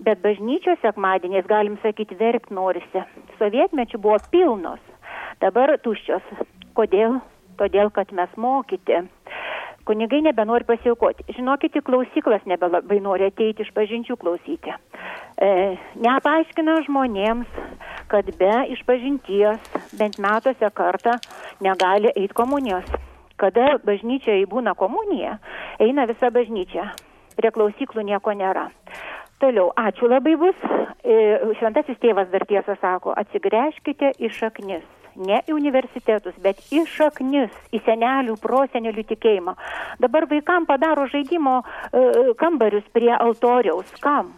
bet 0.00 0.22
bažnyčios 0.22 0.80
sekmadieniais, 0.82 1.46
galim 1.46 1.78
sakyti, 1.82 2.16
verkt 2.18 2.50
norisi. 2.50 3.04
Sovietmečių 3.38 4.00
buvo 4.00 4.18
pilnos, 4.32 4.82
dabar 5.42 5.76
tuščios. 5.84 6.26
Kodėl? 6.74 7.20
Todėl, 7.58 7.90
kad 7.94 8.10
mes 8.10 8.30
mokyti. 8.36 9.04
Kunigai 9.84 10.22
nebenori 10.24 10.64
pasiaukoti. 10.64 11.26
Žinokit, 11.36 11.76
klausyklas 11.84 12.46
nebelabai 12.48 12.98
nori 13.04 13.28
ateiti 13.28 13.62
iš 13.62 13.70
pažinčių 13.76 14.16
klausyti. 14.16 14.72
E, 15.36 15.48
nepaaiškina 16.00 16.78
žmonėms, 16.86 17.58
kad 18.08 18.30
be 18.40 18.52
išpažinties 18.74 19.60
bent 20.00 20.16
metuose 20.24 20.70
kartą 20.72 21.18
negali 21.60 22.10
eiti 22.14 22.32
komunijos. 22.34 22.88
Kada 23.36 23.74
bažnyčioje 23.84 24.46
būna 24.48 24.72
komunija, 24.78 25.36
eina 25.82 26.08
visa 26.08 26.32
bažnyčia. 26.32 26.88
Prie 27.36 27.50
klausyklų 27.52 28.06
nieko 28.08 28.32
nėra. 28.32 28.70
Toliau, 29.42 29.70
ačiū 29.76 30.08
labai 30.08 30.36
bus. 30.40 30.60
E, 31.04 31.16
šventasis 31.58 31.98
tėvas 32.00 32.30
dar 32.32 32.46
tiesą 32.48 32.76
sako, 32.80 33.14
atsigręžkite 33.18 34.14
į 34.18 34.30
šaknis. 34.32 34.84
Ne 35.14 35.40
į 35.46 35.54
universitetus, 35.54 36.34
bet 36.42 36.62
į 36.74 36.86
šaknis, 36.90 37.52
į 37.74 37.80
senelių, 37.86 38.34
prosenelių 38.42 39.04
tikėjimą. 39.12 39.54
Dabar 40.02 40.26
vaikam 40.30 40.66
padaro 40.66 41.06
žaidimo 41.12 41.60
e, 41.60 42.32
kambarius 42.40 42.88
prie 42.94 43.12
altoriaus. 43.14 43.92
Kam? 44.02 44.32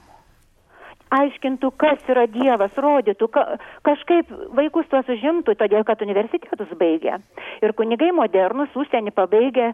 aiškintų, 1.14 1.70
kas 1.78 2.02
yra 2.10 2.26
Dievas, 2.30 2.74
rodytų, 2.82 3.28
ka, 3.32 3.44
kažkaip 3.86 4.30
vaikus 4.56 4.88
tuos 4.90 5.08
užimtų, 5.12 5.54
todėl 5.58 5.84
kad 5.86 6.02
universitetus 6.02 6.72
baigia. 6.78 7.20
Ir 7.62 7.74
kunigai 7.78 8.12
modernus, 8.16 8.74
užsienį 8.74 9.14
pabaigia, 9.14 9.72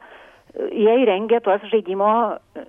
jie 0.54 0.94
įrengė 1.02 1.40
tuos 1.44 1.62
žaidimo 1.70 2.08
e, 2.32 2.64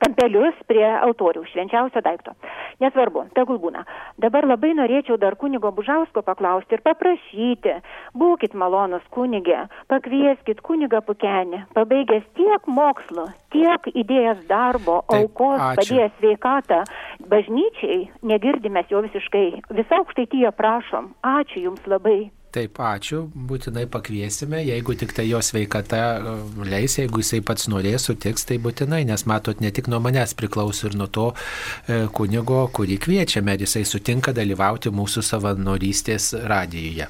kampelius 0.00 0.56
prie 0.68 0.84
altorių, 0.86 1.44
švenčiausio 1.52 2.02
daikto. 2.04 2.34
Nesvarbu, 2.80 3.26
tegul 3.36 3.60
būna. 3.60 3.84
Dabar 4.20 4.46
labai 4.48 4.72
norėčiau 4.78 5.18
dar 5.20 5.36
kunigo 5.40 5.72
Bužausko 5.76 6.22
paklausti 6.24 6.78
ir 6.78 6.84
paprašyti, 6.86 7.76
būkit 8.16 8.56
malonus 8.56 9.04
kunigė, 9.12 9.66
pakvieskit 9.92 10.62
kunigą 10.64 11.02
Pukenį, 11.04 11.66
pabaigęs 11.76 12.26
tiek 12.38 12.68
mokslo, 12.80 13.28
tiek 13.52 13.92
idėjas 13.92 14.42
darbo, 14.48 15.02
Taip, 15.04 15.20
aukos, 15.20 15.64
padėjęs 15.80 16.16
sveikatą, 16.18 16.82
bažnyčiai, 17.30 18.02
negirdime 18.24 18.84
jo 18.90 19.04
visiškai, 19.06 19.46
visą 19.76 20.02
aukštaityje 20.02 20.52
prašom. 20.56 21.14
Ačiū 21.36 21.68
Jums 21.68 21.88
labai. 21.90 22.30
Taip, 22.50 22.80
ačiū, 22.82 23.20
būtinai 23.30 23.84
pakviesime, 23.86 24.58
jeigu 24.66 24.96
tik 24.98 25.12
tai 25.14 25.28
jo 25.28 25.38
sveikata 25.38 26.00
e, 26.02 26.32
leis, 26.66 26.96
jeigu 26.98 27.22
jisai 27.22 27.38
pats 27.46 27.68
norės, 27.70 28.08
sutiks, 28.08 28.42
tai 28.48 28.56
būtinai, 28.62 29.04
nes 29.06 29.22
matot, 29.30 29.62
ne 29.62 29.70
tik 29.70 29.86
nuo 29.92 30.00
manęs 30.02 30.34
priklauso 30.34 30.88
ir 30.88 30.96
nuo 30.98 31.06
to 31.06 31.28
e, 31.30 32.00
kunigo, 32.10 32.64
kurį 32.74 32.98
kviečiame, 33.06 33.54
ir 33.54 33.68
jisai 33.68 33.84
sutinka 33.86 34.34
dalyvauti 34.34 34.90
mūsų 34.90 35.22
savanorystės 35.30 36.32
radijoje. 36.50 37.06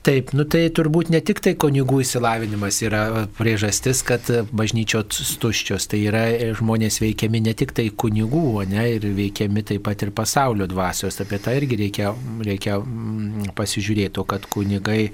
Taip, 0.00 0.30
nu 0.32 0.46
tai 0.48 0.62
turbūt 0.72 1.10
ne 1.12 1.18
tik 1.20 1.42
tai 1.44 1.50
kunigų 1.60 1.98
įsilavinimas 2.00 2.78
yra 2.86 3.26
priežastis, 3.36 4.00
kad 4.08 4.30
bažnyčios 4.48 5.34
tuščios, 5.42 5.90
tai 5.92 6.00
yra 6.08 6.22
žmonės 6.56 7.02
veikiami 7.02 7.42
ne 7.44 7.52
tik 7.52 7.74
tai 7.76 7.90
kunigų, 7.92 8.62
ne, 8.70 8.86
ir 8.94 9.04
veikiami 9.18 9.60
taip 9.68 9.84
pat 9.84 10.06
ir 10.06 10.14
pasaulio 10.16 10.64
dvasios. 10.72 11.20
Apie 11.20 11.36
tai 11.44 11.58
irgi 11.60 11.76
reikia, 11.82 12.14
reikia 12.48 12.78
mm, 12.80 13.52
pasižiūrėti, 13.58 14.24
kad 14.32 14.48
kunigai 14.48 15.10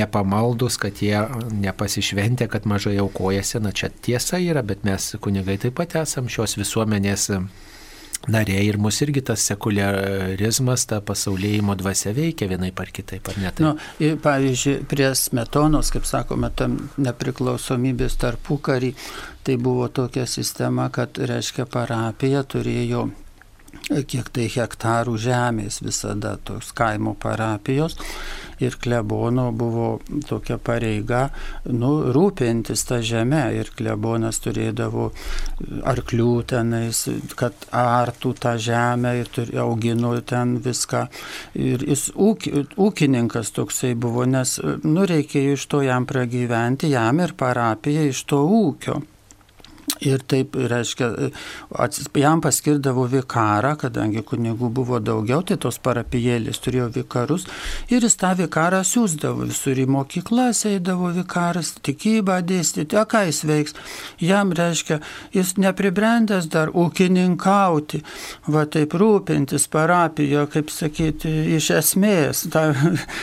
nepamaldus, 0.00 0.80
kad 0.80 1.04
jie 1.04 1.20
nepasišventė, 1.60 2.48
kad 2.48 2.64
mažai 2.64 2.96
aukojasi, 3.04 3.60
na 3.60 3.76
čia 3.76 3.92
tiesa 3.92 4.40
yra, 4.40 4.64
bet 4.64 4.88
mes 4.88 5.18
kunigai 5.20 5.60
taip 5.60 5.76
pat 5.82 6.00
esam 6.00 6.32
šios 6.32 6.56
visuomenės 6.56 7.28
nariai 8.28 8.66
ir 8.68 8.76
mus 8.76 9.00
irgi 9.04 9.22
tas 9.30 9.44
sekularizmas, 9.48 10.84
ta 10.90 11.00
pasaulėjimo 11.04 11.76
dvasia 11.80 12.12
veikia 12.16 12.50
vienai 12.50 12.70
par 12.76 12.92
kitaip, 12.92 13.30
ar 13.32 13.40
ne? 13.40 13.52
Tai? 13.54 13.64
Nu, 13.64 14.18
pavyzdžiui, 14.24 14.76
prie 14.90 15.08
smetonos, 15.16 15.92
kaip 15.94 16.08
sakome, 16.08 16.52
tam 16.56 16.76
nepriklausomybės 17.00 18.18
tarpukarį, 18.20 18.92
tai 19.46 19.56
buvo 19.56 19.88
tokia 19.88 20.26
sistema, 20.28 20.90
kad, 20.92 21.16
reiškia, 21.16 21.66
parapija 21.70 22.44
turėjo 22.44 23.08
kiek 24.10 24.28
tai 24.34 24.46
hektarų 24.50 25.16
žemės 25.18 25.80
visada 25.82 26.36
tos 26.46 26.70
kaimo 26.76 27.16
parapijos 27.18 27.96
ir 28.60 28.76
klebono 28.80 29.50
buvo 29.52 29.88
tokia 30.28 30.58
pareiga 30.62 31.28
nu, 31.64 31.90
rūpintis 32.14 32.84
tą 32.88 33.00
žemę 33.04 33.42
ir 33.56 33.70
klebonas 33.76 34.40
turėdavo 34.44 35.10
arklių 35.90 36.30
tenais, 36.52 37.02
kad 37.40 37.68
artų 37.74 38.34
tą 38.40 38.56
žemę 38.60 39.14
ir 39.20 39.30
turi, 39.32 39.56
augino 39.60 40.12
ten 40.20 40.58
viską. 40.64 41.06
Ir 41.60 41.84
jis 41.88 42.08
ūk, 42.14 42.48
ūkininkas 42.80 43.52
toksai 43.56 43.94
buvo, 43.94 44.26
nes 44.28 44.58
nu, 44.84 45.06
reikėjo 45.08 45.56
iš 45.58 45.68
to 45.70 45.84
jam 45.86 46.08
pragyventi, 46.08 46.92
jam 46.94 47.22
ir 47.24 47.36
parapija 47.38 48.06
iš 48.10 48.24
to 48.30 48.42
ūkio. 48.60 49.00
Ir 49.98 50.22
taip, 50.24 50.54
reiškia, 50.54 51.10
jam 52.16 52.40
paskirdavo 52.40 53.04
vikarą, 53.10 53.74
kadangi 53.80 54.22
kunigų 54.24 54.70
buvo 54.72 55.00
daugiau, 55.02 55.42
tai 55.44 55.58
tos 55.60 55.76
parapijėlės 55.82 56.60
turėjo 56.64 56.86
vikarus. 56.94 57.44
Ir 57.92 58.06
jis 58.06 58.16
tą 58.20 58.30
vikarą 58.38 58.80
siūsdavo 58.86 59.44
visur 59.50 59.76
į 59.76 59.84
mokyklas, 59.90 60.62
eidavo 60.70 61.10
vikaras, 61.12 61.74
tikybą 61.84 62.38
dėstyti, 62.48 62.96
o 62.96 63.04
ką 63.04 63.26
jis 63.28 63.42
veiks. 63.48 63.76
Jam, 64.24 64.54
reiškia, 64.56 65.00
jis 65.36 65.56
nepribrendęs 65.60 66.48
dar 66.52 66.72
ūkininkauti, 66.72 68.00
va 68.48 68.64
taip 68.70 68.96
rūpintis 68.96 69.68
parapijo, 69.72 70.46
kaip 70.54 70.72
sakyti, 70.72 71.34
iš 71.58 71.70
esmės. 71.80 72.46
Ta, 72.54 72.70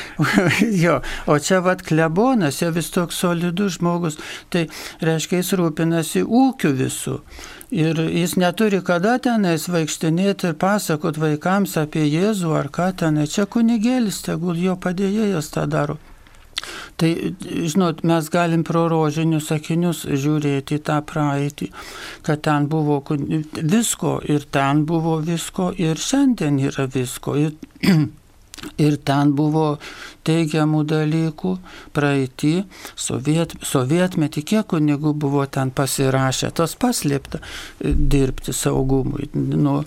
jo, 0.83 0.99
o 1.25 1.39
čia 1.41 1.63
vad 1.65 1.81
klebonas, 1.87 2.61
jau 2.61 2.69
vis 2.75 2.91
toks 2.93 3.23
solidus 3.23 3.79
žmogus, 3.79 4.21
tai 4.53 4.67
reiškia, 5.01 5.41
jis 5.41 5.55
rūpinasi 5.57 6.25
ūkiu 6.27 6.56
tokiu 6.57 6.73
visų. 6.75 7.21
Ir 7.71 7.99
jis 7.99 8.37
neturi 8.37 8.81
kada 8.81 9.17
tenais 9.19 9.67
vaikštinėti 9.67 10.49
ir 10.49 10.55
pasakot 10.55 11.17
vaikams 11.19 11.77
apie 11.77 12.07
Jėzų 12.07 12.55
ar 12.55 12.69
ką 12.69 12.95
tenai. 12.95 13.27
Čia 13.27 13.45
kunigėlis, 13.45 14.23
tegul 14.23 14.57
jo 14.57 14.75
padėjėjas 14.75 15.51
tą 15.51 15.67
daro. 15.67 15.97
Tai, 16.97 17.11
žinot, 17.43 18.01
mes 18.03 18.29
galim 18.33 18.63
pro 18.63 18.87
rožinius 18.89 19.51
sakinius 19.51 20.07
žiūrėti 20.07 20.79
į 20.79 20.83
tą 20.87 21.01
praeitį, 21.05 21.69
kad 22.25 22.41
ten 22.41 22.65
buvo 22.67 23.03
visko 23.53 24.17
ir 24.25 24.47
ten 24.49 24.85
buvo 24.85 25.19
visko 25.21 25.69
ir 25.77 25.97
šiandien 26.01 26.57
yra 26.57 26.87
visko. 26.89 27.35
Ir, 27.37 27.53
Ir 28.81 28.95
ten 29.05 29.31
buvo 29.37 29.77
teigiamų 30.27 30.81
dalykų, 30.89 31.51
praeitį, 31.95 32.53
soviet, 32.97 33.53
sovietmetį, 33.65 34.43
kiek 34.51 34.67
kunigų 34.73 35.13
buvo 35.17 35.45
ten 35.45 35.71
pasirašę, 35.77 36.49
tas 36.57 36.73
paslėpta 36.79 37.39
e, 37.39 37.93
dirbti 37.93 38.55
saugumui, 38.55 39.29
nu, 39.33 39.77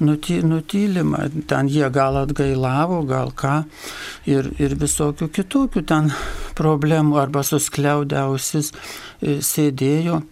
nuty, 0.00 0.40
nutylima, 0.46 1.26
ten 1.50 1.70
jie 1.70 1.90
gal 1.92 2.20
atgailavo, 2.22 3.02
gal 3.10 3.34
ką, 3.36 3.60
ir, 4.30 4.52
ir 4.62 4.78
visokių 4.80 5.30
kitokių 5.34 5.84
ten 5.90 6.12
problemų 6.60 7.18
arba 7.20 7.44
suskliaudiausis 7.46 8.72
e, 8.72 9.40
sėdėjo 9.44 10.22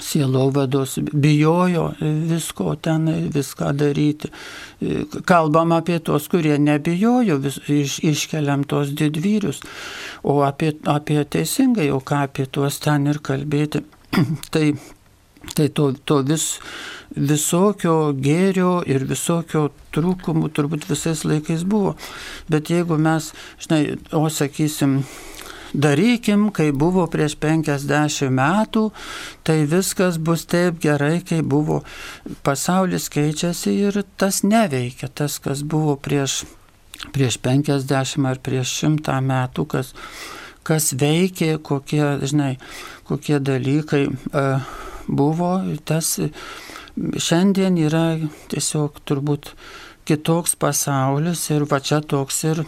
sielovados 0.00 0.98
bijojo 1.12 1.92
visko 2.00 2.74
ten, 2.76 3.06
viską 3.34 3.72
daryti. 3.78 4.30
Kalbam 5.24 5.72
apie 5.76 5.98
tos, 5.98 6.28
kurie 6.28 6.58
nebijojo, 6.58 7.38
vis, 7.44 7.60
iš, 7.68 8.00
iškeliam 8.02 8.64
tos 8.68 8.90
didvyrius, 8.98 9.62
o 10.22 10.40
apie, 10.46 10.74
apie 10.90 11.22
teisingai, 11.24 11.90
o 11.94 12.00
ką 12.00 12.24
apie 12.28 12.46
tuos 12.46 12.80
ten 12.82 13.06
ir 13.10 13.22
kalbėti. 13.24 13.84
tai 14.54 14.72
tai 15.54 15.68
to, 15.68 15.92
to 16.04 16.20
vis, 16.26 16.46
visokio 17.14 18.14
gėrio 18.16 18.78
ir 18.88 19.04
visokio 19.08 19.68
trūkumų 19.94 20.50
turbūt 20.56 20.88
visais 20.88 21.24
laikais 21.26 21.66
buvo. 21.68 21.94
Bet 22.50 22.72
jeigu 22.72 22.98
mes, 22.98 23.32
žinai, 23.60 23.98
o 24.16 24.24
sakysim, 24.32 25.02
darykim, 25.74 26.48
kai 26.54 26.70
buvo 26.72 27.04
prieš 27.10 27.36
50 27.42 28.30
metų, 28.34 28.84
tai 29.46 29.64
viskas 29.70 30.18
bus 30.22 30.46
taip 30.46 30.78
gerai, 30.82 31.18
kai 31.26 31.42
buvo. 31.42 31.82
Pasaulis 32.46 33.10
keičiasi 33.12 33.74
ir 33.88 34.02
tas 34.16 34.42
neveikia, 34.46 35.10
tas, 35.10 35.40
kas 35.42 35.64
buvo 35.66 35.96
prieš, 35.96 36.44
prieš 37.12 37.40
50 37.42 38.30
ar 38.30 38.40
prieš 38.44 38.78
100 38.86 39.20
metų, 39.26 39.66
kas, 39.74 39.94
kas 40.62 40.92
veikė, 41.00 41.56
kokie, 41.62 42.04
žinai, 42.22 42.54
kokie 43.08 43.40
dalykai 43.42 44.06
uh, 44.08 44.62
buvo, 45.08 45.58
tas 45.84 46.16
šiandien 46.94 47.76
yra 47.82 48.06
tiesiog 48.52 49.02
turbūt 49.04 49.50
kitoks 50.06 50.54
pasaulis 50.60 51.48
ir 51.50 51.64
va 51.70 51.80
čia 51.82 52.00
toks 52.04 52.44
ir 52.46 52.62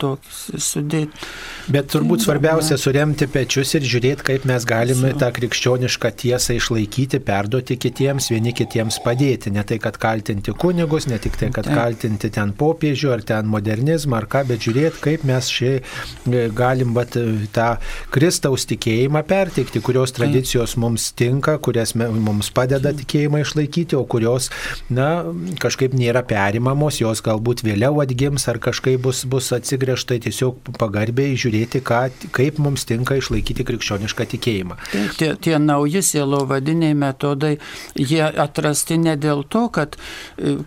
toks 0.00 0.50
sudėti. 0.60 1.28
Bet 1.70 1.88
turbūt 1.92 2.24
svarbiausia 2.24 2.76
suremti 2.80 3.28
pečius 3.30 3.72
ir 3.78 3.84
žiūrėti, 3.86 4.24
kaip 4.26 4.46
mes 4.48 4.64
galime 4.68 5.12
tą 5.18 5.30
krikščionišką 5.36 6.10
tiesą 6.22 6.56
išlaikyti, 6.58 7.20
perduoti 7.24 7.78
kitiems, 7.80 8.30
vieni 8.32 8.52
kitiems 8.56 9.00
padėti. 9.04 9.52
Ne 9.54 9.64
tai, 9.66 9.78
kad 9.82 9.96
kaltinti 10.00 10.52
kunigus, 10.52 11.06
ne 11.10 11.18
tik 11.22 11.38
tai, 11.40 11.50
kad 11.54 11.68
kaltinti 11.70 12.30
ten 12.34 12.52
popiežių 12.58 13.14
ar 13.16 13.24
ten 13.26 13.48
modernizmą 13.50 14.20
ar 14.20 14.28
ką, 14.30 14.44
bet 14.50 14.66
žiūrėti, 14.66 15.00
kaip 15.04 15.24
mes 15.28 15.50
šį 15.52 15.72
e, 15.78 16.44
galim 16.56 16.92
bat, 16.96 17.16
tą 17.54 17.70
Kristaus 18.12 18.66
tikėjimą 18.70 19.24
perteikti, 19.28 19.82
kurios 19.84 20.14
tradicijos 20.16 20.76
mums 20.80 21.10
tinka, 21.16 21.56
kurias 21.62 21.94
mums 21.96 22.52
padeda 22.54 22.92
tikėjimą 22.96 23.44
išlaikyti, 23.44 23.96
o 23.96 24.04
kurios, 24.10 24.50
na, 24.92 25.22
kažkaip 25.62 25.96
nėra 25.96 26.24
perimamos, 26.28 27.00
jos 27.00 27.24
galbūt 27.24 27.64
vėliau 27.66 28.02
atgims 28.04 28.48
ar 28.50 28.60
kažkaip 28.62 29.00
bus 29.06 29.24
bus 29.30 29.50
atsigręžta 29.56 30.18
tiesiog 30.26 30.72
pagarbiai 30.80 31.36
žiūrėti, 31.40 31.82
ką, 31.86 32.00
kaip 32.36 32.60
mums 32.62 32.86
tinka 32.88 33.18
išlaikyti 33.20 33.66
krikščionišką 33.68 34.26
tikėjimą. 34.34 34.78
Taip, 34.90 35.14
tie, 35.20 35.30
tie 35.48 35.56
nauji 35.62 36.02
sielovadiniai 36.06 36.96
metodai, 36.98 37.54
jie 37.98 38.22
atrasti 38.28 38.98
ne 39.00 39.16
dėl 39.20 39.44
to, 39.50 39.66
kad, 39.74 39.98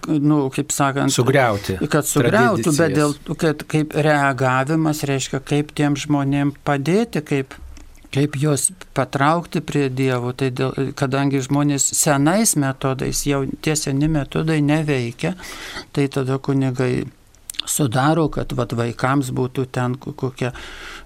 nu, 0.08 0.46
kaip 0.54 0.74
sakant, 0.76 1.14
sugriauti. 1.14 1.80
Kad 1.92 2.10
sugriautų, 2.10 2.76
bet 2.80 2.96
dėl 2.98 3.18
to, 3.20 3.38
kad 3.40 3.68
kaip 3.70 3.94
reagavimas 3.94 5.04
reiškia, 5.10 5.44
kaip 5.44 5.76
tiem 5.78 6.00
žmonėm 6.00 6.56
padėti, 6.66 7.24
kaip 7.26 7.60
kaip 8.14 8.36
juos 8.38 8.70
patraukti 8.94 9.62
prie 9.66 9.88
Dievo, 9.90 10.34
tai 10.38 10.52
dėl, 10.54 10.92
kadangi 10.98 11.42
žmonės 11.44 11.88
senais 11.98 12.56
metodais, 12.60 13.24
jau 13.26 13.44
tie 13.66 13.76
seni 13.80 14.10
metodai 14.12 14.60
neveikia, 14.62 15.34
tai 15.96 16.08
tada 16.14 16.38
kunigai 16.38 17.08
sudaro, 17.70 18.28
kad 18.34 18.54
vat, 18.58 18.76
vaikams 18.78 19.32
būtų 19.36 19.68
ten 19.74 19.98
kokia 19.98 20.54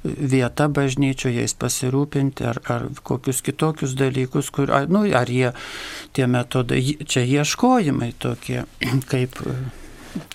vieta 0.03 0.67
bažnyčioje, 0.71 1.41
jais 1.41 1.57
pasirūpinti 1.57 2.47
ar, 2.47 2.61
ar 2.71 2.87
kokius 3.07 3.41
kitokius 3.45 3.97
dalykus, 3.99 4.51
kur, 4.53 4.71
ar, 4.73 4.87
nu, 4.91 5.05
ar 5.17 5.29
jie 5.31 5.51
tie 6.17 6.29
metodai, 6.29 6.81
čia 7.05 7.25
ieškojimai 7.25 8.13
tokie, 8.21 8.63
kaip 9.11 9.41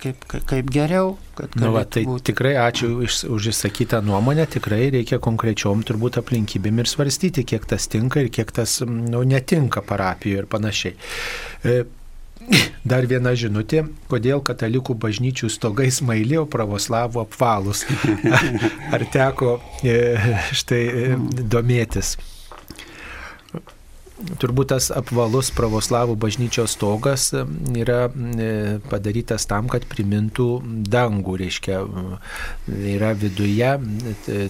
kaip, 0.03 0.25
kaip 0.47 0.71
geriau. 0.73 1.17
Nu, 1.59 1.73
va, 1.75 1.85
tai 1.89 2.05
būti. 2.07 2.31
tikrai 2.31 2.53
ačiū 2.61 2.91
už, 3.03 3.23
už 3.33 3.49
išsakytą 3.53 4.03
nuomonę, 4.05 4.47
tikrai 4.51 4.91
reikia 4.95 5.19
konkrečiom 5.23 5.83
turbūt 5.89 6.21
aplinkybėm 6.21 6.83
ir 6.83 6.91
svarstyti, 6.91 7.47
kiek 7.49 7.67
tas 7.69 7.89
tinka 7.91 8.23
ir 8.23 8.31
kiek 8.35 8.53
tas 8.55 8.81
nu, 8.87 9.25
netinka 9.27 9.83
parapijoje 9.87 10.45
ir 10.45 10.51
panašiai. 10.53 10.95
Dar 12.83 13.07
viena 13.07 13.33
žinutė, 13.39 13.85
kodėl 14.11 14.43
katalikų 14.45 14.97
bažnyčių 14.99 15.51
stogai 15.53 15.89
smaili, 15.95 16.39
o 16.41 16.47
pravoslavų 16.51 17.23
apvalus. 17.23 17.85
Ar 18.95 19.07
teko 19.15 19.57
e, 19.87 19.97
štai 20.57 20.83
e, 20.83 21.09
domėtis? 21.55 22.17
Turbūt 24.41 24.73
tas 24.73 24.89
apvalus 24.95 25.51
pravoslavų 25.55 26.17
bažnyčios 26.21 26.77
stogas 26.77 27.29
e, 27.35 27.43
yra 27.83 28.07
e, 28.09 28.79
padarytas 28.91 29.47
tam, 29.51 29.69
kad 29.73 29.87
primintų 29.91 30.49
dangų, 30.93 31.37
reiškia, 31.43 31.81
yra 32.93 33.13
viduje, 33.19 33.71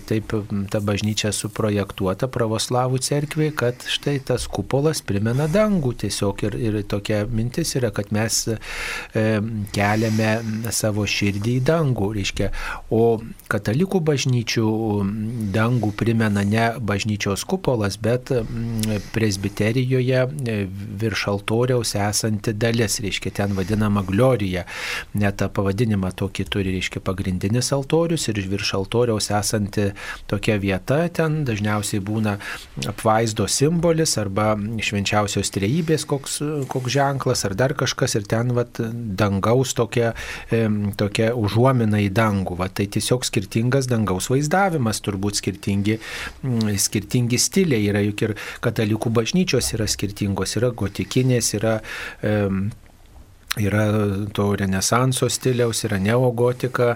taip 0.09 0.35
ta 0.73 0.81
bažnyčia 0.85 1.33
suprojektuota 1.35 2.29
pravoslavų 2.33 3.01
cerkviai, 3.03 3.53
kad 3.57 3.87
štai 3.89 4.19
tas 4.27 4.47
kupolas 4.51 5.03
primena 5.07 5.49
dangų 5.51 5.95
tiesiog 6.05 6.45
ir, 6.49 6.59
ir 6.61 6.79
tokia 6.89 7.23
mintis 7.31 7.75
yra, 7.79 7.93
kad 7.95 8.13
mes 8.15 8.43
e, 8.53 8.59
keliame 9.75 10.33
savo 10.75 11.07
širdį 11.09 11.57
į 11.61 11.65
dangų, 11.73 12.13
reiškia, 12.19 12.53
o 12.93 13.21
katalikų 13.53 14.03
bažnyčių 14.13 14.69
dangų 15.55 15.93
primena 15.99 16.45
ne 16.47 16.71
bažnyčios 16.81 17.47
kupolas, 17.49 17.99
bet 18.01 18.33
presbiterija 19.13 19.62
ministerijoje 19.63 20.29
e, 20.47 20.67
virš 20.99 21.27
altoriaus 21.29 21.95
esanti 21.95 22.53
dalis, 22.53 23.01
reiškia 23.01 23.33
ten 23.33 23.53
vadinama 23.57 24.03
glorija, 24.03 24.65
net 25.15 25.39
tą 25.39 25.49
pavadinimą 25.49 26.13
tokį 26.17 26.45
turi, 26.51 26.73
reiškia 26.73 27.01
pagrindinis 27.01 27.73
altorius 27.73 28.29
ir 28.29 28.41
virš 28.49 28.75
altoriaus 28.75 29.31
esanti 29.31 29.93
tokia 30.27 30.59
vieta, 30.59 31.09
ten 31.09 31.45
dažniausiai 31.45 32.03
būna 32.03 32.37
apvaizdo 32.89 33.47
simbolis 33.47 34.17
arba 34.19 34.57
švenčiausios 34.57 35.51
trejybės 35.55 36.07
koks, 36.07 36.41
koks 36.69 36.93
ženklas 36.93 37.45
ar 37.45 37.55
dar 37.55 37.75
kažkas 37.75 38.17
ir 38.19 38.27
ten 38.27 38.53
vat, 38.57 38.81
dangaus 39.23 39.75
tokia, 39.75 40.13
tokia 40.97 41.33
užuomina 41.35 42.03
į 42.03 42.11
dangų. 42.13 42.59
Vat, 42.59 42.75
tai 42.79 42.89
tiesiog 42.91 43.25
skirtingas 43.25 43.89
dangaus 43.91 44.29
vaizdavimas, 44.33 45.01
turbūt 45.05 45.39
skirtingi, 45.41 45.99
skirtingi 46.79 47.39
stiliai 47.41 47.89
yra 47.91 48.03
juk 48.05 48.27
ir 48.27 48.37
katalikų 48.65 49.13
bažnyčios 49.53 49.75
yra 49.77 49.87
skirtingos, 49.87 50.57
yra 50.57 50.71
gotikinės, 50.73 51.53
yra 51.59 51.81
um, 52.23 52.71
Yra 53.61 53.85
to 54.33 54.47
renesanso 54.57 55.27
stiliaus, 55.29 55.83
yra 55.85 55.99
neogotika, 56.01 56.95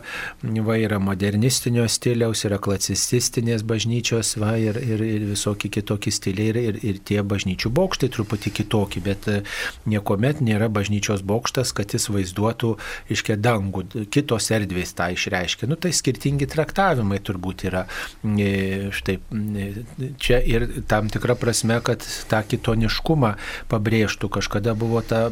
va, 0.65 0.77
yra 0.81 0.97
modernistinio 0.97 1.85
stiliaus, 1.93 2.47
yra 2.49 2.57
klacisistinės 2.65 3.61
bažnyčios, 3.69 4.31
va, 4.41 4.55
ir, 4.57 4.79
ir, 4.81 5.03
ir 5.05 5.27
visokie 5.29 5.69
kitokie 5.69 6.09
stiliai, 6.17 6.55
ir, 6.55 6.59
ir, 6.71 6.79
ir 6.81 7.01
tie 7.05 7.19
bažnyčių 7.21 7.69
bokštai 7.77 8.09
truputį 8.15 8.53
kitokie, 8.57 9.03
bet 9.05 9.29
e, 9.29 9.43
niekuomet 9.85 10.41
nėra 10.41 10.71
bažnyčios 10.73 11.21
bokštas, 11.29 11.75
kad 11.77 11.93
jis 11.93 12.09
vaizduotų 12.15 12.73
iškia 13.13 13.37
dangų, 13.37 13.85
kitos 14.09 14.49
erdvės 14.57 14.97
tą 14.97 15.11
išreiškia. 15.13 15.69
Nu, 15.69 15.77
tai 15.77 15.93
skirtingi 15.93 16.49
traktavimai 16.49 17.21
turbūt 17.21 17.67
yra. 17.69 17.85
E, 18.25 18.89
štai 18.97 19.19
e, 19.21 19.69
čia 20.17 20.41
ir 20.41 20.71
tam 20.89 21.13
tikra 21.13 21.37
prasme, 21.37 21.83
kad 21.85 22.09
tą 22.33 22.41
kitoniškumą 22.49 23.37
pabrėžtų. 23.69 24.33
Kažkada 24.41 24.73
buvo 24.73 25.05
ta 25.05 25.27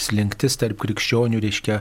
slinktis 0.00 0.61
tarp 0.62 0.80
krikščionių, 0.82 1.42
reiškia, 1.42 1.80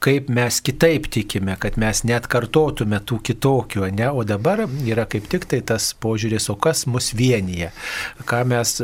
kaip 0.00 0.30
mes 0.32 0.60
kitaip 0.64 1.08
tikime, 1.12 1.54
kad 1.60 1.76
mes 1.80 2.02
net 2.08 2.28
kartotume 2.30 3.00
tų 3.04 3.18
kitokių, 3.30 3.84
ne? 3.98 4.08
O 4.16 4.24
dabar 4.24 4.64
yra 4.88 5.04
kaip 5.10 5.28
tik 5.32 5.44
tai 5.50 5.60
tas 5.66 5.90
požiūris, 6.00 6.48
o 6.52 6.56
kas 6.56 6.86
mus 6.88 7.12
vienyje, 7.16 7.68
ką 8.28 8.40
mes 8.48 8.78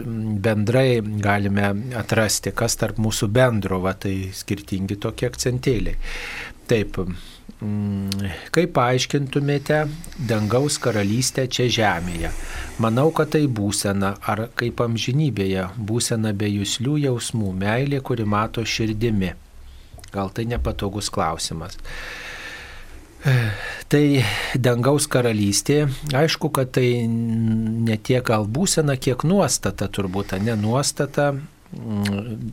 bendrai 0.45 1.01
galime 1.25 1.73
atrasti, 1.97 2.53
kas 2.57 2.77
tarp 2.81 3.01
mūsų 3.03 3.31
bendro, 3.33 3.81
va 3.85 3.97
tai 3.97 4.33
skirtingi 4.37 5.01
tokie 5.01 5.31
akcentėliai. 5.31 5.97
Taip, 6.69 7.01
kaip 8.53 8.75
paaiškintumėte 8.77 9.87
dangaus 10.29 10.77
karalystę 10.83 11.47
čia 11.49 11.69
žemėje? 11.73 12.31
Manau, 12.83 13.09
kad 13.17 13.33
tai 13.33 13.47
būsena, 13.49 14.17
ar 14.29 14.49
kaip 14.59 14.83
amžinybėje, 14.85 15.71
būsena 15.79 16.35
be 16.37 16.51
jūslių 16.53 16.99
jausmų, 17.07 17.55
meilė, 17.57 18.03
kuri 18.05 18.29
mato 18.29 18.65
širdimi. 18.65 19.33
Gal 20.13 20.31
tai 20.37 20.45
nepatogus 20.51 21.09
klausimas. 21.13 21.81
Tai 23.91 24.05
dangaus 24.55 25.09
karalystė, 25.11 25.87
aišku, 26.15 26.53
kad 26.55 26.71
tai 26.77 27.07
ne 27.09 27.97
tiek 27.97 28.23
gal 28.27 28.45
būsena, 28.47 28.99
kiek 29.01 29.25
nuostata 29.27 29.89
turbūt, 29.89 30.37
ne 30.45 30.55
nuostata 30.61 31.33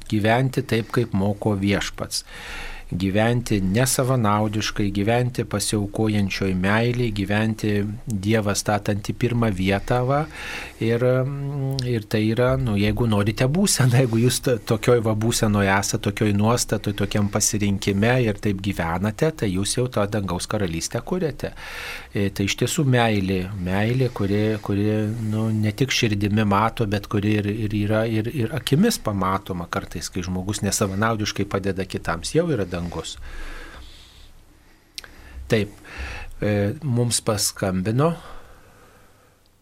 gyventi 0.10 0.64
taip, 0.66 0.90
kaip 0.96 1.14
moko 1.14 1.54
viešpats 1.60 2.24
gyventi 3.00 3.60
nesavanaudiškai, 3.64 4.90
gyventi 4.96 5.46
pasiaukojančioj 5.50 6.54
meiliai, 6.58 7.12
gyventi 7.16 7.74
Dievą 8.08 8.56
statant 8.58 9.10
į 9.10 9.16
pirmą 9.20 9.50
vietą. 9.56 10.02
Va, 10.08 10.24
ir, 10.84 11.04
ir 11.88 12.08
tai 12.10 12.24
yra, 12.30 12.54
nu, 12.60 12.76
jeigu 12.80 13.08
norite 13.10 13.48
būseną, 13.50 14.04
jeigu 14.04 14.22
jūs 14.26 14.42
tokioj 14.68 15.04
va 15.06 15.16
būsenoje 15.18 15.72
esate, 15.74 16.02
tokioj 16.04 16.34
nuostatoj, 16.38 16.96
tokiam 17.00 17.30
pasirinkime 17.32 18.16
ir 18.26 18.40
taip 18.44 18.62
gyvenate, 18.64 19.32
tai 19.40 19.50
jūs 19.54 19.78
jau 19.78 19.88
tą 19.92 20.06
dangaus 20.12 20.48
karalystę 20.50 21.02
kuriate. 21.06 21.54
E, 22.14 22.28
tai 22.36 22.48
iš 22.50 22.58
tiesų 22.62 22.86
meilė, 22.90 23.40
meilė, 23.64 24.10
kuri, 24.16 24.42
kuri 24.64 24.88
nu, 25.32 25.48
ne 25.54 25.72
tik 25.76 25.94
širdimi 25.94 26.46
mato, 26.50 26.88
bet 26.90 27.08
kuri 27.12 27.38
ir, 27.40 27.50
ir 27.68 27.78
yra 27.78 28.04
ir, 28.10 28.30
ir 28.34 28.54
akimis 28.56 29.00
pamatoma 29.04 29.68
kartais, 29.72 30.10
kai 30.14 30.24
žmogus 30.26 30.62
nesavanaudiškai 30.66 31.48
padeda 31.50 31.88
kitams, 31.90 32.36
jau 32.38 32.46
yra 32.54 32.68
dangus. 32.84 33.18
Taip, 35.48 35.72
e, 36.42 36.74
mums 36.84 37.22
paskambino. 37.22 38.14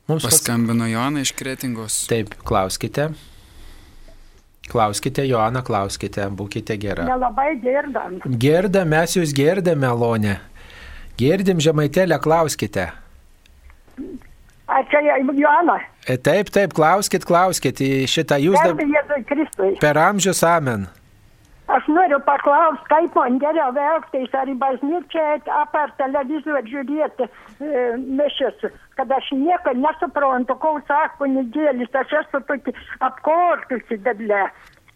Mums 0.07 0.23
paskambino 0.26 0.85
pas... 0.85 0.91
Joana 0.91 1.22
iš 1.22 1.31
Kretingos. 1.31 2.06
Taip, 2.10 2.35
klauskite. 2.43 3.11
Klauskite, 4.72 5.26
Joana, 5.27 5.64
klauskite, 5.68 6.23
būkite 6.31 6.77
gera. 6.80 7.03
Nelabai 7.03 7.57
girdam. 7.60 8.22
Girdam, 8.39 8.88
mes 8.93 9.18
jūs 9.18 9.34
girdame, 9.35 9.84
Melonė. 9.88 10.38
Girdim 11.19 11.60
žemaitėlę, 11.60 12.22
klauskite. 12.23 12.88
Ar 14.72 14.85
čia 14.88 15.02
Joana? 15.35 15.81
E, 16.07 16.15
taip, 16.15 16.53
taip, 16.53 16.72
klauskit, 16.77 17.26
klauskit. 17.27 17.81
Šitą 18.07 18.39
jūs 18.39 18.56
dabar. 18.64 19.76
Per 19.81 19.99
amžius 19.99 20.39
amen. 20.48 20.88
Aš 21.72 21.88
noriu 21.88 22.19
paklausti, 22.27 22.84
kaip 22.89 23.15
man 23.15 23.38
geriau 23.39 23.72
elgtis, 23.72 24.34
ar 24.35 24.49
į 24.52 24.57
bažnyčią, 24.60 25.27
apar 25.61 25.93
televizorių 26.02 26.72
žiūrėti 26.72 27.27
e, 27.27 27.84
mišęs, 28.19 28.65
kad 28.99 29.14
aš 29.15 29.30
nieko 29.39 29.73
nesuprantu, 29.80 30.57
kol 30.64 30.81
sako 30.89 31.23
kunigėlis, 31.23 31.93
aš 32.02 32.18
esu 32.23 32.43
tokia 32.49 32.76
apkortusi 33.07 34.02
deblė 34.03 34.43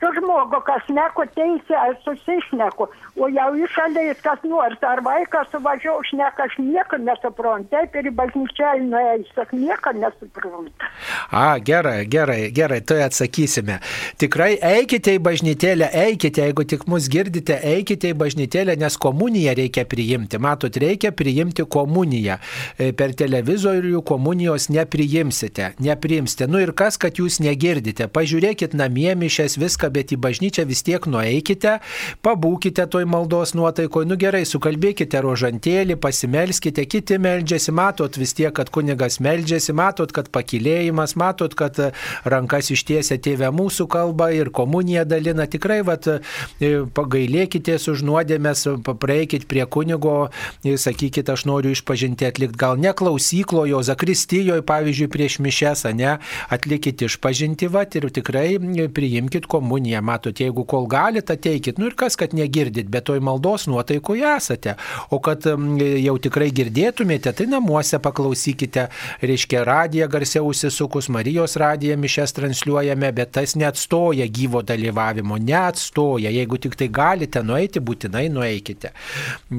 su 0.06 0.20
žmogu, 0.20 0.60
kas 0.66 0.86
neko 0.90 1.26
teisė, 1.36 1.76
aš 1.80 1.98
susišneku, 2.06 2.88
o 3.18 3.30
jau 3.32 3.48
išaliais 3.58 4.20
kas 4.24 4.42
nors, 4.46 4.78
ar 4.86 5.02
vaikas 5.06 5.50
suvažiavo, 5.54 6.04
šneka, 6.10 6.46
aš 6.46 6.58
nieko 6.62 7.00
nesuprantu, 7.02 7.72
taip 7.74 7.96
ir 7.98 8.10
į 8.10 8.14
bažnyčią 8.20 8.74
nuėjęs, 8.86 9.32
aš 9.42 9.54
nieko 9.56 9.94
nesuprantu. 9.98 10.90
A, 11.32 11.58
gerai, 11.66 12.06
gerai, 12.12 12.52
gerai, 12.56 12.82
tai 12.86 13.02
atsakysime. 13.08 13.80
Tikrai 14.22 14.56
eikite 14.76 15.16
į 15.18 15.24
bažnytėlę, 15.26 15.90
eikite, 16.06 16.46
jeigu 16.46 16.68
tik 16.70 16.86
mus 16.92 17.10
girdite, 17.12 17.58
eikite 17.74 18.14
į 18.14 18.20
bažnytėlę, 18.22 18.78
nes 18.82 19.00
komuniją 19.02 19.56
reikia 19.58 19.88
priimti. 19.90 20.42
Matot, 20.42 20.78
reikia 20.82 21.14
priimti 21.16 21.66
komuniją. 21.66 22.38
E, 22.78 22.92
per 22.94 23.16
televizorių 23.18 24.04
komunijos 24.06 24.70
nepriimsite, 24.74 25.74
nepriimsite. 25.82 26.50
Nu 26.52 26.62
ir 26.62 26.76
kas, 26.78 27.00
kad 27.02 27.18
jūs 27.22 27.40
negirdite. 27.44 28.10
Pažiūrėkit 28.12 28.76
namie 28.78 29.16
mišęs 29.18 29.58
viską 29.62 29.95
bet 29.96 30.14
į 30.16 30.20
bažnyčią 30.22 30.66
vis 30.68 30.84
tiek 30.86 31.08
nueikite, 31.10 31.80
pabūkite 32.26 32.86
toj 32.92 33.08
maldos 33.10 33.56
nuotaikoje, 33.58 34.10
nu 34.10 34.18
gerai, 34.20 34.44
sukalbėkite 34.48 35.22
rožantėlį, 35.24 35.98
pasimelskite, 36.02 36.86
kiti 36.90 37.20
meldžiasi, 37.22 37.74
matot 37.76 38.20
vis 38.20 38.36
tiek, 38.38 38.52
kad 38.56 38.72
kunigas 38.74 39.20
meldžiasi, 39.24 39.76
matot, 39.78 40.12
kad 40.16 40.30
pakilėjimas, 40.36 41.16
matot, 41.20 41.56
kad 41.58 41.80
rankas 42.28 42.72
ištiesia 42.76 43.18
tėvė 43.22 43.52
mūsų 43.56 43.88
kalba 43.92 44.32
ir 44.36 44.52
komuniją 44.56 45.06
dalina. 45.08 45.48
Tikrai, 45.52 45.82
vat, 45.88 46.08
e, 46.10 46.72
pagailėkite 46.96 47.78
už 47.92 48.04
nuodėmės, 48.08 48.66
praeikit 49.02 49.48
prie 49.52 49.66
kunigo, 49.70 50.30
e, 50.64 50.76
sakykit, 50.82 51.30
aš 51.30 51.46
noriu 51.50 51.74
išpažinti 51.76 52.28
atlikti, 52.28 52.60
gal 52.60 52.80
ne 52.82 52.92
klausyklojo, 52.96 53.84
zakristijoje, 53.86 54.66
pavyzdžiui, 54.66 55.12
prieš 55.12 55.40
mišes, 55.44 55.86
ne, 55.96 56.18
atlikit 56.50 57.06
išpažinti, 57.06 57.70
vat, 57.72 57.96
ir 57.96 58.10
tikrai 58.14 58.58
priimkit 58.96 59.46
komuniją 59.52 59.75
komuniją, 59.76 60.02
matot, 60.02 60.40
jeigu 60.40 60.64
kol 60.66 60.88
galite, 60.88 61.34
ateikit. 61.34 61.78
Nu 61.78 61.88
ir 61.88 61.96
kas, 61.96 62.16
kad 62.16 62.34
negirdit, 62.34 62.88
bet 62.90 63.06
toj 63.06 63.20
maldos 63.20 63.68
nuotaikoje 63.68 64.26
esate. 64.38 64.76
O 65.12 65.20
kad 65.20 65.46
jau 65.46 66.18
tikrai 66.20 66.52
girdėtumėte, 66.52 67.34
tai 67.34 67.48
namuose 67.48 68.00
paklausykite, 68.00 68.88
reiškia 69.22 69.64
radiją 69.66 70.08
garsiau 70.08 70.48
užsisukus, 70.50 71.10
Marijos 71.10 71.56
radiją 71.56 71.98
mišes 71.98 72.36
transliuojame, 72.36 73.12
bet 73.16 73.34
tas 73.36 73.56
neatstoja 73.56 74.28
gyvo 74.28 74.62
dalyvavimo, 74.64 75.38
neatstoja. 75.38 76.32
Jeigu 76.32 76.58
tik 76.58 76.76
tai 76.76 76.88
galite 76.88 77.44
nueiti, 77.44 77.80
būtinai 77.84 78.30
nueikite. 78.32 78.94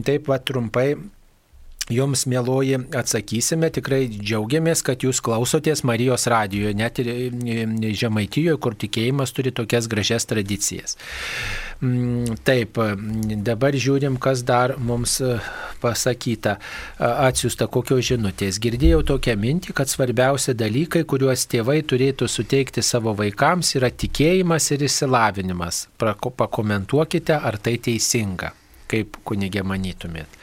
Taip 0.06 0.28
va 0.28 0.38
trumpai 0.38 0.94
Jums, 1.86 2.24
mėloji, 2.26 2.80
atsakysime, 2.98 3.68
tikrai 3.70 4.08
džiaugiamės, 4.10 4.80
kad 4.82 5.04
jūs 5.06 5.20
klausotės 5.22 5.84
Marijos 5.86 6.26
radijoje, 6.26 6.72
net 6.74 6.98
ir 6.98 7.10
Žemaitijoje, 7.94 8.56
kur 8.58 8.74
tikėjimas 8.74 9.30
turi 9.36 9.52
tokias 9.54 9.86
gražias 9.86 10.26
tradicijas. 10.26 10.96
Mm, 11.78 12.40
taip, 12.42 12.80
dabar 13.46 13.78
žiūrim, 13.78 14.16
kas 14.18 14.42
dar 14.48 14.74
mums 14.82 15.20
e, 15.22 15.36
pasakyta, 15.78 16.56
atsiųsta 16.98 17.70
kokios 17.70 18.02
žinutės. 18.10 18.58
Girdėjau 18.64 19.04
tokią 19.12 19.36
mintį, 19.38 19.76
kad 19.78 19.92
svarbiausia 19.92 20.56
dalykai, 20.58 21.04
kuriuos 21.06 21.46
tėvai 21.52 21.84
turėtų 21.86 22.26
suteikti 22.26 22.82
savo 22.82 23.14
vaikams, 23.14 23.76
yra 23.78 23.92
tikėjimas 23.94 24.72
ir 24.74 24.88
išsilavinimas. 24.88 25.84
Pakomentuokite, 26.02 27.38
ar 27.38 27.62
tai 27.62 27.78
teisinga, 27.78 28.50
kaip 28.90 29.20
kunigė 29.22 29.62
manytumėt. 29.62 30.34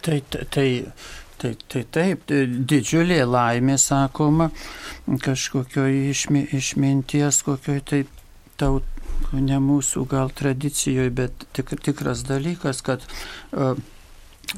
Tai, 0.00 0.22
tai, 0.30 0.84
tai, 1.36 1.56
tai 1.68 1.82
taip, 1.92 2.24
tai 2.30 2.46
didžiulė 2.48 3.20
laimė, 3.28 3.76
sakoma, 3.80 4.48
kažkokio 5.24 5.84
išmi, 6.12 6.46
išminties, 6.56 7.42
kokio 7.44 7.76
tai 7.84 8.04
taut, 8.60 8.86
ne 9.32 9.58
mūsų 9.62 10.06
gal 10.10 10.32
tradicijoje, 10.34 11.10
bet 11.14 11.46
tik, 11.56 11.74
tikras 11.84 12.24
dalykas, 12.28 12.82
kad 12.86 13.04
uh, 13.04 13.74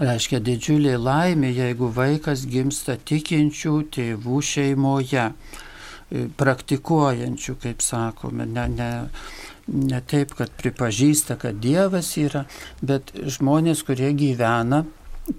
reiškia 0.00 0.40
didžiulė 0.44 0.96
laimė, 0.98 1.52
jeigu 1.54 1.90
vaikas 1.94 2.44
gimsta 2.50 2.96
tikinčių 2.96 3.74
tėvų 3.94 4.40
šeimoje, 4.42 5.28
e, 5.30 6.26
praktikuojančių, 6.40 7.56
kaip 7.62 7.84
sakome, 7.84 8.46
ne, 8.46 8.66
ne, 8.74 8.90
ne 9.68 10.00
taip, 10.10 10.34
kad 10.38 10.52
pripažįsta, 10.58 11.38
kad 11.40 11.60
Dievas 11.62 12.14
yra, 12.20 12.44
bet 12.82 13.14
žmonės, 13.14 13.84
kurie 13.86 14.12
gyvena 14.18 14.84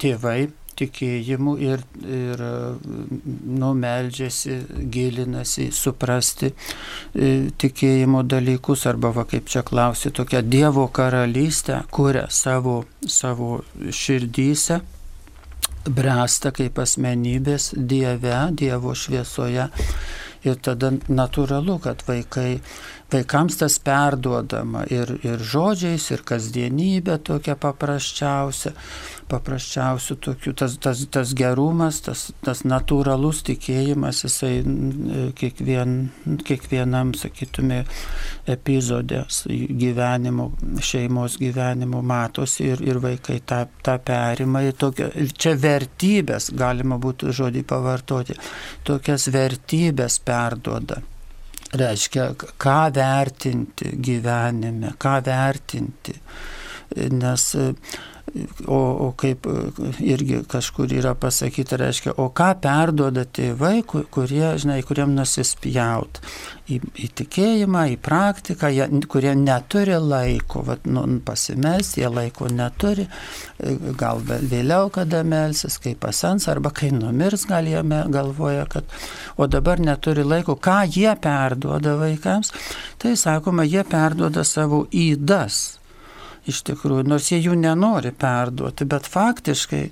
tėvai 0.01 0.47
tikėjimu 0.75 1.53
ir, 1.63 1.83
ir 2.03 2.41
nu, 2.43 3.69
meldžiasi, 3.79 4.57
gilinasi, 4.91 5.69
suprasti 5.71 6.49
e, 6.51 7.29
tikėjimo 7.55 8.25
dalykus 8.27 8.83
arba, 8.91 9.13
va, 9.15 9.23
kaip 9.29 9.47
čia 9.51 9.63
klausi, 9.67 10.11
tokią 10.11 10.43
Dievo 10.43 10.89
karalystę 10.91 11.83
kuria 11.95 12.27
savo, 12.29 12.81
savo 13.07 13.61
širdyse 13.87 14.81
bręsta 15.85 16.51
kaip 16.55 16.79
asmenybės 16.81 17.73
Dieve, 17.77 18.37
Dievo 18.57 18.95
šviesoje. 18.97 19.69
Ir 20.45 20.59
tada 20.61 20.91
natūralu, 21.09 21.79
kad 21.81 22.03
vaikai 22.05 22.59
vaikams 23.09 23.57
tas 23.57 23.77
perduodama 23.81 24.83
ir, 24.93 25.15
ir 25.25 25.41
žodžiais, 25.41 26.05
ir 26.13 26.21
kasdienybė 26.25 27.17
tokia 27.25 27.55
paprasčiausia, 27.57 28.75
paprasčiausių 29.30 30.15
tokių, 30.22 30.53
tas, 30.60 30.76
tas, 30.81 31.02
tas 31.11 31.31
gerumas, 31.38 32.02
tas, 32.06 32.27
tas 32.45 32.61
natūralus 32.68 33.41
tikėjimas, 33.47 34.22
jisai 34.27 34.52
kiekvien, 35.39 35.95
kiekvienam, 36.45 37.15
sakytume, 37.18 37.81
epizodė 38.52 39.23
gyvenimo, 39.81 40.52
šeimos 40.85 41.39
gyvenimo 41.41 42.03
matosi 42.06 42.69
ir, 42.73 42.85
ir 42.85 43.02
vaikai 43.03 43.39
tą, 43.47 43.64
tą 43.85 43.97
perima. 44.06 44.61
Tokio, 44.77 45.10
čia 45.34 45.56
vertybės, 45.60 46.52
galima 46.57 46.99
būtų 47.02 47.34
žodį 47.35 47.65
pavartoti, 47.69 48.38
tokias 48.85 49.30
vertybės 49.34 50.22
perduoda 50.26 51.02
reiškia, 51.76 52.30
ką 52.61 52.77
vertinti 52.95 53.95
gyvenime, 53.99 54.93
ką 55.02 55.18
vertinti. 55.26 56.14
Nes 57.11 57.49
O, 58.68 58.77
o 59.06 59.11
kaip 59.15 59.45
irgi 60.02 60.39
kažkur 60.49 60.91
yra 60.97 61.14
pasakyta, 61.15 61.77
reiškia, 61.80 62.15
o 62.19 62.26
ką 62.35 62.47
perduoda 62.60 63.22
tėvai, 63.23 63.84
kurie, 63.85 64.47
žinai, 64.60 64.80
kuriem 64.84 65.14
nusispjaut 65.15 66.19
į, 66.68 66.80
į 67.06 67.10
tikėjimą, 67.22 67.84
į 67.93 67.99
praktiką, 68.03 68.72
jie, 68.73 68.88
kurie 69.14 69.35
neturi 69.38 69.95
laiko, 70.02 70.65
vat, 70.68 70.89
nu, 70.89 71.06
pasimels, 71.26 71.93
jie 71.99 72.10
laiko 72.11 72.49
neturi, 72.52 73.06
gal 74.02 74.26
vėliau 74.26 74.89
kada 74.97 75.22
melsis, 75.23 75.77
kai 75.80 75.93
pasens, 75.95 76.49
arba 76.52 76.73
kai 76.76 76.89
numirs, 76.97 77.45
gal 77.47 77.69
jie 77.69 77.85
galvoja, 78.11 78.65
kad, 78.73 78.89
o 79.38 79.47
dabar 79.47 79.80
neturi 79.80 80.26
laiko, 80.26 80.57
ką 80.57 80.81
jie 80.89 81.14
perduoda 81.22 81.95
vaikams, 82.02 82.52
tai 82.99 83.15
sakoma, 83.22 83.69
jie 83.69 83.85
perduoda 83.88 84.43
savo 84.43 84.88
įdas 84.91 85.77
iš 86.49 86.63
tikrųjų, 86.69 87.05
nors 87.09 87.31
jie 87.31 87.39
jų 87.41 87.55
nenori 87.59 88.11
perduoti, 88.15 88.88
bet 88.89 89.07
faktiškai 89.09 89.84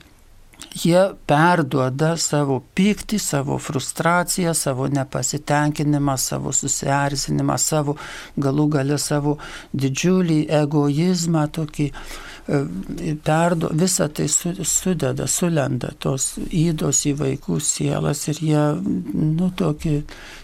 jie 0.72 1.00
perduoda 1.28 2.14
savo 2.18 2.60
pyktį, 2.76 3.20
savo 3.22 3.58
frustraciją, 3.62 4.54
savo 4.58 4.88
nepasitenkinimą, 4.92 6.18
savo 6.18 6.54
susierzinimą, 6.56 7.58
savo 7.58 7.98
galų 8.40 8.68
galę 8.78 9.00
savo 9.02 9.38
didžiulį 9.74 10.40
egoizmą, 10.62 11.46
tokį 11.58 11.88
e, 11.90 13.16
perdu, 13.26 13.72
visą 13.84 14.10
tai 14.10 14.28
su, 14.32 14.54
sudeda, 14.66 15.28
sulenda 15.28 15.94
tos 16.00 16.34
įdos 16.50 17.06
į 17.10 17.16
vaikų 17.22 17.60
sielas 17.62 18.28
ir 18.32 18.44
jie, 18.50 18.68
nu, 19.14 19.52
tokį 19.58 19.98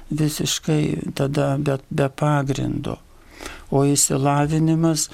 visiškai 0.10 1.14
tada 1.16 1.54
be, 1.58 1.80
be 1.90 2.10
pagrindo. 2.10 3.00
O 3.72 3.84
įsilavinimas, 3.86 5.08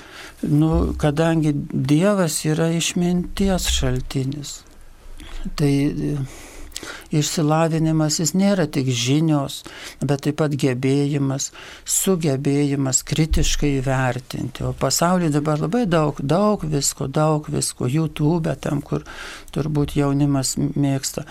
nu, 0.48 0.94
kadangi 1.02 1.52
Dievas 1.56 2.40
yra 2.48 2.70
išminties 2.72 3.68
šaltinis, 3.76 4.58
tai 5.60 5.74
Išsilavinimas 7.16 8.20
jis 8.22 8.34
nėra 8.38 8.66
tik 8.72 8.90
žinios, 8.90 9.62
bet 10.02 10.26
taip 10.26 10.40
pat 10.42 10.56
gebėjimas, 10.60 11.52
sugebėjimas 11.88 13.02
kritiškai 13.08 13.74
vertinti. 13.86 14.66
O 14.68 14.74
pasaulyje 14.78 15.34
dabar 15.38 15.62
labai 15.64 15.86
daug, 15.90 16.20
daug 16.22 16.66
visko, 16.70 17.08
daug 17.08 17.50
visko, 17.52 17.90
YouTube, 17.92 18.54
tam, 18.62 18.82
kur 18.86 19.06
turbūt 19.56 19.96
jaunimas 20.00 20.56
mėgsta 20.58 21.26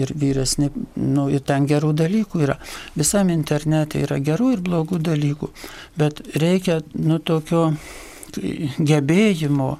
ir 0.00 0.12
vyresni, 0.16 0.70
nu, 0.96 1.28
ir 1.32 1.44
ten 1.46 1.68
gerų 1.70 1.92
dalykų 2.02 2.44
yra. 2.46 2.58
Visam 2.98 3.30
internete 3.32 4.02
yra 4.04 4.20
gerų 4.22 4.54
ir 4.56 4.64
blogų 4.66 5.00
dalykų, 5.10 5.50
bet 6.00 6.24
reikia, 6.40 6.80
nu, 6.94 7.18
tokio 7.18 7.70
gebėjimo 8.78 9.76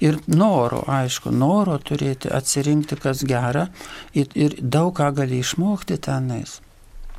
ir 0.00 0.20
noro, 0.26 0.82
aišku, 0.86 1.32
noro 1.34 1.78
turėti 1.78 2.30
atsirinkti, 2.34 2.98
kas 3.02 3.24
gera 3.26 3.68
ir, 4.14 4.30
ir 4.34 4.56
daug 4.62 4.94
ką 4.96 5.12
gali 5.20 5.42
išmokti 5.42 5.98
tenais. 6.02 6.60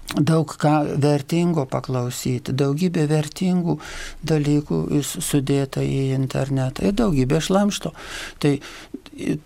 Daug 0.09 0.49
ką 0.57 0.97
vertingo 0.97 1.67
paklausyti, 1.69 2.55
daugybė 2.57 3.03
vertingų 3.11 3.75
dalykų 4.25 4.79
sudėta 5.05 5.83
į 5.85 6.15
internetą 6.15 6.87
ir 6.89 6.95
daugybė 6.97 7.37
šlamšto. 7.45 7.91
Tai 8.41 8.55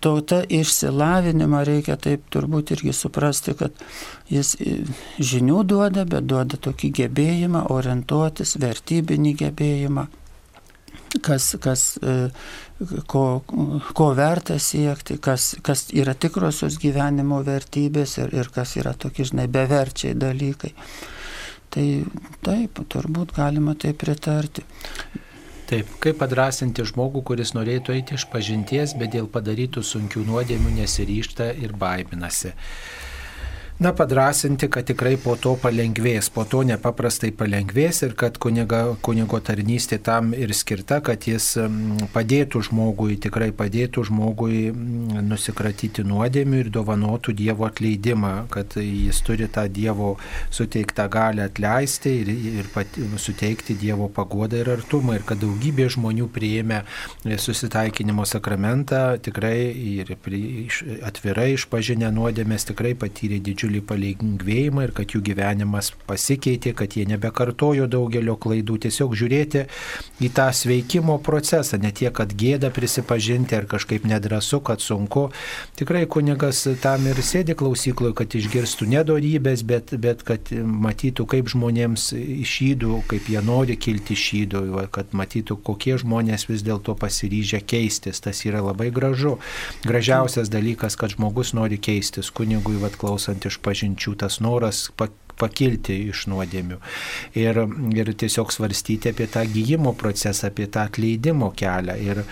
to 0.00 0.14
tą 0.24 0.40
išsilavinimą 0.48 1.60
reikia 1.68 1.98
taip 2.00 2.24
turbūt 2.32 2.72
irgi 2.78 2.94
suprasti, 2.96 3.52
kad 3.58 3.76
jis 4.32 4.54
žinių 5.20 5.66
duoda, 5.68 6.06
bet 6.08 6.24
duoda 6.32 6.56
tokį 6.56 6.94
gebėjimą 7.02 7.66
orientuotis, 7.74 8.56
vertybinį 8.64 9.36
gebėjimą 9.44 10.08
kas, 11.22 11.54
kas 11.62 11.84
e, 12.02 12.14
ko, 13.06 13.24
ko 13.94 14.06
verta 14.16 14.58
siekti, 14.58 15.18
kas, 15.22 15.54
kas 15.64 15.88
yra 15.94 16.14
tikrosios 16.14 16.78
gyvenimo 16.82 17.40
vertybės 17.46 18.18
ir, 18.22 18.34
ir 18.34 18.50
kas 18.54 18.76
yra 18.80 18.94
tokie, 18.98 19.26
žinai, 19.28 19.46
beverčiai 19.50 20.14
dalykai. 20.18 20.72
Tai 21.74 21.86
taip, 22.46 22.82
turbūt 22.90 23.34
galima 23.34 23.74
tai 23.74 23.94
pritarti. 23.98 24.62
Taip, 25.64 25.88
kaip 26.02 26.18
padrasinti 26.20 26.84
žmogų, 26.86 27.22
kuris 27.24 27.54
norėtų 27.56 27.94
eiti 27.96 28.18
iš 28.18 28.28
pažinties, 28.30 28.92
bet 29.00 29.14
dėl 29.14 29.30
padarytų 29.32 29.82
sunkių 29.82 30.26
nuodėmių 30.28 30.74
nesiryšta 30.82 31.54
ir 31.64 31.72
baiminasi 31.80 32.52
na, 33.78 33.92
padrasinti, 33.92 34.68
kad 34.70 34.86
tikrai 34.86 35.16
po 35.20 35.36
to 35.40 35.54
palengvės, 35.60 36.30
po 36.34 36.44
to 36.48 36.62
nepaprastai 36.66 37.30
palengvės 37.34 38.02
ir 38.06 38.14
kad 38.18 38.38
kuniga, 38.42 38.94
kunigo 39.04 39.40
tarnystė 39.44 39.98
tam 40.02 40.32
ir 40.34 40.54
skirta, 40.54 41.00
kad 41.04 41.26
jis 41.28 41.52
padėtų 42.14 42.62
žmogui, 42.68 43.18
tikrai 43.22 43.50
padėtų 43.56 44.06
žmogui 44.10 44.70
nusikratyti 45.24 46.04
nuodėmių 46.06 46.62
ir 46.64 46.70
dovanotų 46.74 47.34
Dievo 47.34 47.66
atleidimą, 47.68 48.32
kad 48.54 48.76
jis 48.78 49.20
turi 49.26 49.48
tą 49.52 49.66
Dievo 49.68 50.14
suteiktą 50.54 51.08
galę 51.12 51.48
atleisti 51.48 52.14
ir, 52.22 52.30
ir 52.62 52.70
pat, 52.74 52.98
suteikti 53.20 53.76
Dievo 53.80 54.08
pagodą 54.08 54.62
ir 54.62 54.70
artumą 54.76 55.18
ir 55.18 55.26
kad 55.26 55.42
daugybė 55.42 55.88
žmonių 55.96 56.28
prieėmė 56.34 56.82
susitaikinimo 57.24 58.26
sakramentą 58.28 59.02
tikrai 59.24 59.58
ir 59.74 60.14
atvirai 61.04 61.50
išpažinę 61.56 62.10
nuodėmės 62.14 62.70
tikrai 62.70 62.94
patyrė 62.98 63.40
didžiulį 63.44 63.73
didžiulį 63.74 63.82
palengvėjimą 63.88 64.84
ir 64.86 64.92
kad 64.94 65.12
jų 65.14 65.20
gyvenimas 65.24 65.92
pasikeitė, 66.06 66.74
kad 66.74 66.94
jie 66.94 67.06
nebekartojo 67.06 67.86
daugelio 67.86 68.36
klaidų, 68.36 68.78
tiesiog 68.86 69.14
žiūrėti 69.14 69.66
į 70.20 70.30
tą 70.34 70.50
sveikimo 70.52 71.18
procesą, 71.22 71.78
ne 71.78 71.90
tiek, 71.92 72.12
kad 72.14 72.32
gėda 72.32 72.70
prisipažinti 72.70 73.56
ar 73.56 73.66
kažkaip 73.66 74.04
nedrasu, 74.06 74.60
kad 74.60 74.80
sunku. 74.80 75.30
Tikrai 75.76 76.06
kunigas 76.06 76.66
tam 76.82 77.06
ir 77.06 77.20
sėdi 77.22 77.54
klausykloje, 77.54 78.14
kad 78.14 78.34
išgirstų 78.34 78.88
nedorybės, 78.94 79.64
bet, 79.64 79.94
bet 79.98 80.22
kad 80.22 80.50
matytų, 80.52 81.26
kaip 81.26 81.50
žmonėms 81.50 82.12
išydų, 82.14 83.02
kaip 83.10 83.28
jie 83.28 83.42
nori 83.42 83.76
kilti 83.76 84.14
išydų, 84.14 84.86
kad 84.94 85.14
matytų, 85.14 85.58
kokie 85.64 85.96
žmonės 85.98 86.48
vis 86.48 86.64
dėlto 86.64 86.94
pasiryžę 86.98 87.62
keistis. 87.64 88.22
Tas 88.24 88.44
yra 88.46 88.62
labai 88.64 88.90
gražu. 88.94 89.38
Gražiausias 89.84 90.50
dalykas, 90.52 90.96
kad 90.96 91.14
žmogus 91.16 91.54
nori 91.56 91.78
keistis. 91.82 92.30
Kunigui, 92.34 92.76
vad 92.80 92.96
klausant 93.00 93.44
iš 93.46 93.53
išpažinčių, 93.54 94.18
tas 94.24 94.42
noras 94.44 94.88
pakilti 95.38 95.96
iš 96.10 96.24
nuodėmių. 96.30 96.78
Ir, 97.38 97.60
ir 97.96 98.10
tiesiog 98.20 98.52
svarstyti 98.54 99.10
apie 99.10 99.26
tą 99.30 99.44
gyjimo 99.50 99.94
procesą, 99.98 100.48
apie 100.50 100.66
tą 100.70 100.86
atleidimo 100.88 101.50
kelią. 101.56 101.96
Ir 102.04 102.22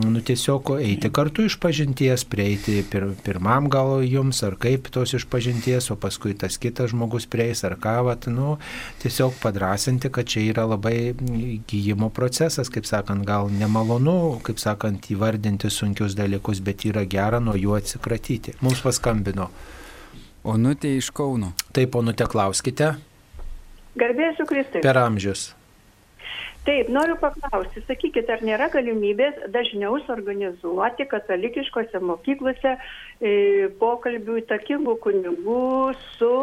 nu, 0.00 0.20
tiesiog 0.24 0.74
eiti 0.78 1.10
kartu 1.14 1.46
iš 1.48 1.56
pažinties, 1.62 2.26
prieiti 2.30 2.80
pir, 2.90 3.10
pirmam 3.24 3.70
gal 3.72 4.00
jums, 4.04 4.42
ar 4.46 4.58
kaip 4.60 4.90
tos 4.92 5.14
iš 5.16 5.26
pažinties, 5.30 5.90
o 5.92 5.98
paskui 6.00 6.36
tas 6.38 6.58
kitas 6.60 6.92
žmogus 6.94 7.28
prieis, 7.30 7.64
ar 7.66 7.78
ką, 7.80 7.96
vat, 8.10 8.28
nu, 8.32 8.56
tiesiog 9.02 9.36
padrasinti, 9.42 10.12
kad 10.12 10.28
čia 10.30 10.44
yra 10.50 10.66
labai 10.68 11.12
gyjimo 11.70 12.10
procesas, 12.14 12.72
kaip 12.72 12.88
sakant, 12.88 13.24
gal 13.28 13.50
nemalonu, 13.52 14.40
kaip 14.46 14.60
sakant, 14.62 15.10
įvardinti 15.12 15.72
sunkius 15.72 16.16
dalykus, 16.18 16.62
bet 16.64 16.84
yra 16.88 17.06
gera 17.08 17.40
nuo 17.42 17.56
jų 17.58 17.76
atsikratyti. 17.80 18.58
Mums 18.64 18.84
paskambino. 18.84 19.50
Onutė 20.44 20.94
iš 20.96 21.10
Kauno. 21.12 21.52
Taip, 21.76 21.96
Onutė, 22.00 22.24
klauskite. 22.30 22.94
Garbėsiu 24.00 24.46
Kristai. 24.48 24.80
Per 24.84 24.96
amžius. 24.96 25.50
Taip, 26.64 26.90
noriu 26.92 27.14
paklausti, 27.20 27.80
sakykit, 27.88 28.28
ar 28.28 28.42
nėra 28.44 28.68
galimybės 28.72 29.38
dažniau 29.52 29.96
suorganizuoti 30.04 31.06
katalikiškose 31.08 32.02
mokyklose 32.04 32.74
e, 32.76 33.70
pokalbių 33.80 34.36
įtakingų 34.42 34.96
kunigų 35.04 35.62
su 36.18 36.34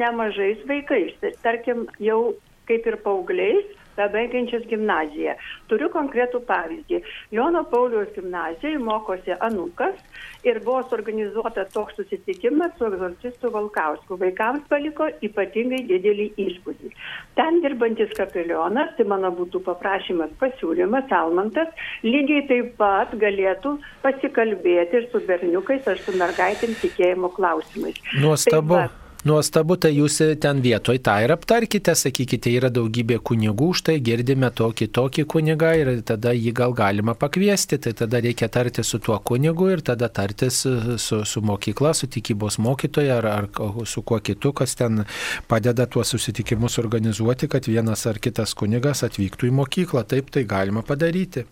nemažais 0.00 0.64
vaikais, 0.66 1.14
tarkim, 1.46 1.86
jau 2.02 2.34
kaip 2.66 2.90
ir 2.90 2.98
paaugliais, 3.06 3.70
bebaigiančias 3.96 4.64
gimnaziją. 4.70 5.34
Turiu 5.70 5.88
konkretų 5.92 6.42
pavyzdį. 6.48 7.02
Jono 7.34 7.64
Pauliaus 7.70 8.12
gimnazijoje 8.16 8.80
mokosi 8.82 9.36
anukas 9.40 9.98
ir 10.46 10.60
buvo 10.64 10.82
suorganizuota 10.88 11.64
toks 11.74 11.96
susitikimas 12.00 12.74
su 12.78 12.88
egzorcistu 12.88 13.50
Valkausku. 13.54 14.18
Vaikams 14.20 14.64
paliko 14.70 15.08
ypatingai 15.28 15.82
didelį 15.90 16.28
įspūdį. 16.46 16.92
Ten 17.38 17.60
dirbantis 17.64 18.12
kapelionas, 18.18 18.94
tai 18.96 19.06
mano 19.08 19.32
būtų 19.36 19.62
paprašymas 19.68 20.34
pasiūlymas, 20.42 21.12
Almantas, 21.12 21.70
lygiai 22.06 22.46
taip 22.48 22.74
pat 22.80 23.14
galėtų 23.20 23.76
pasikalbėti 24.02 25.00
ir 25.00 25.08
su 25.12 25.22
berniukais 25.28 25.86
ar 25.88 26.00
su 26.02 26.16
mergaitėm 26.18 26.74
tikėjimo 26.82 27.32
klausimais. 27.36 28.00
Nuostabu. 28.20 28.78
Taip 28.80 28.92
pat, 28.92 29.01
Nuostabu, 29.22 29.76
tai 29.78 29.92
jūs 29.94 30.16
ten 30.42 30.58
vietoj 30.64 30.96
tą 31.06 31.12
ir 31.22 31.30
aptarkite, 31.30 31.92
sakykite, 31.94 32.50
yra 32.58 32.72
daugybė 32.74 33.20
kunigų, 33.22 33.68
štai 33.78 34.00
girdime 34.02 34.48
tokį 34.50 34.88
tokį 34.98 35.24
kunigą 35.30 35.68
ir 35.78 35.90
tada 36.02 36.32
jį 36.34 36.50
gal 36.58 36.74
galima 36.74 37.14
pakviesti, 37.14 37.78
tai 37.84 37.92
tada 38.00 38.18
reikia 38.24 38.48
tarti 38.50 38.82
su 38.82 38.98
tuo 38.98 39.20
kunigu 39.22 39.68
ir 39.70 39.84
tada 39.86 40.08
tartis 40.10 40.64
su, 40.66 41.20
su 41.22 41.42
mokykla, 41.46 41.92
su 41.94 42.10
tikybos 42.10 42.58
mokytoja 42.66 43.20
ar, 43.20 43.28
ar 43.30 43.46
su 43.86 44.02
kuo 44.02 44.18
kitu, 44.18 44.50
kas 44.58 44.74
ten 44.80 45.04
padeda 45.46 45.86
tuos 45.86 46.10
susitikimus 46.16 46.80
organizuoti, 46.82 47.46
kad 47.46 47.70
vienas 47.70 48.02
ar 48.10 48.18
kitas 48.18 48.56
kunigas 48.58 49.04
atvyktų 49.06 49.52
į 49.52 49.54
mokyklą. 49.60 50.02
Taip 50.02 50.34
tai 50.34 50.42
galima 50.50 50.82
padaryti. 50.82 51.46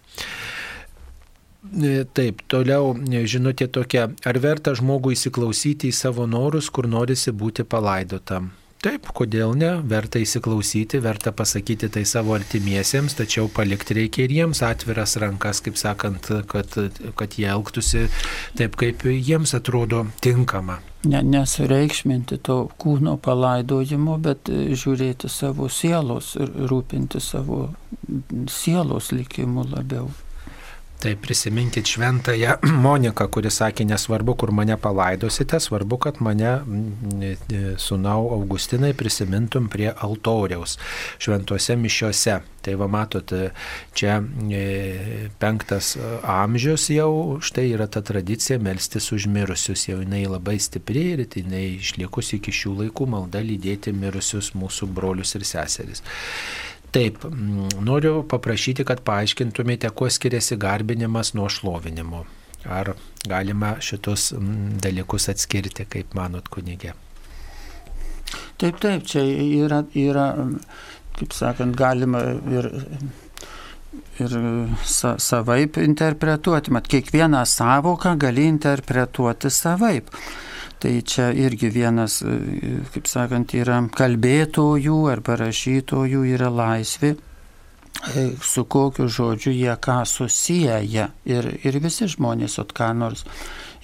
E, 1.60 2.04
taip, 2.16 2.40
toliau 2.48 2.94
e, 2.96 3.24
žinutė 3.28 3.68
tokia, 3.68 4.08
ar 4.24 4.38
verta 4.40 4.72
žmogui 4.76 5.12
įsiklausyti 5.16 5.90
į 5.90 5.96
savo 5.96 6.24
norus, 6.26 6.70
kur 6.72 6.88
norisi 6.88 7.34
būti 7.36 7.68
palaidotam? 7.68 8.48
Taip, 8.80 9.10
kodėl 9.12 9.50
ne, 9.60 9.74
verta 9.84 10.22
įsiklausyti, 10.24 11.02
verta 11.04 11.34
pasakyti 11.36 11.90
tai 11.92 12.06
savo 12.08 12.32
artimiesiems, 12.32 13.12
tačiau 13.18 13.50
palikti 13.52 13.98
reikia 13.98 14.24
ir 14.24 14.32
jiems 14.38 14.62
atviras 14.64 15.18
rankas, 15.20 15.60
kaip 15.60 15.76
sakant, 15.76 16.30
kad, 16.48 16.78
kad 17.20 17.36
jie 17.36 17.44
elgtųsi 17.52 18.06
taip, 18.56 18.78
kaip 18.80 19.04
jiems 19.04 19.52
atrodo 19.58 20.06
tinkama. 20.24 20.78
Ne, 21.04 21.20
nesureikšminti 21.20 22.40
to 22.48 22.56
kūno 22.80 23.18
palaidojimo, 23.20 24.16
bet 24.24 24.48
žiūrėti 24.48 25.28
savo 25.28 25.68
sielos 25.68 26.32
ir 26.40 26.48
rūpinti 26.72 27.20
savo 27.20 27.66
sielos 28.48 29.12
likimu 29.12 29.68
labiau. 29.76 30.08
Tai 31.00 31.16
prisiminkit 31.16 31.88
šventąją 31.88 32.54
Moniką, 32.84 33.24
kuris 33.32 33.56
sakė, 33.62 33.86
nesvarbu, 33.88 34.34
kur 34.36 34.50
mane 34.52 34.76
palaidosite, 34.76 35.56
svarbu, 35.56 35.96
kad 35.96 36.20
mane 36.20 36.50
sunau 37.80 38.26
Augustinai 38.36 38.92
prisimintum 38.92 39.70
prie 39.72 39.88
altoriaus 39.96 40.76
šventose 41.16 41.78
mišiuose. 41.80 42.36
Tai 42.60 42.76
va 42.76 42.90
matot, 42.92 43.32
čia 43.96 44.18
e, 44.52 45.30
penktas 45.40 45.94
amžius 46.28 46.90
jau, 46.92 47.40
štai 47.40 47.70
yra 47.72 47.88
ta 47.88 48.04
tradicija 48.04 48.60
melstis 48.60 49.08
užmirusius, 49.16 49.86
jau 49.88 50.02
jinai 50.02 50.26
labai 50.28 50.58
stipri 50.60 51.06
ir 51.14 51.24
jinai 51.24 51.78
išliekusi 51.78 52.36
iki 52.42 52.52
šių 52.52 52.74
laikų 52.82 53.08
malda 53.08 53.40
lydėti 53.40 53.96
mirusius 53.96 54.52
mūsų 54.52 54.92
brolius 54.92 55.32
ir 55.40 55.48
seseris. 55.48 56.04
Taip, 56.90 57.22
mm, 57.24 57.80
noriu 57.86 58.24
paprašyti, 58.26 58.84
kad 58.86 59.04
paaiškintumėte, 59.06 59.92
kuo 59.94 60.08
skiriasi 60.10 60.58
garbinimas 60.58 61.34
nuo 61.38 61.46
šlovinimo. 61.52 62.24
Ar 62.66 62.94
galima 63.28 63.76
šitus 63.80 64.32
mm, 64.34 64.80
dalykus 64.82 65.30
atskirti, 65.30 65.86
kaip 65.88 66.16
manot, 66.18 66.50
kunigė? 66.50 66.96
Taip, 68.60 68.80
taip, 68.82 69.06
čia 69.08 69.22
yra, 69.24 69.84
yra 69.96 70.26
kaip 71.20 71.34
sakant, 71.36 71.76
galima 71.78 72.20
ir, 72.50 72.68
ir 74.20 74.36
sa, 74.84 75.14
savaip 75.22 75.78
interpretuoti. 75.80 76.74
Mat, 76.74 76.88
kiekvieną 76.90 77.44
savoką 77.48 78.16
gali 78.20 78.46
interpretuoti 78.50 79.50
savaip. 79.52 80.10
Tai 80.80 81.02
čia 81.04 81.28
irgi 81.36 81.68
vienas, 81.68 82.22
e, 82.24 82.36
kaip 82.94 83.08
sakant, 83.10 83.52
yra 83.52 83.82
kalbėtojų 83.92 85.00
arba 85.12 85.36
rašytojų 85.36 86.22
yra 86.32 86.48
laisvė 86.48 87.10
e, 87.12 88.22
su 88.40 88.64
kokiu 88.64 89.08
žodžiu 89.12 89.52
jie 89.52 89.74
ką 89.76 89.98
susiję 90.08 90.78
ir, 91.28 91.50
ir 91.60 91.80
visi 91.84 92.08
žmonės, 92.08 92.56
ot 92.62 92.72
ką 92.72 92.94
nors, 92.96 93.26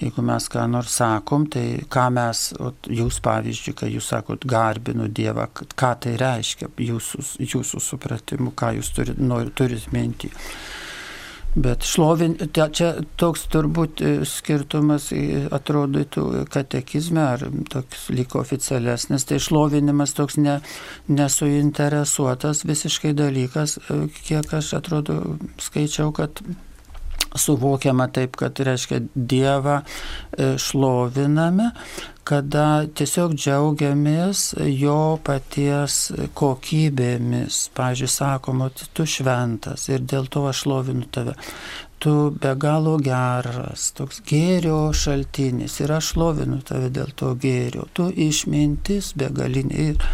jeigu 0.00 0.24
mes 0.24 0.48
ką 0.48 0.64
nors 0.72 0.96
sakom, 0.96 1.44
tai 1.52 1.82
ką 1.84 2.06
mes, 2.16 2.46
ot, 2.64 2.88
jūs 2.88 3.20
pavyzdžiui, 3.28 3.76
kai 3.76 3.92
jūs 3.92 4.08
sakot 4.14 4.48
garbinu 4.48 5.10
Dievą, 5.12 5.50
ką 5.52 5.92
tai 6.00 6.16
reiškia 6.16 6.72
jūsų, 6.80 7.28
jūsų 7.44 7.84
supratimu, 7.90 8.56
ką 8.56 8.72
jūs 8.78 8.92
turit, 8.96 9.20
nori, 9.20 9.52
turit 9.52 9.92
minti. 9.92 10.32
Bet 11.56 11.86
šlovin, 11.88 12.34
čia 12.52 12.90
toks 13.16 13.46
turbūt 13.48 14.00
e, 14.04 14.10
skirtumas 14.28 15.06
e, 15.16 15.46
atrodytų 15.56 16.44
katekizme 16.52 17.22
ar 17.24 17.44
toks 17.72 18.10
liko 18.12 18.42
oficialesnis, 18.42 19.24
tai 19.24 19.38
šlovinimas 19.40 20.12
toks 20.18 20.36
ne, 20.36 20.58
nesuinteresuotas 21.08 22.60
visiškai 22.68 23.14
dalykas, 23.16 23.78
e, 23.80 23.96
kiek 24.28 24.52
aš 24.58 24.74
atrodo 24.82 25.16
skaičiau, 25.64 26.12
kad 26.16 26.44
suvokiama 27.36 28.10
taip, 28.12 28.36
kad 28.36 28.60
reiškia 28.60 29.00
Dievą 29.16 29.78
šloviname, 30.60 31.70
kada 32.26 32.66
tiesiog 32.98 33.36
džiaugiamės 33.38 34.48
jo 34.66 35.16
paties 35.26 35.98
kokybėmis. 36.36 37.66
Pavyzdžiui, 37.76 38.10
sakoma, 38.10 38.70
tu 38.74 39.06
šventas 39.06 39.86
ir 39.92 40.02
dėl 40.02 40.26
to 40.32 40.46
aš 40.50 40.64
lovinu 40.66 41.06
tave. 41.12 41.36
Tu 42.02 42.12
be 42.42 42.50
galo 42.60 42.98
geras, 43.00 43.86
toks 43.96 44.18
gėrio 44.28 44.90
šaltinis 44.92 45.78
ir 45.80 45.94
aš 45.96 46.10
lovinu 46.20 46.58
tave 46.66 46.90
dėl 46.92 47.14
to 47.16 47.30
gėrio. 47.40 47.86
Tu 47.96 48.10
išmintis 48.26 49.14
begalinė 49.16 49.86
ir 49.92 50.04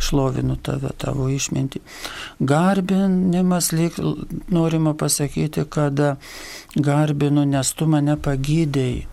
šlovinu 0.00 0.58
tave, 0.62 0.92
tavo 1.02 1.26
išmintį. 1.32 1.82
Garbinimas, 2.52 3.72
lyg 3.74 3.96
norima 4.52 4.94
pasakyti, 4.94 5.66
kad 5.72 5.98
garbinu, 6.76 7.48
nes 7.56 7.72
tu 7.74 7.90
mane 7.90 8.20
pagydėjai 8.20 9.08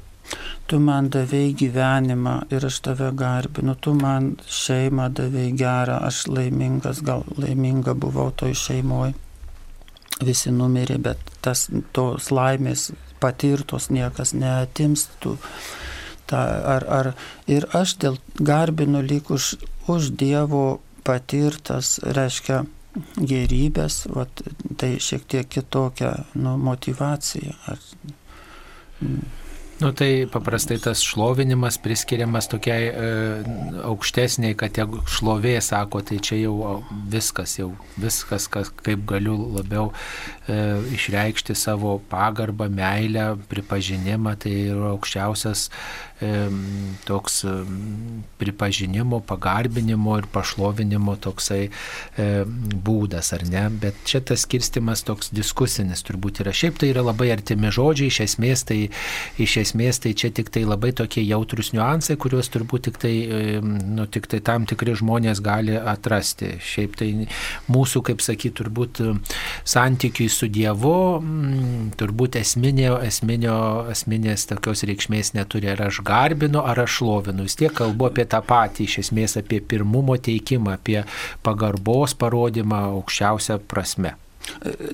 tu 0.69 0.77
man 0.83 1.09
davėjai 1.13 1.53
gyvenimą 1.63 2.35
ir 2.53 2.65
aš 2.67 2.79
tave 2.85 3.09
garbinu, 3.17 3.73
tu 3.75 3.95
man 3.97 4.35
šeimą 4.59 5.09
davėjai 5.17 5.55
gerą, 5.57 5.97
aš 6.05 6.27
laimingas, 6.29 7.01
gal 7.05 7.25
laiminga 7.37 7.95
buvau 7.97 8.29
toj 8.41 8.53
šeimoje. 8.63 9.15
Visi 10.25 10.51
numirė, 10.51 10.99
bet 11.01 11.21
tas 11.41 11.67
tos 11.95 12.27
laimės 12.35 12.89
patirtos 13.23 13.87
niekas 13.89 14.33
neatims. 14.35 15.07
Tu, 15.23 15.37
ta, 16.29 16.43
ar, 16.75 16.85
ar, 16.99 17.11
ir 17.47 17.65
aš 17.75 17.95
dėl 18.03 18.19
garbinu 18.35 19.01
lyg 19.05 19.31
už, 19.31 19.53
už 19.89 20.11
Dievo 20.19 20.81
patirtas, 21.07 21.97
reiškia, 22.03 22.65
gerybės, 23.15 24.03
vat, 24.11 24.43
tai 24.77 24.97
šiek 25.01 25.25
tiek 25.29 25.49
kitokia 25.49 26.13
nu, 26.35 26.57
motivacija. 26.61 27.55
Ar, 27.71 27.85
mm. 28.99 29.38
Nu 29.79 29.91
tai 29.95 30.27
paprastai 30.27 30.75
tas 30.83 30.99
šlovinimas 30.99 31.77
priskiriamas 31.79 32.49
tokiai 32.51 32.87
e, 32.91 33.11
aukštesniai, 33.87 34.57
kad 34.59 34.75
jeigu 34.75 34.99
šlovė 35.07 35.53
sako, 35.63 36.01
tai 36.03 36.17
čia 36.19 36.41
jau 36.41 36.81
viskas, 37.07 37.53
jau 37.61 37.69
viskas, 37.95 38.49
kas, 38.51 38.73
kaip 38.83 39.05
galiu 39.07 39.37
labiau 39.55 39.93
e, 40.51 40.57
išreikšti 40.97 41.55
savo 41.55 41.95
pagarbą, 42.11 42.67
meilę, 42.75 43.29
pripažinimą, 43.47 44.35
tai 44.43 44.57
yra 44.65 44.91
aukščiausias 44.97 45.69
toks 47.07 47.45
pripažinimo, 48.37 49.21
pagarbinimo 49.27 50.17
ir 50.19 50.27
pašlovinimo 50.33 51.15
toksai 51.23 51.69
būdas, 52.17 53.31
ar 53.37 53.45
ne? 53.47 53.65
Bet 53.81 54.01
čia 54.09 54.19
tas 54.25 54.43
skirstimas 54.43 55.05
toks 55.07 55.31
diskusinis 55.35 56.03
turbūt 56.07 56.41
yra. 56.43 56.53
Šiaip 56.55 56.79
tai 56.81 56.91
yra 56.91 57.05
labai 57.07 57.29
artimi 57.33 57.71
žodžiai, 57.71 58.11
iš 58.11 58.19
esmės 58.25 58.65
tai, 58.67 58.79
iš 59.39 59.57
esmės 59.63 60.01
tai 60.03 60.13
čia 60.17 60.31
tik 60.35 60.51
tai 60.53 60.65
labai 60.67 60.91
tokie 60.97 61.23
jautrus 61.23 61.71
niuansai, 61.75 62.17
kuriuos 62.19 62.51
turbūt 62.51 62.89
tik 62.89 62.99
tai, 63.03 63.13
nu, 63.63 64.07
tik 64.11 64.27
tai 64.31 64.41
tam 64.43 64.67
tikri 64.69 64.97
žmonės 64.99 65.43
gali 65.45 65.77
atrasti. 65.79 66.57
Šiaip 66.63 66.99
tai 66.99 67.09
mūsų, 67.71 68.03
kaip 68.11 68.23
sakyti, 68.25 68.55
turbūt 68.59 69.03
santykiui 69.67 70.27
su 70.31 70.49
Dievu, 70.51 70.97
turbūt 71.99 72.39
esminio, 72.41 72.97
esminio, 73.05 73.57
esminės 73.93 74.47
tokios 74.51 74.83
reikšmės 74.89 75.33
neturi. 75.37 75.69
Ir 75.69 75.83
aš 75.85 76.01
garbinu 76.09 76.63
ar 76.65 76.83
aš 76.85 76.99
šlovinu. 76.99 77.45
Vis 77.47 77.57
tiek 77.59 77.75
kalbu 77.75 78.09
apie 78.09 78.25
tą 78.29 78.41
patį, 78.45 78.87
iš 78.89 78.97
esmės 79.05 79.37
apie 79.39 79.61
pirmumo 79.61 80.17
teikimą, 80.17 80.79
apie 80.79 81.03
pagarbos 81.45 82.17
parodymą 82.19 82.87
aukščiausią 82.95 83.61
prasme. 83.69 84.15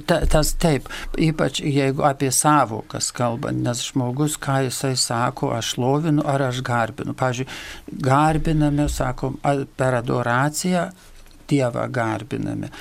Ta, 0.05 0.19
tas 0.29 0.51
taip, 0.59 0.89
ypač 1.21 1.61
jeigu 1.63 2.03
apie 2.05 2.29
savokas 2.33 3.07
kalbant, 3.15 3.61
nes 3.63 3.81
žmogus, 3.87 4.35
ką 4.41 4.65
jisai 4.67 4.95
sako, 4.99 5.53
aš 5.55 5.75
lovinu 5.81 6.25
ar 6.27 6.43
aš 6.49 6.61
garbinu. 6.65 7.15
Pavyzdžiui, 7.17 7.47
garbiname, 8.09 8.89
sakom, 8.91 9.39
per 9.77 10.01
adoraciją 10.01 10.89
Dievą 11.45 11.83
garbiname. 11.93 12.71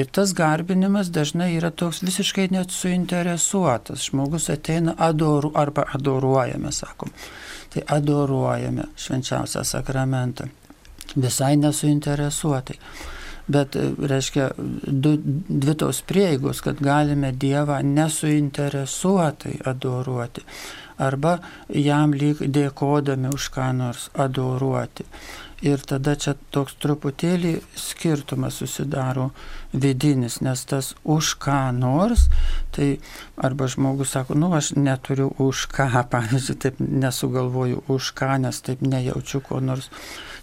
Ir 0.00 0.08
tas 0.08 0.32
garbinimas 0.32 1.10
dažnai 1.12 1.50
yra 1.58 1.68
toks 1.70 2.00
visiškai 2.06 2.46
net 2.54 2.72
suinteresuotas. 2.72 4.06
Žmogus 4.08 4.48
ateina 4.54 4.94
adoru 4.96 5.52
arba 5.60 5.84
adoruojame, 5.92 6.72
sakom. 6.72 7.12
Tai 7.74 7.82
adoruojame 7.96 8.86
švenčiausią 8.96 9.64
sakramentą. 9.66 10.46
Visai 11.16 11.56
nesuinteresuotai. 11.56 12.78
Bet, 13.48 13.76
e, 13.76 13.90
reiškia, 13.98 14.50
du, 14.86 15.18
dvi 15.48 15.74
tos 15.76 16.00
prieigos, 16.06 16.62
kad 16.64 16.80
galime 16.80 17.32
Dievą 17.32 17.82
nesuinteresuotai 17.82 19.58
adoruoti 19.64 20.46
arba 20.98 21.38
jam 21.68 22.14
lyg 22.14 22.38
dėkodami 22.38 23.32
už 23.34 23.48
ką 23.54 23.70
nors 23.76 24.08
adoruoti. 24.14 25.06
Ir 25.64 25.80
tada 25.80 26.12
čia 26.20 26.34
toks 26.52 26.76
truputėlį 26.82 27.54
skirtumas 27.80 28.58
susidaro 28.60 29.30
vidinis, 29.72 30.42
nes 30.44 30.60
tas 30.68 30.90
už 31.08 31.30
ką 31.40 31.58
nors, 31.72 32.26
tai 32.76 32.98
arba 33.40 33.68
žmogus 33.72 34.12
sako, 34.12 34.36
nu 34.36 34.52
aš 34.52 34.74
neturiu 34.76 35.30
už 35.40 35.64
ką, 35.72 35.88
pavyzdžiui, 36.12 36.60
taip 36.66 36.84
nesugalvoju 36.84 37.86
už 37.88 38.12
ką, 38.18 38.36
nes 38.44 38.60
taip 38.66 38.84
nejaučiu 38.84 39.40
ko 39.46 39.62
nors. 39.64 39.88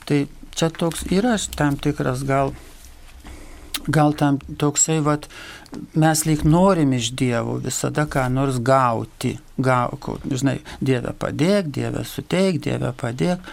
Tai 0.09 0.25
čia 0.57 0.73
toks 0.73 1.05
yra 1.13 1.37
tam 1.55 1.77
tikras 1.77 2.25
gal 2.25 2.55
gal 3.87 4.13
tam 4.13 4.37
toksai, 4.57 4.99
vat, 5.01 5.27
mes 5.97 6.25
lyg 6.25 6.43
norim 6.45 6.93
iš 6.93 7.11
Dievo 7.17 7.57
visada 7.61 8.05
ką 8.05 8.27
nors 8.29 8.59
gauti. 8.61 9.37
Gau, 9.61 9.97
žinai, 10.25 10.59
Dieve 10.81 11.13
padėk, 11.17 11.69
Dieve 11.73 12.03
suteik, 12.05 12.61
Dieve 12.61 12.93
padėk. 12.97 13.45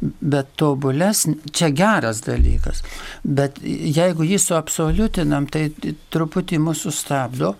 Bet 0.00 0.54
tobulesnė, 0.60 1.36
čia 1.52 1.68
geras 1.76 2.22
dalykas. 2.24 2.80
Bet 3.24 3.58
jeigu 3.60 4.24
jį 4.24 4.38
suabsoliutinam, 4.40 5.48
tai 5.52 5.66
truputį 6.12 6.60
mūsų 6.64 6.92
stabdo, 6.96 7.54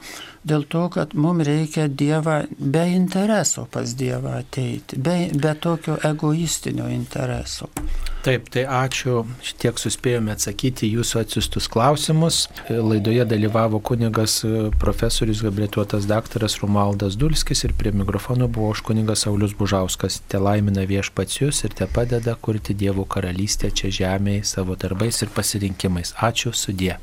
dėl 0.47 0.65
to, 0.73 0.87
kad 0.93 1.15
mums 1.15 1.45
reikia 1.47 1.89
Dievą 1.89 2.43
be 2.59 2.87
intereso 2.95 3.67
pas 3.71 3.95
Dievą 3.97 4.39
ateiti, 4.41 4.99
be, 4.99 5.31
be 5.35 5.55
tokio 5.55 5.99
egoistinio 6.05 6.89
intereso. 6.89 7.69
Taip, 8.21 8.51
tai 8.53 8.67
ačiū, 8.69 9.23
tiek 9.63 9.79
suspėjome 9.81 10.35
atsakyti 10.35 10.91
jūsų 10.93 11.23
atsiustus 11.23 11.71
klausimus. 11.73 12.43
Laidoje 12.69 13.25
dalyvavo 13.25 13.81
kunigas 13.81 14.43
profesorius 14.83 15.41
gabrituotas 15.47 16.05
daktaras 16.09 16.59
Rumaldas 16.61 17.17
Dulskis 17.17 17.65
ir 17.65 17.73
prie 17.81 17.95
mikrofono 17.97 18.49
buvo 18.49 18.75
už 18.75 18.85
kunigas 18.91 19.25
Saulis 19.25 19.57
Bužauskas. 19.57 20.21
Te 20.29 20.37
laimina 20.37 20.85
viešpats 20.85 21.41
jūs 21.41 21.65
ir 21.65 21.77
te 21.81 21.89
padeda 21.89 22.37
kurti 22.37 22.77
Dievo 22.77 23.09
karalystę 23.09 23.73
čia 23.73 23.89
žemėje 24.03 24.45
savo 24.53 24.77
darbais 24.77 25.25
ir 25.25 25.33
pasirinkimais. 25.33 26.13
Ačiū 26.21 26.53
sudė. 26.53 26.99